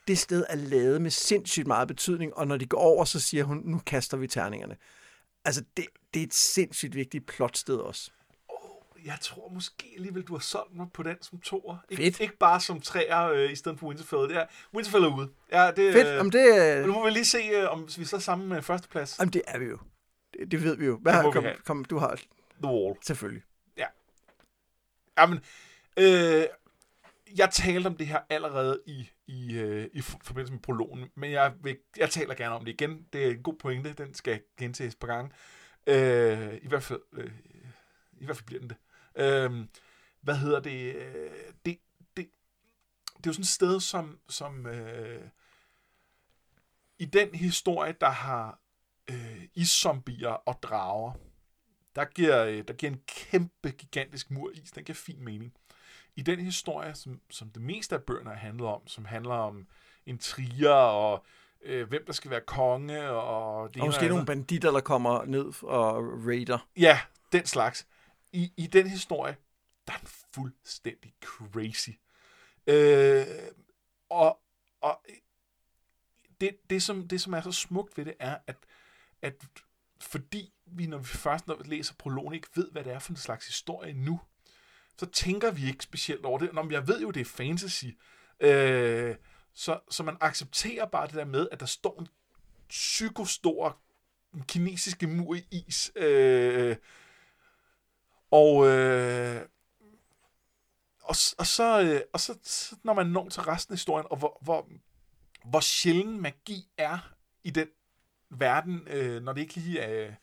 Det 0.08 0.18
sted 0.18 0.44
er 0.48 0.56
lavet 0.56 1.02
med 1.02 1.10
sindssygt 1.10 1.66
meget 1.66 1.88
betydning, 1.88 2.34
og 2.34 2.46
når 2.46 2.56
de 2.56 2.66
går 2.66 2.78
over, 2.78 3.04
så 3.04 3.20
siger 3.20 3.44
hun, 3.44 3.62
nu 3.64 3.80
kaster 3.86 4.16
vi 4.16 4.26
terningerne. 4.26 4.76
Altså, 5.44 5.64
det, 5.76 5.86
det 6.14 6.20
er 6.20 6.26
et 6.26 6.34
sindssygt 6.34 6.94
vigtigt 6.94 7.26
plotsted 7.26 7.76
også. 7.76 8.10
Jeg 9.06 9.18
tror 9.20 9.48
måske 9.48 9.92
alligevel, 9.96 10.22
du 10.22 10.32
har 10.32 10.40
solgt 10.40 10.74
mig 10.76 10.86
på 10.94 11.02
den 11.02 11.16
som 11.22 11.40
toer. 11.40 11.76
Ik- 11.92 11.96
Fedt. 11.96 12.20
Ikke 12.20 12.36
bare 12.36 12.60
som 12.60 12.80
træer 12.80 13.22
øh, 13.28 13.52
i 13.52 13.56
stedet 13.56 13.78
for 13.78 13.86
Winterfell. 13.86 14.22
Det 14.28 14.36
er, 14.36 14.46
Winterfell 14.74 15.04
er 15.04 15.16
ude. 15.16 15.30
Ja, 15.52 15.70
det, 15.76 15.92
Fedt, 15.92 16.06
øh, 16.08 16.20
om 16.20 16.30
det, 16.30 16.86
Nu 16.86 16.92
må 16.92 17.04
vi 17.04 17.10
lige 17.10 17.24
se, 17.24 17.38
øh, 17.38 17.70
om 17.72 17.88
vi 17.98 18.04
så 18.04 18.16
er 18.16 18.20
sammen 18.20 18.48
med 18.48 18.62
førsteplads. 18.62 19.18
Jamen, 19.18 19.32
det 19.32 19.42
er 19.46 19.58
vi 19.58 19.64
jo. 19.64 19.78
Det, 20.32 20.50
det 20.50 20.62
ved 20.62 20.76
vi 20.76 20.86
jo. 20.86 20.98
Hvad 21.02 21.12
har, 21.12 21.30
kom, 21.30 21.44
kom, 21.64 21.84
du 21.84 21.98
har 21.98 22.14
The 22.62 22.72
Wall. 22.72 22.96
selvfølgelig. 23.02 23.42
Jamen, 25.18 25.38
øh, 25.98 26.44
jeg 27.36 27.50
talte 27.52 27.86
om 27.86 27.96
det 27.96 28.06
her 28.06 28.18
allerede 28.30 28.80
i, 28.86 29.10
i, 29.26 29.58
øh, 29.58 29.86
i 29.92 30.00
forbindelse 30.00 30.52
med 30.52 30.60
prologen, 30.60 31.10
men 31.14 31.30
jeg, 31.30 31.52
vil, 31.62 31.76
jeg 31.96 32.10
taler 32.10 32.34
gerne 32.34 32.54
om 32.54 32.64
det 32.64 32.72
igen. 32.72 33.06
Det 33.12 33.26
er 33.26 33.30
en 33.30 33.42
god 33.42 33.54
pointe, 33.58 33.92
den 33.92 34.14
skal 34.14 34.40
gentages 34.58 34.94
par 34.94 35.06
gange. 35.06 35.30
Øh, 35.86 36.54
I 36.62 36.68
hvert 36.68 36.82
fald, 36.82 37.00
øh, 37.12 37.30
i 38.20 38.24
hvert 38.24 38.36
fald 38.36 38.46
bliver 38.46 38.60
den 38.60 38.68
det. 38.68 38.76
Øh, 39.16 39.66
hvad 40.20 40.36
hedder 40.36 40.60
det? 40.60 40.96
Det, 41.64 41.78
det 42.16 42.28
det 43.16 43.26
er 43.26 43.30
jo 43.30 43.32
sådan 43.32 43.42
et 43.42 43.48
sted, 43.48 43.80
som, 43.80 44.18
som 44.28 44.66
øh, 44.66 45.22
i 46.98 47.04
den 47.04 47.34
historie, 47.34 47.94
der 48.00 48.10
har 48.10 48.58
øh, 49.10 49.42
iszombier 49.54 50.28
og 50.30 50.58
drager, 50.62 51.12
der 51.96 52.04
giver, 52.04 52.44
øh, 52.44 52.64
der 52.68 52.74
giver 52.74 52.92
en 52.92 53.00
kæmpe, 53.06 53.70
gigantisk 53.70 54.30
mur 54.30 54.50
is, 54.54 54.70
den 54.70 54.84
giver 54.84 54.96
fin 54.96 55.24
mening. 55.24 55.52
I 56.16 56.22
den 56.22 56.40
historie, 56.40 56.94
som, 56.94 57.20
som 57.30 57.50
det 57.50 57.62
meste 57.62 57.94
af 57.94 58.02
bøgerne 58.02 58.30
har 58.30 58.36
handlet 58.36 58.66
om, 58.66 58.86
som 58.86 59.04
handler 59.04 59.34
om 59.34 59.66
intriger 60.06 60.70
og 60.70 61.24
øh, 61.62 61.88
hvem 61.88 62.04
der 62.06 62.12
skal 62.12 62.30
være 62.30 62.40
konge, 62.40 63.10
og... 63.10 63.74
Det 63.74 63.82
og 63.82 63.88
måske 63.88 64.08
nogle 64.08 64.26
banditter, 64.26 64.70
der 64.70 64.80
kommer 64.80 65.24
ned 65.24 65.52
og 65.62 66.26
raider. 66.26 66.68
Ja, 66.76 67.00
den 67.32 67.46
slags. 67.46 67.86
I, 68.36 68.52
I 68.56 68.66
den 68.66 68.86
historie, 68.86 69.36
der 69.86 69.92
er 69.92 69.98
den 69.98 70.08
fuldstændig 70.34 71.14
crazy. 71.24 71.90
Øh, 72.66 73.26
og 74.08 74.40
og 74.80 75.00
det, 76.40 76.56
det, 76.70 76.82
som, 76.82 77.08
det, 77.08 77.20
som 77.20 77.32
er 77.32 77.40
så 77.40 77.52
smukt 77.52 77.98
ved 77.98 78.04
det, 78.04 78.14
er, 78.18 78.38
at, 78.46 78.56
at 79.22 79.44
fordi 80.00 80.52
vi, 80.66 80.86
når 80.86 80.98
vi 80.98 81.04
først 81.04 81.46
når 81.46 81.56
vi 81.56 81.68
læser 81.68 81.94
prologen, 81.98 82.34
ikke 82.34 82.48
ved, 82.54 82.70
hvad 82.70 82.84
det 82.84 82.92
er 82.92 82.98
for 82.98 83.12
en 83.12 83.16
slags 83.16 83.46
historie 83.46 83.92
nu, 83.92 84.20
så 84.98 85.06
tænker 85.06 85.50
vi 85.50 85.66
ikke 85.66 85.84
specielt 85.84 86.24
over 86.24 86.38
det. 86.38 86.54
Nå, 86.54 86.70
jeg 86.70 86.88
ved 86.88 87.00
jo, 87.00 87.10
det 87.10 87.20
er 87.20 87.24
fantasy. 87.24 87.84
Øh, 88.40 89.16
så, 89.52 89.80
så 89.90 90.02
man 90.02 90.16
accepterer 90.20 90.86
bare 90.86 91.06
det 91.06 91.14
der 91.14 91.24
med, 91.24 91.48
at 91.52 91.60
der 91.60 91.66
står 91.66 92.00
en 92.00 92.08
psykostor 92.68 93.78
kinesiske 94.48 95.06
mur 95.06 95.34
i 95.34 95.46
is. 95.50 95.92
Øh, 95.96 96.76
og, 98.36 98.66
øh, 98.66 99.42
og, 101.02 101.16
og, 101.38 101.46
så, 101.46 101.82
øh, 101.82 102.00
og 102.12 102.20
så, 102.20 102.38
så, 102.42 102.76
når 102.82 102.94
man 102.94 103.06
når 103.06 103.28
til 103.28 103.42
resten 103.42 103.72
af 103.72 103.76
historien, 103.76 104.06
og 104.10 104.16
hvor, 104.16 104.38
hvor, 104.42 104.68
hvor 105.44 105.60
sjælden 105.60 106.20
magi 106.20 106.68
er 106.78 106.98
i 107.44 107.50
den 107.50 107.68
verden, 108.30 108.82
øh, 108.86 109.22
når 109.22 109.32
det 109.32 109.40
ikke 109.40 109.54
lige 109.54 109.80
er, 109.80 110.14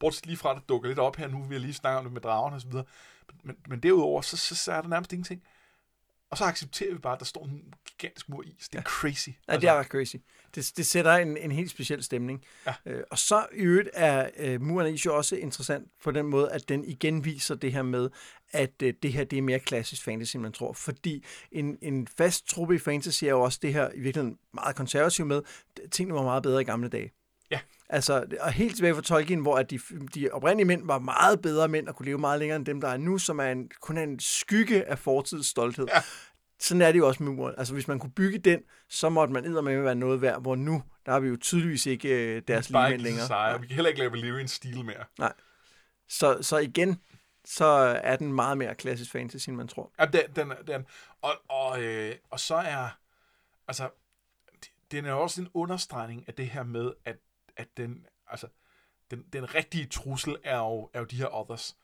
bortset 0.00 0.26
lige 0.26 0.36
fra, 0.36 0.50
at 0.50 0.56
det 0.56 0.68
dukker 0.68 0.88
lidt 0.88 0.98
op 0.98 1.16
her 1.16 1.28
nu, 1.28 1.42
vi 1.42 1.54
har 1.54 1.60
lige 1.60 1.74
snakket 1.74 1.98
om 1.98 2.04
det 2.04 2.12
med 2.12 2.20
dragerne 2.20 2.56
og 2.56 2.60
så 2.60 2.68
videre, 2.68 2.84
men, 3.42 3.56
men 3.68 3.80
derudover, 3.80 4.22
så, 4.22 4.36
så, 4.36 4.54
så 4.54 4.72
er 4.72 4.80
der 4.80 4.88
nærmest 4.88 5.12
ingenting. 5.12 5.42
Og 6.32 6.38
så 6.38 6.44
accepterer 6.44 6.92
vi 6.92 6.98
bare, 6.98 7.12
at 7.12 7.18
der 7.18 7.24
står 7.24 7.44
en 7.44 7.74
gigantisk 7.88 8.28
mur 8.28 8.42
is. 8.42 8.68
Det 8.68 8.74
er 8.74 8.78
ja. 8.78 8.82
crazy. 8.82 9.28
Ja, 9.48 9.56
det 9.56 9.68
er 9.68 9.74
ret 9.74 9.86
crazy. 9.86 10.16
Det, 10.54 10.72
det 10.76 10.86
sætter 10.86 11.12
en, 11.12 11.36
en 11.36 11.52
helt 11.52 11.70
speciel 11.70 12.02
stemning. 12.02 12.44
Ja. 12.66 12.74
Øh, 12.86 13.02
og 13.10 13.18
så 13.18 13.46
i 13.54 13.60
øvrigt 13.60 13.88
er 13.92 14.30
øh, 14.36 14.62
muren 14.62 14.94
is 14.94 15.06
jo 15.06 15.16
også 15.16 15.36
interessant 15.36 15.88
på 16.04 16.10
den 16.10 16.26
måde, 16.26 16.50
at 16.52 16.68
den 16.68 16.84
igen 16.84 17.24
viser 17.24 17.54
det 17.54 17.72
her 17.72 17.82
med, 17.82 18.10
at 18.52 18.82
øh, 18.82 18.94
det 19.02 19.12
her 19.12 19.24
det 19.24 19.38
er 19.38 19.42
mere 19.42 19.58
klassisk 19.58 20.02
fantasy, 20.02 20.36
end 20.36 20.42
man 20.42 20.52
tror. 20.52 20.72
Fordi 20.72 21.24
en, 21.52 21.78
en 21.82 22.08
fast 22.16 22.48
truppe 22.48 22.74
i 22.74 22.78
fantasy 22.78 23.24
er 23.24 23.30
jo 23.30 23.40
også 23.40 23.58
det 23.62 23.72
her 23.72 23.90
i 23.94 24.00
virkeligheden 24.00 24.38
meget 24.54 24.76
konservativ 24.76 25.26
med. 25.26 25.42
Tingene 25.90 26.14
var 26.14 26.22
meget 26.22 26.42
bedre 26.42 26.60
i 26.60 26.64
gamle 26.64 26.88
dage. 26.88 27.12
Ja. 27.52 27.60
Altså, 27.88 28.24
og 28.40 28.52
helt 28.52 28.76
tilbage 28.76 28.94
fra 28.94 29.02
Tolkien, 29.02 29.40
hvor 29.40 29.56
at 29.56 29.70
de, 29.70 29.80
de 30.14 30.30
oprindelige 30.32 30.66
mænd 30.66 30.86
var 30.86 30.98
meget 30.98 31.42
bedre 31.42 31.68
mænd 31.68 31.88
og 31.88 31.96
kunne 31.96 32.06
leve 32.06 32.18
meget 32.18 32.38
længere 32.38 32.56
end 32.56 32.66
dem, 32.66 32.80
der 32.80 32.88
er 32.88 32.96
nu, 32.96 33.18
som 33.18 33.38
er 33.38 33.44
en, 33.44 33.70
kun 33.80 33.98
er 33.98 34.02
en 34.02 34.20
skygge 34.20 34.84
af 34.84 34.98
fortidens 34.98 35.46
stolthed. 35.46 35.86
Ja. 35.94 36.02
Sådan 36.60 36.82
er 36.82 36.92
det 36.92 36.98
jo 36.98 37.08
også 37.08 37.22
med 37.22 37.32
muren. 37.32 37.54
Altså, 37.58 37.74
hvis 37.74 37.88
man 37.88 37.98
kunne 37.98 38.12
bygge 38.12 38.38
den, 38.38 38.60
så 38.88 39.08
måtte 39.08 39.32
man 39.32 39.64
med 39.64 39.82
være 39.82 39.94
noget 39.94 40.22
værd, 40.22 40.42
hvor 40.42 40.54
nu, 40.54 40.82
der 41.06 41.12
har 41.12 41.20
vi 41.20 41.28
jo 41.28 41.36
tydeligvis 41.36 41.86
ikke 41.86 42.08
øh, 42.08 42.42
deres 42.48 42.70
lige 42.70 42.96
længere. 42.96 43.26
Sejre. 43.26 43.60
Vi 43.60 43.66
kan 43.66 43.74
heller 43.74 43.88
ikke 43.88 43.98
lave 43.98 44.12
Valyrian 44.12 44.48
stil 44.48 44.84
mere. 44.84 45.04
Nej. 45.18 45.32
Så, 46.08 46.38
så 46.40 46.58
igen, 46.58 47.00
så 47.44 47.64
er 48.04 48.16
den 48.16 48.32
meget 48.32 48.58
mere 48.58 48.74
klassisk 48.74 49.12
fantasy, 49.12 49.48
end 49.48 49.56
man 49.56 49.68
tror. 49.68 49.92
Ja, 49.98 50.04
den, 50.04 50.22
den, 50.36 50.52
den. 50.66 50.86
Og, 51.22 51.32
og, 51.48 51.82
øh, 51.82 52.14
og 52.30 52.40
så 52.40 52.54
er, 52.54 52.98
altså, 53.68 53.88
den 54.90 55.04
er 55.04 55.12
også 55.12 55.40
en 55.40 55.48
understregning 55.54 56.24
af 56.26 56.34
det 56.34 56.46
her 56.46 56.62
med, 56.62 56.92
at 57.04 57.16
at 57.56 57.68
den, 57.76 58.06
altså, 58.28 58.46
den, 59.10 59.24
den 59.32 59.54
rigtige 59.54 59.86
trussel 59.86 60.36
er 60.44 60.58
jo, 60.58 60.90
er 60.94 60.98
jo 60.98 61.04
de 61.04 61.16
her 61.16 61.34
others. 61.34 61.76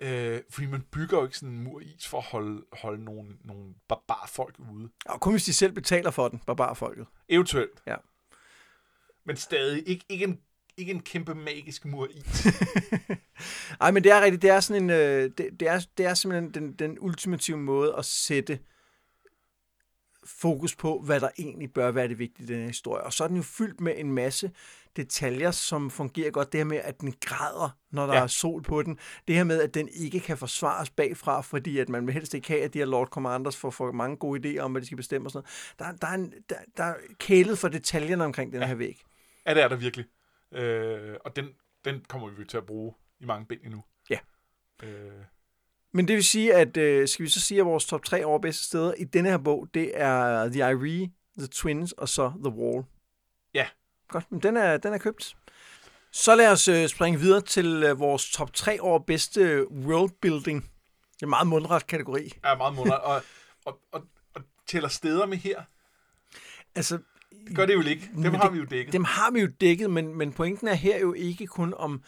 Øh, 0.00 0.40
fordi 0.50 0.66
man 0.66 0.82
bygger 0.82 1.18
jo 1.18 1.24
ikke 1.24 1.38
sådan 1.38 1.54
en 1.54 1.62
mur 1.62 1.80
is 1.80 2.08
for 2.08 2.18
at 2.18 2.24
holde, 2.24 2.64
holde 2.72 3.04
nogle, 3.04 3.36
nogle 3.44 3.74
barbarfolk 3.88 4.58
ude. 4.58 4.88
Og 5.04 5.20
kun 5.20 5.32
hvis 5.32 5.44
de 5.44 5.52
selv 5.52 5.72
betaler 5.72 6.10
for 6.10 6.28
den, 6.28 6.38
barbarfolket. 6.46 7.06
Eventuelt. 7.28 7.82
Ja. 7.86 7.96
Men 9.24 9.36
stadig 9.36 9.88
ikke, 9.88 10.04
ikke 10.08 10.24
en 10.24 10.40
ikke 10.76 10.92
en 10.92 11.02
kæmpe 11.02 11.34
magisk 11.34 11.84
mur 11.84 12.08
i. 12.10 12.22
Nej, 13.80 13.90
men 13.94 14.04
det 14.04 14.12
er 14.12 14.20
rigtigt. 14.20 14.42
Det 14.42 14.50
er 14.50 14.60
sådan 14.60 14.82
en, 14.82 14.90
øh, 14.90 15.30
det, 15.38 15.60
det, 15.60 15.68
er, 15.68 15.86
det 15.98 16.06
er 16.06 16.14
simpelthen 16.14 16.54
den, 16.54 16.72
den 16.72 16.98
ultimative 17.00 17.56
måde 17.56 17.94
at 17.98 18.04
sætte 18.04 18.58
fokus 20.24 20.76
på, 20.76 21.00
hvad 21.00 21.20
der 21.20 21.28
egentlig 21.38 21.72
bør 21.72 21.90
være 21.90 22.08
det 22.08 22.18
vigtige 22.18 22.44
i 22.44 22.46
den 22.46 22.60
her 22.60 22.66
historie. 22.66 23.02
Og 23.02 23.12
så 23.12 23.24
er 23.24 23.28
den 23.28 23.36
jo 23.36 23.42
fyldt 23.42 23.80
med 23.80 23.94
en 23.96 24.12
masse 24.12 24.50
detaljer, 24.96 25.50
som 25.50 25.90
fungerer 25.90 26.30
godt. 26.30 26.52
Det 26.52 26.60
her 26.60 26.64
med, 26.64 26.76
at 26.76 27.00
den 27.00 27.14
græder, 27.20 27.76
når 27.90 28.06
der 28.06 28.14
ja. 28.14 28.22
er 28.22 28.26
sol 28.26 28.62
på 28.62 28.82
den. 28.82 28.98
Det 29.28 29.34
her 29.34 29.44
med, 29.44 29.62
at 29.62 29.74
den 29.74 29.88
ikke 29.88 30.20
kan 30.20 30.38
forsvares 30.38 30.90
bagfra, 30.90 31.40
fordi 31.40 31.78
at 31.78 31.88
man 31.88 32.06
vil 32.06 32.14
helst 32.14 32.34
ikke 32.34 32.48
have, 32.48 32.62
at 32.62 32.74
de 32.74 32.78
her 32.78 32.86
Lord 32.86 33.08
Commanders 33.08 33.56
får 33.56 33.70
for 33.70 33.92
mange 33.92 34.16
gode 34.16 34.58
idéer 34.58 34.60
om, 34.60 34.72
hvad 34.72 34.80
de 34.80 34.86
skal 34.86 34.96
bestemme 34.96 35.26
og 35.26 35.30
sådan 35.30 35.48
noget. 35.78 36.00
Der, 36.00 36.06
der, 36.06 36.12
er, 36.12 36.14
en, 36.14 36.34
der, 36.48 36.56
der 36.76 36.84
er 36.84 36.94
kælet 37.18 37.58
for 37.58 37.68
detaljerne 37.68 38.24
omkring 38.24 38.52
den 38.52 38.60
ja. 38.60 38.66
her 38.66 38.74
væg. 38.74 39.02
Ja, 39.46 39.54
det 39.54 39.62
er 39.62 39.68
der 39.68 39.76
virkelig. 39.76 40.06
Øh, 40.52 41.16
og 41.24 41.36
den, 41.36 41.48
den 41.84 42.04
kommer 42.08 42.28
vi 42.28 42.44
til 42.44 42.56
at 42.56 42.66
bruge 42.66 42.94
i 43.20 43.24
mange 43.24 43.46
bind 43.46 43.60
endnu. 43.64 43.84
Ja. 44.10 44.18
Øh. 44.82 45.24
Men 45.92 46.08
det 46.08 46.16
vil 46.16 46.24
sige, 46.24 46.54
at 46.54 46.76
øh, 46.76 47.08
skal 47.08 47.24
vi 47.24 47.30
så 47.30 47.40
sige, 47.40 47.60
at 47.60 47.66
vores 47.66 47.86
top 47.86 48.04
3 48.04 48.24
over 48.24 48.38
bedste 48.38 48.64
steder 48.64 48.94
i 48.94 49.04
denne 49.04 49.30
her 49.30 49.38
bog, 49.38 49.68
det 49.74 49.90
er 49.94 50.48
The 50.48 50.58
Irie, 50.58 51.10
The 51.38 51.46
Twins 51.46 51.92
og 51.92 52.08
så 52.08 52.32
The 52.44 52.54
Wall. 52.54 52.84
Ja. 53.54 53.66
Godt, 54.08 54.32
men 54.32 54.40
den 54.40 54.56
er, 54.56 54.76
den 54.76 54.94
er 54.94 54.98
købt. 54.98 55.36
Så 56.12 56.34
lad 56.34 56.52
os 56.52 56.68
øh, 56.68 56.88
springe 56.88 57.20
videre 57.20 57.40
til 57.40 57.82
øh, 57.86 58.00
vores 58.00 58.30
top 58.30 58.52
3 58.52 58.80
over 58.80 58.98
bedste 58.98 59.70
worldbuilding. 59.70 60.62
Det 60.62 61.22
er 61.22 61.26
en 61.26 61.30
meget 61.30 61.46
mundret 61.46 61.86
kategori. 61.86 62.32
Ja, 62.44 62.54
meget 62.56 62.74
mundret. 62.74 63.00
Og, 63.00 63.22
og, 63.64 63.80
og, 63.92 64.02
og 64.34 64.42
tæller 64.66 64.88
steder 64.88 65.26
med 65.26 65.36
her? 65.36 65.62
Altså, 66.74 66.98
det 67.46 67.56
gør 67.56 67.66
det 67.66 67.74
jo 67.74 67.82
ikke. 67.82 68.10
Dem 68.16 68.34
har 68.34 68.50
vi 68.50 68.58
jo 68.58 68.64
dækket. 68.64 68.92
Dem 68.92 69.04
har 69.04 69.30
vi 69.30 69.40
jo 69.40 69.48
dækket, 69.60 69.90
men, 69.90 70.14
men 70.14 70.32
pointen 70.32 70.68
er 70.68 70.74
her 70.74 70.98
jo 70.98 71.12
ikke 71.12 71.46
kun 71.46 71.74
om, 71.76 72.02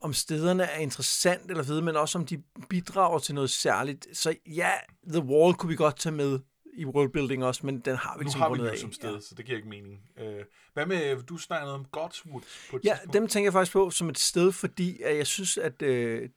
om 0.00 0.12
stederne 0.12 0.62
er 0.62 0.78
interessant 0.78 1.50
eller 1.50 1.62
fede, 1.64 1.82
men 1.82 1.96
også 1.96 2.18
om 2.18 2.26
de 2.26 2.42
bidrager 2.68 3.18
til 3.18 3.34
noget 3.34 3.50
særligt. 3.50 4.06
Så 4.12 4.34
ja, 4.46 4.70
The 5.08 5.20
Wall 5.22 5.54
kunne 5.54 5.68
vi 5.70 5.76
godt 5.76 5.96
tage 5.98 6.14
med 6.14 6.38
i 6.74 6.84
worldbuilding 6.86 7.44
også, 7.44 7.66
men 7.66 7.80
den 7.80 7.96
har 7.96 8.18
vi 8.18 8.24
ligesom 8.24 8.42
rundet 8.42 8.56
af. 8.56 8.58
Nu 8.58 8.64
har 8.64 8.72
vi 8.72 8.80
som 8.80 8.92
sted, 8.92 9.14
ja. 9.14 9.20
så 9.20 9.34
det 9.34 9.44
giver 9.44 9.56
ikke 9.56 9.68
mening. 9.68 10.00
Øh, 10.18 10.44
hvad 10.74 10.86
med, 10.86 11.22
du 11.22 11.36
snakker 11.36 11.66
noget 11.66 11.80
om 11.80 11.84
Godswood 11.84 12.40
på 12.70 12.76
et 12.76 12.84
Ja, 12.84 12.92
tidspunkt. 12.92 13.14
dem 13.14 13.28
tænker 13.28 13.46
jeg 13.46 13.52
faktisk 13.52 13.72
på 13.72 13.90
som 13.90 14.08
et 14.08 14.18
sted, 14.18 14.52
fordi 14.52 15.02
at 15.02 15.16
jeg 15.16 15.26
synes, 15.26 15.58
at... 15.58 15.82
Øh, 15.82 16.28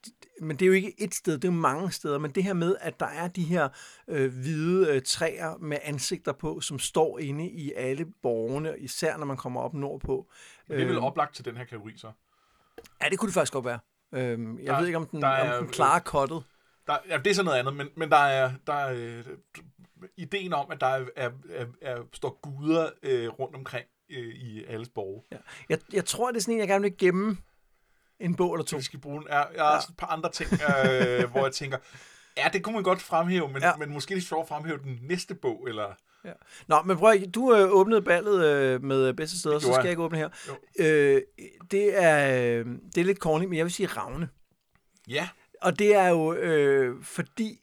men 0.42 0.58
det 0.58 0.66
er 0.66 0.68
jo 0.68 0.74
ikke 0.74 1.02
et 1.02 1.16
sted, 1.16 1.34
det 1.34 1.44
er 1.48 1.52
jo 1.52 1.60
mange 1.60 1.92
steder, 1.92 2.18
men 2.18 2.32
det 2.32 2.44
her 2.44 2.54
med, 2.54 2.76
at 2.80 3.00
der 3.00 3.06
er 3.06 3.28
de 3.28 3.44
her 3.44 3.70
øh, 4.08 4.34
hvide 4.34 4.88
øh, 4.90 5.02
træer 5.02 5.58
med 5.58 5.78
ansigter 5.84 6.34
på, 6.34 6.62
som 6.62 6.80
står 6.80 7.20
inde 7.20 7.50
i 7.50 7.72
alle 7.76 8.06
borgerne, 8.24 8.80
især 8.80 9.18
når 9.18 9.26
man 9.26 9.38
kommer 9.38 9.62
op 9.62 9.74
nordpå. 9.74 10.32
Det 10.68 10.82
er 10.82 10.86
vel 10.86 10.96
øh, 10.96 11.04
oplagt 11.04 11.36
til 11.36 11.46
den 11.46 11.58
her 11.58 11.64
kategori 11.64 11.94
så? 11.98 12.12
Ja, 13.02 13.10
det 13.10 13.20
kunne 13.20 13.28
det 13.28 13.34
faktisk 13.34 13.54
godt 13.54 13.66
være. 13.66 13.80
Øh, 14.14 14.20
jeg 14.64 14.68
der, 14.68 14.80
ved 14.80 14.88
ikke, 14.88 14.98
om 14.98 15.08
den, 15.08 15.24
er, 15.24 15.58
om 15.58 15.64
den 15.64 15.74
klarer 15.74 16.00
kottet. 16.00 16.44
Der, 16.88 16.98
ja, 17.10 17.18
det 17.18 17.28
er 17.28 17.34
sådan 17.34 17.46
noget 17.46 17.60
andet, 17.60 17.76
men, 17.76 17.90
men 17.96 18.12
der 18.12 18.18
er, 18.18 18.52
der 18.68 18.74
er 18.74 18.94
øh, 18.94 19.26
ideen 20.18 20.54
om, 20.54 20.72
at 20.72 20.82
der 20.82 20.88
er, 20.88 21.06
er, 21.16 21.30
er, 21.50 21.66
er 21.82 22.02
står 22.14 22.40
guder 22.42 22.90
øh, 23.04 23.30
rundt 23.30 23.56
omkring 23.56 23.86
øh, 24.10 24.36
i 24.36 24.64
alles 24.64 24.90
borge. 24.90 25.24
Ja. 25.32 25.38
Jeg, 25.70 25.80
jeg 25.94 26.06
tror, 26.06 26.32
det 26.32 26.38
er 26.38 26.42
sådan 26.42 26.54
en, 26.54 26.60
jeg 26.60 26.68
gerne 26.68 26.82
vil 26.82 26.98
gemme 26.98 27.38
en 28.20 28.36
bog 28.36 28.54
eller 28.54 28.66
to. 28.66 28.78
Vi 28.78 28.84
skal 28.84 29.00
bruge 29.00 29.22
den. 29.22 29.30
Jeg, 29.30 29.48
jeg 29.56 29.64
har 29.64 29.72
ja. 29.72 29.78
et 29.78 29.98
par 29.98 30.08
andre 30.08 30.32
ting, 30.32 30.50
øh, 30.54 31.32
hvor 31.32 31.44
jeg 31.44 31.54
tænker, 31.54 31.78
ja, 32.38 32.50
det 32.54 32.64
kunne 32.64 32.76
man 32.76 32.84
godt 32.84 33.02
fremhæve, 33.02 33.48
men, 33.48 33.62
ja. 33.62 33.76
men 33.76 33.90
måske 33.90 34.16
det 34.16 34.22
er 34.22 34.26
sjovt 34.26 34.42
at 34.42 34.48
fremhæve 34.48 34.78
den 34.78 35.00
næste 35.02 35.36
bog, 35.36 35.66
eller... 35.70 35.94
Ja. 36.26 36.32
Nå, 36.68 36.82
men 36.82 36.98
prøv 36.98 37.12
at, 37.12 37.36
du 37.36 37.56
øh, 37.56 37.72
åbnede 37.72 38.02
ballet 38.02 38.46
øh, 38.46 38.84
med 38.84 39.14
bedste 39.14 39.40
steder, 39.40 39.60
så 39.60 39.74
skal 39.74 39.84
jeg 39.84 39.90
ikke 39.90 40.04
åbne 40.04 40.18
her. 40.18 40.30
Øh, 40.80 41.22
det, 41.72 42.04
er, 42.04 42.60
øh, 42.60 42.66
det 42.96 43.02
er 43.02 43.06
lidt 43.06 43.18
corny, 43.18 43.46
men 43.46 43.58
jeg 43.58 43.66
vil 43.66 43.74
sige 43.74 43.88
Ravne. 43.88 44.30
Ja. 45.08 45.30
Og 45.62 45.80
det 45.80 45.96
er 45.96 46.08
jo 46.08 46.34
øh, 46.34 47.04
fordi, 47.04 47.60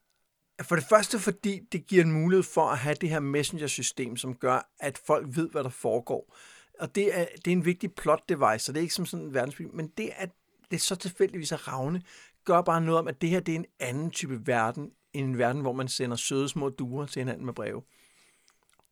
for 0.63 0.77
det 0.77 0.85
første 0.89 1.19
fordi 1.19 1.61
det 1.73 1.87
giver 1.87 2.05
en 2.05 2.13
mulighed 2.13 2.43
for 2.43 2.67
at 2.67 2.79
have 2.79 2.95
det 2.95 3.11
her 3.11 3.21
messenger-system, 3.21 4.17
som 4.17 4.35
gør, 4.35 4.71
at 4.81 5.01
folk 5.07 5.27
ved, 5.37 5.51
hvad 5.51 5.65
der 5.65 5.71
foregår. 5.71 6.37
Og 6.81 6.95
det 6.95 7.19
er, 7.19 7.27
det 7.45 7.47
er 7.47 7.53
en 7.53 7.65
vigtig 7.65 7.93
plot 7.93 8.29
device, 8.29 8.59
så 8.59 8.73
det 8.73 8.79
er 8.79 8.83
ikke 8.83 8.95
som 8.95 9.07
sådan 9.07 9.27
en 9.27 9.35
verdensby, 9.35 9.63
men 9.73 9.89
det 9.97 10.11
at 10.17 10.31
det 10.71 10.77
er 10.77 10.81
så 10.81 10.97
tilfældigvis 10.97 11.53
at 11.53 11.69
Ravne, 11.69 12.03
gør 12.45 12.61
bare 12.61 12.81
noget 12.81 12.99
om, 12.99 13.09
at 13.09 13.21
det 13.21 13.29
her 13.29 13.41
det 13.41 13.53
er 13.53 13.59
en 13.59 13.67
anden 13.81 14.11
type 14.11 14.47
verden, 14.47 14.91
end 15.13 15.27
en 15.27 15.39
verden, 15.39 15.63
hvor 15.63 15.73
man 15.73 15.89
sender 15.89 16.17
søde 16.17 16.49
små 16.49 16.69
duer 16.69 17.07
til 17.07 17.21
hinanden 17.21 17.47
med 17.47 17.55
breve. 17.55 17.83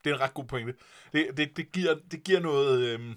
Det 0.09 0.15
er 0.15 0.19
en 0.19 0.21
ret 0.21 0.35
god 0.35 0.45
pointe. 0.45 0.75
Det, 1.13 1.37
det, 1.37 1.57
det, 1.57 1.73
giver, 1.73 1.95
det 2.11 2.25
giver 2.25 2.41
noget... 2.41 2.81
Øh 2.81 3.15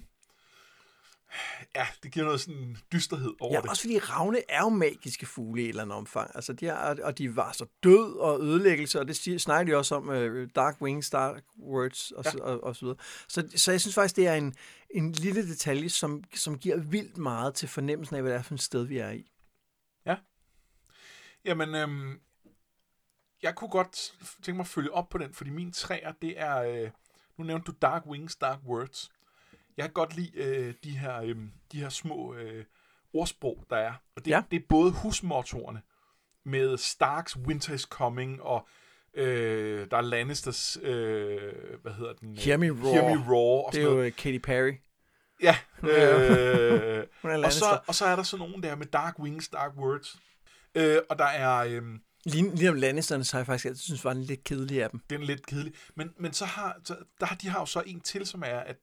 Ja, 1.74 1.86
det 2.02 2.12
giver 2.12 2.24
noget 2.24 2.40
sådan 2.40 2.76
dysterhed 2.92 3.32
over 3.40 3.54
Ja, 3.54 3.60
det. 3.60 3.70
også 3.70 3.82
fordi 3.82 3.98
ravne 3.98 4.38
er 4.48 4.60
jo 4.60 4.68
magiske 4.68 5.26
fugle 5.26 5.62
i 5.62 5.64
et 5.64 5.68
eller 5.68 5.82
andet 5.82 5.96
omfang. 5.96 6.30
Altså, 6.34 6.52
de 6.52 6.66
er, 6.68 7.04
og 7.04 7.18
de 7.18 7.36
var 7.36 7.52
så 7.52 7.66
død 7.82 8.16
og 8.16 8.40
ødelæggelse, 8.40 9.00
og 9.00 9.08
det 9.08 9.16
siger, 9.16 9.38
snakker 9.38 9.72
de 9.72 9.78
også 9.78 9.94
om 9.94 10.08
uh, 10.08 10.48
Dark 10.56 10.82
Wings, 10.82 11.10
Dark 11.10 11.42
Words 11.58 12.10
og, 12.10 12.24
ja. 12.24 12.30
så, 12.30 12.38
og, 12.38 12.64
og 12.64 12.76
så 12.76 12.84
videre. 12.84 12.98
Så, 13.28 13.48
så 13.56 13.70
jeg 13.70 13.80
synes 13.80 13.94
faktisk, 13.94 14.16
det 14.16 14.26
er 14.26 14.34
en, 14.34 14.54
en 14.90 15.12
lille 15.12 15.48
detalje, 15.48 15.88
som, 15.88 16.24
som 16.34 16.58
giver 16.58 16.76
vildt 16.76 17.16
meget 17.16 17.54
til 17.54 17.68
fornemmelsen 17.68 18.16
af, 18.16 18.22
hvad 18.22 18.32
det 18.32 18.38
er 18.38 18.42
for 18.42 18.54
et 18.54 18.62
sted, 18.62 18.84
vi 18.84 18.98
er 18.98 19.10
i. 19.10 19.30
Jamen, 21.44 21.74
øhm, 21.74 22.20
jeg 23.42 23.54
kunne 23.54 23.70
godt 23.70 24.14
tænke 24.42 24.56
mig 24.56 24.60
at 24.64 24.68
følge 24.68 24.92
op 24.92 25.08
på 25.08 25.18
den, 25.18 25.34
fordi 25.34 25.50
min 25.50 25.72
træer, 25.72 26.12
det 26.22 26.40
er... 26.40 26.62
Øh, 26.62 26.90
nu 27.38 27.44
nævnte 27.44 27.72
du 27.72 27.76
Dark 27.82 28.06
Wings, 28.06 28.36
Dark 28.36 28.58
Words. 28.66 29.10
Jeg 29.76 29.84
kan 29.84 29.92
godt 29.92 30.16
lide 30.16 30.30
øh, 30.34 30.74
de, 30.84 30.98
her, 30.98 31.20
øh, 31.22 31.36
de 31.72 31.80
her 31.80 31.88
små 31.88 32.34
øh, 32.34 32.64
ordsprog, 33.14 33.64
der 33.70 33.76
er. 33.76 33.92
Og 34.16 34.24
det, 34.24 34.30
Ja. 34.30 34.42
det 34.50 34.56
er 34.56 34.66
både 34.68 34.92
husmottoerne 34.92 35.82
med 36.44 36.76
Starks 36.78 37.36
Winter 37.36 37.74
is 37.74 37.80
Coming, 37.82 38.42
og 38.42 38.68
øh, 39.14 39.90
der 39.90 39.96
er 39.96 40.00
Lannisters, 40.00 40.78
øh, 40.82 41.52
hvad 41.82 41.92
hedder 41.92 42.12
den? 42.12 42.36
Hear 42.36 42.56
me 42.56 42.70
roar. 42.70 42.92
Hear 42.92 43.14
me 43.16 43.24
roar. 43.32 43.62
Og 43.66 43.72
Det 43.72 43.78
er 43.78 43.82
sådan 43.82 43.92
jo 43.92 43.96
noget. 43.96 44.12
uh, 44.12 44.16
Katy 44.16 44.38
Perry. 44.38 44.72
Ja. 45.42 45.56
Øh, 45.88 47.06
er 47.22 47.44
og, 47.44 47.52
så, 47.52 47.80
og 47.86 47.94
så 47.94 48.04
er 48.06 48.16
der 48.16 48.22
sådan 48.22 48.46
nogen 48.46 48.62
der 48.62 48.74
med 48.76 48.86
Dark 48.86 49.18
Wings, 49.18 49.48
Dark 49.48 49.72
Words. 49.76 50.16
Øh, 50.74 50.98
og 51.10 51.18
der 51.18 51.24
er... 51.24 51.56
Øh, 51.58 51.82
Lige, 52.24 52.56
lige 52.56 52.70
om 52.70 52.74
Lannisterne, 52.74 53.24
så 53.24 53.32
har 53.32 53.38
jeg 53.38 53.46
faktisk 53.46 53.66
altid 53.66 53.82
synes, 53.82 54.04
var 54.04 54.14
den 54.14 54.22
lidt 54.22 54.44
kedelig 54.44 54.82
af 54.82 54.90
dem. 54.90 55.00
den 55.10 55.22
er 55.22 55.26
lidt 55.26 55.46
kedelig. 55.46 55.74
Men, 55.94 56.10
men 56.16 56.32
så 56.32 56.44
har, 56.44 56.80
så, 56.84 56.96
der 57.20 57.26
har 57.26 57.36
de 57.36 57.48
har 57.48 57.60
jo 57.60 57.66
så 57.66 57.82
en 57.86 58.00
til, 58.00 58.26
som 58.26 58.42
er, 58.46 58.58
at 58.58 58.76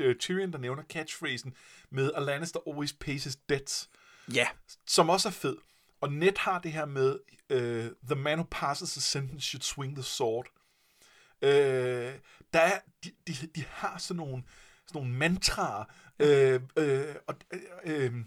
øh, 0.00 0.16
Tyrion, 0.16 0.52
der 0.52 0.58
nævner 0.58 0.82
catchphrasen 0.82 1.54
med, 1.90 2.10
a 2.14 2.20
Lannister 2.20 2.60
always 2.66 2.92
pays 2.92 3.24
his 3.24 3.36
debts, 3.36 3.88
Ja, 4.34 4.46
som 4.86 5.08
også 5.08 5.28
er 5.28 5.32
fed. 5.32 5.56
Og 6.00 6.12
Ned 6.12 6.38
har 6.38 6.58
det 6.58 6.72
her 6.72 6.84
med, 6.84 7.18
uh, 7.50 8.08
the 8.10 8.22
man 8.22 8.38
who 8.38 8.46
passes 8.50 8.96
a 8.96 9.00
sentence 9.00 9.48
should 9.48 9.62
swing 9.62 9.94
the 9.94 10.02
sword. 10.02 10.46
Uh, 11.42 11.48
der 12.52 12.60
er, 12.60 12.80
de, 13.04 13.10
de, 13.26 13.32
de 13.54 13.64
har 13.68 13.98
sådan 13.98 14.16
nogle, 14.16 14.42
sådan 14.86 15.02
nogle 15.02 15.14
mantraer, 15.18 15.84
uh, 16.22 16.62
uh, 16.84 17.14
og, 17.26 17.34
uh, 17.86 17.92
uh, 17.92 18.20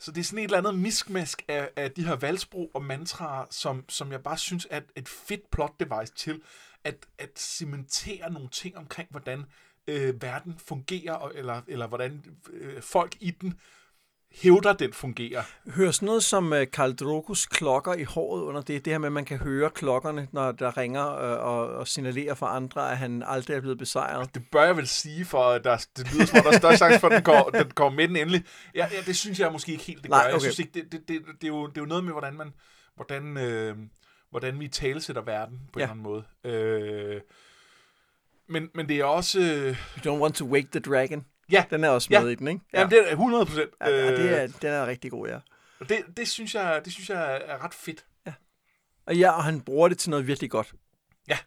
så 0.00 0.12
det 0.12 0.20
er 0.20 0.24
sådan 0.24 0.38
et 0.38 0.44
eller 0.44 0.58
andet 0.58 0.78
miskmask 0.78 1.42
af, 1.48 1.70
af 1.76 1.90
de 1.90 2.04
her 2.04 2.16
valgsprog 2.16 2.70
og 2.74 2.84
mantraer, 2.84 3.46
som, 3.50 3.84
som 3.88 4.12
jeg 4.12 4.22
bare 4.22 4.38
synes 4.38 4.66
er 4.70 4.80
et, 4.96 5.08
fedt 5.08 5.50
plot 5.50 5.80
device 5.80 6.12
til 6.14 6.42
at, 6.84 7.06
at 7.18 7.38
cementere 7.38 8.32
nogle 8.32 8.48
ting 8.48 8.76
omkring, 8.76 9.08
hvordan 9.10 9.44
øh, 9.86 10.22
verden 10.22 10.58
fungerer, 10.58 11.12
og, 11.12 11.32
eller, 11.34 11.62
eller 11.66 11.86
hvordan 11.86 12.24
øh, 12.50 12.82
folk 12.82 13.16
i 13.20 13.30
den 13.30 13.60
hævder, 14.32 14.72
den 14.72 14.92
fungerer. 14.92 15.42
hører 15.70 15.90
sådan 15.90 16.06
noget 16.06 16.24
som 16.24 16.52
uh, 16.52 16.58
Karl 16.72 16.92
Drogos 16.94 17.46
klokker 17.46 17.94
i 17.94 18.02
håret 18.04 18.42
under 18.42 18.60
det. 18.60 18.84
Det 18.84 18.92
her 18.92 18.98
med, 18.98 19.06
at 19.08 19.12
man 19.12 19.24
kan 19.24 19.38
høre 19.38 19.70
klokkerne, 19.70 20.28
når 20.32 20.52
der 20.52 20.76
ringer 20.76 21.06
uh, 21.06 21.46
og, 21.46 21.66
og 21.68 21.88
signalerer 21.88 22.34
for 22.34 22.46
andre, 22.46 22.90
at 22.90 22.98
han 22.98 23.22
aldrig 23.26 23.56
er 23.56 23.60
blevet 23.60 23.78
besejret. 23.78 24.34
Det 24.34 24.42
bør 24.52 24.64
jeg 24.64 24.76
vel 24.76 24.88
sige, 24.88 25.24
for 25.24 25.44
at 25.44 25.64
der, 25.64 25.86
det 25.96 26.12
lyder 26.14 26.26
som 26.26 26.36
om, 26.38 26.42
der 26.44 26.50
er 26.52 26.58
større 26.58 26.76
chance 26.76 26.98
for, 27.00 27.08
at 27.08 27.12
den 27.14 27.22
går, 27.22 27.50
den 27.54 27.70
går 27.70 27.88
med 27.90 28.08
den 28.08 28.16
endelig. 28.16 28.44
Ja, 28.74 28.88
ja, 28.92 29.00
det 29.06 29.16
synes 29.16 29.40
jeg 29.40 29.52
måske 29.52 29.72
ikke 29.72 29.84
helt, 29.84 30.02
det 30.02 30.10
gør. 30.10 30.16
Nej, 30.16 30.24
Jeg 30.26 30.34
okay. 30.34 30.40
synes 30.42 30.58
ikke, 30.58 30.72
det, 30.74 30.92
det, 30.92 31.08
det, 31.08 31.22
det, 31.40 31.44
er 31.44 31.48
jo, 31.48 31.66
det 31.66 31.76
er 31.76 31.82
jo 31.82 31.86
noget 31.86 32.04
med, 32.04 32.12
hvordan 32.12 32.34
man, 32.36 32.52
hvordan, 32.96 33.36
øh, 33.36 33.76
hvordan 34.30 34.60
vi 34.60 34.68
talesætter 34.68 35.22
verden 35.22 35.60
på 35.72 35.80
Ja. 35.80 35.84
en 35.84 35.90
eller 35.98 36.10
anden 36.10 36.24
måde. 36.44 36.60
Øh, 37.14 37.20
men, 38.48 38.68
men 38.74 38.88
det 38.88 38.96
er 39.00 39.04
også... 39.04 39.40
Øh, 39.40 39.76
You 40.06 40.14
don't 40.14 40.20
want 40.22 40.34
to 40.34 40.46
wake 40.46 40.68
the 40.72 40.80
dragon. 40.80 41.24
Ja, 41.52 41.64
Den 41.70 41.84
er 41.84 41.88
også 41.88 42.08
Ja. 42.10 42.20
med 42.22 42.30
i 42.30 42.34
den, 42.34 42.48
ikke? 42.48 42.60
ja. 42.72 42.78
Jamen, 42.78 42.90
det 42.90 43.08
er 43.08 43.10
100 43.12 43.46
procent. 43.46 43.70
ja, 43.80 43.88
ja, 43.90 44.16
det 44.16 44.42
er, 44.42 44.46
den 44.46 44.70
er 44.72 44.86
rigtig 44.86 45.10
god, 45.10 45.28
ja. 45.28 45.38
det, 45.88 46.04
det, 46.16 46.28
synes 46.28 46.54
jeg, 46.54 46.80
det 46.84 46.92
synes 46.92 47.08
jeg 47.10 47.42
er 47.46 47.64
ret 47.64 47.74
fedt. 47.74 48.04
Og 49.06 49.16
ja, 49.16 49.30
og 49.30 49.44
han 49.44 49.60
bruger 49.60 49.88
det 49.88 49.98
til 49.98 50.10
noget 50.10 50.26
virkelig 50.26 50.50
godt. 50.50 50.72
Ja. 51.28 51.38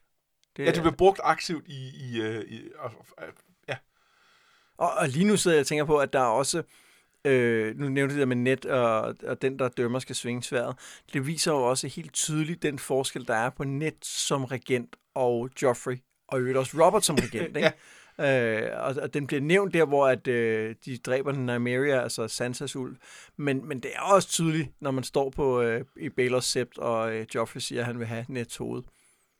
Det, 0.58 0.66
Ja, 0.66 0.72
det 0.72 0.82
bliver 0.82 0.96
brugt 0.96 1.20
aktivt 1.24 1.68
i... 1.68 1.90
i, 1.96 2.22
øh, 2.22 2.44
i 2.48 2.62
og, 2.80 2.92
og, 3.18 3.24
ja, 3.68 3.76
og, 4.78 4.92
og 4.94 5.08
lige 5.08 5.26
nu 5.26 5.38
sidder 5.38 5.58
jeg 5.58 5.62
og 5.62 5.68
tænker 5.68 5.86
på, 5.86 5.98
at 5.98 6.14
der 6.14 6.20
er 6.20 6.24
også... 6.26 6.64
Øh, 7.26 7.78
nu 7.78 7.90
nævnte 7.90 8.16
du 8.16 8.20
det 8.20 8.20
der 8.20 8.26
med 8.26 8.36
net, 8.36 8.66
og, 8.66 9.16
og 9.24 9.42
den, 9.42 9.60
der 9.60 9.68
dømmer, 9.70 10.00
skal 10.00 10.16
svinge 10.16 10.44
sværet. 10.44 10.76
Det 11.14 11.28
viser 11.28 11.52
jo 11.52 11.58
også 11.64 11.88
helt 11.88 12.14
tydeligt 12.14 12.64
den 12.64 12.80
forskel, 12.80 13.28
der 13.28 13.36
er 13.36 13.50
på 13.50 13.64
net 13.64 14.06
som 14.06 14.46
regent 14.46 14.96
og 15.16 15.50
Joffrey, 15.62 15.98
og 16.28 16.38
i 16.38 16.42
øvrigt 16.42 16.58
også 16.58 16.86
Robert 16.86 17.06
som 17.06 17.16
regent. 17.16 17.58
ikke? 17.58 17.72
Øh, 18.22 18.70
og, 18.74 18.96
og 19.02 19.14
den 19.14 19.28
bliver 19.28 19.42
nævnt 19.42 19.74
der, 19.74 19.86
hvor 19.86 20.08
at, 20.08 20.28
øh, 20.28 20.76
de 20.86 20.98
dræber 20.98 21.32
Nymeria, 21.32 22.02
altså 22.02 22.28
Sansas 22.28 22.76
ulv. 22.76 22.96
Men, 23.38 23.68
men 23.68 23.80
det 23.80 23.92
er 23.96 24.02
også 24.02 24.28
tydeligt, 24.28 24.70
når 24.80 24.92
man 24.92 25.04
står 25.04 25.30
på 25.30 25.62
øh, 25.62 25.86
i 25.96 26.10
Baelors 26.10 26.46
sept, 26.46 26.78
og 26.78 27.16
øh, 27.16 27.26
Joffrey 27.36 27.60
siger, 27.60 27.82
at 27.82 27.86
han 27.86 28.00
vil 28.00 28.08
have 28.08 28.26
Nets 28.30 28.58
hoved. 28.58 28.84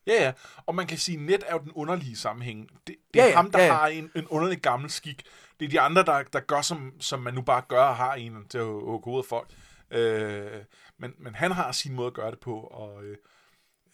Ja, 0.06 0.24
ja. 0.24 0.32
Og 0.66 0.74
man 0.74 0.86
kan 0.86 0.98
sige, 0.98 1.18
at 1.18 1.24
net 1.24 1.44
er 1.46 1.52
jo 1.52 1.58
den 1.58 1.72
underlige 1.72 2.16
sammenhæng. 2.16 2.68
Det, 2.86 2.96
det 3.14 3.20
er 3.20 3.24
Ja, 3.24 3.30
ja, 3.30 3.36
ham, 3.36 3.50
der 3.50 3.58
ja, 3.58 3.66
ja, 3.66 3.72
har 3.72 3.86
en, 3.86 4.10
en 4.14 4.26
underlig 4.26 4.58
gammel 4.58 4.90
skik. 4.90 5.22
Det 5.60 5.66
er 5.66 5.70
de 5.70 5.80
andre, 5.80 6.04
der, 6.04 6.22
der 6.32 6.40
gør, 6.40 6.60
som, 6.60 6.92
som 7.00 7.20
man 7.20 7.34
nu 7.34 7.42
bare 7.42 7.62
gør, 7.68 7.82
og 7.82 7.96
har 7.96 8.14
en 8.14 8.46
til 8.48 8.58
at 8.58 8.64
hugge 8.64 9.04
hovedet 9.04 9.28
folk. 9.28 9.50
Øh, 9.90 10.60
men, 10.98 11.14
men 11.18 11.34
han 11.34 11.52
har 11.52 11.72
sin 11.72 11.92
måde 11.92 12.06
at 12.06 12.14
gøre 12.14 12.30
det 12.30 12.40
på. 12.40 12.60
Og, 12.60 13.04
øh, 13.04 13.16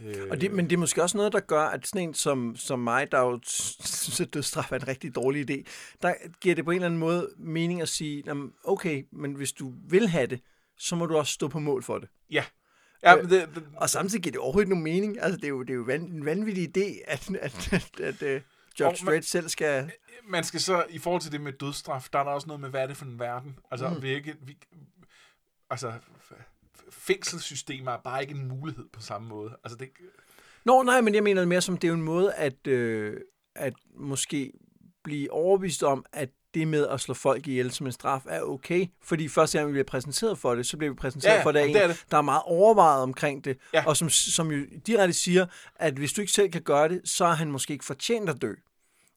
øh, 0.01 0.27
Og 0.31 0.41
det, 0.41 0.53
men 0.53 0.65
det 0.71 0.73
er 0.73 0.79
måske 0.79 1.03
også 1.03 1.17
noget, 1.17 1.33
der 1.33 1.41
gør, 1.41 1.63
at 1.63 1.87
sådan 1.87 2.09
en 2.09 2.15
som, 2.15 2.57
som 2.57 2.79
mig, 2.79 3.13
der 3.13 3.21
jo 3.21 3.41
synes, 3.45 4.21
at 4.21 4.35
dødsstraf 4.35 4.73
er 4.73 4.77
en 4.77 4.89
rigtig 4.89 5.15
dårlig 5.15 5.51
idé, 5.51 5.63
der 6.03 6.15
giver 6.41 6.55
det 6.55 6.65
på 6.65 6.71
en 6.71 6.75
eller 6.75 6.87
anden 6.87 7.01
måde 7.01 7.31
mening 7.39 7.83
at 7.83 7.89
sige, 7.89 8.23
"Jamen, 8.27 8.53
okay, 8.65 9.05
men 9.13 9.35
hvis 9.35 9.53
du 9.53 9.73
vil 9.89 10.09
have 10.09 10.27
det, 10.27 10.41
så 10.77 10.97
må 10.97 11.07
du 11.07 11.17
også 11.17 11.33
stå 11.33 11.49
på 11.49 11.59
mål 11.59 11.83
for 11.83 11.99
det. 11.99 12.09
Ja. 12.31 12.45
ja 13.03 13.17
Øh, 13.17 13.23
men 13.23 13.31
det, 13.31 13.49
det, 13.55 13.65
Og 13.77 13.91
samtidig 13.91 14.23
giver 14.23 14.33
det 14.33 14.41
overhovedet 14.41 14.65
ikke 14.67 14.71
nogen 14.71 14.85
mening. 14.85 15.23
Altså, 15.23 15.37
det 15.37 15.45
er 15.45 15.49
jo, 15.49 15.63
det 15.63 15.71
er 15.71 15.75
jo 15.75 15.83
van, 15.83 16.01
en 16.03 16.25
vanvittig 16.25 16.77
idé, 16.79 17.03
at, 17.07 17.31
at, 17.41 17.73
at, 17.73 18.01
at 18.01 18.43
Judge 18.81 18.85
Og 18.87 18.95
man- 19.05 19.13
Dredd 19.15 19.23
selv 19.25 19.49
skal... 19.49 19.91
man 20.29 20.45
skal 20.45 20.61
så, 20.61 20.85
i 20.91 20.99
forhold 20.99 21.23
til 21.23 21.33
det 21.33 21.41
med 21.41 21.53
dødsstraf, 21.53 22.09
der 22.13 22.19
er 22.19 22.25
der 22.25 22.31
også 22.31 22.47
noget 22.47 22.61
med, 22.61 22.69
hvad 22.71 22.83
er 22.83 22.87
det 22.87 22.97
for 22.97 23.05
en 23.05 23.19
verden? 23.19 23.59
Altså, 23.71 23.89
mm. 23.89 24.03
vi 24.03 24.09
ikke, 24.15 24.35
vi, 24.41 24.57
altså, 25.71 25.93
fængselssystemer 26.93 27.93
er 27.93 27.99
bare 28.05 28.23
ikke 28.23 28.35
en 28.35 28.49
mulighed 28.49 28.85
på 28.93 29.01
samme 29.01 29.29
måde. 29.29 29.57
Altså, 29.65 29.77
det, 29.79 29.89
Nå, 30.65 30.83
nej, 30.83 31.01
men 31.01 31.15
jeg 31.15 31.23
mener 31.23 31.41
det 31.41 31.49
mere 31.49 31.61
som, 31.61 31.77
det 31.77 31.89
er 31.91 31.95
en 31.95 32.03
måde 32.03 32.33
at, 32.35 32.67
øh, 32.67 33.21
at 33.55 33.73
måske 33.95 34.53
blive 35.05 35.33
overbevist 35.33 35.83
om, 35.83 36.05
at 36.13 36.29
det 36.55 36.69
med 36.69 36.87
at 36.87 37.01
slå 37.01 37.15
folk 37.15 37.47
ihjel 37.49 37.71
som 37.73 37.87
en 37.87 37.93
straf 37.93 38.23
er 38.29 38.41
okay. 38.43 38.87
Fordi 39.03 39.29
første 39.29 39.59
gang 39.59 39.69
vi 39.69 39.73
bliver 39.73 39.85
præsenteret 39.85 40.39
for 40.39 40.55
det, 40.55 40.67
så 40.67 40.77
bliver 40.77 40.91
vi 40.93 40.97
præsenteret 40.97 41.35
Ja, 41.35 41.43
for 41.45 41.53
det 41.53 41.59
af 41.59 41.63
og 41.63 41.69
en, 41.69 41.75
det 41.75 41.83
er 41.83 41.87
det. 41.87 42.05
der 42.11 42.17
er 42.17 42.23
meget 42.23 42.43
overvejet 42.45 43.03
omkring 43.03 43.45
det, 43.45 43.59
Ja. 43.75 43.85
og 43.87 43.97
som, 43.97 44.09
som 44.11 44.51
jo 44.51 44.67
direkte 44.87 45.13
siger, 45.13 45.47
at 45.77 45.95
hvis 45.95 46.13
du 46.13 46.21
ikke 46.21 46.33
selv 46.33 46.51
kan 46.51 46.63
gøre 46.63 46.89
det, 46.89 47.01
så 47.05 47.25
er 47.25 47.33
han 47.35 47.53
måske 47.53 47.73
ikke 47.73 47.85
fortjent 47.85 48.31
at 48.31 48.43
dø. 48.43 48.55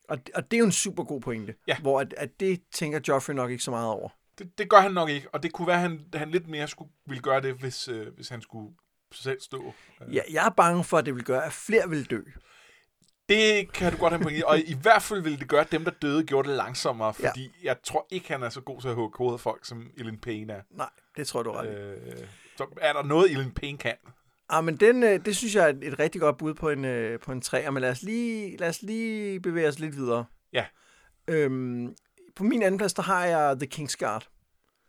Og, 0.10 0.18
og 0.36 0.52
det 0.52 0.58
er 0.58 0.60
jo 0.60 0.66
en 0.66 0.72
super 0.72 1.04
god 1.04 1.22
pointe, 1.22 1.54
Ja. 1.68 1.78
hvor 1.82 2.00
at, 2.00 2.14
at 2.18 2.40
det 2.40 2.62
tænker 2.74 3.00
Joffrey 3.08 3.34
nok 3.36 3.52
ikke 3.52 3.64
så 3.64 3.72
meget 3.72 3.88
over. 3.88 4.10
Det, 4.40 4.58
det 4.58 4.70
gør 4.70 4.78
han 4.80 4.92
nok 4.92 5.10
ikke, 5.10 5.28
og 5.34 5.44
det 5.44 5.54
kunne 5.54 5.68
være, 5.68 5.76
at 5.76 5.82
han, 5.82 6.06
han 6.14 6.32
lidt 6.32 6.48
mere 6.48 6.68
skulle, 6.68 6.92
ville 7.08 7.22
gøre 7.22 7.42
det, 7.42 7.54
hvis, 7.56 7.88
øh, 7.88 8.08
hvis 8.16 8.30
han 8.30 8.42
skulle 8.42 8.74
selv 9.14 9.42
stå. 9.42 9.74
Ja, 10.12 10.22
jeg 10.32 10.46
er 10.46 10.50
bange 10.50 10.84
for, 10.84 10.98
at 10.98 11.06
det 11.06 11.16
vil 11.16 11.24
gøre, 11.24 11.46
at 11.46 11.54
flere 11.54 11.90
vil 11.90 12.10
dø. 12.10 12.22
Det 13.30 13.74
kan 13.74 13.92
du 13.92 13.98
godt 13.98 14.14
have 14.14 14.34
i, 14.38 14.44
og 14.46 14.60
i 14.60 14.76
hvert 14.82 15.02
fald 15.02 15.22
ville 15.22 15.40
det 15.40 15.48
gøre, 15.50 15.62
at 15.62 15.72
dem, 15.72 15.84
der 15.84 15.92
døde, 15.92 16.24
gjorde 16.24 16.50
det 16.50 16.58
langsommere, 16.58 17.14
Ja. 17.20 17.30
fordi 17.30 17.50
jeg 17.64 17.78
tror 17.84 18.08
ikke, 18.12 18.28
han 18.32 18.44
er 18.44 18.50
så 18.50 18.62
god 18.62 18.82
til 18.82 18.88
at 18.88 18.96
hugge 18.96 19.18
hovedet 19.18 19.34
af 19.38 19.40
folk, 19.40 19.66
som 19.66 19.92
Ellen 19.98 20.18
Payne 20.20 20.54
er. 20.54 20.62
Nej, 20.72 20.90
det 21.18 21.28
tror 21.28 21.44
du 21.44 21.52
ret. 21.52 21.70
Øh, 21.70 22.18
så 22.58 22.66
er 22.82 22.94
der 22.94 23.04
noget, 23.04 23.32
Ellen 23.32 23.52
Payne 23.52 23.78
kan. 23.78 23.96
Ah, 24.50 24.64
men 24.64 24.78
den, 24.78 25.04
øh, 25.04 25.26
det 25.26 25.36
synes 25.38 25.56
jeg 25.56 25.64
er 25.64 25.68
et, 25.70 25.84
et 25.84 26.00
rigtig 26.00 26.22
godt 26.22 26.38
bud 26.38 26.54
på 26.54 26.70
en, 26.70 26.86
øh, 26.86 27.20
på 27.20 27.32
en 27.32 27.42
træer, 27.42 27.72
men 27.72 27.82
lad 27.82 27.90
os, 27.92 28.04
lige, 28.04 28.58
lad 28.58 28.70
os 28.70 28.82
lige 28.82 29.40
bevæge 29.40 29.68
os 29.68 29.80
lidt 29.80 29.96
videre. 29.96 30.26
Ja. 30.54 30.66
Øhm, 31.28 31.96
på 32.36 32.44
min 32.44 32.64
anden 32.64 32.78
plads, 32.78 32.94
der 32.94 33.02
har 33.02 33.26
jeg 33.26 33.58
The 33.60 33.70
King's 33.76 33.96
Guard. 34.00 34.30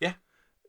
Ja. 0.00 0.12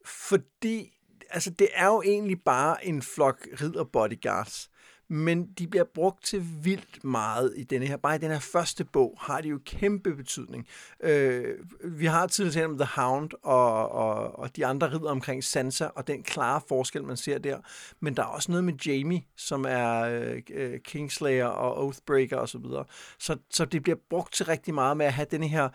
Fordi, 0.05 0.93
altså 1.29 1.49
det 1.49 1.67
er 1.73 1.85
jo 1.85 2.01
egentlig 2.01 2.41
bare 2.41 2.85
en 2.85 3.01
flok 3.01 3.47
ridder 3.61 3.83
bodyguards, 3.83 4.69
men 5.09 5.45
de 5.53 5.67
bliver 5.67 5.83
brugt 5.83 6.25
til 6.25 6.45
vildt 6.63 7.03
meget 7.03 7.53
i 7.57 7.63
denne 7.63 7.85
her. 7.85 7.97
Bare 7.97 8.15
i 8.15 8.19
den 8.19 8.31
her 8.31 8.39
første 8.39 8.85
bog 8.85 9.17
har 9.21 9.41
de 9.41 9.47
jo 9.49 9.59
kæmpe 9.65 10.15
betydning. 10.15 10.67
Øh, 11.03 11.55
vi 11.83 12.05
har 12.05 12.27
tidligere 12.27 12.53
talt 12.53 12.71
om 12.71 12.77
The 12.77 13.01
Hound 13.01 13.29
og, 13.43 13.91
og, 13.91 14.39
og 14.39 14.55
de 14.55 14.65
andre 14.65 14.93
ridder 14.93 15.09
omkring 15.09 15.43
Sansa, 15.43 15.85
og 15.85 16.07
den 16.07 16.23
klare 16.23 16.61
forskel, 16.67 17.03
man 17.03 17.17
ser 17.17 17.37
der. 17.37 17.57
Men 17.99 18.15
der 18.15 18.23
er 18.23 18.27
også 18.27 18.51
noget 18.51 18.63
med 18.63 18.73
Jamie, 18.73 19.21
som 19.37 19.65
er 19.69 19.99
øh, 19.99 20.41
øh, 20.53 20.79
Kingslayer 20.79 21.45
og 21.45 21.85
Oathbreaker 21.85 22.37
osv. 22.37 22.47
Så, 22.47 22.57
videre. 22.57 22.85
så 23.19 23.37
Så 23.49 23.65
det 23.65 23.83
bliver 23.83 23.97
brugt 24.09 24.33
til 24.33 24.45
rigtig 24.45 24.73
meget 24.73 24.97
med 24.97 25.05
at 25.05 25.13
have 25.13 25.27
denne 25.31 25.47
her 25.47 25.69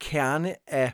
kerne 0.00 0.54
af 0.66 0.92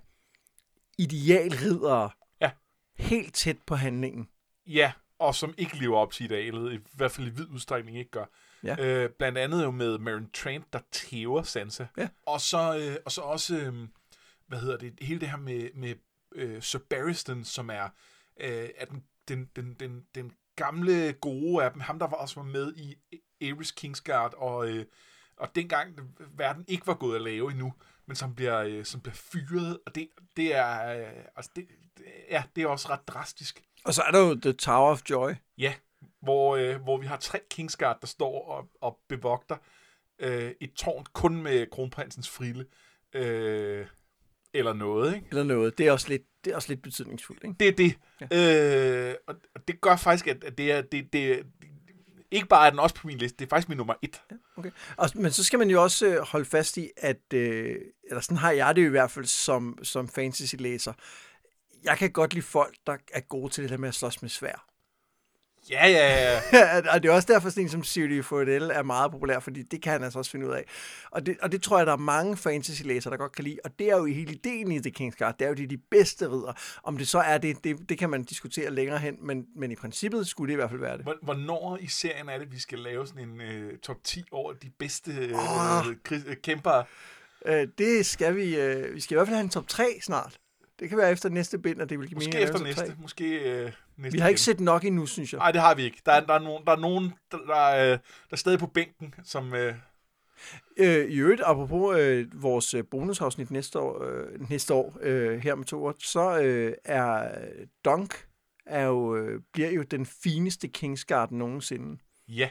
idealriddere 0.98 2.10
Ja. 2.40 2.50
helt 2.98 3.34
tæt 3.34 3.56
på 3.66 3.74
handlingen. 3.74 4.28
Ja, 4.66 4.92
og 5.18 5.34
som 5.34 5.54
ikke 5.58 5.76
lever 5.78 5.96
op 5.98 6.12
til 6.12 6.24
idealet, 6.24 6.72
i 6.72 6.78
hvert 6.94 7.12
fald 7.12 7.26
i 7.26 7.30
vid 7.30 7.48
udstrækning 7.48 7.98
ikke 7.98 8.10
gør. 8.10 8.24
Ja. 8.64 8.76
Øh, 8.80 9.10
blandt 9.10 9.38
andet 9.38 9.64
jo 9.64 9.70
med 9.70 9.98
Maren 9.98 10.30
Trent, 10.30 10.72
der 10.72 10.78
tæver 10.92 11.42
Sansa. 11.42 11.86
Ja. 11.96 12.08
Og 12.26 12.40
så, 12.40 12.78
øh, 12.78 12.96
og 13.04 13.12
så 13.12 13.20
også, 13.20 13.56
øh, 13.56 13.88
hvad 14.46 14.60
hedder 14.60 14.76
det, 14.76 14.94
hele 15.00 15.20
det 15.20 15.28
her 15.30 15.36
med, 15.36 15.68
med 15.74 15.94
øh, 16.34 16.62
Sir 16.62 16.78
Barristan, 16.90 17.44
som 17.44 17.70
er, 17.70 17.88
øh, 18.40 18.68
er 18.76 18.84
den, 18.84 19.04
den, 19.28 19.50
den, 19.56 19.74
den, 19.74 20.04
den 20.14 20.32
gamle 20.56 21.12
gode 21.12 21.64
af 21.64 21.72
dem. 21.72 21.80
Ham, 21.80 21.98
der 21.98 22.06
var 22.06 22.16
også 22.16 22.34
var 22.40 22.46
med 22.46 22.74
i 22.76 22.96
Ares 23.42 23.70
Kingsguard, 23.70 24.34
og, 24.36 24.68
øh, 24.68 24.84
og 25.36 25.54
dengang 25.54 25.98
verden 26.36 26.64
ikke 26.68 26.86
var 26.86 26.94
gået 26.94 27.16
at 27.16 27.22
lave 27.22 27.50
endnu, 27.50 27.72
men 28.08 28.16
som 28.16 28.34
bliver, 28.34 28.58
øh, 28.58 28.84
som 28.84 29.00
bliver 29.00 29.14
fyret, 29.14 29.78
og 29.86 29.94
det, 29.94 30.08
det 30.36 30.54
er, 30.54 30.98
øh, 30.98 31.24
altså 31.36 31.50
det, 31.56 31.66
det, 31.98 32.04
ja, 32.30 32.42
det 32.56 32.62
er 32.62 32.68
også 32.68 32.88
ret 32.90 33.08
drastisk. 33.08 33.62
Og 33.84 33.94
så 33.94 34.02
er 34.02 34.10
der 34.10 34.18
jo 34.18 34.34
The 34.34 34.52
Tower 34.52 34.90
of 34.90 35.02
Joy. 35.10 35.30
Ja, 35.58 35.74
hvor, 36.20 36.56
øh, 36.56 36.82
hvor 36.82 36.96
vi 36.96 37.06
har 37.06 37.16
tre 37.16 37.40
Kingsguard, 37.50 38.00
der 38.00 38.06
står 38.06 38.48
og, 38.48 38.68
og 38.80 38.98
bevogter 39.08 39.56
øh, 40.18 40.52
et 40.60 40.72
tårn 40.72 41.04
kun 41.12 41.42
med 41.42 41.66
kronprinsens 41.70 42.28
frille. 42.28 42.66
Øh, 43.12 43.86
eller 44.52 44.72
noget, 44.72 45.14
ikke? 45.14 45.26
Eller 45.30 45.44
noget. 45.44 45.78
Det 45.78 45.86
er 45.86 45.92
også 45.92 46.08
lidt, 46.08 46.22
det 46.44 46.50
er 46.50 46.56
også 46.56 46.68
lidt 46.68 46.82
betydningsfuldt, 46.82 47.44
ikke? 47.44 47.56
Det 47.60 47.68
er 47.68 47.72
det. 47.72 47.98
Ja. 48.30 49.10
Øh, 49.10 49.14
og 49.26 49.68
det 49.68 49.80
gør 49.80 49.96
faktisk, 49.96 50.26
at 50.26 50.58
det 50.58 50.72
er, 50.72 50.82
det, 50.82 51.12
det, 51.12 51.46
ikke 52.30 52.46
bare 52.46 52.66
er 52.66 52.70
den 52.70 52.78
også 52.78 52.94
på 52.94 53.06
min 53.06 53.18
liste, 53.18 53.36
det 53.38 53.44
er 53.44 53.48
faktisk 53.48 53.68
min 53.68 53.78
nummer 53.78 53.94
et. 54.02 54.22
Okay. 54.56 54.70
Og, 54.96 55.10
men 55.14 55.32
så 55.32 55.44
skal 55.44 55.58
man 55.58 55.70
jo 55.70 55.82
også 55.82 56.06
øh, 56.06 56.22
holde 56.22 56.44
fast 56.44 56.76
i, 56.76 56.90
at, 56.96 57.32
øh, 57.34 57.76
eller 58.04 58.20
sådan 58.20 58.36
har 58.36 58.50
jeg 58.50 58.76
det 58.76 58.82
i 58.82 58.88
hvert 58.88 59.10
fald 59.10 59.26
som, 59.26 59.78
som 59.82 60.08
fantasy-læser, 60.08 60.92
jeg 61.84 61.98
kan 61.98 62.10
godt 62.10 62.34
lide 62.34 62.46
folk, 62.46 62.76
der 62.86 62.96
er 63.12 63.20
gode 63.20 63.52
til 63.52 63.62
det 63.62 63.70
der 63.70 63.76
med 63.76 63.88
at 63.88 63.94
slås 63.94 64.22
med 64.22 64.30
svær. 64.30 64.67
Ja, 65.70 65.88
ja, 65.88 66.32
ja. 66.52 66.94
og 66.94 67.02
det 67.02 67.08
er 67.08 67.12
også 67.12 67.32
derfor, 67.32 67.48
sådan 67.50 67.62
en 67.62 67.68
som 67.68 67.84
Siri 67.84 68.22
Fordell 68.22 68.70
er 68.70 68.82
meget 68.82 69.10
populær, 69.10 69.38
fordi 69.38 69.62
det 69.62 69.82
kan 69.82 69.92
han 69.92 70.04
altså 70.04 70.18
også 70.18 70.30
finde 70.30 70.46
ud 70.46 70.52
af. 70.52 70.64
Og 71.10 71.26
det, 71.26 71.36
og 71.42 71.52
det 71.52 71.62
tror 71.62 71.76
jeg, 71.78 71.86
der 71.86 71.92
er 71.92 71.96
mange 71.96 72.36
fantasy-læsere, 72.36 73.10
der 73.10 73.16
godt 73.16 73.32
kan 73.32 73.44
lide. 73.44 73.58
Og 73.64 73.78
det 73.78 73.90
er 73.90 73.96
jo 73.96 74.04
hele 74.04 74.32
ideen 74.32 74.72
i 74.72 74.78
The 74.78 74.92
King's 75.00 75.16
Guard. 75.18 75.38
Det 75.38 75.44
er 75.44 75.48
jo 75.48 75.54
de, 75.54 75.66
de 75.66 75.78
bedste 75.90 76.26
ridder. 76.26 76.52
Om 76.82 76.98
det 76.98 77.08
så 77.08 77.18
er 77.18 77.38
det, 77.38 77.64
det, 77.64 77.88
det 77.88 77.98
kan 77.98 78.10
man 78.10 78.24
diskutere 78.24 78.70
længere 78.70 78.98
hen, 78.98 79.16
men, 79.26 79.46
men 79.56 79.70
i 79.70 79.76
princippet 79.76 80.26
skulle 80.26 80.48
det 80.48 80.54
i 80.54 80.56
hvert 80.56 80.70
fald 80.70 80.80
være 80.80 80.98
det. 80.98 81.06
Hvornår 81.22 81.78
i 81.80 81.86
serien 81.86 82.28
er 82.28 82.38
det, 82.38 82.52
vi 82.52 82.60
skal 82.60 82.78
lave 82.78 83.06
sådan 83.06 83.28
en 83.28 83.40
uh, 83.40 83.78
top 83.82 83.96
10 84.04 84.24
over 84.32 84.52
de 84.52 84.70
bedste 84.78 85.10
uh, 85.34 85.86
uh, 85.86 86.34
kæmpere? 86.42 86.84
Uh, 87.48 87.52
det 87.78 88.06
skal 88.06 88.36
vi. 88.36 88.44
Uh, 88.44 88.94
vi 88.94 89.00
skal 89.00 89.14
i 89.14 89.16
hvert 89.16 89.26
fald 89.26 89.36
have 89.36 89.44
en 89.44 89.50
top 89.50 89.68
3 89.68 89.98
snart. 90.02 90.38
Det 90.80 90.88
kan 90.88 90.98
være 90.98 91.12
efter 91.12 91.28
næste 91.28 91.58
bind, 91.58 91.82
at 91.82 91.90
det 91.90 91.98
vil 91.98 92.08
give 92.08 92.16
Måske 92.16 92.30
mening. 92.30 92.44
efter 92.44 92.64
næste. 92.64 92.96
Måske 93.00 93.24
øh, 93.24 93.72
næste 93.98 94.16
Vi 94.16 94.20
har 94.20 94.28
ikke 94.28 94.40
set 94.40 94.60
nok 94.60 94.84
endnu, 94.84 95.06
synes 95.06 95.32
jeg. 95.32 95.38
Nej, 95.38 95.52
det 95.52 95.60
har 95.60 95.74
vi 95.74 95.82
ikke. 95.82 96.02
Der 96.06 96.12
er, 96.12 96.26
der 96.26 96.34
er 96.34 96.38
nogen, 96.38 96.64
der, 96.66 96.72
er, 96.72 96.76
nogen, 96.76 97.14
der, 97.32 97.38
der, 97.38 97.54
er, 97.54 97.90
der 97.96 98.32
er 98.32 98.36
stadig 98.36 98.58
på 98.58 98.66
bænken, 98.66 99.14
som... 99.24 99.54
Øh... 99.54 99.74
Øh, 100.76 101.10
I 101.10 101.18
øvrigt, 101.18 101.42
apropos 101.44 101.98
øh, 101.98 102.42
vores 102.42 102.74
øh, 102.74 102.84
bonusafsnit 102.90 103.50
næste 103.50 103.78
år, 103.78 104.02
øh, 104.04 104.50
næste 104.50 104.74
år 104.74 104.98
øh, 105.00 105.38
her 105.38 105.54
med 105.54 105.64
to 105.64 105.84
år, 105.84 105.94
så 105.98 106.40
øh, 106.40 106.74
er 106.84 107.30
Dunk 107.84 108.26
er 108.66 108.82
jo, 108.82 109.16
øh, 109.16 109.40
bliver 109.52 109.70
jo 109.70 109.82
den 109.82 110.06
fineste 110.06 110.68
Kingsguard 110.68 111.30
nogensinde. 111.30 111.98
Ja. 112.28 112.50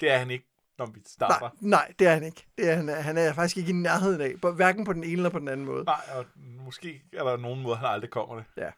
Det 0.00 0.10
er 0.10 0.18
han 0.18 0.30
ikke 0.30 0.48
når 0.78 0.86
vi 0.86 1.00
starter. 1.06 1.40
Nej, 1.40 1.50
nej 1.60 1.92
det 1.98 2.06
er 2.06 2.14
han 2.14 2.22
ikke. 2.22 2.46
Det 2.58 2.70
er, 2.70 2.74
han, 2.74 2.88
han 2.88 3.18
er 3.18 3.32
faktisk 3.32 3.56
ikke 3.56 3.70
i 3.70 3.72
nærheden 3.72 4.20
af, 4.20 4.52
hverken 4.54 4.84
på 4.84 4.92
den 4.92 5.04
ene 5.04 5.12
eller 5.12 5.30
på 5.30 5.38
den 5.38 5.48
anden 5.48 5.66
måde. 5.66 5.84
Nej, 5.84 6.00
og 6.14 6.26
måske 6.36 7.02
er 7.12 7.24
der 7.24 7.36
nogen 7.36 7.62
måde, 7.62 7.76
han 7.76 7.86
aldrig 7.86 8.10
kommer 8.10 8.34
det. 8.34 8.44
Ja. 8.56 8.70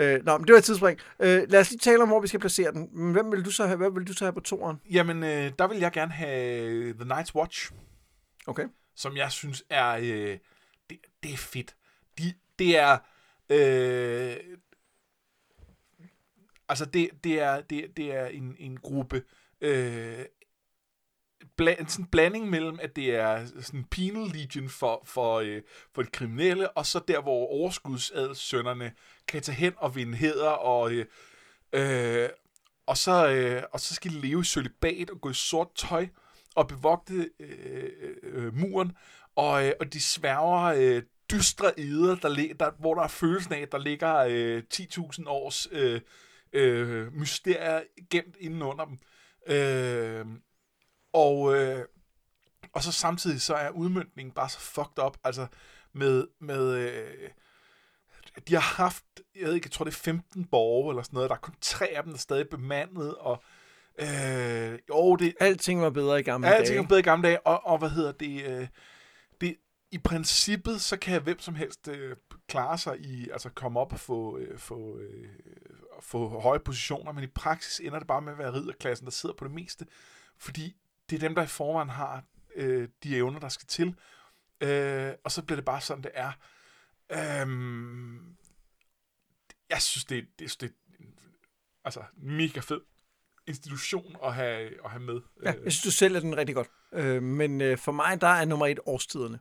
Øh, 0.00 0.24
nå, 0.24 0.38
men 0.38 0.46
det 0.46 0.52
var 0.52 0.58
et 0.58 0.64
tidsspring. 0.64 0.98
Øh, 1.20 1.42
lad 1.48 1.60
os 1.60 1.70
lige 1.70 1.78
tale 1.78 2.02
om, 2.02 2.08
hvor 2.08 2.20
vi 2.20 2.28
skal 2.28 2.40
placere 2.40 2.72
den. 2.72 3.12
Hvem 3.12 3.32
vil 3.32 3.44
du 3.44 3.50
så 3.50 3.66
have, 3.66 3.76
hvad 3.76 3.90
vil 3.90 4.06
du 4.06 4.12
så 4.12 4.24
have 4.24 4.32
på 4.32 4.40
toeren? 4.40 4.80
Jamen, 4.90 5.22
øh, 5.22 5.52
der 5.58 5.66
vil 5.66 5.78
jeg 5.78 5.92
gerne 5.92 6.12
have 6.12 6.92
The 6.92 7.14
Night's 7.14 7.34
Watch. 7.34 7.72
Okay. 8.46 8.66
Som 8.96 9.16
jeg 9.16 9.32
synes 9.32 9.64
er... 9.70 9.90
Øh, 9.90 10.38
det, 10.90 10.98
det 11.22 11.32
er 11.32 11.36
fedt. 11.36 11.76
De, 12.18 12.34
det 12.58 12.78
er... 12.78 12.98
Øh, 13.50 14.36
altså, 16.68 16.84
det, 16.84 17.10
det 17.24 17.40
er, 17.40 17.60
det, 17.60 17.96
det 17.96 18.14
er 18.14 18.26
en, 18.26 18.56
en 18.58 18.76
gruppe 18.76 19.22
øh, 19.60 20.24
bla- 21.62 21.88
sådan 21.88 22.04
en 22.04 22.06
blanding 22.06 22.50
mellem, 22.50 22.78
at 22.82 22.96
det 22.96 23.14
er 23.14 23.46
sådan 23.60 23.84
penal 23.84 24.28
legion 24.28 24.68
for, 24.68 25.02
for, 25.04 25.40
øh, 25.40 25.62
for 25.94 26.02
de 26.02 26.10
kriminelle, 26.10 26.70
og 26.70 26.86
så 26.86 27.00
der, 27.08 27.20
hvor 27.22 27.46
overskudsadelssønderne 27.46 28.92
kan 29.28 29.42
tage 29.42 29.56
hen 29.56 29.72
og 29.76 29.96
vinde 29.96 30.16
heder, 30.16 30.50
og, 30.50 30.92
øh, 30.92 31.06
øh, 31.72 32.28
og, 32.86 32.96
så, 32.96 33.28
øh, 33.28 33.62
og 33.72 33.80
så 33.80 33.94
skal 33.94 34.10
de 34.10 34.20
leve 34.20 34.40
i 34.40 34.44
solibat 34.44 35.10
og 35.10 35.20
gå 35.20 35.30
i 35.30 35.34
sort 35.34 35.68
tøj 35.74 36.06
og 36.54 36.68
bevogte 36.68 37.30
øh, 37.40 37.90
øh, 38.22 38.54
muren, 38.54 38.92
og, 39.36 39.66
øh, 39.66 39.72
og 39.80 39.92
de 39.92 40.00
sværger 40.00 40.74
øh, 40.76 41.02
dystre 41.30 41.80
eder, 41.80 42.14
der, 42.14 42.28
der, 42.60 42.70
hvor 42.78 42.94
der 42.94 43.02
er 43.02 43.08
følelsen 43.08 43.52
af, 43.52 43.60
at 43.60 43.72
der 43.72 43.78
ligger 43.78 44.16
øh, 44.16 44.62
10.000 44.74 45.28
års 45.28 45.68
øh, 45.72 46.00
øh, 46.52 47.12
mysterier 47.12 47.82
gemt 48.10 48.36
indenunder 48.40 48.84
dem. 48.84 48.98
Øh, 49.46 50.26
og, 51.12 51.56
øh, 51.56 51.84
og 52.72 52.82
så 52.82 52.92
samtidig 52.92 53.40
så 53.40 53.54
er 53.54 53.70
udmyndningen 53.70 54.32
bare 54.32 54.48
så 54.48 54.60
fucked 54.60 55.04
up, 55.04 55.16
altså 55.24 55.46
med, 55.92 56.26
med 56.40 56.74
øh, 56.74 57.30
de 58.48 58.54
har 58.54 58.82
haft, 58.82 59.04
jeg 59.34 59.46
ved 59.46 59.54
ikke, 59.54 59.66
jeg 59.66 59.72
tror 59.72 59.84
det 59.84 59.92
er 59.92 59.98
15 59.98 60.44
borgere 60.44 60.92
eller 60.92 61.02
sådan 61.02 61.14
noget, 61.14 61.30
der 61.30 61.36
er 61.36 61.40
kun 61.40 61.54
tre 61.60 61.86
af 61.86 62.02
dem, 62.02 62.12
der 62.12 62.16
er 62.16 62.20
stadig 62.20 62.48
bemandet, 62.48 63.14
og 63.14 63.42
øh, 63.98 64.78
jo, 64.88 65.16
det... 65.16 65.34
Alting 65.40 65.82
var 65.82 65.90
bedre 65.90 66.20
i 66.20 66.22
gamle 66.22 66.48
dage. 66.48 66.58
Alting 66.58 66.78
var 66.78 66.84
bedre 66.84 67.00
i 67.00 67.02
gamle 67.02 67.28
dage, 67.28 67.46
og, 67.46 67.66
og 67.66 67.78
hvad 67.78 67.90
hedder 67.90 68.12
det, 68.12 68.44
øh, 68.44 68.68
det, 69.40 69.56
i 69.90 69.98
princippet, 69.98 70.80
så 70.80 70.96
kan 70.96 71.22
hvem 71.22 71.38
som 71.38 71.54
helst 71.54 71.88
øh, 71.88 72.16
klare 72.48 72.78
sig 72.78 73.00
i, 73.00 73.30
altså 73.30 73.48
komme 73.48 73.80
op 73.80 73.92
og 73.92 74.00
få, 74.00 74.38
øh, 74.38 74.58
få, 74.58 74.98
øh, 74.98 75.28
få 76.00 76.40
høje 76.40 76.60
positioner, 76.60 77.12
men 77.12 77.24
i 77.24 77.26
praksis 77.26 77.80
ender 77.80 77.98
det 77.98 78.08
bare 78.08 78.22
med 78.22 78.32
at 78.32 78.38
være 78.38 78.52
ridderklassen, 78.52 79.04
der 79.04 79.10
sidder 79.10 79.34
på 79.34 79.44
det 79.44 79.54
meste, 79.54 79.86
fordi 80.38 80.76
det 81.10 81.16
er 81.16 81.20
dem, 81.20 81.34
der 81.34 81.42
i 81.42 81.46
forvejen 81.46 81.88
har 81.88 82.24
øh, 82.54 82.88
de 83.02 83.16
evner, 83.16 83.40
der 83.40 83.48
skal 83.48 83.66
til. 83.66 83.94
Øh, 84.60 85.12
og 85.24 85.32
så 85.32 85.42
bliver 85.42 85.56
det 85.56 85.64
bare 85.64 85.80
sådan, 85.80 86.02
det 86.02 86.10
er. 86.14 86.32
Øhm, 87.12 88.36
jeg 89.70 89.82
synes, 89.82 90.04
det, 90.04 90.26
det, 90.38 90.56
det 90.60 90.68
er 90.68 90.74
altså, 91.84 92.02
mega 92.16 92.60
fed 92.60 92.80
institution 93.46 94.16
at 94.24 94.34
have, 94.34 94.84
at 94.84 94.90
have 94.90 95.02
med. 95.02 95.20
Ja, 95.44 95.52
jeg 95.64 95.72
synes, 95.72 95.82
du 95.82 95.90
sælger 95.90 96.20
den 96.20 96.36
rigtig 96.36 96.54
godt. 96.54 96.68
Øh, 96.92 97.22
men 97.22 97.60
øh, 97.60 97.78
for 97.78 97.92
mig, 97.92 98.20
der 98.20 98.26
er 98.26 98.44
nummer 98.44 98.66
et 98.66 98.80
årstiderne. 98.86 99.40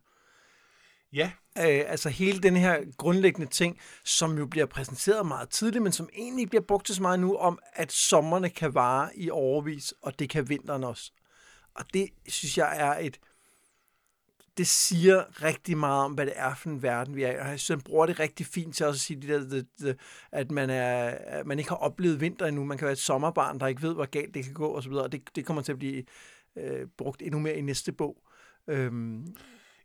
Ja. 1.14 1.32
Øh, 1.58 1.84
altså 1.88 2.10
hele 2.10 2.40
den 2.40 2.56
her 2.56 2.84
grundlæggende 2.98 3.52
ting, 3.52 3.80
som 4.06 4.38
jo 4.38 4.46
bliver 4.46 4.66
præsenteret 4.66 5.26
meget 5.26 5.50
tidligt, 5.50 5.84
men 5.84 5.92
som 5.92 6.10
egentlig 6.14 6.50
bliver 6.50 6.62
brugt 6.62 6.86
til 6.86 6.96
så 6.96 7.02
meget 7.02 7.20
nu, 7.20 7.38
om 7.38 7.60
at 7.74 7.92
sommerne 7.92 8.50
kan 8.50 8.74
vare 8.74 9.18
i 9.18 9.30
overvis, 9.30 9.94
og 10.02 10.20
det 10.20 10.30
kan 10.30 10.50
vinteren 10.50 10.84
også. 10.84 11.12
Og 11.80 11.86
det 11.94 12.10
synes 12.28 12.58
jeg 12.58 12.78
er 12.80 13.06
et... 13.06 13.20
Det 14.58 14.68
siger 14.68 15.44
rigtig 15.44 15.78
meget 15.78 16.06
om, 16.06 16.14
hvad 16.14 16.26
det 16.26 16.34
er 16.36 16.56
for 16.56 16.70
en 16.70 16.84
verden, 16.84 17.16
vi 17.16 17.24
er 17.24 17.32
i. 17.32 17.36
Og 17.36 17.48
jeg 17.48 17.60
synes, 17.60 17.68
han 17.68 17.82
bruger 17.82 18.06
det 18.06 18.20
rigtig 18.20 18.46
fint 18.46 18.76
til 18.76 18.86
også 18.86 18.98
at 18.98 19.02
sige, 19.02 19.22
det 19.22 19.30
der, 19.30 19.40
det, 19.40 19.68
det, 19.80 20.00
at, 20.32 20.52
man 20.52 20.70
er, 20.70 21.06
at 21.10 21.46
man 21.46 21.60
ikke 21.60 21.70
har 21.70 21.78
oplevet 21.78 22.22
vinter 22.22 22.46
endnu. 22.46 22.64
Man 22.64 22.78
kan 22.78 22.86
være 22.86 22.92
et 22.92 23.00
sommerbarn, 23.00 23.60
der 23.60 23.68
ikke 23.68 23.82
ved, 23.82 23.94
hvor 23.94 24.06
galt 24.06 24.34
det 24.34 24.44
kan 24.44 24.54
gå, 24.54 24.68
og 24.68 24.84
så 24.84 24.90
videre. 24.90 25.04
Og 25.04 25.12
det, 25.12 25.36
det 25.36 25.46
kommer 25.46 25.62
til 25.62 25.72
at 25.72 25.80
blive 25.80 26.04
øh, 26.56 26.88
brugt 26.98 27.22
endnu 27.22 27.40
mere 27.40 27.58
i 27.58 27.62
næste 27.62 27.92
bog. 27.92 28.24
Øhm. 28.68 29.36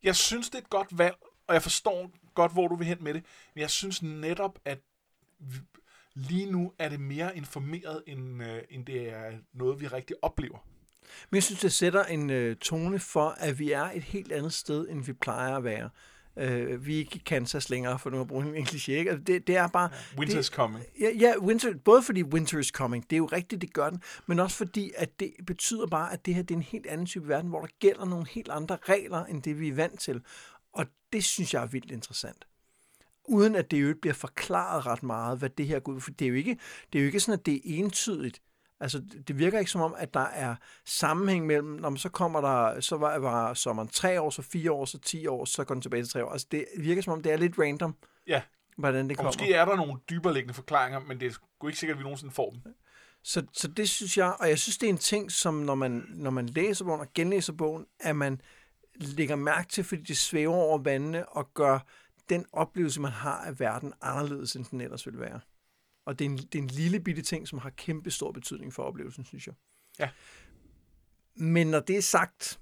Jeg 0.02 0.16
synes, 0.16 0.50
det 0.50 0.54
er 0.54 0.62
et 0.62 0.70
godt 0.70 0.98
valg, 0.98 1.16
og 1.46 1.54
jeg 1.54 1.62
forstår 1.62 2.10
godt, 2.34 2.52
hvor 2.52 2.68
du 2.68 2.76
vil 2.76 2.86
hen 2.86 2.98
med 3.00 3.14
det. 3.14 3.24
Men 3.54 3.60
jeg 3.60 3.70
synes 3.70 4.02
netop, 4.02 4.58
at 4.64 4.78
lige 6.14 6.50
nu 6.50 6.72
er 6.78 6.88
det 6.88 7.00
mere 7.00 7.36
informeret, 7.36 8.02
end, 8.06 8.42
øh, 8.42 8.62
end 8.70 8.86
det 8.86 9.12
er 9.12 9.32
noget, 9.52 9.80
vi 9.80 9.86
rigtig 9.86 10.16
oplever. 10.22 10.58
Men 11.30 11.36
jeg 11.36 11.42
synes, 11.42 11.60
det 11.60 11.72
sætter 11.72 12.04
en 12.04 12.30
øh, 12.30 12.56
tone 12.56 12.98
for, 12.98 13.28
at 13.28 13.58
vi 13.58 13.72
er 13.72 13.84
et 13.84 14.02
helt 14.02 14.32
andet 14.32 14.52
sted, 14.52 14.88
end 14.88 15.04
vi 15.04 15.12
plejer 15.12 15.56
at 15.56 15.64
være. 15.64 15.90
Øh, 16.36 16.86
vi 16.86 16.94
er 16.94 16.98
ikke 16.98 17.16
i 17.16 17.22
Kansas 17.26 17.70
længere, 17.70 17.98
for 17.98 18.10
nu 18.10 18.20
at 18.20 18.28
bruge 18.28 18.56
en 18.56 18.66
kliché. 18.66 18.92
Ikke? 18.92 19.10
Altså, 19.10 19.24
det, 19.24 19.46
det 19.46 19.56
er 19.56 19.68
bare... 19.68 19.90
Ja, 19.92 20.18
winter 20.18 20.38
is 20.38 20.46
coming. 20.46 20.84
Ja, 21.00 21.10
ja 21.18 21.34
winter, 21.38 21.74
både 21.84 22.02
fordi 22.02 22.22
winter 22.22 22.58
is 22.58 22.66
coming, 22.66 23.10
det 23.10 23.16
er 23.16 23.18
jo 23.18 23.26
rigtigt, 23.26 23.60
det 23.60 23.72
gør 23.72 23.90
den, 23.90 24.02
men 24.26 24.40
også 24.40 24.56
fordi, 24.56 24.92
at 24.96 25.20
det 25.20 25.32
betyder 25.46 25.86
bare, 25.86 26.12
at 26.12 26.26
det 26.26 26.34
her 26.34 26.42
det 26.42 26.54
er 26.54 26.58
en 26.58 26.62
helt 26.62 26.86
anden 26.86 27.06
type 27.06 27.28
verden, 27.28 27.50
hvor 27.50 27.60
der 27.60 27.68
gælder 27.80 28.04
nogle 28.04 28.26
helt 28.30 28.48
andre 28.48 28.78
regler, 28.82 29.24
end 29.24 29.42
det 29.42 29.60
vi 29.60 29.68
er 29.68 29.74
vant 29.74 30.00
til. 30.00 30.20
Og 30.72 30.86
det 31.12 31.24
synes 31.24 31.54
jeg 31.54 31.62
er 31.62 31.66
vildt 31.66 31.90
interessant 31.90 32.44
uden 33.24 33.54
at 33.54 33.70
det 33.70 33.82
jo 33.82 33.94
bliver 34.02 34.14
forklaret 34.14 34.86
ret 34.86 35.02
meget, 35.02 35.38
hvad 35.38 35.50
det 35.50 35.66
her 35.66 35.80
går 35.80 35.92
ud. 35.92 36.00
For 36.00 36.10
det 36.10 36.24
er 36.24 36.28
jo 36.28 36.34
ikke, 36.34 36.58
det 36.92 36.98
er 36.98 37.02
jo 37.02 37.06
ikke 37.06 37.20
sådan, 37.20 37.38
at 37.38 37.46
det 37.46 37.54
er 37.54 37.60
entydigt. 37.64 38.42
Altså, 38.84 39.02
det 39.28 39.38
virker 39.38 39.58
ikke 39.58 39.70
som 39.70 39.80
om, 39.80 39.94
at 39.98 40.14
der 40.14 40.20
er 40.20 40.54
sammenhæng 40.84 41.46
mellem, 41.46 41.68
når 41.68 41.96
så 41.96 42.08
kommer 42.08 42.40
der, 42.40 42.80
så 42.80 42.96
var, 42.96 43.18
var 43.18 43.54
sommeren 43.54 43.88
tre 43.88 44.20
år, 44.20 44.30
så 44.30 44.42
fire 44.42 44.72
år, 44.72 44.84
så 44.84 44.98
ti 44.98 45.26
år, 45.26 45.44
så 45.44 45.64
går 45.64 45.74
den 45.74 45.82
tilbage 45.82 46.02
til 46.02 46.12
tre 46.12 46.24
år. 46.24 46.30
Altså, 46.30 46.46
det 46.50 46.64
virker 46.78 47.02
som 47.02 47.12
om, 47.12 47.22
det 47.22 47.32
er 47.32 47.36
lidt 47.36 47.58
random, 47.58 47.96
ja. 48.26 48.42
hvordan 48.76 49.04
det 49.08 49.10
og 49.10 49.16
kommer. 49.16 49.28
måske 49.28 49.54
er 49.54 49.64
der 49.64 49.76
nogle 49.76 50.00
dybereliggende 50.10 50.54
forklaringer, 50.54 51.00
men 51.00 51.20
det 51.20 51.26
er 51.26 51.30
sgu 51.30 51.66
ikke 51.66 51.78
sikkert, 51.78 51.94
at 51.94 51.98
vi 51.98 52.02
nogensinde 52.02 52.34
får 52.34 52.50
dem. 52.50 52.74
Så, 53.22 53.46
så 53.52 53.68
det 53.68 53.88
synes 53.88 54.18
jeg, 54.18 54.36
og 54.40 54.48
jeg 54.48 54.58
synes, 54.58 54.78
det 54.78 54.86
er 54.86 54.90
en 54.90 54.98
ting, 54.98 55.32
som 55.32 55.54
når 55.54 55.74
man, 55.74 56.04
når 56.08 56.30
man 56.30 56.46
læser 56.46 56.84
bogen 56.84 57.00
og 57.00 57.08
genlæser 57.14 57.52
bogen, 57.52 57.86
at 58.00 58.16
man 58.16 58.40
lægger 58.94 59.36
mærke 59.36 59.68
til, 59.68 59.84
fordi 59.84 60.02
det 60.02 60.16
svæver 60.16 60.54
over 60.54 60.78
vandene 60.78 61.28
og 61.28 61.54
gør 61.54 61.78
den 62.28 62.46
oplevelse, 62.52 63.00
man 63.00 63.12
har 63.12 63.44
af 63.44 63.60
verden, 63.60 63.92
anderledes, 64.02 64.56
end 64.56 64.64
den 64.64 64.80
ellers 64.80 65.06
vil 65.06 65.20
være. 65.20 65.40
Og 66.06 66.18
det 66.18 66.24
er 66.24 66.30
en, 66.30 66.36
det 66.36 66.54
er 66.54 66.62
en 66.62 66.68
lille 66.68 67.00
bitte 67.00 67.22
ting, 67.22 67.48
som 67.48 67.58
har 67.58 67.70
kæmpe 67.70 68.10
stor 68.10 68.32
betydning 68.32 68.74
for 68.74 68.82
oplevelsen, 68.82 69.24
synes 69.24 69.46
jeg. 69.46 69.54
Ja. 69.98 70.10
Men 71.34 71.66
når 71.66 71.80
det 71.80 71.96
er 71.96 72.02
sagt, 72.02 72.60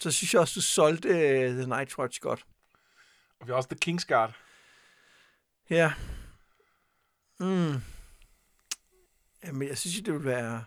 så 0.00 0.10
synes 0.10 0.34
jeg 0.34 0.40
også, 0.40 0.54
du 0.54 0.60
solgte 0.60 1.08
uh, 1.08 1.54
The 1.54 1.66
Night 1.66 1.98
Watch 1.98 2.20
godt. 2.20 2.46
Og 3.40 3.46
vi 3.46 3.50
har 3.50 3.56
også 3.56 3.68
The 3.68 3.78
Kingsguard. 3.78 4.34
Ja. 5.70 5.92
Mm. 7.40 7.74
Jamen, 9.44 9.68
jeg 9.68 9.78
synes, 9.78 10.02
det 10.02 10.12
ville 10.12 10.28
være... 10.28 10.64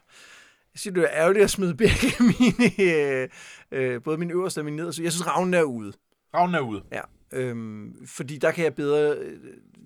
Jeg 0.74 0.80
synes, 0.80 0.96
det 0.96 1.04
er 1.04 1.10
ærgerligt 1.12 1.44
at 1.44 1.50
smide 1.50 1.76
begge 1.76 2.08
mine, 2.40 2.82
øh, 2.82 3.30
øh, 3.72 4.04
både 4.04 4.18
min 4.18 4.32
øverste 4.32 4.60
og 4.60 4.66
min 4.66 4.76
nederste. 4.76 5.04
Jeg 5.04 5.12
synes, 5.12 5.28
Ravnen 5.28 5.54
er 5.54 5.64
ude. 5.64 5.94
Ravnen 6.34 6.56
er 6.56 6.60
ude. 6.60 6.84
Ja, 6.92 7.02
øhm, 7.32 8.06
fordi 8.08 8.38
der 8.38 8.52
kan 8.52 8.64
jeg 8.64 8.76
bedre, 8.76 9.18
øh, 9.18 9.40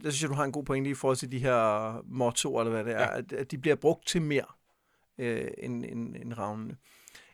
der 0.03 0.09
synes 0.09 0.21
jeg, 0.21 0.29
du 0.29 0.35
har 0.35 0.43
en 0.43 0.51
god 0.51 0.63
pointe 0.63 0.89
i 0.89 0.93
forhold 0.93 1.17
til 1.17 1.31
de 1.31 1.39
her 1.39 2.01
mottoer, 2.05 2.61
eller 2.61 2.71
hvad 2.71 2.83
det 2.85 2.93
er, 2.93 3.01
Ja. 3.01 3.17
at, 3.17 3.33
at 3.33 3.51
de 3.51 3.57
bliver 3.57 3.75
brugt 3.75 4.07
til 4.07 4.21
mere 4.21 4.45
øh, 5.17 5.47
end, 5.57 5.85
end, 5.85 6.15
end 6.15 6.33
ravnene, 6.37 6.75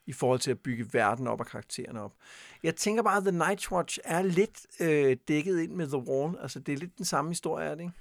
i 0.05 0.14
forhold 0.14 0.39
til 0.39 0.51
at 0.51 0.60
bygge 0.60 0.86
verden 0.91 1.28
op 1.28 1.39
og 1.39 1.45
karaktererne 1.45 2.01
op. 2.01 2.14
Jeg 2.64 2.76
tænker 2.76 3.03
bare, 3.03 3.18
at 3.18 3.24
The 3.24 3.32
Night 3.32 3.72
Watch 3.72 3.99
er 4.03 4.22
lidt 4.22 4.68
øh, 4.80 5.18
dækket 5.28 5.60
ind 5.62 5.72
med 5.72 5.88
The 5.88 5.97
Wall, 5.97 6.36
altså 6.41 6.60
det 6.60 6.74
er 6.74 6.78
lidt 6.78 6.97
den 6.97 7.05
samme 7.05 7.32
historie, 7.32 7.66
er 7.68 7.76
det 7.76 7.82
ikke? 7.82 7.93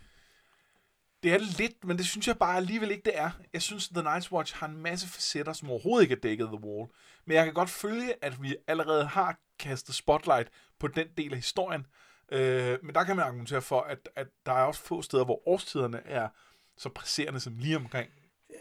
Det 1.22 1.32
er 1.34 1.38
det 1.38 1.58
lidt, 1.58 1.84
men 1.84 1.98
det 1.98 2.06
synes 2.06 2.28
jeg 2.28 2.38
bare 2.38 2.56
alligevel 2.56 2.90
ikke, 2.90 3.02
det 3.04 3.18
er. 3.18 3.30
Jeg 3.52 3.62
synes, 3.62 3.88
The 3.88 4.02
Night's 4.02 4.32
Watch 4.32 4.54
har 4.56 4.68
en 4.68 4.76
masse 4.76 5.08
facetter, 5.08 5.52
som 5.52 5.70
overhovedet 5.70 6.02
ikke 6.02 6.14
er 6.14 6.20
dækket 6.20 6.46
The 6.46 6.64
Wall. 6.64 6.88
Men 7.26 7.36
jeg 7.36 7.44
kan 7.44 7.54
godt 7.54 7.70
følge, 7.70 8.24
at 8.24 8.42
vi 8.42 8.56
allerede 8.66 9.06
har 9.06 9.38
kastet 9.58 9.94
spotlight 9.94 10.48
på 10.80 10.88
den 10.88 11.06
del 11.16 11.32
af 11.32 11.38
historien. 11.38 11.86
Øh, 12.32 12.78
men 12.82 12.94
der 12.94 13.04
kan 13.04 13.16
man 13.16 13.24
argumentere 13.24 13.62
for, 13.62 13.80
at, 13.80 14.08
at 14.16 14.26
der 14.46 14.52
er 14.52 14.62
også 14.62 14.80
få 14.80 15.02
steder, 15.02 15.24
hvor 15.24 15.48
årstiderne 15.48 16.06
er 16.06 16.28
så 16.76 16.88
presserende 16.88 17.40
som 17.40 17.56
lige 17.58 17.76
omkring 17.76 18.10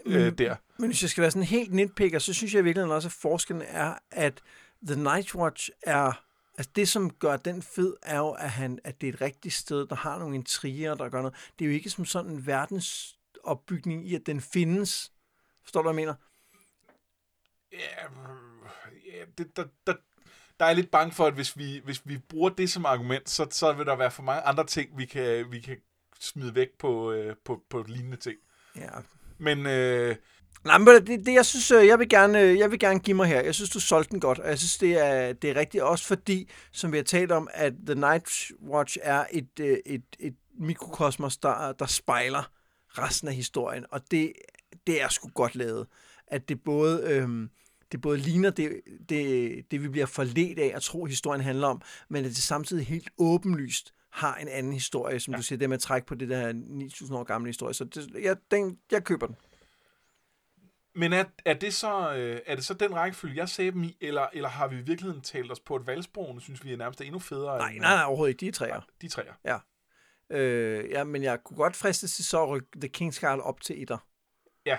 øh, 0.06 0.38
der. 0.38 0.56
Men 0.78 0.90
hvis 0.90 1.02
jeg 1.02 1.10
skal 1.10 1.22
være 1.22 1.30
sådan 1.30 1.46
helt 1.46 1.74
nitpicker, 1.74 2.18
så 2.18 2.32
synes 2.32 2.54
jeg 2.54 2.60
i 2.60 2.64
virkeligheden 2.64 2.94
også, 2.94 3.08
at 3.08 3.12
forskellen 3.12 3.66
er, 3.68 3.94
at 4.10 4.42
The 4.86 5.02
Night 5.02 5.34
Watch 5.34 5.70
er... 5.82 6.22
Altså 6.58 6.70
det, 6.76 6.88
som 6.88 7.10
gør 7.10 7.36
den 7.36 7.62
fed, 7.62 7.96
er 8.02 8.18
jo, 8.18 8.30
at, 8.30 8.50
han, 8.50 8.78
at 8.84 9.00
det 9.00 9.08
er 9.08 9.12
et 9.12 9.20
rigtigt 9.20 9.54
sted, 9.54 9.86
der 9.86 9.94
har 9.94 10.18
nogle 10.18 10.34
intriger, 10.34 10.94
der 10.94 11.08
gør 11.08 11.22
noget. 11.22 11.50
Det 11.58 11.64
er 11.64 11.68
jo 11.68 11.74
ikke 11.74 11.90
som 11.90 12.04
sådan 12.04 12.30
en 12.30 12.46
verdensopbygning 12.46 14.08
i, 14.08 14.14
at 14.14 14.26
den 14.26 14.40
findes. 14.40 15.12
Forstår 15.62 15.82
du, 15.82 15.92
hvad 15.92 16.02
jeg 16.02 16.06
mener? 16.06 16.14
Ja, 17.72 18.02
ja 19.18 19.24
det, 19.38 19.56
der, 19.56 19.64
der, 19.86 19.94
der 20.60 20.66
er 20.66 20.72
lidt 20.72 20.90
bange 20.90 21.12
for, 21.12 21.26
at 21.26 21.34
hvis 21.34 21.58
vi, 21.58 21.80
hvis 21.84 22.02
vi 22.04 22.18
bruger 22.18 22.50
det 22.50 22.70
som 22.70 22.86
argument, 22.86 23.30
så, 23.30 23.46
så 23.50 23.72
vil 23.72 23.86
der 23.86 23.96
være 23.96 24.10
for 24.10 24.22
mange 24.22 24.42
andre 24.42 24.66
ting, 24.66 24.98
vi 24.98 25.04
kan, 25.04 25.50
vi 25.50 25.60
kan 25.60 25.76
smide 26.20 26.54
væk 26.54 26.68
på, 26.78 27.12
øh, 27.12 27.36
på, 27.44 27.62
på 27.70 27.82
lignende 27.82 28.16
ting. 28.16 28.36
Ja. 28.76 28.90
Men 29.38 29.66
øh, 29.66 30.16
Nej, 30.64 30.78
men 30.78 30.88
det, 30.88 31.26
det, 31.26 31.34
jeg 31.34 31.46
synes, 31.46 31.70
øh, 31.70 31.86
jeg 31.86 31.98
vil, 31.98 32.08
gerne, 32.08 32.40
øh, 32.40 32.58
jeg 32.58 32.70
vil 32.70 32.78
gerne 32.78 32.98
give 32.98 33.16
mig 33.16 33.26
her. 33.26 33.40
Jeg 33.40 33.54
synes, 33.54 33.70
du 33.70 33.80
solgte 33.80 34.10
den 34.10 34.20
godt, 34.20 34.38
og 34.38 34.48
jeg 34.48 34.58
synes, 34.58 34.78
det 34.78 35.06
er, 35.06 35.32
det 35.32 35.50
er 35.50 35.56
rigtigt 35.56 35.82
også 35.82 36.04
fordi, 36.04 36.50
som 36.72 36.92
vi 36.92 36.96
har 36.96 37.04
talt 37.04 37.32
om, 37.32 37.48
at 37.52 37.72
The 37.86 37.94
Night 37.94 38.28
Watch 38.68 38.98
er 39.02 39.24
et, 39.30 39.60
øh, 39.60 39.78
et, 39.86 40.02
et 40.18 40.34
mikrokosmos, 40.58 41.36
der, 41.36 41.72
der 41.72 41.86
spejler 41.86 42.50
resten 42.98 43.28
af 43.28 43.34
historien, 43.34 43.84
og 43.90 44.00
det, 44.10 44.32
det 44.86 45.02
er 45.02 45.08
sgu 45.08 45.28
godt 45.28 45.54
lavet. 45.54 45.86
At 46.26 46.48
det 46.48 46.60
både, 46.64 47.02
øhm, 47.06 47.50
det 47.92 48.00
både 48.00 48.18
ligner 48.18 48.50
det, 48.50 48.80
det, 49.08 49.70
det, 49.70 49.82
vi 49.82 49.88
bliver 49.88 50.06
forledt 50.06 50.58
af 50.58 50.72
at 50.74 50.82
tro, 50.82 51.04
historien 51.04 51.42
handler 51.42 51.66
om, 51.66 51.82
men 52.10 52.24
at 52.24 52.30
det 52.30 52.36
samtidig 52.36 52.86
helt 52.86 53.08
åbenlyst 53.18 53.92
har 54.10 54.34
en 54.34 54.48
anden 54.48 54.72
historie, 54.72 55.20
som 55.20 55.34
ja. 55.34 55.38
du 55.38 55.42
siger, 55.42 55.58
det 55.58 55.68
med 55.68 55.76
at 55.76 55.82
trække 55.82 56.06
på 56.06 56.14
det 56.14 56.28
der 56.28 56.52
9.000 56.52 57.14
år 57.14 57.24
gamle 57.24 57.48
historie. 57.48 57.74
Så 57.74 57.84
det, 57.84 58.08
jeg, 58.22 58.36
den, 58.50 58.78
jeg 58.92 59.04
køber 59.04 59.26
den. 59.26 59.36
Men 60.96 61.12
er, 61.12 61.24
er, 61.44 61.54
det 61.54 61.74
så, 61.74 62.14
øh, 62.14 62.40
er 62.46 62.54
det 62.54 62.64
så 62.64 62.74
den 62.74 62.94
rækkefølge, 62.94 63.36
jeg 63.36 63.48
sagde 63.48 63.70
dem 63.70 63.82
i, 63.82 63.96
eller, 64.00 64.26
eller 64.32 64.48
har 64.48 64.68
vi 64.68 64.76
i 64.76 64.82
virkeligheden 64.82 65.22
talt 65.22 65.52
os 65.52 65.60
på, 65.60 65.74
at 65.74 65.86
valgsprogene 65.86 66.40
synes 66.40 66.64
vi 66.64 66.72
er 66.72 66.76
nærmest 66.76 67.00
er 67.00 67.04
endnu 67.04 67.18
federe 67.18 67.58
Nej, 67.58 67.70
end 67.70 67.80
nej, 67.80 67.94
nej, 67.94 68.04
overhovedet 68.04 68.30
ikke. 68.30 68.40
De 68.40 68.48
er 68.48 68.52
træer. 68.52 68.80
de 69.00 69.08
træer? 69.08 69.32
Ja. 69.44 69.58
Øh, 70.30 70.90
ja, 70.90 71.04
men 71.04 71.22
jeg 71.22 71.44
kunne 71.44 71.56
godt 71.56 71.76
fristes 71.76 72.16
til 72.16 72.24
så 72.24 72.42
at 72.42 72.48
rykke 72.48 72.68
The 72.76 72.90
King's 72.96 73.20
Guard 73.20 73.40
op 73.40 73.60
til 73.60 73.82
etter. 73.82 73.98
Ja. 74.66 74.78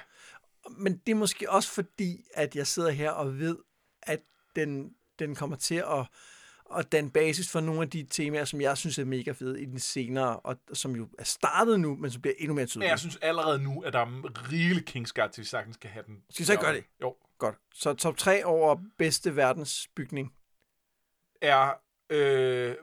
Men 0.69 0.97
det 0.97 1.11
er 1.11 1.15
måske 1.15 1.51
også 1.51 1.69
fordi, 1.71 2.25
at 2.33 2.55
jeg 2.55 2.67
sidder 2.67 2.89
her 2.91 3.11
og 3.11 3.39
ved, 3.39 3.57
at 4.03 4.19
den, 4.55 4.93
den 5.19 5.35
kommer 5.35 5.55
til 5.55 5.75
at, 5.75 6.05
at 6.75 6.91
danne 6.91 7.11
basis 7.11 7.51
for 7.51 7.59
nogle 7.59 7.81
af 7.81 7.89
de 7.89 8.07
temaer, 8.09 8.45
som 8.45 8.61
jeg 8.61 8.77
synes 8.77 8.99
er 8.99 9.05
mega 9.05 9.31
fede 9.31 9.61
i 9.61 9.65
den 9.65 9.79
senere, 9.79 10.39
og 10.39 10.57
som 10.73 10.95
jo 10.95 11.07
er 11.19 11.23
startet 11.23 11.79
nu, 11.79 11.95
men 11.95 12.11
som 12.11 12.21
bliver 12.21 12.35
endnu 12.37 12.55
mere 12.55 12.65
tydelige. 12.65 12.89
jeg 12.89 12.99
synes 12.99 13.17
allerede 13.21 13.63
nu, 13.63 13.81
at 13.81 13.93
der 13.93 13.99
er 13.99 14.51
rigelig 14.51 14.85
Kingsguard, 14.85 15.31
til 15.31 15.41
vi 15.41 15.47
sagtens 15.47 15.75
skal 15.75 15.89
have 15.89 16.03
den. 16.07 16.17
Skal 16.29 16.43
vi 16.43 16.45
så 16.45 16.53
ikke 16.53 16.63
gøre 16.63 16.75
det? 16.75 16.83
Jo. 17.01 17.15
Godt. 17.37 17.55
Så 17.73 17.93
top 17.93 18.17
3 18.17 18.45
over 18.45 18.75
bedste 18.97 19.35
verdensbygning. 19.35 20.33
Er 21.41 21.73
øh, 22.09 22.75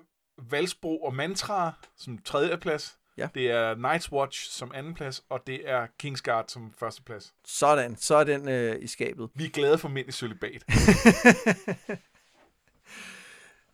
Valsbro 0.51 1.03
og 1.03 1.15
Mantra 1.15 1.73
som 1.97 2.19
tredje 2.19 2.59
plads. 2.59 2.99
Ja. 3.17 3.29
Det 3.35 3.51
er 3.51 3.75
Night's 3.75 4.13
Watch 4.13 4.51
som 4.51 4.73
anden 4.75 4.95
plads, 4.95 5.25
og 5.29 5.47
det 5.47 5.71
er 5.71 5.87
Kingsguard 5.99 6.45
som 6.49 6.73
første 6.79 7.03
plads. 7.03 7.35
Sådan, 7.45 7.97
så 7.97 8.15
er 8.15 8.25
den 8.25 8.49
øh, 8.49 8.83
i 8.83 8.87
skabet. 8.87 9.31
Vi 9.35 9.45
er 9.45 9.51
glade 9.51 9.79
for 9.79 9.89
mænd 9.89 10.09
i. 10.09 10.13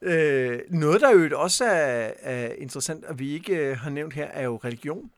Øh, 0.02 0.60
noget, 0.70 1.00
der 1.00 1.10
jo 1.10 1.40
også 1.40 1.64
er, 1.64 2.12
er 2.20 2.52
interessant, 2.52 3.04
og 3.04 3.18
vi 3.18 3.30
ikke 3.30 3.56
øh, 3.56 3.76
har 3.76 3.90
nævnt 3.90 4.14
her, 4.14 4.24
er 4.24 4.42
jo 4.42 4.56
religion. 4.56 5.10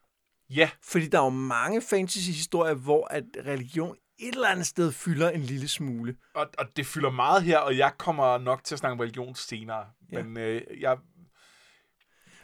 ja, 0.51 0.70
Fordi 0.83 1.09
der 1.09 1.18
er 1.18 1.24
jo 1.24 1.30
mange 1.30 1.83
fantasy-historier, 1.83 2.74
hvor 2.74 3.07
at 3.07 3.24
religion 3.47 3.97
et 4.18 4.35
eller 4.35 4.49
andet 4.49 4.66
sted 4.66 4.93
fylder 4.93 5.30
en 5.30 5.41
lille 5.41 5.68
smule. 5.68 6.16
og, 6.35 6.51
og 6.59 6.76
det 6.76 6.87
fylder 6.87 7.11
meget 7.11 7.43
her, 7.43 7.59
og 7.59 7.76
jeg 7.78 7.93
kommer 7.99 8.39
nok 8.39 8.64
til 8.64 8.74
at 8.74 8.78
snakke 8.78 8.93
om 8.93 9.01
religion 9.01 9.35
senere. 9.35 9.87
Ja. 10.12 10.22
Men 10.22 10.37
øh, 10.37 10.62
jeg, 10.80 10.99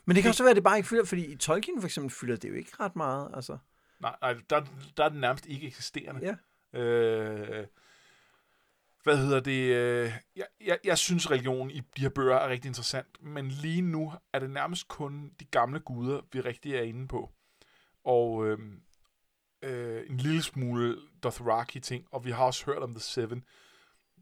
Men 0.05 0.17
det 0.17 0.23
kan 0.23 0.29
også 0.29 0.43
være, 0.43 0.51
at 0.51 0.57
det 0.57 0.65
bare 0.65 0.77
ikke 0.77 0.89
fylder, 0.89 1.05
fordi 1.05 1.33
i 1.33 1.37
Tolkien 1.37 1.81
for 1.81 1.87
eksempel 1.87 2.11
fylder 2.11 2.37
det 2.37 2.49
jo 2.49 2.55
ikke 2.55 2.71
ret 2.81 2.97
meget. 2.97 3.31
Altså. 3.35 3.59
nej, 4.01 4.17
nej 4.21 4.35
der, 4.51 4.65
der 4.97 5.05
er 5.05 5.09
den 5.09 5.21
nærmest 5.21 5.47
ikke 5.47 5.67
eksisterende. 5.67 6.37
Ja. 6.75 6.81
Øh, 6.81 7.67
hvad 9.03 9.17
hedder 9.17 9.41
det? 9.41 9.75
Øh, 9.75 10.13
jeg, 10.37 10.47
jeg, 10.61 10.79
jeg 10.85 10.99
synes, 10.99 11.31
religion 11.31 11.71
i 11.71 11.81
de 11.97 12.03
her 12.03 12.09
bøger 12.09 12.37
er 12.37 12.49
rigtig 12.49 12.69
interessant, 12.69 13.23
men 13.23 13.49
lige 13.49 13.83
nu 13.83 14.13
er 14.33 14.39
det 14.39 14.51
nærmest 14.51 14.89
kun 14.89 15.33
de 15.41 15.45
gamle 15.45 15.81
guder, 15.81 16.21
vi 16.33 16.41
rigtig 16.41 16.75
er 16.75 16.83
inde 16.83 17.09
på. 17.09 17.31
Og 18.05 18.47
øh, 18.47 18.59
øh, 19.63 20.03
en 20.11 20.17
lille 20.17 20.43
smule 20.43 20.97
Dothraki-ting, 21.23 22.07
og 22.11 22.25
vi 22.25 22.31
har 22.31 22.45
også 22.45 22.67
hørt 22.67 22.83
om 22.83 22.91
The 22.91 23.01
Seven. 23.01 23.45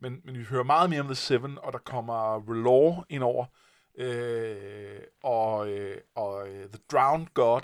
Men, 0.00 0.20
men 0.24 0.38
vi 0.38 0.44
hører 0.44 0.64
meget 0.64 0.90
mere 0.90 1.00
om 1.00 1.06
The 1.06 1.14
Seven, 1.14 1.58
og 1.58 1.72
der 1.72 1.78
kommer 1.78 2.50
Relore 2.50 3.04
ind 3.08 3.22
over, 3.22 3.46
øh, 3.98 5.00
og, 5.22 5.68
øh, 5.68 6.00
og 6.14 6.48
øh, 6.48 6.68
The 6.68 6.80
Drowned 6.92 7.26
God, 7.34 7.62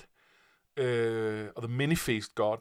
øh, 0.77 1.49
og 1.57 1.63
The 1.63 1.77
Many-Faced 1.77 2.33
God. 2.35 2.59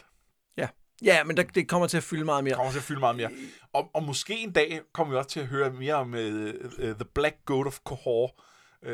Ja, 1.01 1.23
men 1.23 1.37
der, 1.37 1.43
det 1.43 1.67
kommer 1.67 1.87
til 1.87 1.97
at 1.97 2.03
fylde 2.03 2.25
meget 2.25 2.43
mere. 2.43 2.55
kommer 2.55 2.71
til 2.71 2.79
at 2.79 2.83
fylde 2.83 2.99
meget 2.99 3.15
mere. 3.15 3.29
Og, 3.73 3.89
og 3.93 4.03
måske 4.03 4.37
en 4.37 4.51
dag 4.51 4.81
kommer 4.93 5.13
vi 5.13 5.17
også 5.17 5.29
til 5.29 5.39
at 5.39 5.47
høre 5.47 5.73
mere 5.73 5.93
om 5.93 6.13
uh, 6.13 6.19
uh, 6.19 6.95
The 6.95 7.05
Black 7.13 7.35
Goat 7.45 7.67
of 7.67 7.79
Kohor. 7.83 8.41
Uh, 8.81 8.89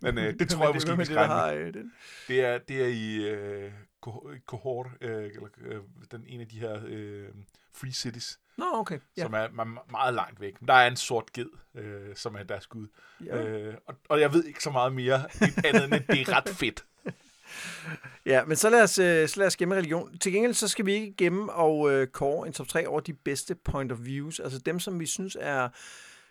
men 0.00 0.18
uh, 0.18 0.24
det 0.24 0.48
tror 0.50 0.64
jeg 0.64 0.74
måske, 0.74 0.98
vi 0.98 1.04
skal 1.04 1.16
det, 1.16 1.26
har, 1.26 1.52
øh, 1.52 1.74
den. 1.74 1.92
Det 2.28 2.44
er, 2.44 2.58
det 2.58 2.82
er 2.82 2.88
i 2.88 3.34
uh, 3.66 3.72
Kohor, 4.46 4.84
uh, 5.04 5.08
eller 5.10 5.48
uh, 5.70 5.82
den 6.10 6.24
ene 6.26 6.42
af 6.42 6.48
de 6.48 6.58
her 6.58 6.76
uh, 6.76 7.34
Free 7.74 7.92
Cities, 7.92 8.38
Nå, 8.56 8.64
okay. 8.72 8.98
ja. 9.16 9.22
Som 9.22 9.32
er, 9.34 9.48
meget 9.90 10.14
langt 10.14 10.40
væk. 10.40 10.54
Der 10.66 10.74
er 10.74 10.86
en 10.86 10.96
sort 10.96 11.32
ged, 11.32 11.48
uh, 11.74 11.82
som 12.14 12.34
er 12.34 12.42
deres 12.42 12.66
gud. 12.66 12.86
Ja. 13.24 13.68
Uh, 13.68 13.74
og, 13.86 13.94
og 14.08 14.20
jeg 14.20 14.32
ved 14.32 14.44
ikke 14.44 14.62
så 14.62 14.70
meget 14.70 14.92
mere 14.92 15.24
end 15.42 15.66
andet, 15.66 15.84
end 15.84 16.04
det 16.08 16.20
er 16.20 16.36
ret 16.36 16.48
fedt. 16.48 16.84
ja, 18.26 18.44
men 18.44 18.56
så 18.56 18.70
lad, 18.70 18.82
os, 18.82 18.98
øh, 18.98 19.28
så 19.28 19.40
lad 19.40 19.46
os 19.46 19.56
gemme 19.56 19.74
religion. 19.74 20.18
Til 20.18 20.32
gengæld 20.32 20.54
så 20.54 20.68
skal 20.68 20.86
vi 20.86 20.92
ikke 20.92 21.14
gemme 21.16 21.52
og 21.52 21.92
øh, 21.92 22.06
kåre 22.06 22.46
en 22.46 22.52
top 22.52 22.68
3 22.68 22.88
over 22.88 23.00
de 23.00 23.14
bedste 23.14 23.54
point 23.54 23.92
of 23.92 23.98
views. 24.00 24.40
Altså 24.40 24.58
dem, 24.58 24.80
som 24.80 25.00
vi 25.00 25.06
synes 25.06 25.36
er 25.40 25.68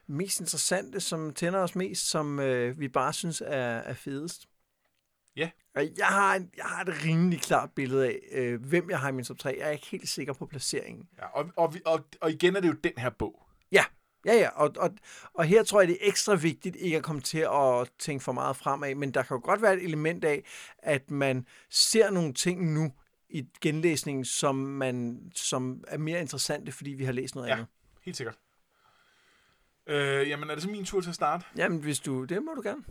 mest 0.08 0.40
interessante, 0.40 1.00
som 1.00 1.34
tænder 1.34 1.60
os 1.60 1.76
mest, 1.76 2.10
som 2.10 2.40
øh, 2.40 2.80
vi 2.80 2.88
bare 2.88 3.14
synes 3.14 3.42
er, 3.46 3.78
er 3.78 3.94
fedest. 3.94 4.48
Ja. 5.36 5.50
Og 5.76 5.84
jeg 5.98 6.08
har, 6.08 6.36
en, 6.36 6.50
jeg 6.58 6.66
har 6.66 6.84
et 6.84 7.06
rimelig 7.06 7.42
klart 7.42 7.70
billede 7.76 8.08
af, 8.08 8.20
øh, 8.32 8.66
hvem 8.66 8.90
jeg 8.90 9.00
har 9.00 9.10
i 9.10 9.12
min 9.12 9.26
top 9.26 9.38
3. 9.38 9.56
Jeg 9.60 9.68
er 9.68 9.72
ikke 9.72 9.88
helt 9.88 10.10
sikker 10.10 10.34
på 10.34 10.46
placeringen. 10.46 11.08
Ja, 11.18 11.26
og, 11.26 11.52
og, 11.56 11.74
og, 11.86 12.06
og 12.22 12.32
igen 12.32 12.56
er 12.56 12.60
det 12.60 12.68
jo 12.68 12.76
den 12.84 12.94
her 12.98 13.10
bog. 13.10 13.48
Ja, 13.72 13.84
ja, 14.26 14.34
ja. 14.34 14.50
Og, 14.50 14.72
og, 14.78 14.90
og 15.34 15.46
her 15.46 15.64
tror 15.64 15.82
jeg, 15.82 15.88
det 15.88 15.98
er 16.02 16.08
ekstra 16.08 16.36
vigtigt 16.36 16.76
ikke 16.76 16.98
at 16.98 17.04
komme 17.04 17.22
til 17.22 17.48
at 17.54 17.90
tænke 18.00 18.24
for 18.24 18.32
meget 18.32 18.56
fremad, 18.56 18.96
men 18.96 19.12
der 19.14 19.24
kan 19.24 19.36
jo 19.38 19.42
godt 19.44 19.62
være 19.62 19.74
et 19.74 19.84
element 19.84 20.24
af, 20.26 20.44
at 20.78 21.12
man 21.12 21.46
ser 21.70 22.10
nogle 22.10 22.34
ting 22.34 22.74
nu 22.74 22.94
i 23.30 23.46
genlæsningen, 23.62 24.26
som, 24.26 24.56
man, 24.56 25.22
som 25.36 25.84
er 25.88 25.98
mere 25.98 26.22
interessante, 26.22 26.72
fordi 26.72 26.90
vi 26.92 27.04
har 27.04 27.12
læst 27.12 27.36
noget 27.36 27.48
Ja. 27.48 27.54
andet. 27.54 27.68
Helt 28.06 28.18
sikkert. 28.18 28.36
Øh, 29.88 30.30
jamen, 30.30 30.50
er 30.50 30.54
det 30.54 30.64
så 30.64 30.70
min 30.70 30.86
tur 30.86 31.02
til 31.02 31.10
at 31.10 31.16
starte? 31.16 31.46
Jamen, 31.58 31.80
hvis 31.80 32.00
du... 32.00 32.24
Det 32.24 32.44
må 32.44 32.52
du 32.54 32.62
gerne. 32.62 32.84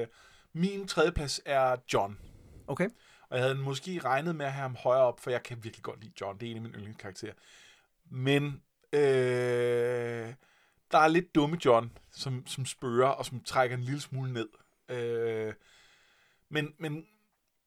Øh, 0.00 0.06
Min 0.52 0.88
tredjeplads 0.88 1.40
er 1.44 1.76
John. 1.92 2.18
Okay. 2.66 2.88
Og 3.30 3.36
jeg 3.36 3.44
havde 3.44 3.54
måske 3.54 3.98
regnet 4.04 4.36
med 4.36 4.46
at 4.46 4.52
have 4.52 4.62
ham 4.62 4.76
højere 4.76 5.02
op, 5.02 5.20
for 5.20 5.30
jeg 5.30 5.42
kan 5.42 5.64
virkelig 5.64 5.82
godt 5.82 6.00
lide 6.00 6.12
John. 6.20 6.38
Det 6.40 6.46
er 6.46 6.50
en 6.50 6.56
af 6.56 6.62
mine 6.62 6.74
yndlingskarakterer. 6.74 7.32
Men 8.10 8.62
øh, 8.92 10.34
der 10.90 10.98
er 10.98 11.08
lidt 11.08 11.34
dumme 11.34 11.58
John, 11.64 11.98
som, 12.12 12.46
som 12.46 12.66
spørger 12.66 13.08
og 13.08 13.26
som 13.26 13.40
trækker 13.40 13.76
en 13.76 13.82
lille 13.82 14.00
smule 14.00 14.32
ned. 14.32 14.48
Øh, 14.88 15.54
men, 16.48 16.74
men, 16.78 17.06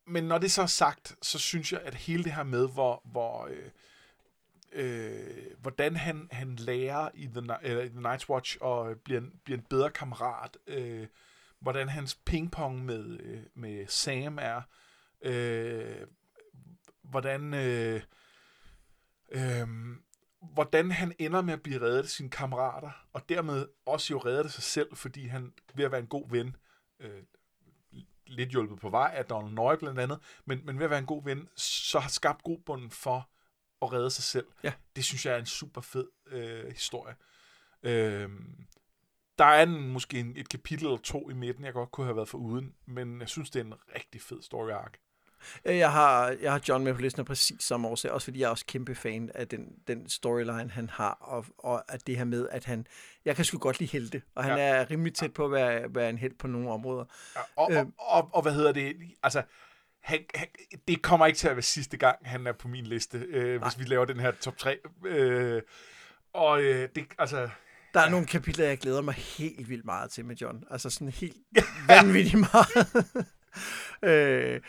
men 0.07 0.23
når 0.23 0.37
det 0.37 0.51
så 0.51 0.61
er 0.61 0.65
sagt, 0.65 1.15
så 1.21 1.39
synes 1.39 1.73
jeg, 1.73 1.81
at 1.81 1.95
hele 1.95 2.23
det 2.23 2.33
her 2.33 2.43
med, 2.43 2.69
hvor, 2.69 3.01
hvor 3.05 3.47
øh, 3.51 3.69
øh, 4.71 5.45
hvordan 5.61 5.95
han, 5.95 6.27
han 6.31 6.55
lærer 6.55 7.09
i 7.13 7.27
The, 7.27 7.57
eller 7.61 7.83
i 7.83 7.89
The 7.89 7.99
Night's 7.99 8.29
Watch 8.29 8.57
og 8.61 8.97
bliver, 8.97 9.21
en, 9.21 9.33
bliver 9.43 9.57
en 9.57 9.65
bedre 9.69 9.89
kammerat, 9.89 10.57
øh, 10.67 11.07
hvordan 11.59 11.89
hans 11.89 12.15
pingpong 12.15 12.85
med, 12.85 13.19
øh, 13.19 13.43
med 13.53 13.87
Sam 13.87 14.37
er, 14.41 14.61
øh, 15.21 16.07
hvordan 17.03 17.53
øh, 17.53 18.01
øh, 19.31 19.67
hvordan 20.41 20.91
han 20.91 21.13
ender 21.19 21.41
med 21.41 21.53
at 21.53 21.61
blive 21.61 21.81
reddet 21.81 22.03
af 22.03 22.09
sine 22.09 22.29
kammerater, 22.29 22.91
og 23.13 23.29
dermed 23.29 23.67
også 23.85 24.13
jo 24.13 24.19
reddet 24.19 24.43
af 24.43 24.51
sig 24.51 24.63
selv, 24.63 24.95
fordi 24.95 25.27
han 25.27 25.53
ved 25.73 25.85
at 25.85 25.91
være 25.91 26.01
en 26.01 26.07
god 26.07 26.29
ven, 26.29 26.55
øh, 26.99 27.23
lidt 28.25 28.49
hjulpet 28.49 28.79
på 28.79 28.89
vej 28.89 29.11
af 29.15 29.25
Donald 29.25 29.53
Nøje 29.53 29.77
blandt 29.77 29.99
andet, 29.99 30.19
men, 30.45 30.65
men 30.65 30.77
ved 30.77 30.83
at 30.83 30.89
være 30.89 30.99
en 30.99 31.05
god 31.05 31.23
ven, 31.23 31.49
så 31.55 31.99
har 31.99 32.09
skabt 32.09 32.43
grobbunden 32.43 32.91
for 32.91 33.29
at 33.81 33.93
redde 33.93 34.09
sig 34.09 34.23
selv. 34.23 34.47
Ja. 34.63 34.73
Det 34.95 35.03
synes 35.03 35.25
jeg 35.25 35.33
er 35.33 35.39
en 35.39 35.45
super 35.45 35.81
fed 35.81 36.07
øh, 36.27 36.67
historie. 36.67 37.15
Øh, 37.83 38.29
der 39.37 39.45
er 39.45 39.63
en, 39.63 39.91
måske 39.91 40.19
en, 40.19 40.33
et 40.37 40.49
kapitel 40.49 40.85
eller 40.85 40.97
to 40.97 41.29
i 41.29 41.33
midten, 41.33 41.65
jeg 41.65 41.73
godt 41.73 41.91
kunne 41.91 42.05
have 42.05 42.15
været 42.15 42.29
for 42.29 42.37
uden, 42.37 42.75
men 42.85 43.19
jeg 43.19 43.29
synes, 43.29 43.49
det 43.49 43.59
er 43.59 43.63
en 43.63 43.73
rigtig 43.95 44.21
fed 44.21 44.41
story 44.41 44.69
arc. 44.69 44.97
Øh, 45.65 45.77
Jeg 45.77 45.91
har, 45.91 46.35
jeg 46.41 46.51
har 46.51 46.61
John 46.69 46.83
med 46.83 46.93
på 46.93 47.01
listen 47.01 47.19
af 47.19 47.25
præcis 47.25 47.63
samme 47.63 47.87
årsag, 47.87 48.11
også 48.11 48.25
fordi 48.25 48.39
jeg 48.39 48.45
er 48.45 48.49
også 48.49 48.65
kæmpe 48.65 48.95
fan 48.95 49.31
af 49.35 49.47
den, 49.47 49.65
den 49.87 50.09
storyline, 50.09 50.69
han 50.71 50.89
har, 50.89 51.17
og, 51.21 51.45
og 51.57 51.93
at 51.93 52.07
det 52.07 52.17
her 52.17 52.23
med, 52.23 52.47
at 52.51 52.65
han, 52.65 52.87
jeg 53.25 53.35
kan 53.35 53.45
sgu 53.45 53.57
godt 53.57 53.79
lide 53.79 53.91
helte, 53.91 54.21
og 54.35 54.43
han 54.43 54.57
Ja. 54.57 54.63
er 54.63 54.91
rimelig 54.91 55.13
tæt 55.15 55.33
på 55.33 55.45
at 55.45 55.51
være, 55.51 55.95
være 55.95 56.09
en 56.09 56.17
held 56.17 56.33
på 56.39 56.47
nogle 56.47 56.69
områder. 56.71 57.05
Ja, 57.35 57.41
og, 57.55 57.71
Øh. 57.71 57.77
og, 57.79 57.85
og, 57.97 58.29
og 58.33 58.41
hvad 58.41 58.53
hedder 58.53 58.71
det? 58.71 58.95
Altså, 59.23 59.43
han, 60.03 60.19
han, 60.35 60.47
det 60.87 61.01
kommer 61.01 61.25
ikke 61.25 61.37
til 61.37 61.47
at 61.47 61.55
være 61.55 61.61
sidste 61.63 61.97
gang, 61.97 62.17
han 62.21 62.47
er 62.47 62.51
på 62.51 62.67
min 62.67 62.85
liste, 62.85 63.17
øh, 63.17 63.61
hvis 63.61 63.79
vi 63.79 63.83
laver 63.83 64.05
den 64.05 64.19
her 64.19 64.31
top 64.31 64.57
3. 64.57 64.77
Øh, 65.05 65.61
og 66.33 66.61
øh, 66.63 66.89
det, 66.95 67.05
altså, 67.19 67.49
Der 67.93 67.99
er 67.99 68.03
ja. 68.03 68.09
nogle 68.09 68.25
kapitler, 68.25 68.65
jeg 68.65 68.77
glæder 68.77 69.01
mig 69.01 69.13
helt 69.13 69.69
vildt 69.69 69.85
meget 69.85 70.11
til 70.11 70.25
med 70.25 70.35
John. 70.35 70.63
Altså 70.71 70.89
sådan 70.89 71.09
helt 71.09 71.37
vanvittigt 71.87 72.39
meget. 72.53 72.87
øh, 74.03 74.59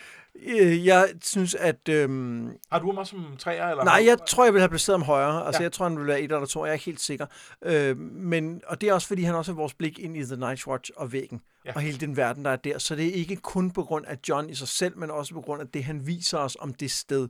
øh, 0.46 0.86
jeg 0.86 1.08
synes, 1.22 1.54
at... 1.54 1.88
Øhm, 1.88 2.50
har 2.72 2.78
du 2.78 2.86
ham 2.86 2.98
også 2.98 3.10
som 3.10 3.36
træer? 3.38 3.66
Eller 3.68 3.84
nej, 3.84 4.02
jeg 4.06 4.18
tror, 4.28 4.44
jeg 4.44 4.52
vil 4.52 4.60
have 4.60 4.68
placeret 4.68 4.98
ham 4.98 5.06
højere. 5.06 5.46
Altså, 5.46 5.60
Ja. 5.60 5.64
jeg 5.64 5.72
tror, 5.72 5.88
han 5.88 5.98
vil 5.98 6.06
være 6.06 6.20
et 6.20 6.32
eller 6.32 6.46
to. 6.46 6.64
Jeg 6.64 6.70
er 6.70 6.72
ikke 6.74 6.84
helt 6.84 7.00
sikker. 7.00 7.26
Øh, 7.64 7.98
men, 7.98 8.60
og 8.66 8.80
det 8.80 8.88
er 8.88 8.94
også, 8.94 9.08
fordi 9.08 9.22
han 9.22 9.34
også 9.34 9.52
er 9.52 9.56
vores 9.56 9.74
blik 9.74 9.98
ind 9.98 10.16
i 10.16 10.24
The 10.24 10.36
Night 10.36 10.66
Watch 10.66 10.90
og 10.96 11.12
væggen. 11.12 11.40
Ja. 11.64 11.72
Og 11.74 11.80
hele 11.80 11.98
den 11.98 12.16
verden, 12.16 12.44
der 12.44 12.50
er 12.50 12.56
der. 12.56 12.78
Så 12.78 12.96
det 12.96 13.06
er 13.08 13.12
ikke 13.12 13.36
kun 13.36 13.70
på 13.70 13.82
grund 13.82 14.06
af 14.06 14.18
John 14.28 14.50
i 14.50 14.54
sig 14.54 14.68
selv, 14.68 14.98
men 14.98 15.10
også 15.10 15.34
på 15.34 15.40
grund 15.40 15.60
af 15.62 15.68
det, 15.68 15.84
han 15.84 16.06
viser 16.06 16.38
os 16.38 16.56
om 16.60 16.74
det 16.74 16.90
sted. 16.90 17.28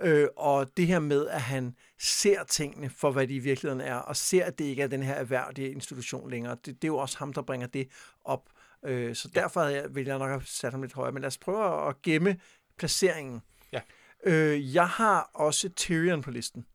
Øh, 0.00 0.26
og 0.36 0.66
det 0.76 0.86
her 0.86 0.98
med, 0.98 1.26
at 1.26 1.40
han 1.40 1.74
ser 2.00 2.44
tingene 2.44 2.90
for, 2.90 3.10
hvad 3.10 3.26
de 3.26 3.34
i 3.34 3.38
virkeligheden 3.38 3.80
er, 3.80 3.94
og 3.94 4.16
ser, 4.16 4.44
at 4.44 4.58
det 4.58 4.64
ikke 4.64 4.82
er 4.82 4.86
den 4.86 5.02
her 5.02 5.14
erhvervlige 5.14 5.70
institution 5.72 6.30
længere. 6.30 6.54
Det, 6.54 6.66
det 6.66 6.84
er 6.84 6.88
jo 6.88 6.96
også 6.96 7.18
ham, 7.18 7.32
der 7.32 7.42
bringer 7.42 7.66
det 7.66 7.88
op. 8.24 8.42
Øh, 8.84 9.14
så 9.14 9.28
derfor 9.34 9.62
jeg, 9.62 9.94
ville 9.94 10.10
jeg 10.10 10.18
nok 10.18 10.30
have 10.30 10.42
sat 10.44 10.72
ham 10.72 10.82
lidt 10.82 10.92
højere. 10.92 11.12
Men 11.12 11.20
lad 11.20 11.26
os 11.26 11.38
prøve 11.38 11.88
at 11.88 12.02
gemme 12.02 12.40
placeringen. 12.78 13.40
Ja. 13.72 13.80
Øh, 14.24 14.74
jeg 14.74 14.88
har 14.88 15.30
også 15.34 15.68
Tyrion 15.68 16.22
på 16.22 16.30
listen. 16.30 16.66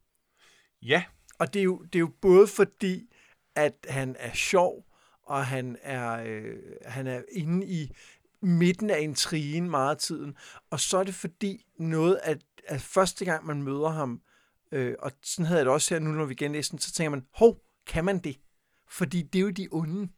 Ja, 0.81 1.03
Og 1.39 1.53
det 1.53 1.59
er, 1.59 1.63
jo, 1.63 1.81
det 1.83 1.95
er 1.95 1.99
jo 1.99 2.11
både 2.21 2.47
fordi, 2.47 3.09
at 3.55 3.73
han 3.89 4.15
er 4.19 4.33
sjov, 4.33 4.85
og 5.23 5.45
han 5.45 5.77
er, 5.81 6.23
øh, 6.25 6.55
han 6.85 7.07
er 7.07 7.21
inde 7.31 7.67
i 7.67 7.91
midten 8.41 8.89
af 8.89 9.01
intrigen 9.01 9.69
meget 9.69 9.91
af 9.91 9.97
tiden. 9.97 10.37
Og 10.69 10.79
så 10.79 10.97
er 10.97 11.03
det 11.03 11.15
fordi 11.15 11.65
noget, 11.79 12.19
at, 12.23 12.41
at 12.67 12.81
første 12.81 13.25
gang 13.25 13.45
man 13.45 13.63
møder 13.63 13.89
ham, 13.89 14.21
øh, 14.71 14.95
og 14.99 15.11
sådan 15.23 15.45
havde 15.45 15.57
jeg 15.57 15.65
det 15.65 15.73
også 15.73 15.95
her 15.95 15.99
nu, 15.99 16.11
når 16.11 16.25
vi 16.25 16.35
genlæser 16.35 16.71
den, 16.71 16.79
så 16.79 16.91
tænker 16.91 17.09
man, 17.09 17.25
hov, 17.33 17.61
kan 17.87 18.05
man 18.05 18.19
det? 18.19 18.39
Fordi 18.89 19.21
det 19.21 19.39
er 19.39 19.43
jo 19.43 19.49
de 19.49 19.67
onde. 19.71 20.09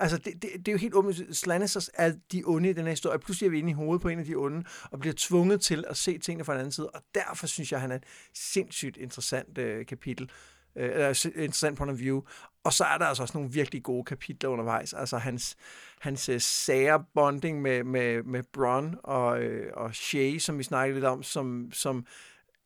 Altså, 0.00 0.18
det, 0.18 0.42
det, 0.42 0.50
det 0.52 0.68
er 0.68 0.72
jo 0.72 0.78
helt 0.78 0.94
åbent. 0.94 1.36
Slannisters 1.36 1.90
er 1.94 2.12
de 2.32 2.42
onde 2.46 2.70
i 2.70 2.72
den 2.72 2.84
her 2.84 2.90
historie. 2.90 3.18
Pludselig 3.18 3.46
er 3.46 3.50
vi 3.50 3.58
inde 3.58 3.70
i 3.70 3.74
hovedet 3.74 4.02
på 4.02 4.08
en 4.08 4.18
af 4.18 4.24
de 4.24 4.34
onde, 4.34 4.64
og 4.90 5.00
bliver 5.00 5.14
tvunget 5.16 5.60
til 5.60 5.84
at 5.88 5.96
se 5.96 6.18
tingene 6.18 6.44
fra 6.44 6.52
en 6.52 6.58
anden 6.58 6.72
side. 6.72 6.90
Og 6.90 7.02
derfor 7.14 7.46
synes 7.46 7.72
jeg, 7.72 7.80
han 7.80 7.90
er 7.90 7.96
et 7.96 8.04
sindssygt 8.34 8.96
interessant 8.96 9.58
øh, 9.58 9.86
kapitel. 9.86 10.30
Øh, 10.76 10.90
eller 10.90 11.26
interessant 11.26 11.78
point 11.78 11.92
of 11.92 11.98
view. 11.98 12.22
Og 12.64 12.72
så 12.72 12.84
er 12.84 12.98
der 12.98 13.04
altså 13.04 13.22
også 13.22 13.38
nogle 13.38 13.52
virkelig 13.52 13.82
gode 13.82 14.04
kapitler 14.04 14.50
undervejs. 14.50 14.92
Altså 14.92 15.18
hans, 15.18 15.56
hans 16.00 16.28
øh, 16.28 16.40
sære 16.40 17.04
bonding 17.14 17.62
med, 17.62 17.84
med, 17.84 18.22
med 18.22 18.42
Bron 18.52 18.94
og, 19.02 19.42
øh, 19.42 19.72
og 19.74 19.94
Shay, 19.94 20.38
som 20.38 20.58
vi 20.58 20.62
snakkede 20.62 20.94
lidt 20.94 21.04
om, 21.04 21.22
som, 21.22 21.70
som 21.72 22.06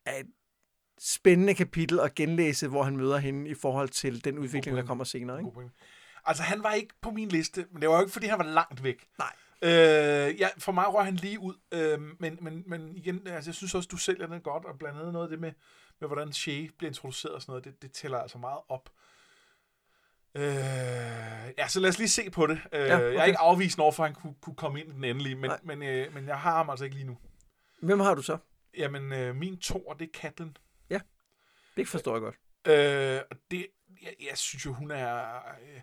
er 0.07 0.17
et 0.21 0.27
spændende 0.99 1.55
kapitel 1.55 2.01
at 2.01 2.15
genlæse, 2.15 2.69
hvor 2.69 2.83
han 2.83 2.97
møder 2.97 3.19
hende 3.19 3.51
i 3.51 3.55
forhold 3.55 3.89
til 3.89 4.25
den 4.25 4.39
udvikling, 4.39 4.77
der 4.77 4.85
kommer 4.85 5.05
senere. 5.05 5.39
Ikke? 5.39 5.51
Altså, 6.25 6.43
han 6.43 6.63
var 6.63 6.73
ikke 6.73 6.95
på 7.01 7.11
min 7.11 7.29
liste, 7.29 7.67
men 7.71 7.83
det 7.83 7.89
var 7.89 7.95
jo 7.97 8.01
ikke, 8.01 8.13
fordi 8.13 8.27
han 8.27 8.39
var 8.39 8.45
langt 8.45 8.83
væk. 8.83 9.09
Nej. 9.19 9.33
Øh, 9.65 10.41
ja, 10.41 10.49
for 10.59 10.73
mig 10.73 10.95
rører 10.95 11.05
han 11.05 11.17
lige 11.17 11.41
ud, 11.41 11.55
øh, 11.73 12.01
men, 12.21 12.39
men, 12.41 12.63
men 12.67 12.97
igen, 12.97 13.27
altså, 13.27 13.51
jeg 13.51 13.55
synes 13.55 13.75
også, 13.75 13.89
du 13.93 13.97
sælger 13.97 14.27
den 14.27 14.41
godt, 14.41 14.65
og 14.65 14.79
blandt 14.79 14.99
andet 14.99 15.13
noget 15.13 15.27
af 15.27 15.31
det 15.31 15.41
med, 15.41 15.53
med 16.01 16.09
hvordan 16.09 16.33
Shay 16.33 16.71
bliver 16.79 16.91
introduceret 16.91 17.35
og 17.35 17.43
sådan 17.43 17.51
noget, 17.53 17.65
det, 17.65 17.83
det 17.83 17.93
tæller 17.93 18.19
altså 18.19 18.39
meget 18.39 18.59
op. 18.69 18.91
Øh, 20.35 20.45
ja, 21.59 21.69
så 21.69 21.81
lad 21.81 21.89
os 21.89 21.99
lige 21.99 22.09
se 22.09 22.31
på 22.31 22.47
det. 22.47 22.61
Øh, 22.73 22.81
Ja, 22.81 22.87
Jeg 22.87 23.03
er 23.03 23.15
okay. 23.15 23.27
ikke 23.27 23.39
afvisende 23.39 23.83
over, 23.83 23.93
for 23.93 24.05
at 24.05 24.11
han 24.11 24.15
kunne, 24.21 24.35
kunne 24.41 24.57
komme 24.57 24.81
ind 24.81 24.89
i 24.89 24.93
den 24.93 25.05
endelige, 25.05 25.35
men, 25.35 25.51
Nej. 25.51 25.61
men, 25.63 25.83
øh, 25.83 26.15
men 26.15 26.27
jeg 26.29 26.41
har 26.41 26.57
ham 26.57 26.71
altså 26.71 26.85
ikke 26.85 26.97
lige 26.97 27.07
nu. 27.07 27.19
Hvem 27.83 28.01
har 28.01 28.15
du 28.15 28.23
så? 28.23 28.39
Jamen, 28.77 29.13
øh, 29.13 29.37
min 29.37 29.59
to, 29.59 29.95
det 29.99 30.09
er 30.09 30.19
Catelyn. 30.21 30.53
Det 31.77 31.89
forstår 31.89 32.13
jeg 32.15 32.21
godt. 32.21 32.35
Øh, 32.67 33.21
og 33.31 33.37
det, 33.51 33.67
jeg, 34.03 34.15
jeg 34.31 34.39
synes 34.39 34.67
jo, 34.67 34.73
hun 34.73 34.91
er, 34.91 35.35
øh, 35.37 35.81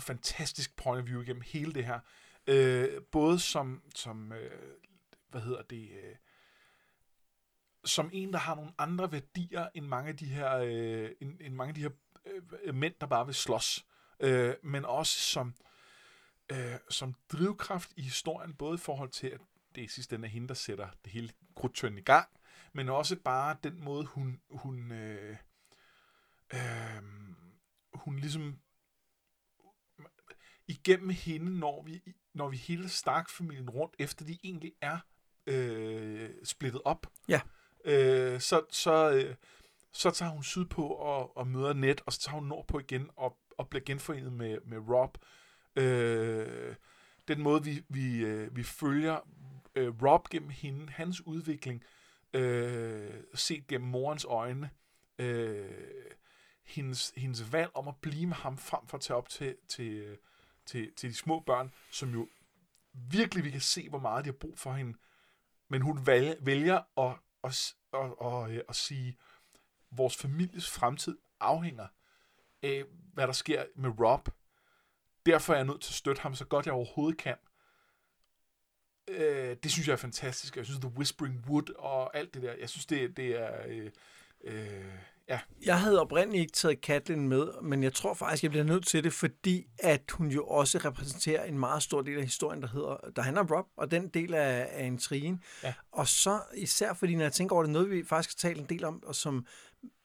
fantastisk 0.00 0.76
point 0.76 1.02
of 1.02 1.08
view 1.08 1.22
igennem 1.22 1.42
hele 1.46 1.72
det 1.72 1.84
her. 1.84 2.00
Øh, 2.46 3.02
både 3.12 3.38
som, 3.38 3.82
som 3.94 4.32
øh, 4.32 4.50
hvad 5.30 5.40
hedder 5.40 5.62
det, 5.62 5.90
øh, 5.90 6.16
som 7.84 8.10
en, 8.12 8.32
der 8.32 8.38
har 8.38 8.54
nogle 8.54 8.72
andre 8.78 9.12
værdier 9.12 9.68
end 9.74 9.86
mange 9.86 10.08
af 10.08 10.16
de 10.16 10.26
her, 10.26 10.56
øh, 10.56 11.10
end, 11.20 11.40
end 11.40 11.54
mange 11.54 11.68
af 11.68 11.74
de 11.74 11.80
her 11.80 11.90
øh, 12.62 12.74
mænd, 12.74 12.94
der 13.00 13.06
bare 13.06 13.26
vil 13.26 13.34
slås. 13.34 13.86
Øh, 14.20 14.54
men 14.62 14.84
også 14.84 15.20
som, 15.20 15.54
øh, 16.52 16.74
som 16.90 17.14
drivkraft 17.32 17.92
i 17.96 18.02
historien, 18.02 18.54
både 18.54 18.74
i 18.74 18.78
forhold 18.78 19.10
til, 19.10 19.26
at 19.26 19.40
det 19.74 19.84
er 19.84 19.88
sidste 19.88 20.16
ende 20.16 20.28
er 20.28 20.32
hende, 20.32 20.48
der 20.48 20.54
sætter 20.54 20.88
det 21.04 21.12
hele 21.12 21.30
krudtønden 21.56 21.98
i 21.98 22.02
gang, 22.02 22.28
men 22.72 22.88
også 22.88 23.16
bare 23.16 23.56
den 23.62 23.84
måde, 23.84 24.04
hun, 24.04 24.40
hun, 24.50 24.92
øh, 24.92 25.36
øh, 26.54 27.02
hun 27.94 28.18
ligesom 28.18 28.60
igennem 30.70 31.10
hende, 31.10 31.58
når 31.58 31.82
vi, 31.82 32.02
når 32.34 32.48
vi 32.48 32.56
hele 32.56 32.88
Stark-familien 32.88 33.70
rundt, 33.70 33.94
efter 33.98 34.24
de 34.24 34.38
egentlig 34.44 34.72
er 34.80 34.98
øh, 35.46 36.30
splittet 36.44 36.80
op, 36.84 37.06
Ja. 37.28 37.40
øh, 37.84 38.40
så, 38.40 38.62
så, 38.70 39.10
øh, 39.10 39.34
så 39.92 40.10
tager 40.10 40.32
hun 40.32 40.42
sydpå 40.42 40.86
og, 40.86 41.36
og 41.36 41.46
møder 41.46 41.72
Ned, 41.72 41.96
og 42.06 42.12
så 42.12 42.20
tager 42.20 42.34
hun 42.34 42.48
nordpå 42.48 42.78
igen 42.78 43.10
og, 43.16 43.38
og 43.58 43.68
bliver 43.68 43.84
genforenet 43.84 44.32
med, 44.32 44.58
med 44.64 44.78
Rob. 44.78 45.18
Øh, 45.76 46.74
den 47.28 47.42
måde, 47.42 47.64
vi, 47.64 47.84
vi, 47.88 48.16
øh, 48.16 48.56
vi 48.56 48.62
følger 48.62 49.20
øh, 49.74 50.02
Rob 50.02 50.28
gennem 50.28 50.50
hende, 50.50 50.92
hans 50.92 51.26
udvikling, 51.26 51.84
øh, 52.34 53.10
set 53.34 53.66
gennem 53.66 53.90
morens 53.90 54.24
øjne, 54.24 54.70
øh, 55.18 55.70
hendes, 56.64 57.12
hendes 57.16 57.52
valg 57.52 57.70
om 57.74 57.88
at 57.88 57.96
blive 58.02 58.26
med 58.26 58.36
ham, 58.36 58.58
frem 58.58 58.86
for 58.86 58.96
at 58.96 59.02
tage 59.02 59.16
op 59.16 59.28
til, 59.28 59.56
til, 59.68 60.16
til, 60.70 60.92
til 60.94 61.10
de 61.10 61.14
små 61.14 61.40
børn, 61.40 61.72
som 61.90 62.10
jo 62.10 62.28
virkelig 62.92 63.44
vi 63.44 63.50
kan 63.50 63.60
se, 63.60 63.88
hvor 63.88 63.98
meget 63.98 64.24
de 64.24 64.30
har 64.30 64.36
brug 64.40 64.58
for 64.58 64.72
hende. 64.72 64.98
Men 65.68 65.82
hun 65.82 66.06
vælger, 66.06 66.34
vælger 66.40 66.80
at, 66.98 67.16
at, 67.44 67.74
at, 67.92 68.00
at, 68.00 68.26
at, 68.26 68.50
øh, 68.50 68.60
at 68.68 68.76
sige, 68.76 69.18
vores 69.90 70.16
families 70.16 70.70
fremtid 70.70 71.18
afhænger 71.40 71.86
af, 72.62 72.84
hvad 73.14 73.26
der 73.26 73.32
sker 73.32 73.64
med 73.74 73.90
Rob. 74.00 74.28
Derfor 75.26 75.52
er 75.52 75.56
jeg 75.56 75.66
nødt 75.66 75.80
til 75.80 75.90
at 75.90 75.94
støtte 75.94 76.22
ham 76.22 76.34
så 76.34 76.44
godt 76.44 76.66
jeg 76.66 76.74
overhovedet 76.74 77.18
kan. 77.18 77.36
Øh, 79.08 79.56
det 79.62 79.70
synes 79.70 79.88
jeg 79.88 79.92
er 79.92 79.96
fantastisk. 79.96 80.56
Jeg 80.56 80.64
synes, 80.64 80.80
The 80.80 80.92
Whispering 80.96 81.44
Wood 81.48 81.74
og 81.78 82.16
alt 82.16 82.34
det 82.34 82.42
der, 82.42 82.52
jeg 82.52 82.68
synes, 82.68 82.86
det, 82.86 83.16
det 83.16 83.40
er... 83.40 83.66
Øh, 83.66 83.90
øh, 84.44 84.94
Ja. 85.30 85.40
Jeg 85.64 85.80
havde 85.80 86.00
oprindeligt 86.00 86.40
ikke 86.40 86.52
taget 86.52 86.78
Catelyn 86.78 87.28
med, 87.28 87.48
men 87.62 87.82
jeg 87.82 87.92
tror 87.92 88.14
faktisk, 88.14 88.42
jeg 88.42 88.50
bliver 88.50 88.64
nødt 88.64 88.86
til 88.86 89.04
det, 89.04 89.12
fordi 89.12 89.66
at 89.78 90.10
hun 90.10 90.28
jo 90.28 90.46
også 90.46 90.78
repræsenterer 90.78 91.44
en 91.44 91.58
meget 91.58 91.82
stor 91.82 92.02
del 92.02 92.18
af 92.18 92.24
historien, 92.24 92.62
der, 92.62 92.68
hedder, 92.68 92.96
der 93.16 93.22
handler 93.22 93.40
om 93.40 93.46
Rob, 93.46 93.66
og 93.76 93.90
den 93.90 94.08
del 94.08 94.34
af, 94.34 94.68
af 94.72 94.86
intrigen. 94.86 95.42
Ja. 95.62 95.74
Og 95.92 96.08
så 96.08 96.40
især 96.56 96.92
fordi, 96.92 97.14
når 97.14 97.22
jeg 97.22 97.32
tænker 97.32 97.54
over 97.54 97.62
det, 97.62 97.72
noget 97.72 97.90
vi 97.90 98.04
faktisk 98.04 98.42
har 98.42 98.48
talt 98.48 98.60
en 98.60 98.66
del 98.68 98.84
om, 98.84 99.02
og 99.06 99.14
som 99.14 99.46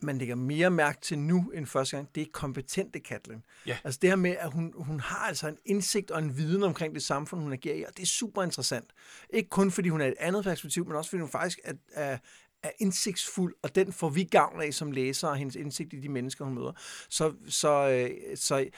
man 0.01 0.17
lægger 0.17 0.35
mere 0.35 0.69
mærke 0.69 1.01
til 1.01 1.19
nu 1.19 1.51
end 1.53 1.65
første 1.65 1.97
gang, 1.97 2.15
det 2.15 2.21
er 2.21 2.27
kompetente 2.31 2.99
Catelyn. 2.99 3.39
Ja. 3.67 3.77
Altså 3.83 3.99
det 4.01 4.09
her 4.09 4.15
med, 4.15 4.35
at 4.39 4.51
hun, 4.51 4.73
hun 4.75 4.99
har 4.99 5.27
altså 5.27 5.47
en 5.47 5.57
indsigt 5.65 6.11
og 6.11 6.19
en 6.19 6.37
viden 6.37 6.63
omkring 6.63 6.95
det 6.95 7.03
samfund, 7.03 7.41
hun 7.41 7.53
agerer 7.53 7.75
i, 7.75 7.83
og 7.83 7.97
det 7.97 8.03
er 8.03 8.07
super 8.07 8.43
interessant. 8.43 8.85
Ikke 9.29 9.49
kun 9.49 9.71
fordi 9.71 9.89
hun 9.89 10.01
er 10.01 10.07
et 10.07 10.13
andet 10.19 10.43
perspektiv, 10.43 10.85
men 10.85 10.95
også 10.95 11.09
fordi 11.09 11.21
hun 11.21 11.29
faktisk 11.29 11.59
er, 11.63 11.73
er, 11.93 12.17
er 12.65 12.71
indsigtsfuld, 12.79 13.55
og 13.63 13.75
den 13.75 13.93
får 13.93 14.09
vi 14.09 14.23
gavn 14.23 14.61
af 14.61 14.73
som 14.73 14.91
læsere, 14.91 15.35
hendes 15.35 15.55
indsigt 15.55 15.93
i 15.93 15.99
de 15.99 16.09
mennesker, 16.09 16.45
hun 16.45 16.53
møder. 16.53 16.71
Så, 17.09 17.33
så, 17.49 17.89
øh, 17.89 18.37
så 18.37 18.69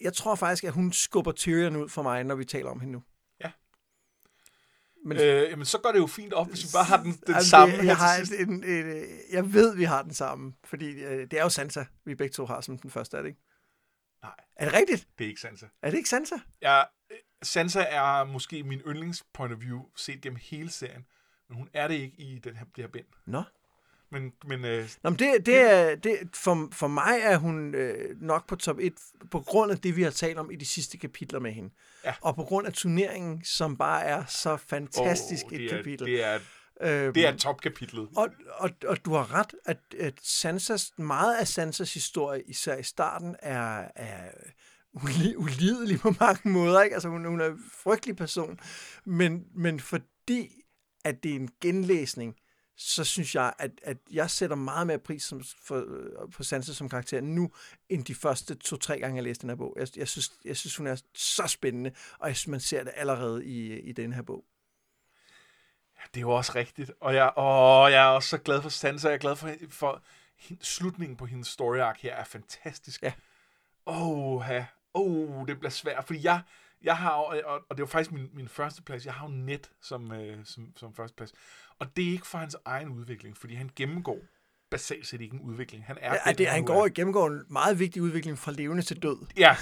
jeg 0.00 0.12
tror 0.12 0.34
faktisk, 0.34 0.64
at 0.64 0.72
hun 0.72 0.92
skubber 0.92 1.32
Tyrion 1.32 1.76
ud 1.76 1.88
for 1.88 2.02
mig, 2.02 2.24
når 2.24 2.34
vi 2.34 2.44
taler 2.44 2.70
om 2.70 2.80
hende 2.80 2.92
nu. 2.92 3.02
Ja. 3.40 3.50
Men, 5.04 5.16
Øh, 5.16 5.50
jamen, 5.50 5.64
så 5.64 5.78
går 5.78 5.92
det 5.92 5.98
jo 5.98 6.06
fint 6.06 6.32
op, 6.32 6.48
hvis 6.48 6.64
vi 6.64 6.68
bare 6.74 6.84
har 6.84 7.02
den, 7.02 7.12
den 7.26 7.34
altså, 7.34 7.50
samme 7.50 7.76
det, 7.76 7.84
jeg, 7.84 7.96
har 7.96 8.16
en, 8.38 8.50
en, 8.50 8.64
en, 8.64 9.06
jeg 9.30 9.52
ved, 9.52 9.76
vi 9.76 9.84
har 9.84 10.02
den 10.02 10.14
samme, 10.14 10.54
fordi 10.64 10.90
øh, 10.90 11.30
det 11.30 11.32
er 11.32 11.42
jo 11.42 11.48
Sansa, 11.48 11.84
vi 12.04 12.14
begge 12.14 12.32
to 12.32 12.46
har 12.46 12.60
som 12.60 12.78
den 12.78 12.90
første, 12.90 13.16
er 13.16 13.22
det 13.22 13.28
ikke? 13.28 13.40
Nej. 14.22 14.34
Er 14.56 14.64
det 14.64 14.74
rigtigt? 14.74 15.08
Det 15.18 15.24
er 15.24 15.28
ikke 15.28 15.40
Sansa. 15.40 15.66
Er 15.82 15.90
det 15.90 15.96
ikke 15.96 16.08
Sansa? 16.08 16.34
Jeg, 16.60 16.86
Sansa 17.42 17.80
er 17.88 18.24
måske 18.24 18.62
min 18.62 18.80
yndlings 18.80 19.24
point 19.34 19.54
of 19.54 19.60
view, 19.60 19.80
set 19.96 20.20
gennem 20.20 20.38
hele 20.42 20.70
serien. 20.70 21.06
Men 21.50 21.58
hun 21.58 21.68
er 21.74 21.88
det 21.88 21.94
ikke 21.94 22.14
i 22.18 22.38
den 22.44 22.56
her, 22.56 22.64
det 22.76 22.84
her 22.84 22.88
bind. 22.88 23.04
Nå. 23.26 23.42
Men, 24.12 24.32
men 24.46 24.64
øh, 24.64 24.88
Nå, 25.02 25.10
men 25.10 25.18
det, 25.18 25.46
det 25.46 25.56
er, 25.70 25.94
det, 25.94 26.18
for, 26.34 26.68
for 26.72 26.88
mig 26.88 27.18
er 27.22 27.36
hun 27.36 27.74
øh, 27.74 28.20
nok 28.20 28.46
på 28.46 28.56
top 28.56 28.78
1, 28.80 28.92
på 29.30 29.40
grund 29.40 29.72
af 29.72 29.78
det, 29.78 29.96
vi 29.96 30.02
har 30.02 30.10
talt 30.10 30.38
om 30.38 30.50
i 30.50 30.56
de 30.56 30.66
sidste 30.66 30.98
kapitler 30.98 31.40
med 31.40 31.52
hende. 31.52 31.70
Ja. 32.04 32.14
Og 32.20 32.34
på 32.36 32.42
grund 32.44 32.66
af 32.66 32.72
turneringen, 32.72 33.44
som 33.44 33.76
bare 33.76 34.04
er 34.04 34.24
så 34.24 34.56
fantastisk 34.56 35.46
åh, 35.46 35.52
et 35.52 35.64
er, 35.72 35.76
kapitel. 35.76 36.06
Det 36.06 36.24
er, 36.24 36.38
øhm, 36.80 37.14
det 37.14 37.26
er 37.26 37.36
topkapitlet. 37.36 38.08
og, 38.16 38.28
og, 38.54 38.70
og 38.86 39.04
du 39.04 39.12
har 39.14 39.34
ret, 39.34 39.54
at, 39.64 39.78
at 39.98 40.14
Sansas, 40.22 40.92
meget 40.96 41.36
af 41.36 41.48
Sansas 41.48 41.94
historie, 41.94 42.42
især 42.42 42.76
i 42.76 42.82
starten, 42.82 43.36
er, 43.42 43.88
er 43.96 44.30
uli- 44.92 45.36
ulidelig 45.36 46.00
på 46.00 46.14
mange 46.20 46.48
måder. 46.48 46.82
Ikke? 46.82 46.94
Altså, 46.94 47.08
hun, 47.08 47.24
hun 47.24 47.40
er 47.40 47.46
en 47.46 47.64
frygtelig 47.82 48.16
person. 48.16 48.60
Men, 49.04 49.44
men 49.54 49.80
fordi, 49.80 50.59
at 51.04 51.22
det 51.22 51.30
er 51.30 51.36
en 51.36 51.50
genlæsning, 51.60 52.36
så 52.76 53.04
synes 53.04 53.34
jeg, 53.34 53.52
at, 53.58 53.70
at 53.82 53.96
jeg 54.12 54.30
sætter 54.30 54.56
meget 54.56 54.86
mere 54.86 54.98
pris 54.98 55.22
som, 55.22 55.42
for, 55.62 55.84
øh, 55.86 56.30
på 56.30 56.42
Sansa 56.42 56.72
som 56.72 56.88
karakter 56.88 57.20
nu, 57.20 57.50
end 57.88 58.04
de 58.04 58.14
første 58.14 58.54
to-tre 58.54 58.98
gange, 58.98 59.16
jeg 59.16 59.24
læste 59.24 59.42
den 59.42 59.50
her 59.50 59.56
bog. 59.56 59.76
Jeg, 59.78 59.88
jeg, 59.96 60.08
synes, 60.08 60.32
jeg 60.44 60.56
synes, 60.56 60.76
hun 60.76 60.86
er 60.86 61.02
så 61.14 61.46
spændende, 61.46 61.92
og 62.18 62.28
jeg 62.28 62.36
synes, 62.36 62.48
man 62.50 62.60
ser 62.60 62.84
det 62.84 62.92
allerede 62.96 63.44
i, 63.44 63.80
i 63.80 63.92
den 63.92 64.12
her 64.12 64.22
bog. 64.22 64.44
Det 66.14 66.16
er 66.16 66.20
jo 66.20 66.30
også 66.30 66.52
rigtigt. 66.54 66.90
Og 67.00 67.14
jeg, 67.14 67.32
åh, 67.36 67.92
jeg 67.92 68.02
er 68.02 68.10
også 68.10 68.28
så 68.28 68.38
glad 68.38 68.62
for 68.62 68.68
Sansa. 68.68 69.08
Jeg 69.08 69.14
er 69.14 69.18
glad 69.18 69.36
for, 69.36 69.50
for 69.68 70.02
hende, 70.36 70.64
slutningen 70.64 71.16
på 71.16 71.26
hendes 71.26 71.48
story 71.48 71.78
arc 71.78 72.00
her 72.00 72.14
er 72.14 72.24
fantastisk. 72.24 73.02
Ja. 73.02 73.12
Åh, 73.86 74.44
ja. 74.48 74.66
Åh, 74.94 75.46
det 75.46 75.58
bliver 75.58 75.70
svært. 75.70 76.04
Fordi 76.04 76.24
jeg, 76.24 76.42
jeg 76.82 76.96
har 76.96 77.10
og, 77.10 77.60
og 77.70 77.76
det 77.76 77.82
var 77.82 77.86
faktisk 77.86 78.12
min, 78.12 78.30
min 78.32 78.48
første 78.48 78.82
plads, 78.82 79.06
jeg 79.06 79.14
har 79.14 79.26
jo 79.26 79.32
net 79.32 79.70
som, 79.82 80.12
øh, 80.12 80.38
som, 80.44 80.72
som 80.76 80.94
første 80.94 81.16
plads. 81.16 81.32
Og 81.78 81.96
det 81.96 82.08
er 82.08 82.12
ikke 82.12 82.26
for 82.26 82.38
hans 82.38 82.56
egen 82.64 82.88
udvikling, 82.88 83.36
fordi 83.36 83.54
han 83.54 83.70
gennemgår 83.76 84.18
basalt 84.70 85.06
set 85.06 85.20
ikke 85.20 85.34
en 85.34 85.40
udvikling. 85.40 85.84
Han 85.84 85.98
er 86.00 86.14
Ja, 86.14 86.30
den, 86.30 86.38
det, 86.38 86.48
han 86.48 86.60
nu 86.60 86.66
går 86.66 86.86
i 86.86 86.90
gennemgår 86.90 87.26
en 87.26 87.42
meget 87.50 87.78
vigtig 87.78 88.02
udvikling 88.02 88.38
fra 88.38 88.52
levende 88.52 88.82
til 88.82 89.02
død. 89.02 89.26
Ja, 89.36 89.56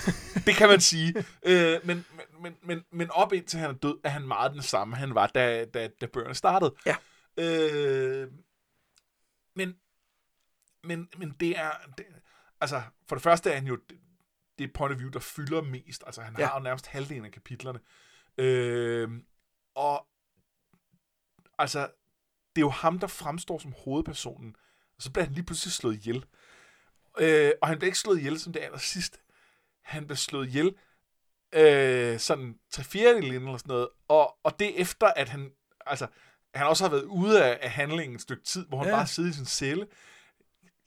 det 0.46 0.54
kan 0.54 0.68
man 0.68 0.80
sige. 0.80 1.14
øh, 1.46 1.80
men, 1.84 2.04
men, 2.16 2.26
men, 2.42 2.54
men, 2.62 2.84
men 2.92 3.10
op 3.10 3.32
indtil 3.32 3.60
han 3.60 3.70
er 3.70 3.74
død, 3.74 3.98
er 4.04 4.08
han 4.08 4.28
meget 4.28 4.52
den 4.52 4.62
samme, 4.62 4.96
han 4.96 5.14
var, 5.14 5.26
da, 5.26 5.64
da, 5.64 5.88
da 6.00 6.06
bøgerne 6.06 6.34
startede. 6.34 6.74
Ja. 6.86 6.96
Øh, 7.36 8.28
men, 9.56 9.74
men, 10.84 11.08
men 11.18 11.36
det 11.40 11.58
er... 11.58 11.70
Det, 11.98 12.06
altså, 12.60 12.82
for 13.08 13.16
det 13.16 13.22
første 13.22 13.50
er 13.50 13.54
han 13.54 13.66
jo 13.66 13.78
det, 14.59 14.72
point 14.72 14.92
of 14.94 14.98
view, 15.00 15.11
der 15.11 15.18
fylder 15.18 15.62
mest. 15.62 16.02
Altså, 16.06 16.22
han 16.22 16.34
Ja. 16.38 16.46
har 16.46 16.59
jo 16.59 16.62
nærmest 16.62 16.86
halvdelen 16.86 17.24
af 17.24 17.32
kapitlerne. 17.32 17.80
Øh, 18.38 19.11
og 19.74 20.06
altså, 21.59 21.80
det 22.56 22.62
er 22.62 22.66
jo 22.66 22.70
ham, 22.70 22.98
der 22.98 23.06
fremstår 23.06 23.59
som 23.59 23.72
hovedpersonen. 23.84 24.56
Og 24.96 25.02
så 25.02 25.11
bliver 25.12 25.24
han 25.24 25.34
lige 25.34 25.44
pludselig 25.44 25.72
slået 25.72 25.94
ihjel. 25.94 26.24
Øh, 27.18 27.52
og 27.62 27.68
han 27.68 27.78
bliver 27.78 27.88
ikke 27.88 27.98
slået 27.98 28.18
ihjel 28.18 28.40
som 28.40 28.52
det 28.52 28.61
aller 28.61 28.78
sidste. 28.78 29.18
Han 29.82 30.06
bliver 30.06 30.16
slået 30.16 30.46
ihjel 30.48 30.74
øh, 31.54 32.18
sådan 32.18 32.59
tre 32.70 32.84
fjerdedel 32.84 33.24
eller 33.34 33.56
sådan 33.56 33.68
noget. 33.68 33.88
Og, 34.09 34.38
og 34.44 34.59
det 34.59 34.66
er 34.68 34.82
efter, 34.82 35.06
at 35.06 35.28
han, 35.28 35.50
altså, 35.86 36.06
han 36.54 36.66
også 36.66 36.84
har 36.84 36.90
været 36.90 37.04
ude 37.04 37.44
af, 37.44 37.59
af 37.62 37.70
handlingen 37.70 38.14
et 38.14 38.20
stykke 38.22 38.42
tid, 38.44 38.66
hvor 38.66 38.78
han 38.78 38.86
Ja. 38.86 38.90
ja. 38.92 38.96
bare 38.98 39.06
sidder 39.06 39.30
i 39.30 39.32
sin 39.32 39.46
celle. 39.46 39.86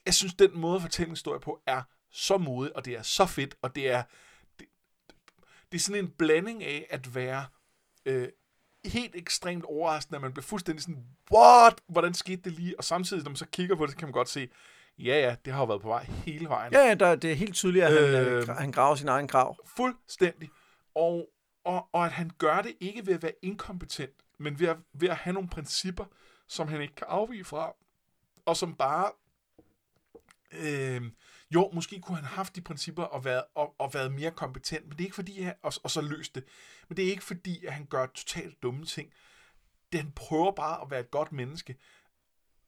Jeg 0.06 0.14
synes, 0.14 0.34
den 0.34 0.58
måde 0.60 0.76
at 0.76 0.82
fortælle 0.82 1.08
en 1.08 1.12
historie 1.12 1.40
på 1.40 1.62
er 1.68 1.84
så 2.12 2.38
modig, 2.38 2.76
og 2.76 2.86
det 2.86 2.94
er 2.94 3.02
så 3.02 3.26
fedt, 3.26 3.56
og 3.62 3.76
det 3.76 3.90
er, 3.90 4.04
det, 4.60 4.68
det 5.72 5.78
er 5.78 5.82
sådan 5.82 6.06
en 6.06 6.12
blanding 6.12 6.64
af 6.64 6.88
at 6.90 7.16
være 7.16 7.46
øh, 8.06 8.28
helt 8.86 9.16
ekstremt 9.16 9.66
overraskende, 9.66 10.16
at 10.16 10.22
man 10.22 10.34
bliver 10.34 10.44
fuldstændig 10.44 10.84
sådan, 10.84 11.06
what? 11.34 11.82
Hvordan 11.88 12.14
skete 12.14 12.42
det 12.42 12.52
lige? 12.54 12.78
Og 12.78 12.84
samtidig, 12.84 13.24
når 13.24 13.30
man 13.30 13.36
så 13.36 13.46
kigger 13.46 13.76
på 13.76 13.86
det, 13.86 13.92
så 13.92 13.98
kan 13.98 14.08
man 14.08 14.14
godt 14.14 14.30
se, 14.30 14.50
ja 14.98 15.20
ja, 15.20 15.36
det 15.46 15.54
har 15.54 15.60
jo 15.60 15.66
været 15.66 15.82
på 15.82 15.88
vej 15.88 16.04
hele 16.04 16.50
vejen. 16.50 16.74
Ja, 16.74 16.80
ja 16.88 16.94
der, 16.94 17.16
det 17.16 17.32
er 17.32 17.36
helt 17.36 17.56
tydeligt, 17.56 17.86
at 17.86 17.94
han, 17.94 18.26
øh, 18.28 18.38
Øh. 18.38 18.48
han 18.48 18.72
graver 18.72 18.96
sin 18.96 19.08
egen 19.08 19.28
grav. 19.28 19.58
Fuldstændig. 19.76 20.50
Og, 20.96 21.30
og, 21.64 21.90
og 21.92 22.06
at 22.06 22.12
han 22.12 22.32
gør 22.38 22.62
det 22.62 22.76
ikke 22.80 23.06
ved 23.06 23.14
at 23.14 23.24
være 23.24 23.34
inkompetent, 23.42 24.14
men 24.38 24.60
ved 24.60 24.68
at, 24.68 24.78
ved 24.94 25.10
at 25.10 25.16
have 25.16 25.34
nogle 25.34 25.50
principper, 25.50 26.06
som 26.48 26.68
han 26.68 26.82
ikke 26.82 26.96
kan 26.96 27.08
afvige 27.10 27.44
fra, 27.44 27.74
og 28.46 28.58
som 28.58 28.76
bare... 28.76 29.12
Øh, 30.52 31.02
jo, 31.54 31.70
måske 31.74 32.00
kunne 32.02 32.16
han 32.16 32.26
have 32.26 32.36
haft 32.36 32.56
de 32.56 32.62
principper 32.62 33.04
og 33.04 33.26
været, 33.26 33.44
og, 33.56 33.76
og 33.80 33.94
været 33.94 34.12
mere 34.12 34.32
kompetent, 34.32 34.84
men 34.84 34.92
det 34.92 35.00
er 35.00 35.06
ikke 35.06 35.16
fordi, 35.16 35.42
han, 35.42 35.54
og, 35.64 35.74
og 35.84 35.92
så 35.92 36.02
løst 36.02 36.36
det. 36.36 36.44
Men 36.90 36.98
det 36.98 37.06
er 37.06 37.10
ikke 37.10 37.24
fordi, 37.24 37.66
at 37.66 37.74
han 37.74 37.86
gør 37.86 38.06
totalt 38.06 38.64
dumme 38.64 38.86
ting. 38.86 39.10
Det, 39.92 40.00
han 40.00 40.12
prøver 40.12 40.52
bare 40.52 40.82
at 40.82 40.92
være 40.92 41.00
et 41.00 41.12
godt 41.12 41.32
menneske, 41.32 41.76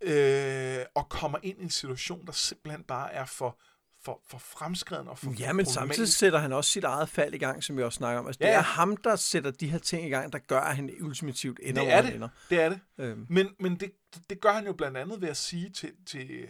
øh, 0.02 0.86
og 0.96 1.10
kommer 1.10 1.38
ind 1.44 1.60
i 1.60 1.64
en 1.64 1.70
situation, 1.70 2.26
der 2.26 2.32
simpelthen 2.32 2.84
bare 2.84 3.14
er 3.14 3.26
for, 3.26 3.60
for, 4.04 4.22
for 4.28 4.38
fremskreden 4.38 5.08
og 5.08 5.18
for 5.18 5.34
Ja, 5.40 5.54
men 5.54 5.66
samtidig 5.66 6.10
sætter 6.10 6.40
han 6.40 6.54
også 6.54 6.72
sit 6.72 6.84
eget 6.84 7.10
fald 7.10 7.34
i 7.34 7.38
gang, 7.38 7.64
som 7.64 7.78
vi 7.78 7.84
også 7.84 7.98
snakker 7.98 8.20
om. 8.20 8.28
Altså, 8.28 8.40
det 8.40 8.46
Ja, 8.46 8.52
ja. 8.52 8.58
er 8.58 8.62
ham, 8.62 8.98
der 8.98 9.16
sætter 9.16 9.52
de 9.52 9.70
her 9.70 9.78
ting 9.78 10.06
i 10.06 10.10
gang, 10.10 10.34
der 10.34 10.40
gør, 10.40 10.60
at 10.60 10.76
han 10.76 10.92
ultimativt 11.02 11.60
ender, 11.64 11.82
Det 11.84 11.94
er 11.94 12.02
det. 12.02 12.16
ender. 12.16 12.30
Det 12.50 12.62
er 12.62 12.70
det. 12.70 12.80
Øhm, 12.98 13.26
Men, 13.30 13.50
men 13.60 13.76
det, 13.80 13.92
det 14.30 14.42
gør 14.42 14.52
han 14.54 14.66
jo 14.66 14.74
blandt 14.74 14.98
andet 14.98 15.22
ved 15.22 15.30
at 15.30 15.38
sige 15.38 15.70
til, 15.70 15.92
til 16.06 16.48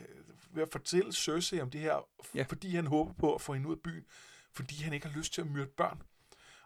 ved 0.55 0.63
at 0.63 0.69
fortælle 0.71 1.13
Cersei 1.13 1.61
om 1.61 1.69
det 1.69 1.81
her, 1.81 2.07
Ja. 2.35 2.43
fordi 2.49 2.75
han 2.75 2.87
håber 2.87 3.13
på 3.13 3.35
at 3.35 3.41
få 3.41 3.53
hende 3.53 3.67
ud 3.69 3.75
af 3.75 3.81
byen, 3.83 4.03
fordi 4.53 4.75
han 4.83 4.93
ikke 4.93 5.07
har 5.07 5.17
lyst 5.17 5.33
til 5.33 5.41
at 5.41 5.47
myrde 5.47 5.71
børn. 5.77 6.01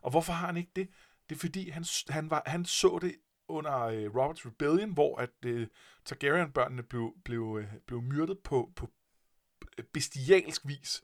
Og 0.02 0.12
hvorfor 0.12 0.34
har 0.34 0.46
han 0.48 0.58
ikke 0.58 0.72
det? 0.76 0.90
Det 1.30 1.36
er 1.36 1.40
fordi, 1.40 1.70
han, 1.70 1.86
han, 2.10 2.30
var, 2.30 2.44
han 2.46 2.66
så 2.66 3.00
det 3.02 3.16
under 3.48 3.80
øh, 3.80 4.16
Roberts 4.16 4.46
Rebellion, 4.46 4.94
hvor 4.94 5.18
at 5.18 5.30
øh, 5.46 5.68
Targaryen-børnene 6.06 6.84
blev, 6.84 7.14
blev, 7.26 7.60
øh, 7.62 7.68
blev 7.88 8.02
myrdet 8.02 8.40
på, 8.44 8.72
på 8.76 8.90
bestialsk 9.94 10.62
vis. 10.68 11.04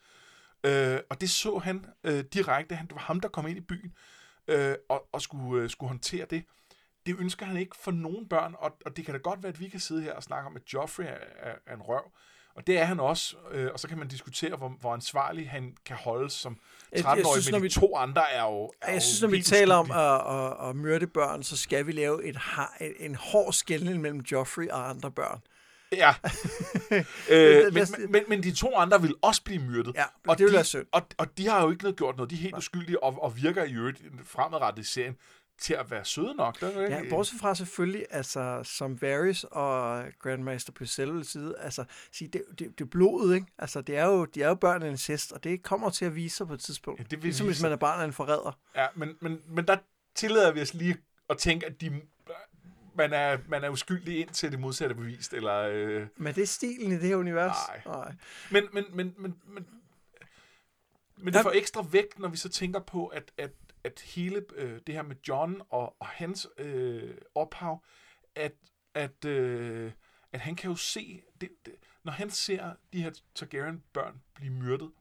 Øh, 0.66 1.00
og 1.10 1.22
det 1.22 1.30
så 1.30 1.58
han 1.58 1.86
øh, 2.04 2.24
direkte. 2.34 2.76
Han, 2.76 2.88
det 2.88 2.96
var 2.96 3.02
ham, 3.02 3.20
der 3.20 3.28
kom 3.30 3.48
ind 3.48 3.58
i 3.58 3.62
byen 3.62 3.94
øh, 4.48 4.76
og, 4.90 5.08
og 5.12 5.22
skulle, 5.22 5.64
øh, 5.64 5.70
skulle 5.70 5.88
håndtere 5.88 6.26
det. 6.26 6.46
Det 7.06 7.20
ønsker 7.20 7.46
han 7.46 7.58
ikke 7.58 7.76
for 7.76 7.92
nogen 7.92 8.30
børn, 8.30 8.56
og, 8.58 8.78
og 8.86 8.98
det 8.98 9.06
kan 9.06 9.14
da 9.14 9.20
godt 9.20 9.44
være, 9.44 9.54
at 9.54 9.60
vi 9.60 9.70
kan 9.70 9.80
sidde 9.80 10.02
her 10.02 10.14
og 10.14 10.24
snakke 10.24 10.48
om, 10.48 10.56
at 10.56 10.74
Joffrey 10.74 11.06
er, 11.06 11.18
er, 11.36 11.56
er 11.66 11.76
en 11.76 11.82
røv. 11.82 12.12
Og 12.56 12.68
det 12.68 12.78
er 12.80 12.84
han 12.86 13.00
også, 13.00 13.36
øh, 13.52 13.70
og 13.74 13.80
så 13.80 13.88
kan 13.88 13.98
man 13.98 14.08
diskutere, 14.08 14.56
hvor, 14.56 14.70
hvor 14.82 14.94
ansvarlig 14.94 15.50
han 15.50 15.74
kan 15.86 15.96
holdes 15.96 16.34
som 16.34 16.58
Jeg- 16.92 16.98
jeg 16.98 17.06
13-årig, 17.06 17.42
synes, 17.42 17.48
men 17.48 17.52
når 17.52 17.60
de 17.60 17.64
vi- 17.64 17.70
to 17.70 17.96
andre 17.98 18.32
er 18.32 18.42
jo 18.44 18.48
er 18.82 18.88
jo 18.88 18.94
jeg 18.94 19.02
synes, 19.02 19.22
når 19.22 19.30
vi 19.30 19.42
taler 19.42 19.76
om 19.76 19.92
at, 19.92 20.36
at, 20.64 20.70
at 20.70 20.76
myrde 20.76 21.08
børn, 21.08 21.44
så 21.44 21.58
skal 21.58 21.88
vi 21.88 21.92
lave 21.92 22.26
et, 22.26 22.38
en, 22.82 22.94
en 23.00 23.16
hård 23.16 23.54
skældning 23.54 24.02
mellem 24.02 24.20
Joffrey 24.32 24.68
og 24.70 24.90
andre 24.90 25.12
børn. 25.12 25.42
Ja. 25.92 26.14
Øh, 27.30 27.74
men, 27.74 27.88
men, 28.10 28.24
men 28.28 28.44
de 28.44 28.52
to 28.52 28.76
andre 28.76 29.02
vil 29.02 29.16
også 29.22 29.44
blive 29.44 29.62
myrdet. 29.62 29.96
Ja, 29.96 30.04
og 30.28 30.38
det 30.38 30.44
vil 30.44 30.52
de, 30.52 30.56
være 30.56 30.64
synd. 30.66 30.86
Og, 30.92 31.02
og 31.18 31.38
de 31.38 31.48
har 31.48 31.64
jo 31.64 31.72
ikke 31.72 31.84
noget 31.84 31.98
gjort 31.98 32.18
noget. 32.18 32.30
De 32.30 32.36
er 32.36 32.40
helt 32.40 32.58
uskyldige 32.58 33.04
og, 33.04 33.24
og 33.24 33.38
virker 33.38 33.64
i 33.64 33.74
øvrigt 33.74 34.02
fremadrettet 34.26 34.84
i 34.84 34.88
serien 34.88 35.16
til 35.60 35.74
at 35.74 35.92
være 35.92 36.06
søde 36.06 36.36
nok. 36.36 36.60
Der, 36.60 36.68
er 36.68 36.74
jo 36.74 36.82
Ja, 36.82 36.98
ikke- 36.98 37.10
bortset 37.10 37.40
fra 37.40 37.56
selvfølgelig, 37.56 38.06
altså, 38.10 38.62
som 38.64 39.02
Varys 39.02 39.44
og 39.44 40.06
Grandmaster 40.20 40.72
Pycelle 40.74 41.14
vil 41.14 41.26
sige, 41.26 41.54
altså, 41.60 41.86
sige, 42.12 42.28
det, 42.28 42.44
det, 42.60 42.80
det 42.80 42.82
er 42.82 42.90
blodet, 42.90 43.36
ikke? 43.36 43.48
Altså, 43.58 43.82
det 43.82 43.98
er 43.98 44.06
jo, 44.06 44.26
de 44.26 44.44
er 44.44 44.48
jo 44.48 44.56
børn 44.56 44.84
af 44.84 44.90
incest, 44.90 45.32
og 45.32 45.44
det 45.44 45.64
kommer 45.64 45.90
til 45.90 46.06
at 46.06 46.16
vise 46.16 46.38
sig 46.38 46.48
på 46.48 46.54
et 46.54 46.60
tidspunkt. 46.60 47.00
Ja, 47.00 47.04
det 47.04 47.12
vil 47.12 47.24
ligesom 47.24 47.48
vise 47.48 47.56
hvis 47.56 47.62
man 47.64 47.72
er 47.72 47.76
barn 47.76 48.02
af 48.02 48.06
en 48.06 48.14
forræder. 48.14 48.60
Ja, 48.76 48.88
men, 48.96 49.16
men, 49.22 49.42
men 49.48 49.68
der 49.68 49.78
tillader 50.16 50.52
vi 50.52 50.62
os 50.62 50.74
lige 50.74 50.98
at 51.30 51.38
tænke, 51.38 51.66
at 51.66 51.82
de 51.82 52.02
man, 52.96 53.14
er, 53.14 53.38
man 53.48 53.64
er 53.64 53.70
uskyldig 53.70 54.20
indtil 54.20 54.52
det 54.52 54.60
modsatte 54.60 54.94
er 54.94 54.98
bevist. 54.98 55.34
Eller, 55.34 55.56
øh, 55.72 56.08
Men 56.18 56.36
det 56.36 56.42
er 56.42 56.48
stilen 56.48 56.92
i 56.92 56.96
det 56.96 57.02
her 57.08 57.16
univers. 57.16 57.56
Nej. 57.70 57.82
Nej. 57.86 58.14
men, 58.52 58.64
men, 58.74 58.86
men, 58.94 59.14
men, 59.18 59.36
men, 59.48 59.66
men 61.18 61.34
det 61.34 61.42
får 61.42 61.52
ekstra 61.52 61.86
vægt, 61.92 62.20
når 62.20 62.28
vi 62.28 62.38
så 62.38 62.50
tænker 62.50 62.80
på, 62.80 63.08
at, 63.08 63.32
at, 63.38 63.52
at 63.84 64.00
hele 64.00 64.46
øh, 64.56 64.80
det 64.88 64.96
her 64.96 65.02
med 65.02 65.16
John 65.28 65.62
og, 65.70 65.96
og 66.00 66.08
hans 66.08 66.48
øh, 66.58 67.16
ophav, 67.36 67.84
at, 68.36 68.54
at, 68.94 69.26
øh, 69.26 69.92
at 70.34 70.40
han 70.40 70.56
kan 70.56 70.70
jo 70.70 70.76
se, 70.76 71.22
det, 71.42 71.50
det, 71.66 71.74
når 72.04 72.12
han 72.12 72.30
ser 72.30 72.74
de 72.94 73.04
her 73.04 73.12
Targaryen-børn 73.36 74.22
blive 74.36 74.52
myrdet, 74.54 74.92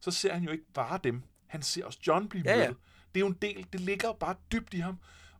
så 0.00 0.10
ser 0.10 0.32
han 0.34 0.42
jo 0.42 0.50
ikke 0.50 0.72
bare 0.74 1.00
dem. 1.04 1.22
Han 1.46 1.62
ser 1.62 1.84
også 1.86 1.98
John 2.06 2.28
blive 2.28 2.42
Ja, 2.46 2.52
ja. 2.58 2.64
myrdet. 2.64 2.76
Det 3.14 3.20
er 3.20 3.24
jo 3.24 3.26
en 3.26 3.38
del, 3.42 3.66
det 3.72 3.80
ligger 3.80 4.08
jo 4.08 4.12
bare 4.12 4.34
dybt 4.52 4.74
i 4.74 4.78
ham. 4.78 4.98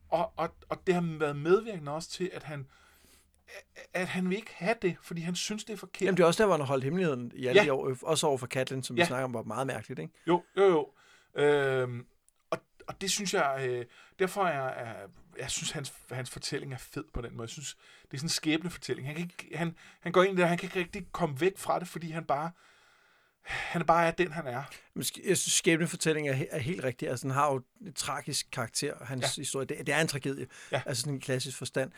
Og, 0.08 0.32
og, 0.36 0.54
og 0.68 0.86
det 0.86 0.94
har 0.94 1.18
været 1.18 1.36
medvirkende 1.36 1.92
også 1.92 2.10
til, 2.10 2.30
at 2.32 2.42
han, 2.42 2.66
at 3.94 4.08
han 4.08 4.30
vil 4.30 4.36
ikke 4.36 4.52
have 4.54 4.74
det, 4.82 4.96
fordi 5.02 5.20
han 5.20 5.34
synes, 5.34 5.64
det 5.64 5.72
er 5.72 5.76
forkert. 5.76 6.02
Jamen, 6.06 6.16
det 6.16 6.22
er 6.22 6.26
også 6.26 6.42
der, 6.42 6.46
hvor 6.46 6.54
han 6.54 6.60
har 6.60 6.66
holdt 6.66 6.84
hemmeligheden 6.84 7.32
i 7.34 7.46
alle 7.46 7.60
Ja. 7.60 7.64
ja. 7.66 7.74
år. 7.74 7.96
Også 8.02 8.26
over 8.26 8.38
for 8.38 8.46
Catelyn, 8.46 8.82
som 8.82 8.96
ja. 8.96 9.00
Ja. 9.00 9.04
vi 9.04 9.06
snakker 9.06 9.24
om, 9.24 9.34
var 9.34 9.42
meget 9.42 9.66
mærkeligt, 9.66 10.00
ikke? 10.00 10.14
Jo, 10.26 10.42
jo, 10.56 10.64
jo. 10.64 10.92
Øhm, 11.42 12.06
og, 12.94 13.00
det 13.00 13.10
synes 13.10 13.34
jeg, 13.34 13.66
øh, 13.68 13.84
derfor 14.18 14.44
er 14.44 14.64
jeg, 14.84 14.96
jeg 15.38 15.50
synes, 15.50 15.70
hans, 15.70 15.92
hans 16.10 16.30
fortælling 16.30 16.72
er 16.72 16.78
fed 16.78 17.04
på 17.14 17.20
den 17.20 17.36
måde. 17.36 17.42
Jeg 17.46 17.50
synes, 17.50 17.76
det 18.02 18.14
er 18.14 18.18
sådan 18.18 18.24
en 18.26 18.28
skæbne 18.28 18.70
fortælling. 18.70 19.06
Han, 19.08 19.16
kan 19.16 19.24
ikke, 19.24 19.56
han, 19.58 19.76
han 20.00 20.12
går 20.12 20.22
ind 20.22 20.36
der, 20.36 20.46
han 20.46 20.58
kan 20.58 20.66
ikke 20.66 20.78
rigtig 20.78 21.06
komme 21.12 21.40
væk 21.40 21.58
fra 21.58 21.78
det, 21.78 21.88
fordi 21.88 22.10
han 22.10 22.24
bare, 22.24 22.50
han 23.44 23.86
bare 23.86 24.06
er 24.06 24.10
den, 24.10 24.32
han 24.32 24.46
er. 24.46 24.62
Jeg 24.96 25.04
synes, 25.36 25.52
skæbnefortællingen 25.52 26.34
er, 26.34 26.44
er 26.50 26.58
helt 26.58 26.84
rigtig. 26.84 27.08
Altså, 27.08 27.22
den 27.22 27.30
har 27.30 27.52
jo 27.52 27.62
et 27.86 27.94
tragisk 27.96 28.46
karakter, 28.52 29.04
hans 29.04 29.38
Ja. 29.38 29.40
historie. 29.40 29.66
Det, 29.66 29.86
det 29.86 29.94
er 29.94 30.00
en 30.00 30.08
tragedie. 30.08 30.46
Ja. 30.72 30.82
Altså 30.86 31.00
sådan 31.00 31.14
en 31.14 31.20
klassisk 31.20 31.56
forstand. 31.58 31.92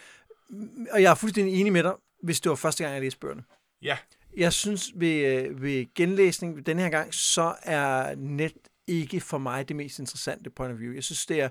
Og 0.92 1.02
jeg 1.02 1.10
er 1.10 1.14
fuldstændig 1.14 1.60
enig 1.60 1.72
med 1.72 1.82
dig, 1.82 1.92
hvis 2.22 2.40
det 2.40 2.50
var 2.50 2.56
første 2.56 2.84
gang, 2.84 2.94
jeg 2.94 3.02
læste 3.02 3.18
bøgerne. 3.20 3.44
Ja, 3.82 3.98
Jeg 4.36 4.52
synes, 4.52 4.92
ved, 4.94 5.26
øh, 5.26 5.62
ved 5.62 5.94
genlæsning 5.94 6.66
den 6.66 6.78
her 6.78 6.88
gang, 6.88 7.14
så 7.14 7.54
er 7.62 8.14
net 8.14 8.52
ikke 8.86 9.20
for 9.20 9.38
mig 9.38 9.68
det 9.68 9.76
mest 9.76 9.98
interessante 9.98 10.50
point 10.50 10.72
of 10.72 10.80
view. 10.80 10.94
Jeg 10.94 11.04
synes, 11.04 11.26
det 11.26 11.40
er, 11.40 11.48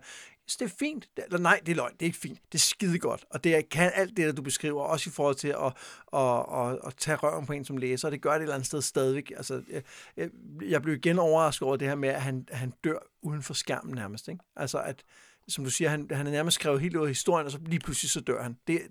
synes, 0.48 0.58
det 0.58 0.66
er 0.66 0.76
fint. 0.80 1.10
Det, 1.18 1.26
eller 1.26 1.40
nej, 1.40 1.60
det 1.66 1.72
er 1.72 1.76
løgn. 1.76 1.94
Det 1.94 2.02
er 2.02 2.06
ikke 2.06 2.18
fint. 2.18 2.40
Det 2.52 2.58
er 2.58 2.60
skide 2.60 3.00
godt. 3.00 3.26
Og 3.30 3.44
det 3.44 3.56
er, 3.56 3.62
kan 3.72 3.92
alt 3.96 4.18
det, 4.18 4.26
der 4.26 4.32
du 4.32 4.42
beskriver, 4.42 4.82
også 4.84 5.10
i 5.10 5.14
forhold 5.14 5.36
til 5.36 5.48
at, 5.48 5.74
at, 6.14 6.46
at, 6.54 6.80
at 6.88 6.96
tage 6.98 7.18
røven 7.18 7.46
på 7.46 7.54
en 7.54 7.66
som 7.66 7.78
læser. 7.78 8.08
Og 8.08 8.12
det 8.12 8.22
gør 8.22 8.30
det 8.30 8.38
et 8.38 8.42
eller 8.42 8.56
andet 8.56 8.68
sted 8.68 8.82
stadigvæk. 8.82 9.32
Altså, 9.38 9.64
jeg, 9.72 9.84
jeg, 10.18 10.30
jeg 10.62 10.82
blev 10.82 10.96
igen 10.96 11.20
overrasket 11.20 11.66
over 11.68 11.76
det 11.76 11.88
her 11.88 11.96
med, 11.96 12.10
at 12.10 12.22
han, 12.22 12.48
han 12.52 12.74
dør 12.84 13.00
uden 13.22 13.44
for 13.44 13.54
skærmen 13.54 13.96
nærmest. 13.96 14.28
Ikke? 14.28 14.44
Altså, 14.56 14.82
at, 14.82 15.04
som 15.48 15.64
du 15.64 15.70
siger, 15.70 15.90
han, 15.90 16.08
han 16.12 16.28
er 16.28 16.32
nærmest 16.32 16.56
skrevet 16.56 16.82
helt 16.82 16.96
ud 16.96 17.02
af 17.02 17.08
historien, 17.08 17.46
og 17.46 17.52
så 17.52 17.60
lige 17.66 17.80
pludselig 17.80 18.10
så 18.10 18.20
dør 18.20 18.44
han. 18.44 18.58
Det, 18.68 18.82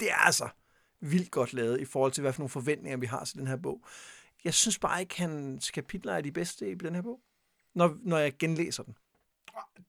det 0.00 0.10
er 0.10 0.26
altså 0.26 0.48
vildt 1.00 1.30
godt 1.30 1.52
lavet 1.52 1.80
i 1.80 1.84
forhold 1.84 2.12
til, 2.12 2.20
hvad 2.20 2.32
for 2.32 2.40
nogle 2.40 2.50
forventninger 2.50 2.98
vi 2.98 3.06
har 3.06 3.24
til 3.24 3.38
den 3.38 3.46
her 3.46 3.56
bog. 3.56 3.84
Jeg 4.44 4.54
synes 4.54 4.78
bare 4.78 5.00
ikke, 5.00 5.18
hans 5.18 5.70
kapitler 5.70 6.12
er 6.12 6.20
de 6.20 6.32
bedste 6.32 6.70
i 6.70 6.74
den 6.74 6.94
her 6.94 7.02
bog, 7.02 7.20
når, 7.74 7.96
når 8.02 8.18
jeg 8.18 8.36
genlæser 8.38 8.82
den. 8.82 8.94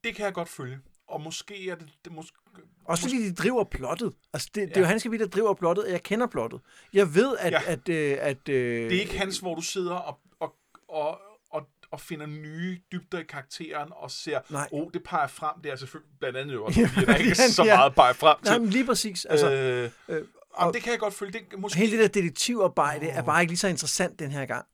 det 0.03 0.15
kan 0.15 0.25
jeg 0.25 0.33
godt 0.33 0.49
følge. 0.49 0.79
Og 1.07 1.21
måske 1.21 1.69
er 1.69 1.75
det, 1.75 1.89
det 2.05 2.13
måske, 2.13 2.37
Også 2.85 3.03
fordi 3.03 3.29
de 3.29 3.33
driver 3.33 3.63
plottet. 3.63 4.13
Altså, 4.33 4.49
det, 4.55 4.61
ja. 4.61 4.65
det 4.65 4.77
er 4.77 4.81
jo 4.81 4.87
hans 4.87 5.03
kapitel, 5.03 5.25
der 5.25 5.31
driver 5.31 5.53
plottet, 5.53 5.85
og 5.85 5.91
jeg 5.91 6.03
kender 6.03 6.27
plottet. 6.27 6.61
Jeg 6.93 7.15
ved, 7.15 7.37
at... 7.39 7.51
Ja. 7.51 7.61
At, 7.65 7.89
øh, 7.89 8.17
at 8.21 8.49
øh, 8.49 8.89
det 8.89 8.97
er 8.97 9.01
ikke 9.01 9.17
hans, 9.17 9.39
hvor 9.39 9.55
du 9.55 9.61
sidder 9.61 9.95
og, 9.95 10.19
og, 10.39 10.55
og, 10.87 11.19
og, 11.51 11.67
og 11.91 12.01
finder 12.01 12.25
nye 12.25 12.79
dybder 12.91 13.19
i 13.19 13.23
karakteren 13.23 13.89
og 13.95 14.11
ser, 14.11 14.39
Nej. 14.49 14.69
oh, 14.71 14.91
det 14.93 15.03
peger 15.03 15.27
frem. 15.27 15.61
Det 15.63 15.71
er 15.71 15.75
selvfølgelig 15.75 16.11
blandt 16.19 16.37
andet 16.37 16.53
jo 16.53 16.65
også, 16.65 16.87
fordi 16.93 17.05
der 17.05 17.15
ikke 17.15 17.31
er 17.31 17.35
så 17.35 17.63
ja. 17.63 17.77
meget 17.77 17.95
peger 17.95 18.13
frem 18.13 18.37
til. 18.43 18.51
Nej, 18.51 18.59
men 18.59 18.69
lige 18.69 18.85
præcis. 18.85 19.25
Altså, 19.25 19.51
øh, 19.51 19.91
øh, 20.07 20.25
og, 20.53 20.73
det 20.73 20.83
kan 20.83 20.91
jeg 20.91 20.99
godt 20.99 21.13
følge. 21.13 21.33
Det, 21.33 21.59
måske, 21.59 21.79
hele 21.79 21.91
det 21.91 21.99
der 21.99 22.21
detektivarbejde 22.21 23.07
oh. 23.07 23.17
er 23.17 23.21
bare 23.21 23.41
ikke 23.41 23.51
lige 23.51 23.59
så 23.59 23.67
interessant 23.67 24.19
den 24.19 24.31
her 24.31 24.45
gang. 24.45 24.65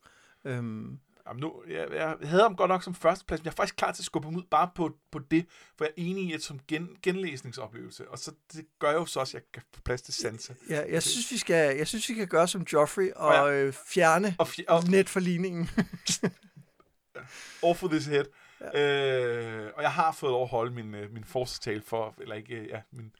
Øhm, 0.45 0.99
Jamen 1.27 1.41
nu, 1.41 1.63
jeg, 1.69 1.87
jeg 1.93 2.15
havde 2.23 2.41
ham 2.41 2.55
godt 2.55 2.69
nok 2.69 2.83
som 2.83 2.95
førsteplads, 2.95 3.39
men 3.39 3.45
jeg 3.45 3.51
er 3.51 3.55
faktisk 3.55 3.75
klar 3.75 3.91
til 3.91 4.01
at 4.01 4.05
skubbe 4.05 4.27
ham 4.27 4.35
ud 4.35 4.43
bare 4.51 4.69
på, 4.75 4.97
på 5.11 5.19
det, 5.19 5.45
for 5.77 5.85
jeg 5.85 5.89
er 5.89 5.93
enig 5.97 6.23
i, 6.23 6.33
at 6.33 6.41
som 6.41 6.59
gen, 6.67 6.89
genlæsningsoplevelse, 7.01 8.09
og 8.09 8.19
så 8.19 8.31
det 8.53 8.65
gør 8.79 8.91
jo 8.91 9.05
så 9.05 9.19
også, 9.19 9.37
at 9.37 9.43
jeg 9.43 9.51
kan 9.53 9.63
få 9.73 9.81
plads 9.81 10.01
til 10.01 10.13
Sansa. 10.13 10.53
ja, 10.69 10.83
jeg, 10.89 11.03
synes, 11.03 11.31
vi 11.31 11.37
skal, 11.37 11.77
jeg 11.77 11.87
synes, 11.87 12.09
vi 12.09 12.13
kan 12.13 12.27
gøre 12.27 12.47
som 12.47 12.65
Joffrey 12.73 13.11
og 13.15 13.33
ja. 13.33 13.51
øh, 13.51 13.73
fjerne 13.73 14.35
Og, 14.39 14.47
fj- 14.47 14.65
og 14.67 14.83
netforligningen. 14.89 15.69
off 17.63 17.83
with 17.83 17.93
his 17.93 18.05
head. 18.05 18.25
Ja. 18.73 19.65
Øh, 19.65 19.71
og 19.75 19.81
jeg 19.83 19.91
har 19.91 20.11
fået 20.11 20.31
lov 20.31 20.43
at 20.43 20.49
holde 20.49 20.73
min, 20.73 20.95
øh, 20.95 21.13
min 21.13 21.23
forsvarstale 21.23 21.81
for, 21.81 22.15
eller 22.21 22.35
ikke, 22.35 22.55
øh, 22.55 22.67
ja, 22.67 22.81
min, 22.91 23.11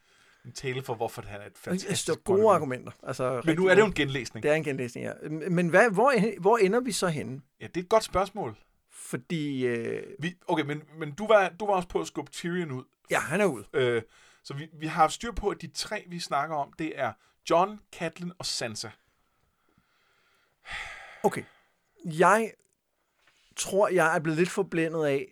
min 0.46 0.52
tale 0.52 0.82
for, 0.82 0.94
hvorfor 0.94 1.22
han 1.22 1.40
er 1.40 1.46
et 1.46 1.52
synes, 1.52 1.64
fantastisk 1.64 2.06
det 2.06 2.12
er 2.12 2.20
gode 2.20 2.50
argumenter. 2.50 2.92
Altså, 3.02 3.42
Men 3.44 3.56
nu 3.56 3.66
er 3.66 3.74
det 3.74 3.82
jo 3.82 3.86
en 3.86 3.94
genlæsning. 3.94 4.42
Det 4.42 4.50
er 4.50 4.54
en 4.54 4.64
genlæsning, 4.64 5.06
ja. 5.06 5.12
Men 5.28 5.68
hvad, 5.68 5.90
hvor, 5.90 6.40
hvor 6.40 6.56
ender 6.56 6.80
vi 6.80 6.92
så 6.92 7.08
henne? 7.08 7.40
Ja, 7.60 7.66
det 7.66 7.76
er 7.76 7.80
et 7.80 7.88
godt 7.88 8.04
spørgsmål. 8.04 8.56
Fordi, 8.90 9.66
øh, 9.66 10.02
Vi, 10.18 10.34
okay, 10.48 10.64
men, 10.64 10.82
men 10.98 11.12
du, 11.12 11.26
var, 11.26 11.48
du 11.60 11.66
var 11.66 11.72
også 11.72 11.88
på 11.88 12.00
at 12.00 12.06
skubbe 12.06 12.30
Tyrion 12.30 12.70
ud. 12.70 12.84
ja, 13.10 13.18
han 13.18 13.40
er 13.40 13.44
ude. 13.44 13.64
Øh, 13.72 14.02
så 14.42 14.54
vi, 14.54 14.68
vi 14.72 14.86
har 14.86 14.94
haft 15.02 15.12
styr 15.12 15.32
på, 15.32 15.48
at 15.48 15.62
de 15.62 15.66
tre, 15.66 16.04
vi 16.08 16.20
snakker 16.20 16.56
om, 16.56 16.72
det 16.72 16.92
er 17.00 17.12
John, 17.50 17.80
Catelyn 17.92 18.30
og 18.38 18.46
Sansa. 18.46 18.90
Okay. 21.22 21.42
Jeg 22.04 22.52
tror, 23.56 23.88
jeg 23.88 24.16
er 24.16 24.20
blevet 24.20 24.38
lidt 24.38 24.50
forblændet 24.50 25.06
af, 25.06 25.26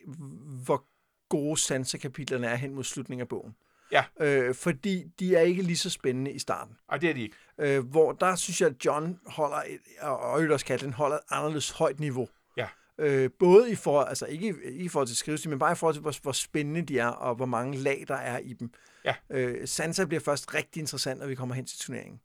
hvor 0.64 0.84
gode 1.28 1.60
Sansa-kapitlerne 1.60 2.46
er 2.46 2.54
hen 2.54 2.74
mod 2.74 2.84
slutningen 2.84 3.20
af 3.20 3.28
bogen. 3.28 3.54
Ja. 3.92 4.04
Øh, 4.20 4.54
fordi 4.54 5.04
de 5.18 5.36
er 5.36 5.40
ikke 5.40 5.62
lige 5.62 5.76
så 5.76 5.90
spændende 5.90 6.32
i 6.32 6.38
starten. 6.38 6.76
Ej, 6.90 6.96
det 6.98 7.10
er 7.10 7.14
de 7.14 7.22
ikke. 7.22 7.36
Øh, 7.58 7.84
hvor 7.88 8.12
der 8.12 8.36
synes 8.36 8.60
jeg, 8.60 8.68
at 8.70 8.84
John 8.84 9.20
holder, 9.26 9.56
et, 9.56 9.80
og 10.00 10.18
også 10.20 10.66
Catelyn 10.66 10.92
holder 10.92 11.16
et 11.16 11.22
anderledes 11.30 11.70
højt 11.70 12.00
niveau. 12.00 12.28
Ja. 12.56 12.68
Øh, 12.98 13.30
både 13.38 13.72
i 13.72 13.74
forhold, 13.74 14.08
altså 14.08 14.26
ikke, 14.26 14.46
ikke 14.64 14.84
i 14.84 14.88
forhold 14.88 15.06
til 15.08 15.16
skrivestil, 15.16 15.50
men 15.50 15.58
bare 15.58 15.72
i 15.72 15.74
forhold 15.74 15.94
til, 15.94 16.00
hvor, 16.02 16.14
hvor 16.22 16.32
spændende 16.32 16.82
de 16.82 16.98
er, 16.98 17.06
og 17.08 17.34
hvor 17.34 17.46
mange 17.46 17.78
lag 17.78 18.04
der 18.08 18.14
er 18.16 18.38
i 18.38 18.52
dem. 18.52 18.72
Ja. 19.04 19.14
Øh, 19.30 19.68
Sansa 19.68 20.04
bliver 20.04 20.20
først 20.20 20.54
rigtig 20.54 20.80
interessant, 20.80 21.20
når 21.20 21.26
vi 21.26 21.34
kommer 21.34 21.54
hen 21.54 21.66
til 21.66 21.78
turneringen. 21.78 22.20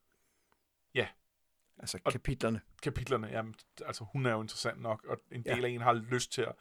Ja. 0.96 1.08
Altså 1.80 2.00
Og- 2.06 2.12
kapitlerne. 2.12 2.62
kapitlerne, 2.84 3.28
jamen, 3.28 3.56
altså 3.86 4.04
hun 4.14 4.26
er 4.26 4.32
jo 4.32 4.42
interessant 4.42 4.82
nok, 4.82 5.06
og 5.10 5.18
en 5.32 5.44
del 5.44 5.58
ja. 5.60 5.66
af 5.66 5.70
en 5.70 5.82
har 5.82 5.94
lyst 5.94 6.32
til 6.32 6.42
at... 6.42 6.52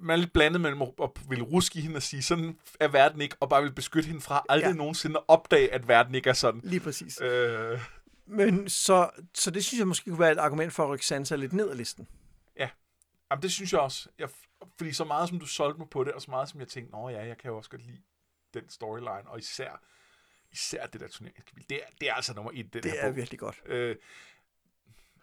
Man 0.00 0.10
er 0.14 0.16
lidt 0.20 0.32
blandet 0.32 0.60
mellem 0.60 0.82
at, 0.82 0.90
ville 1.28 1.44
ruske 1.44 1.80
hende 1.80 1.96
og 1.96 2.02
sige, 2.02 2.22
sådan 2.22 2.58
er 2.80 2.88
verden 2.88 3.20
ikke, 3.20 3.36
og 3.40 3.48
bare 3.48 3.62
vil 3.62 3.72
beskytte 3.72 4.06
hende 4.06 4.20
fra 4.20 4.44
aldrig 4.48 4.64
Ja. 4.66 4.70
ja. 4.70 4.74
nogensinde 4.76 5.18
at 5.18 5.24
opdage, 5.28 5.72
at 5.72 5.88
verden 5.88 6.14
ikke 6.14 6.30
er 6.30 6.34
sådan. 6.34 6.60
Lige 6.64 6.80
præcis. 6.80 7.20
Øh, 7.20 7.80
Men 8.26 8.68
så, 8.68 9.10
så 9.34 9.50
det 9.50 9.64
synes 9.64 9.78
jeg 9.78 9.88
måske 9.88 10.10
kunne 10.10 10.18
være 10.20 10.32
et 10.32 10.38
argument 10.38 10.72
for 10.72 10.84
at 10.84 10.88
rykke 10.90 11.06
Sansa 11.06 11.36
lidt 11.36 11.52
ned 11.52 11.70
ad 11.70 11.74
listen. 11.76 12.08
jamen, 13.30 13.42
det 13.42 13.52
synes 13.52 13.72
jeg 13.72 13.80
også. 13.80 14.08
Jeg, 14.18 14.28
fordi 14.78 14.92
så 14.92 15.04
meget, 15.04 15.28
som 15.28 15.38
du 15.40 15.46
solgte 15.46 15.78
mig 15.78 15.88
på 15.90 16.04
det, 16.04 16.12
og 16.12 16.22
så 16.22 16.30
meget, 16.30 16.48
som 16.48 16.60
jeg 16.60 16.68
tænkte, 16.68 16.92
nå 16.92 17.08
ja, 17.08 17.26
jeg 17.26 17.38
kan 17.38 17.50
jo 17.50 17.56
også 17.56 17.70
godt 17.70 17.86
lide 17.86 18.00
den 18.54 18.68
storyline, 18.68 19.22
og 19.26 19.38
især, 19.38 19.80
især 20.52 20.86
det 20.86 21.00
der 21.00 21.08
turneringskapitel. 21.08 21.68
Det 21.70 21.76
er, 21.76 21.86
det 22.00 22.08
er 22.10 22.14
altså 22.14 22.34
nummer 22.34 22.50
et, 22.54 22.72
den 22.72 22.82
Det 22.82 22.90
her 22.92 23.00
er 23.00 23.08
bog. 23.08 23.16
virkelig 23.16 23.38
godt. 23.38 23.60
Øh, 23.66 23.96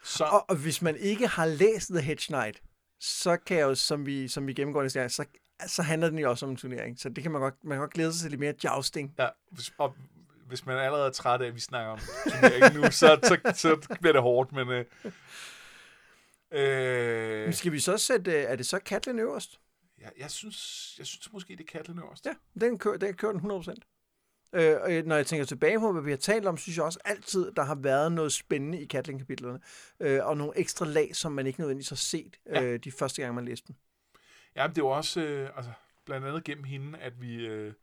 så, 0.04 0.24
Og, 0.26 0.50
og 0.50 0.56
hvis 0.56 0.82
man 0.82 0.96
ikke 0.98 1.28
har 1.28 1.46
læst 1.46 1.90
The 1.90 2.02
Hedge 2.02 2.26
Knight, 2.28 2.62
så 3.00 3.38
kan 3.38 3.58
jeg 3.58 3.64
jo, 3.64 3.76
som 3.76 4.06
vi, 4.06 4.28
som 4.28 4.48
vi 4.48 4.54
gennemgår 4.54 4.82
næste 4.82 5.00
gang, 5.00 5.12
så, 5.12 5.26
så 5.68 5.82
handler 5.82 6.10
den 6.10 6.20
jo 6.20 6.30
også 6.30 6.46
om 6.46 6.52
en 6.52 6.58
turnering. 6.58 7.00
Så 7.00 7.10
det 7.10 7.24
kan 7.24 7.32
man 7.32 7.42
godt, 7.42 7.56
man 7.64 7.76
kan 7.76 7.80
godt 7.80 7.94
glæde 7.94 8.14
sig 8.14 8.22
til 8.22 8.30
lidt 8.32 8.40
mere 8.40 8.54
jousting. 8.64 9.16
ja, 9.20 9.28
hvis, 9.52 9.74
og 9.78 9.96
hvis 10.48 10.66
man 10.66 10.78
allerede 10.78 11.08
er 11.08 11.12
træt 11.12 11.42
af, 11.42 11.48
at 11.48 11.56
vi 11.56 11.60
snakker 11.60 11.92
om 11.92 12.00
turnering 12.24 12.76
nu, 12.76 12.92
så, 12.92 13.20
så, 13.24 13.54
så 13.56 13.98
bliver 14.00 14.14
det 14.14 14.22
hårdt, 14.22 14.52
men... 14.52 14.70
Øh, 14.70 14.86
øh, 16.52 17.44
Men 17.44 17.54
skal 17.54 17.72
vi 17.72 17.80
så 17.80 17.98
sætte, 17.98 18.32
øh, 18.32 18.44
er 18.44 18.56
det 18.56 18.66
så 18.66 18.80
Katlin 18.80 19.20
øverst? 19.20 19.60
jeg, 20.02 20.12
jeg, 20.18 20.32
synes, 20.32 20.96
jeg 20.98 21.06
synes 21.06 21.34
måske, 21.34 21.56
det 21.56 21.60
er 21.60 21.78
Katlin 21.78 22.00
øverst. 22.00 22.26
Ja, 22.26 22.34
den 22.62 22.80
kører, 22.80 22.98
den 22.98 23.14
kører 23.14 23.32
den 23.32 23.52
100%. 23.52 23.97
Øh, 24.54 24.76
og 24.82 24.90
når 25.06 25.16
jeg 25.16 25.26
tænker 25.26 25.46
tilbage 25.46 25.80
på, 25.80 25.92
hvad 25.92 26.02
vi 26.02 26.10
har 26.10 26.18
talt 26.18 26.46
om, 26.46 26.58
synes 26.58 26.78
jeg 26.78 26.86
også 26.86 27.00
altid, 27.06 27.52
der 27.52 27.64
har 27.64 27.76
været 27.76 28.12
noget 28.12 28.34
spændende 28.34 28.82
i 28.82 28.86
Katlin-kapitlerne. 28.86 29.60
Øh, 30.00 30.26
og 30.26 30.38
nogle 30.38 30.54
ekstra 30.58 30.86
lag, 30.86 31.16
som 31.16 31.32
man 31.32 31.48
ikke 31.48 31.60
nødvendigvis 31.60 31.90
har 31.90 31.96
set 31.96 32.40
Ja. 32.46 32.64
øh, 32.64 32.80
de 32.84 32.92
første 32.92 33.22
gang, 33.22 33.36
man 33.36 33.46
læste 33.46 33.68
dem. 33.68 33.76
Ja, 34.56 34.68
det 34.68 34.78
er 34.78 34.82
jo 34.82 34.88
også 34.88 35.22
øh, 35.22 35.50
altså, 35.56 35.72
blandt 36.06 36.28
andet 36.28 36.44
gennem 36.44 36.64
hende, 36.64 37.00
at 37.00 37.22
vi... 37.22 37.36
Øh, 37.46 37.74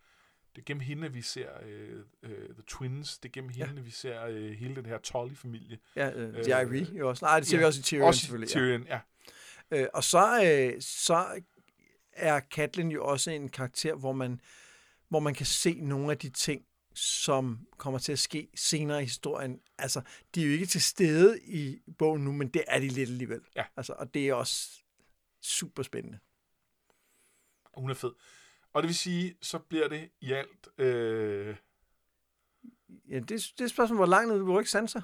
det 0.57 0.61
er 0.61 0.65
gennem 0.65 0.81
hende, 0.81 1.07
at 1.07 1.15
vi 1.15 1.23
ser 1.23 1.49
øh, 1.67 1.99
øh, 2.23 2.31
The 2.55 2.63
Twins. 2.69 3.19
Det 3.19 3.29
er 3.29 3.33
gennem 3.33 3.51
hende, 3.51 3.73
at 3.79 3.87
vi 3.87 3.91
ser 3.91 4.27
øh, 4.27 4.51
hele 4.51 4.77
den 4.77 4.87
her 4.87 4.99
Tolly-familie. 4.99 5.79
Ja, 5.97 6.11
øh, 6.11 6.29
Øh, 6.39 6.45
The 6.45 6.63
Ivy 6.63 6.99
jo 6.99 7.09
også. 7.09 7.25
Nej, 7.25 7.39
det 7.39 7.49
ser 7.49 7.57
ja, 7.57 7.61
vi 7.61 7.65
også 7.67 7.81
i 7.81 7.83
Tyrion 7.83 8.07
Også 8.07 8.21
selvfølgelig. 8.21 8.49
Tyrion, 8.49 8.83
ja. 8.83 9.01
Ja. 9.71 9.83
Øh, 9.83 9.89
og 9.95 10.05
så, 10.05 10.45
øh, 10.45 10.81
så 10.81 11.27
er 12.13 12.41
Katlin 12.41 12.91
jo 12.91 13.05
også 13.05 13.31
en 13.31 13.49
karakter, 13.49 13.95
hvor 13.95 14.13
man, 14.13 14.41
hvor 15.09 15.21
man 15.21 15.35
kan 15.35 15.47
se 15.47 15.81
nogle 15.81 16.11
af 16.11 16.19
de 16.19 16.29
ting, 16.31 16.67
som 16.95 17.67
kommer 17.77 17.99
til 17.99 18.13
at 18.13 18.19
ske 18.19 18.49
senere 18.55 19.01
i 19.03 19.05
historien. 19.05 19.61
Altså, 19.79 20.03
de 20.35 20.43
er 20.43 20.47
jo 20.47 20.53
ikke 20.53 20.67
til 20.67 20.83
stede 20.83 21.41
i 21.43 21.83
bogen 21.99 22.25
nu, 22.25 22.33
men 22.33 22.49
det 22.49 22.65
er 22.69 22.79
de 22.81 22.89
lidt 22.89 23.11
alligevel. 23.11 23.41
Ja. 23.57 23.65
Altså, 23.77 23.93
og 23.93 24.15
det 24.15 24.29
er 24.29 24.35
også 24.35 24.83
super 25.43 25.83
spændende. 25.83 26.19
Hun 27.75 27.91
er 27.91 27.95
fed. 27.95 28.13
Og 28.73 28.83
det 28.83 28.89
vil 28.89 28.97
sige, 28.97 29.37
så 29.43 29.59
bliver 29.59 29.89
det 29.89 30.11
i 30.21 30.33
alt... 30.33 30.69
Øh, 30.79 31.57
Ja, 33.09 33.19
det, 33.19 33.29
det 33.29 33.61
er 33.61 33.65
et 33.65 33.71
spørgsmål, 33.71 33.97
hvor 33.97 34.07
langt 34.07 34.29
ned 34.29 34.39
du 34.39 34.45
vil 34.45 34.55
rykke 34.55 34.71
Sansa. 34.71 35.01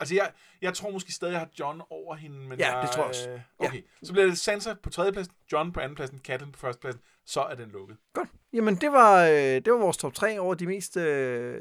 Altså, 0.00 0.14
jeg, 0.14 0.32
jeg 0.62 0.74
tror 0.74 0.90
måske 0.90 1.12
stadig, 1.12 1.32
jeg 1.32 1.40
har 1.40 1.50
John 1.58 1.82
over 1.90 2.14
hende, 2.14 2.36
men 2.38 2.58
Ja, 2.58 2.76
jeg, 2.76 2.82
det 2.82 2.90
tror 2.94 3.02
jeg 3.02 3.08
også. 3.08 3.30
øh, 3.30 3.40
Okay, 3.58 3.82
så 4.02 4.12
bliver 4.12 4.26
det 4.26 4.38
Sansa 4.38 4.74
på 4.74 4.90
tredjepladsen, 4.90 5.34
John 5.52 5.72
på 5.72 5.80
andenpladsen, 5.80 6.18
Catelyn 6.18 6.52
på 6.52 6.58
førstepladsen, 6.58 7.02
så 7.26 7.40
er 7.42 7.54
den 7.54 7.68
lukket. 7.70 7.96
Godt. 8.12 8.28
Jamen, 8.52 8.74
det 8.76 8.92
var, 8.92 9.24
øh, 9.26 9.34
det 9.36 9.72
var 9.72 9.78
vores 9.78 9.96
top 9.96 10.14
3 10.14 10.40
over 10.40 10.54
de 10.54 10.66
mest, 10.66 10.96
øh, 10.96 11.60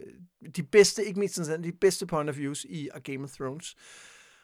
de 0.56 0.64
bedste, 0.64 1.06
ikke 1.06 1.20
mindst 1.20 1.38
interessante, 1.38 1.68
de 1.72 1.78
bedste 1.78 2.06
point 2.08 2.30
of 2.30 2.38
views 2.38 2.64
i 2.70 2.90
A 2.94 3.00
Game 3.00 3.24
of 3.24 3.32
Thrones. 3.32 3.76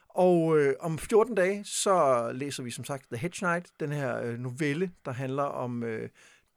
Og 0.09 0.57
øh, 0.59 0.75
om 0.79 0.99
14 0.99 1.35
dage, 1.35 1.63
så 1.65 2.31
læser 2.33 2.63
vi 2.63 2.71
som 2.71 2.85
sagt 2.85 3.05
The 3.11 3.17
Hedge 3.17 3.37
Knight, 3.37 3.71
den 3.79 3.91
her 3.91 4.17
øh, 4.21 4.37
novelle, 4.39 4.91
der 5.05 5.11
handler 5.11 5.43
om 5.43 5.83
øh, 5.83 6.09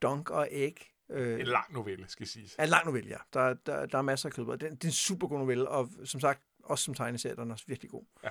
Dunk 0.02 0.30
og 0.30 0.48
Egg. 0.50 0.76
Øh, 1.10 1.40
En 1.40 1.46
lang 1.46 1.72
novelle, 1.72 2.04
skal 2.08 2.26
siges. 2.26 2.54
en 2.60 2.68
lang 2.68 2.86
novelle, 2.86 3.10
ja. 3.10 3.16
Der, 3.34 3.54
der, 3.54 3.86
der 3.86 3.98
er 3.98 4.02
masser 4.02 4.28
af 4.28 4.32
kød 4.32 4.44
på. 4.44 4.52
Det, 4.52 4.60
det 4.70 4.84
er 4.84 4.88
en 4.88 4.92
super 4.92 5.26
god 5.28 5.38
novelle, 5.38 5.68
og 5.68 5.88
som 6.04 6.20
sagt, 6.20 6.42
også 6.64 6.84
som 6.84 6.94
tegneserie, 6.94 7.36
den 7.36 7.48
er 7.48 7.52
også 7.52 7.64
virkelig 7.68 7.90
god. 7.90 8.04
Ja. 8.24 8.30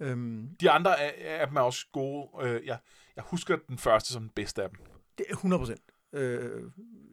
Øhm, 0.00 0.48
De 0.60 0.70
andre 0.70 1.00
af, 1.00 1.40
af 1.40 1.46
dem 1.46 1.56
er 1.56 1.60
også 1.60 1.86
gode. 1.92 2.28
Øh, 2.48 2.66
jeg, 2.66 2.78
jeg 3.16 3.24
husker 3.26 3.56
den 3.68 3.78
første 3.78 4.12
som 4.12 4.22
den 4.22 4.30
bedste 4.30 4.62
af 4.62 4.70
dem. 4.70 4.78
Det 5.24 5.30
er 5.30 5.34
100 5.34 5.60
procent. 5.60 5.80
Øh, 6.14 6.62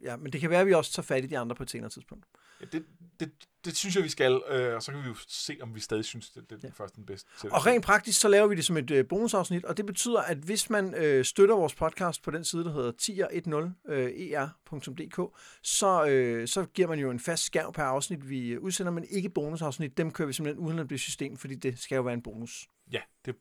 ja, 0.03 0.17
men 0.17 0.33
det 0.33 0.41
kan 0.41 0.49
være, 0.49 0.61
at 0.61 0.67
vi 0.67 0.73
også 0.73 0.93
tager 0.93 1.05
fat 1.05 1.23
i 1.23 1.27
de 1.27 1.37
andre 1.37 1.55
på 1.55 1.63
et 1.63 1.69
senere 1.69 1.89
tidspunkt. 1.89 2.25
Ja, 2.61 2.65
det, 2.71 2.85
det, 3.19 3.31
det 3.65 3.75
synes 3.77 3.95
jeg, 3.95 4.03
vi 4.03 4.09
skal, 4.09 4.41
øh, 4.49 4.75
og 4.75 4.83
så 4.83 4.91
kan 4.91 5.01
vi 5.03 5.07
jo 5.07 5.15
se, 5.27 5.57
om 5.61 5.75
vi 5.75 5.79
stadig 5.79 6.05
synes, 6.05 6.29
det, 6.29 6.49
det 6.49 6.55
er 6.55 6.59
den 6.59 6.69
Ja. 6.69 6.83
første 6.83 6.95
den 6.95 7.05
bedste. 7.05 7.27
Og 7.51 7.65
rent 7.65 7.85
praktisk, 7.85 8.19
så 8.19 8.27
laver 8.27 8.47
vi 8.47 8.55
det 8.55 8.65
som 8.65 8.77
et 8.77 8.91
øh, 8.91 9.07
bonusafsnit, 9.07 9.65
og 9.65 9.77
det 9.77 9.85
betyder, 9.85 10.21
at 10.21 10.37
hvis 10.37 10.69
man 10.69 10.93
øh, 10.95 11.25
støtter 11.25 11.55
vores 11.55 11.75
podcast 11.75 12.23
på 12.23 12.31
den 12.31 12.43
side, 12.43 12.63
der 12.63 12.73
hedder 12.73 12.91
tier10er.dk, 12.91 15.37
så, 15.63 16.05
øh, 16.09 16.47
så 16.47 16.65
giver 16.65 16.87
man 16.87 16.99
jo 16.99 17.11
en 17.11 17.19
fast 17.19 17.43
skærv 17.43 17.73
per 17.73 17.83
afsnit, 17.83 18.29
vi 18.29 18.49
øh, 18.49 18.61
udsender, 18.61 18.91
men 18.91 19.05
ikke 19.09 19.29
bonusafsnit. 19.29 19.97
Dem 19.97 20.11
kører 20.11 20.27
vi 20.27 20.33
simpelthen 20.33 20.65
uden 20.65 20.79
at 20.79 20.87
blive 20.87 20.99
system, 20.99 21.37
fordi 21.37 21.55
det 21.55 21.79
skal 21.79 21.95
jo 21.95 22.01
være 22.01 22.13
en 22.13 22.21
bonus. 22.23 22.67
Ja, 22.91 23.01
det, 23.25 23.35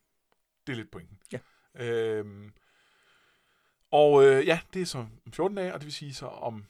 det 0.67 0.73
er 0.73 0.77
lidt 0.77 0.91
pointen. 0.91 1.19
Ja. 1.33 1.39
Øhm, 1.87 2.51
og 3.91 4.25
øh, 4.25 4.47
ja, 4.47 4.61
det 4.75 4.83
er 4.83 4.87
så 4.87 4.99
om 4.99 5.33
14 5.33 5.57
dage, 5.57 5.75
og 5.75 5.81
det 5.81 5.85
vil 5.85 5.93
sige 5.93 6.15
så 6.15 6.27
om, 6.27 6.65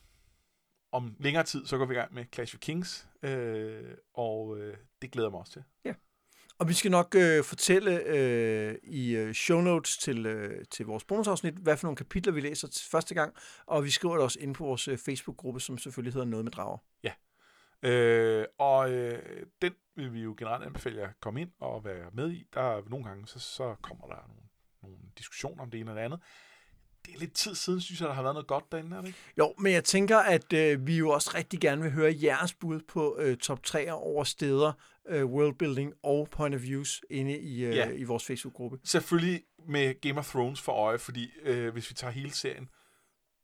om 0.92 1.16
længere 1.20 1.44
tid, 1.44 1.66
så 1.66 1.78
går 1.78 1.84
vi 1.84 1.94
i 1.94 1.96
gang 1.96 2.14
med 2.14 2.24
Clash 2.34 2.56
of 2.56 2.60
Kings, 2.60 3.08
øh, 3.22 3.94
og 4.14 4.58
øh, 4.58 4.76
det 5.02 5.10
glæder 5.10 5.28
jeg 5.28 5.32
mig 5.32 5.40
også 5.40 5.52
til. 5.52 5.64
Og 6.58 6.68
vi 6.68 6.72
skal 6.72 6.90
nok 6.90 7.14
øh, 7.14 7.44
fortælle 7.44 8.02
øh, 8.06 8.74
i 8.82 9.16
øh, 9.16 9.34
show 9.34 9.60
notes 9.60 9.98
til, 9.98 10.26
øh, 10.26 10.64
til 10.70 10.86
vores 10.86 11.04
bonusafsnit, 11.04 11.54
hvad 11.54 11.76
for 11.76 11.86
nogle 11.86 11.96
kapitler 11.96 12.32
vi 12.32 12.40
læser 12.40 12.68
til 12.68 12.90
første 12.90 13.14
gang, 13.14 13.34
og 13.66 13.84
vi 13.84 13.90
skriver 13.90 14.14
det 14.14 14.24
også 14.24 14.38
ind 14.40 14.54
på 14.54 14.64
vores 14.64 14.88
øh, 14.88 14.98
Facebook-gruppe, 14.98 15.60
som 15.60 15.78
selvfølgelig 15.78 16.12
hedder 16.12 16.26
Noget 16.26 16.44
med 16.44 16.52
Drager. 16.52 16.78
Øh, 17.82 18.44
og 18.58 18.92
øh, 18.92 19.46
den 19.62 19.74
vil 19.94 20.12
vi 20.12 20.20
jo 20.20 20.34
generelt 20.38 20.64
anbefale 20.64 20.98
jer 21.00 21.08
at 21.08 21.20
komme 21.20 21.40
ind 21.40 21.50
og 21.58 21.84
være 21.84 22.10
med 22.12 22.30
i. 22.30 22.46
Der 22.54 22.60
er 22.60 22.82
nogle 22.88 23.04
gange, 23.04 23.26
så, 23.26 23.38
så 23.38 23.74
kommer 23.82 24.06
der 24.06 24.26
nogle, 24.28 24.42
nogle 24.82 24.98
diskussioner 25.18 25.62
om 25.62 25.70
det 25.70 25.80
ene 25.80 25.90
eller 25.90 26.00
det 26.00 26.04
andet. 26.04 26.20
Det 27.08 27.14
er 27.14 27.18
lidt 27.20 27.32
tid 27.34 27.54
siden, 27.54 27.80
synes 27.80 28.00
jeg, 28.00 28.08
der 28.08 28.14
har 28.14 28.22
været 28.22 28.34
noget 28.34 28.46
godt 28.46 28.72
derinde, 28.72 28.96
er 28.96 29.00
det 29.00 29.06
ikke? 29.08 29.18
Jo, 29.38 29.54
men 29.58 29.72
jeg 29.72 29.84
tænker, 29.84 30.18
at 30.18 30.52
øh, 30.52 30.86
vi 30.86 30.96
jo 30.98 31.10
også 31.10 31.30
rigtig 31.34 31.60
gerne 31.60 31.82
vil 31.82 31.90
høre 31.90 32.14
jeres 32.22 32.54
bud 32.54 32.80
på 32.88 33.16
øh, 33.20 33.36
top 33.36 33.62
3 33.62 33.92
over 33.92 34.24
steder, 34.24 34.72
øh, 35.08 35.24
worldbuilding 35.26 35.92
og 36.02 36.28
point 36.30 36.54
of 36.54 36.60
views 36.62 37.02
inde 37.10 37.38
i, 37.38 37.64
øh, 37.64 37.76
Ja. 37.76 37.90
i 37.90 38.04
vores 38.04 38.24
Facebook-gruppe. 38.24 38.78
Selvfølgelig 38.84 39.42
med 39.68 40.00
Game 40.00 40.18
of 40.18 40.30
Thrones 40.30 40.60
for 40.60 40.72
øje, 40.72 40.98
fordi 40.98 41.30
øh, 41.42 41.72
hvis 41.72 41.90
vi 41.90 41.94
tager 41.94 42.10
hele 42.10 42.30
serien, 42.32 42.68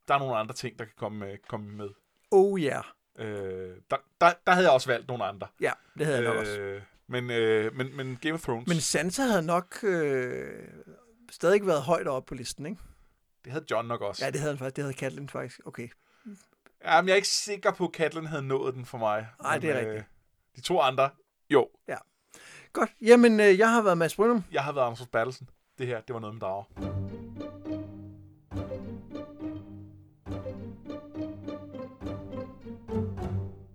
der 0.09 0.15
er 0.15 0.19
nogle 0.19 0.37
andre 0.37 0.55
ting, 0.55 0.79
der 0.79 0.85
kan 0.85 0.95
komme, 0.99 1.31
øh, 1.31 1.39
komme 1.49 1.71
med. 1.77 1.89
Oh 2.31 2.63
ja. 2.63 2.81
Yeah. 3.21 3.35
Øh, 3.69 3.77
der, 3.91 3.97
der, 4.21 4.33
der 4.47 4.53
havde 4.53 4.67
jeg 4.67 4.73
også 4.75 4.89
valgt 4.89 5.09
nogle 5.09 5.25
andre. 5.25 5.47
Ja, 5.61 5.73
det 5.99 6.07
havde 6.07 6.19
jeg 6.19 6.29
nok 6.29 6.37
også. 6.37 6.59
Øh, 6.61 6.83
men, 7.07 7.31
øh, 7.31 7.75
men, 7.77 7.97
men 7.97 8.19
Game 8.23 8.35
of 8.35 8.43
Thrones, 8.43 8.69
Men 8.69 8.81
Sansa 8.81 9.23
havde 9.23 9.43
nok 9.47 9.79
øh, 9.83 10.69
stadig 11.31 11.55
ikke 11.55 11.67
været 11.67 11.83
højt 11.83 12.09
oppe 12.09 12.29
på 12.29 12.35
listen, 12.35 12.67
ikke? 12.67 12.79
Det 13.45 13.53
havde 13.53 13.65
John 13.71 13.89
nok 13.89 14.01
også. 14.01 14.25
Ja, 14.25 14.31
det 14.31 14.41
havde 14.41 14.53
han 14.53 14.59
faktisk. 14.59 14.77
Det 14.77 14.85
havde 14.85 14.97
Catelyn 14.97 15.29
faktisk. 15.29 15.61
Okay. 15.65 15.89
Ja, 16.85 17.01
men 17.01 17.09
jeg 17.09 17.13
er 17.13 17.17
ikke 17.17 17.29
sikker 17.29 17.71
på, 17.73 17.85
at 17.85 17.91
Catelyn 17.95 18.27
havde 18.27 18.43
nået 18.43 18.75
den 18.75 18.85
for 18.85 18.99
mig. 18.99 19.27
Nej, 19.43 19.59
det 19.59 19.71
er 19.71 19.75
Men, 19.75 19.87
rigtigt. 19.87 20.07
De 20.57 20.61
to 20.61 20.81
andre, 20.81 21.11
jo. 21.51 21.69
Godt. 22.73 22.91
Jamen, 23.01 23.41
øh, 23.41 23.59
jeg 23.59 23.71
har 23.71 23.83
været 23.83 23.99
Mads 23.99 24.17
Brynum. 24.17 24.45
Jeg 24.53 24.65
har 24.65 24.73
været 24.73 24.87
Anders 24.87 25.07
Bertelsen. 25.07 25.49
Det 25.79 25.87
her, 25.87 26.01
det 26.01 26.15
var 26.15 26.21
noget 26.21 26.35
med 26.35 26.41
drager. 26.41 26.65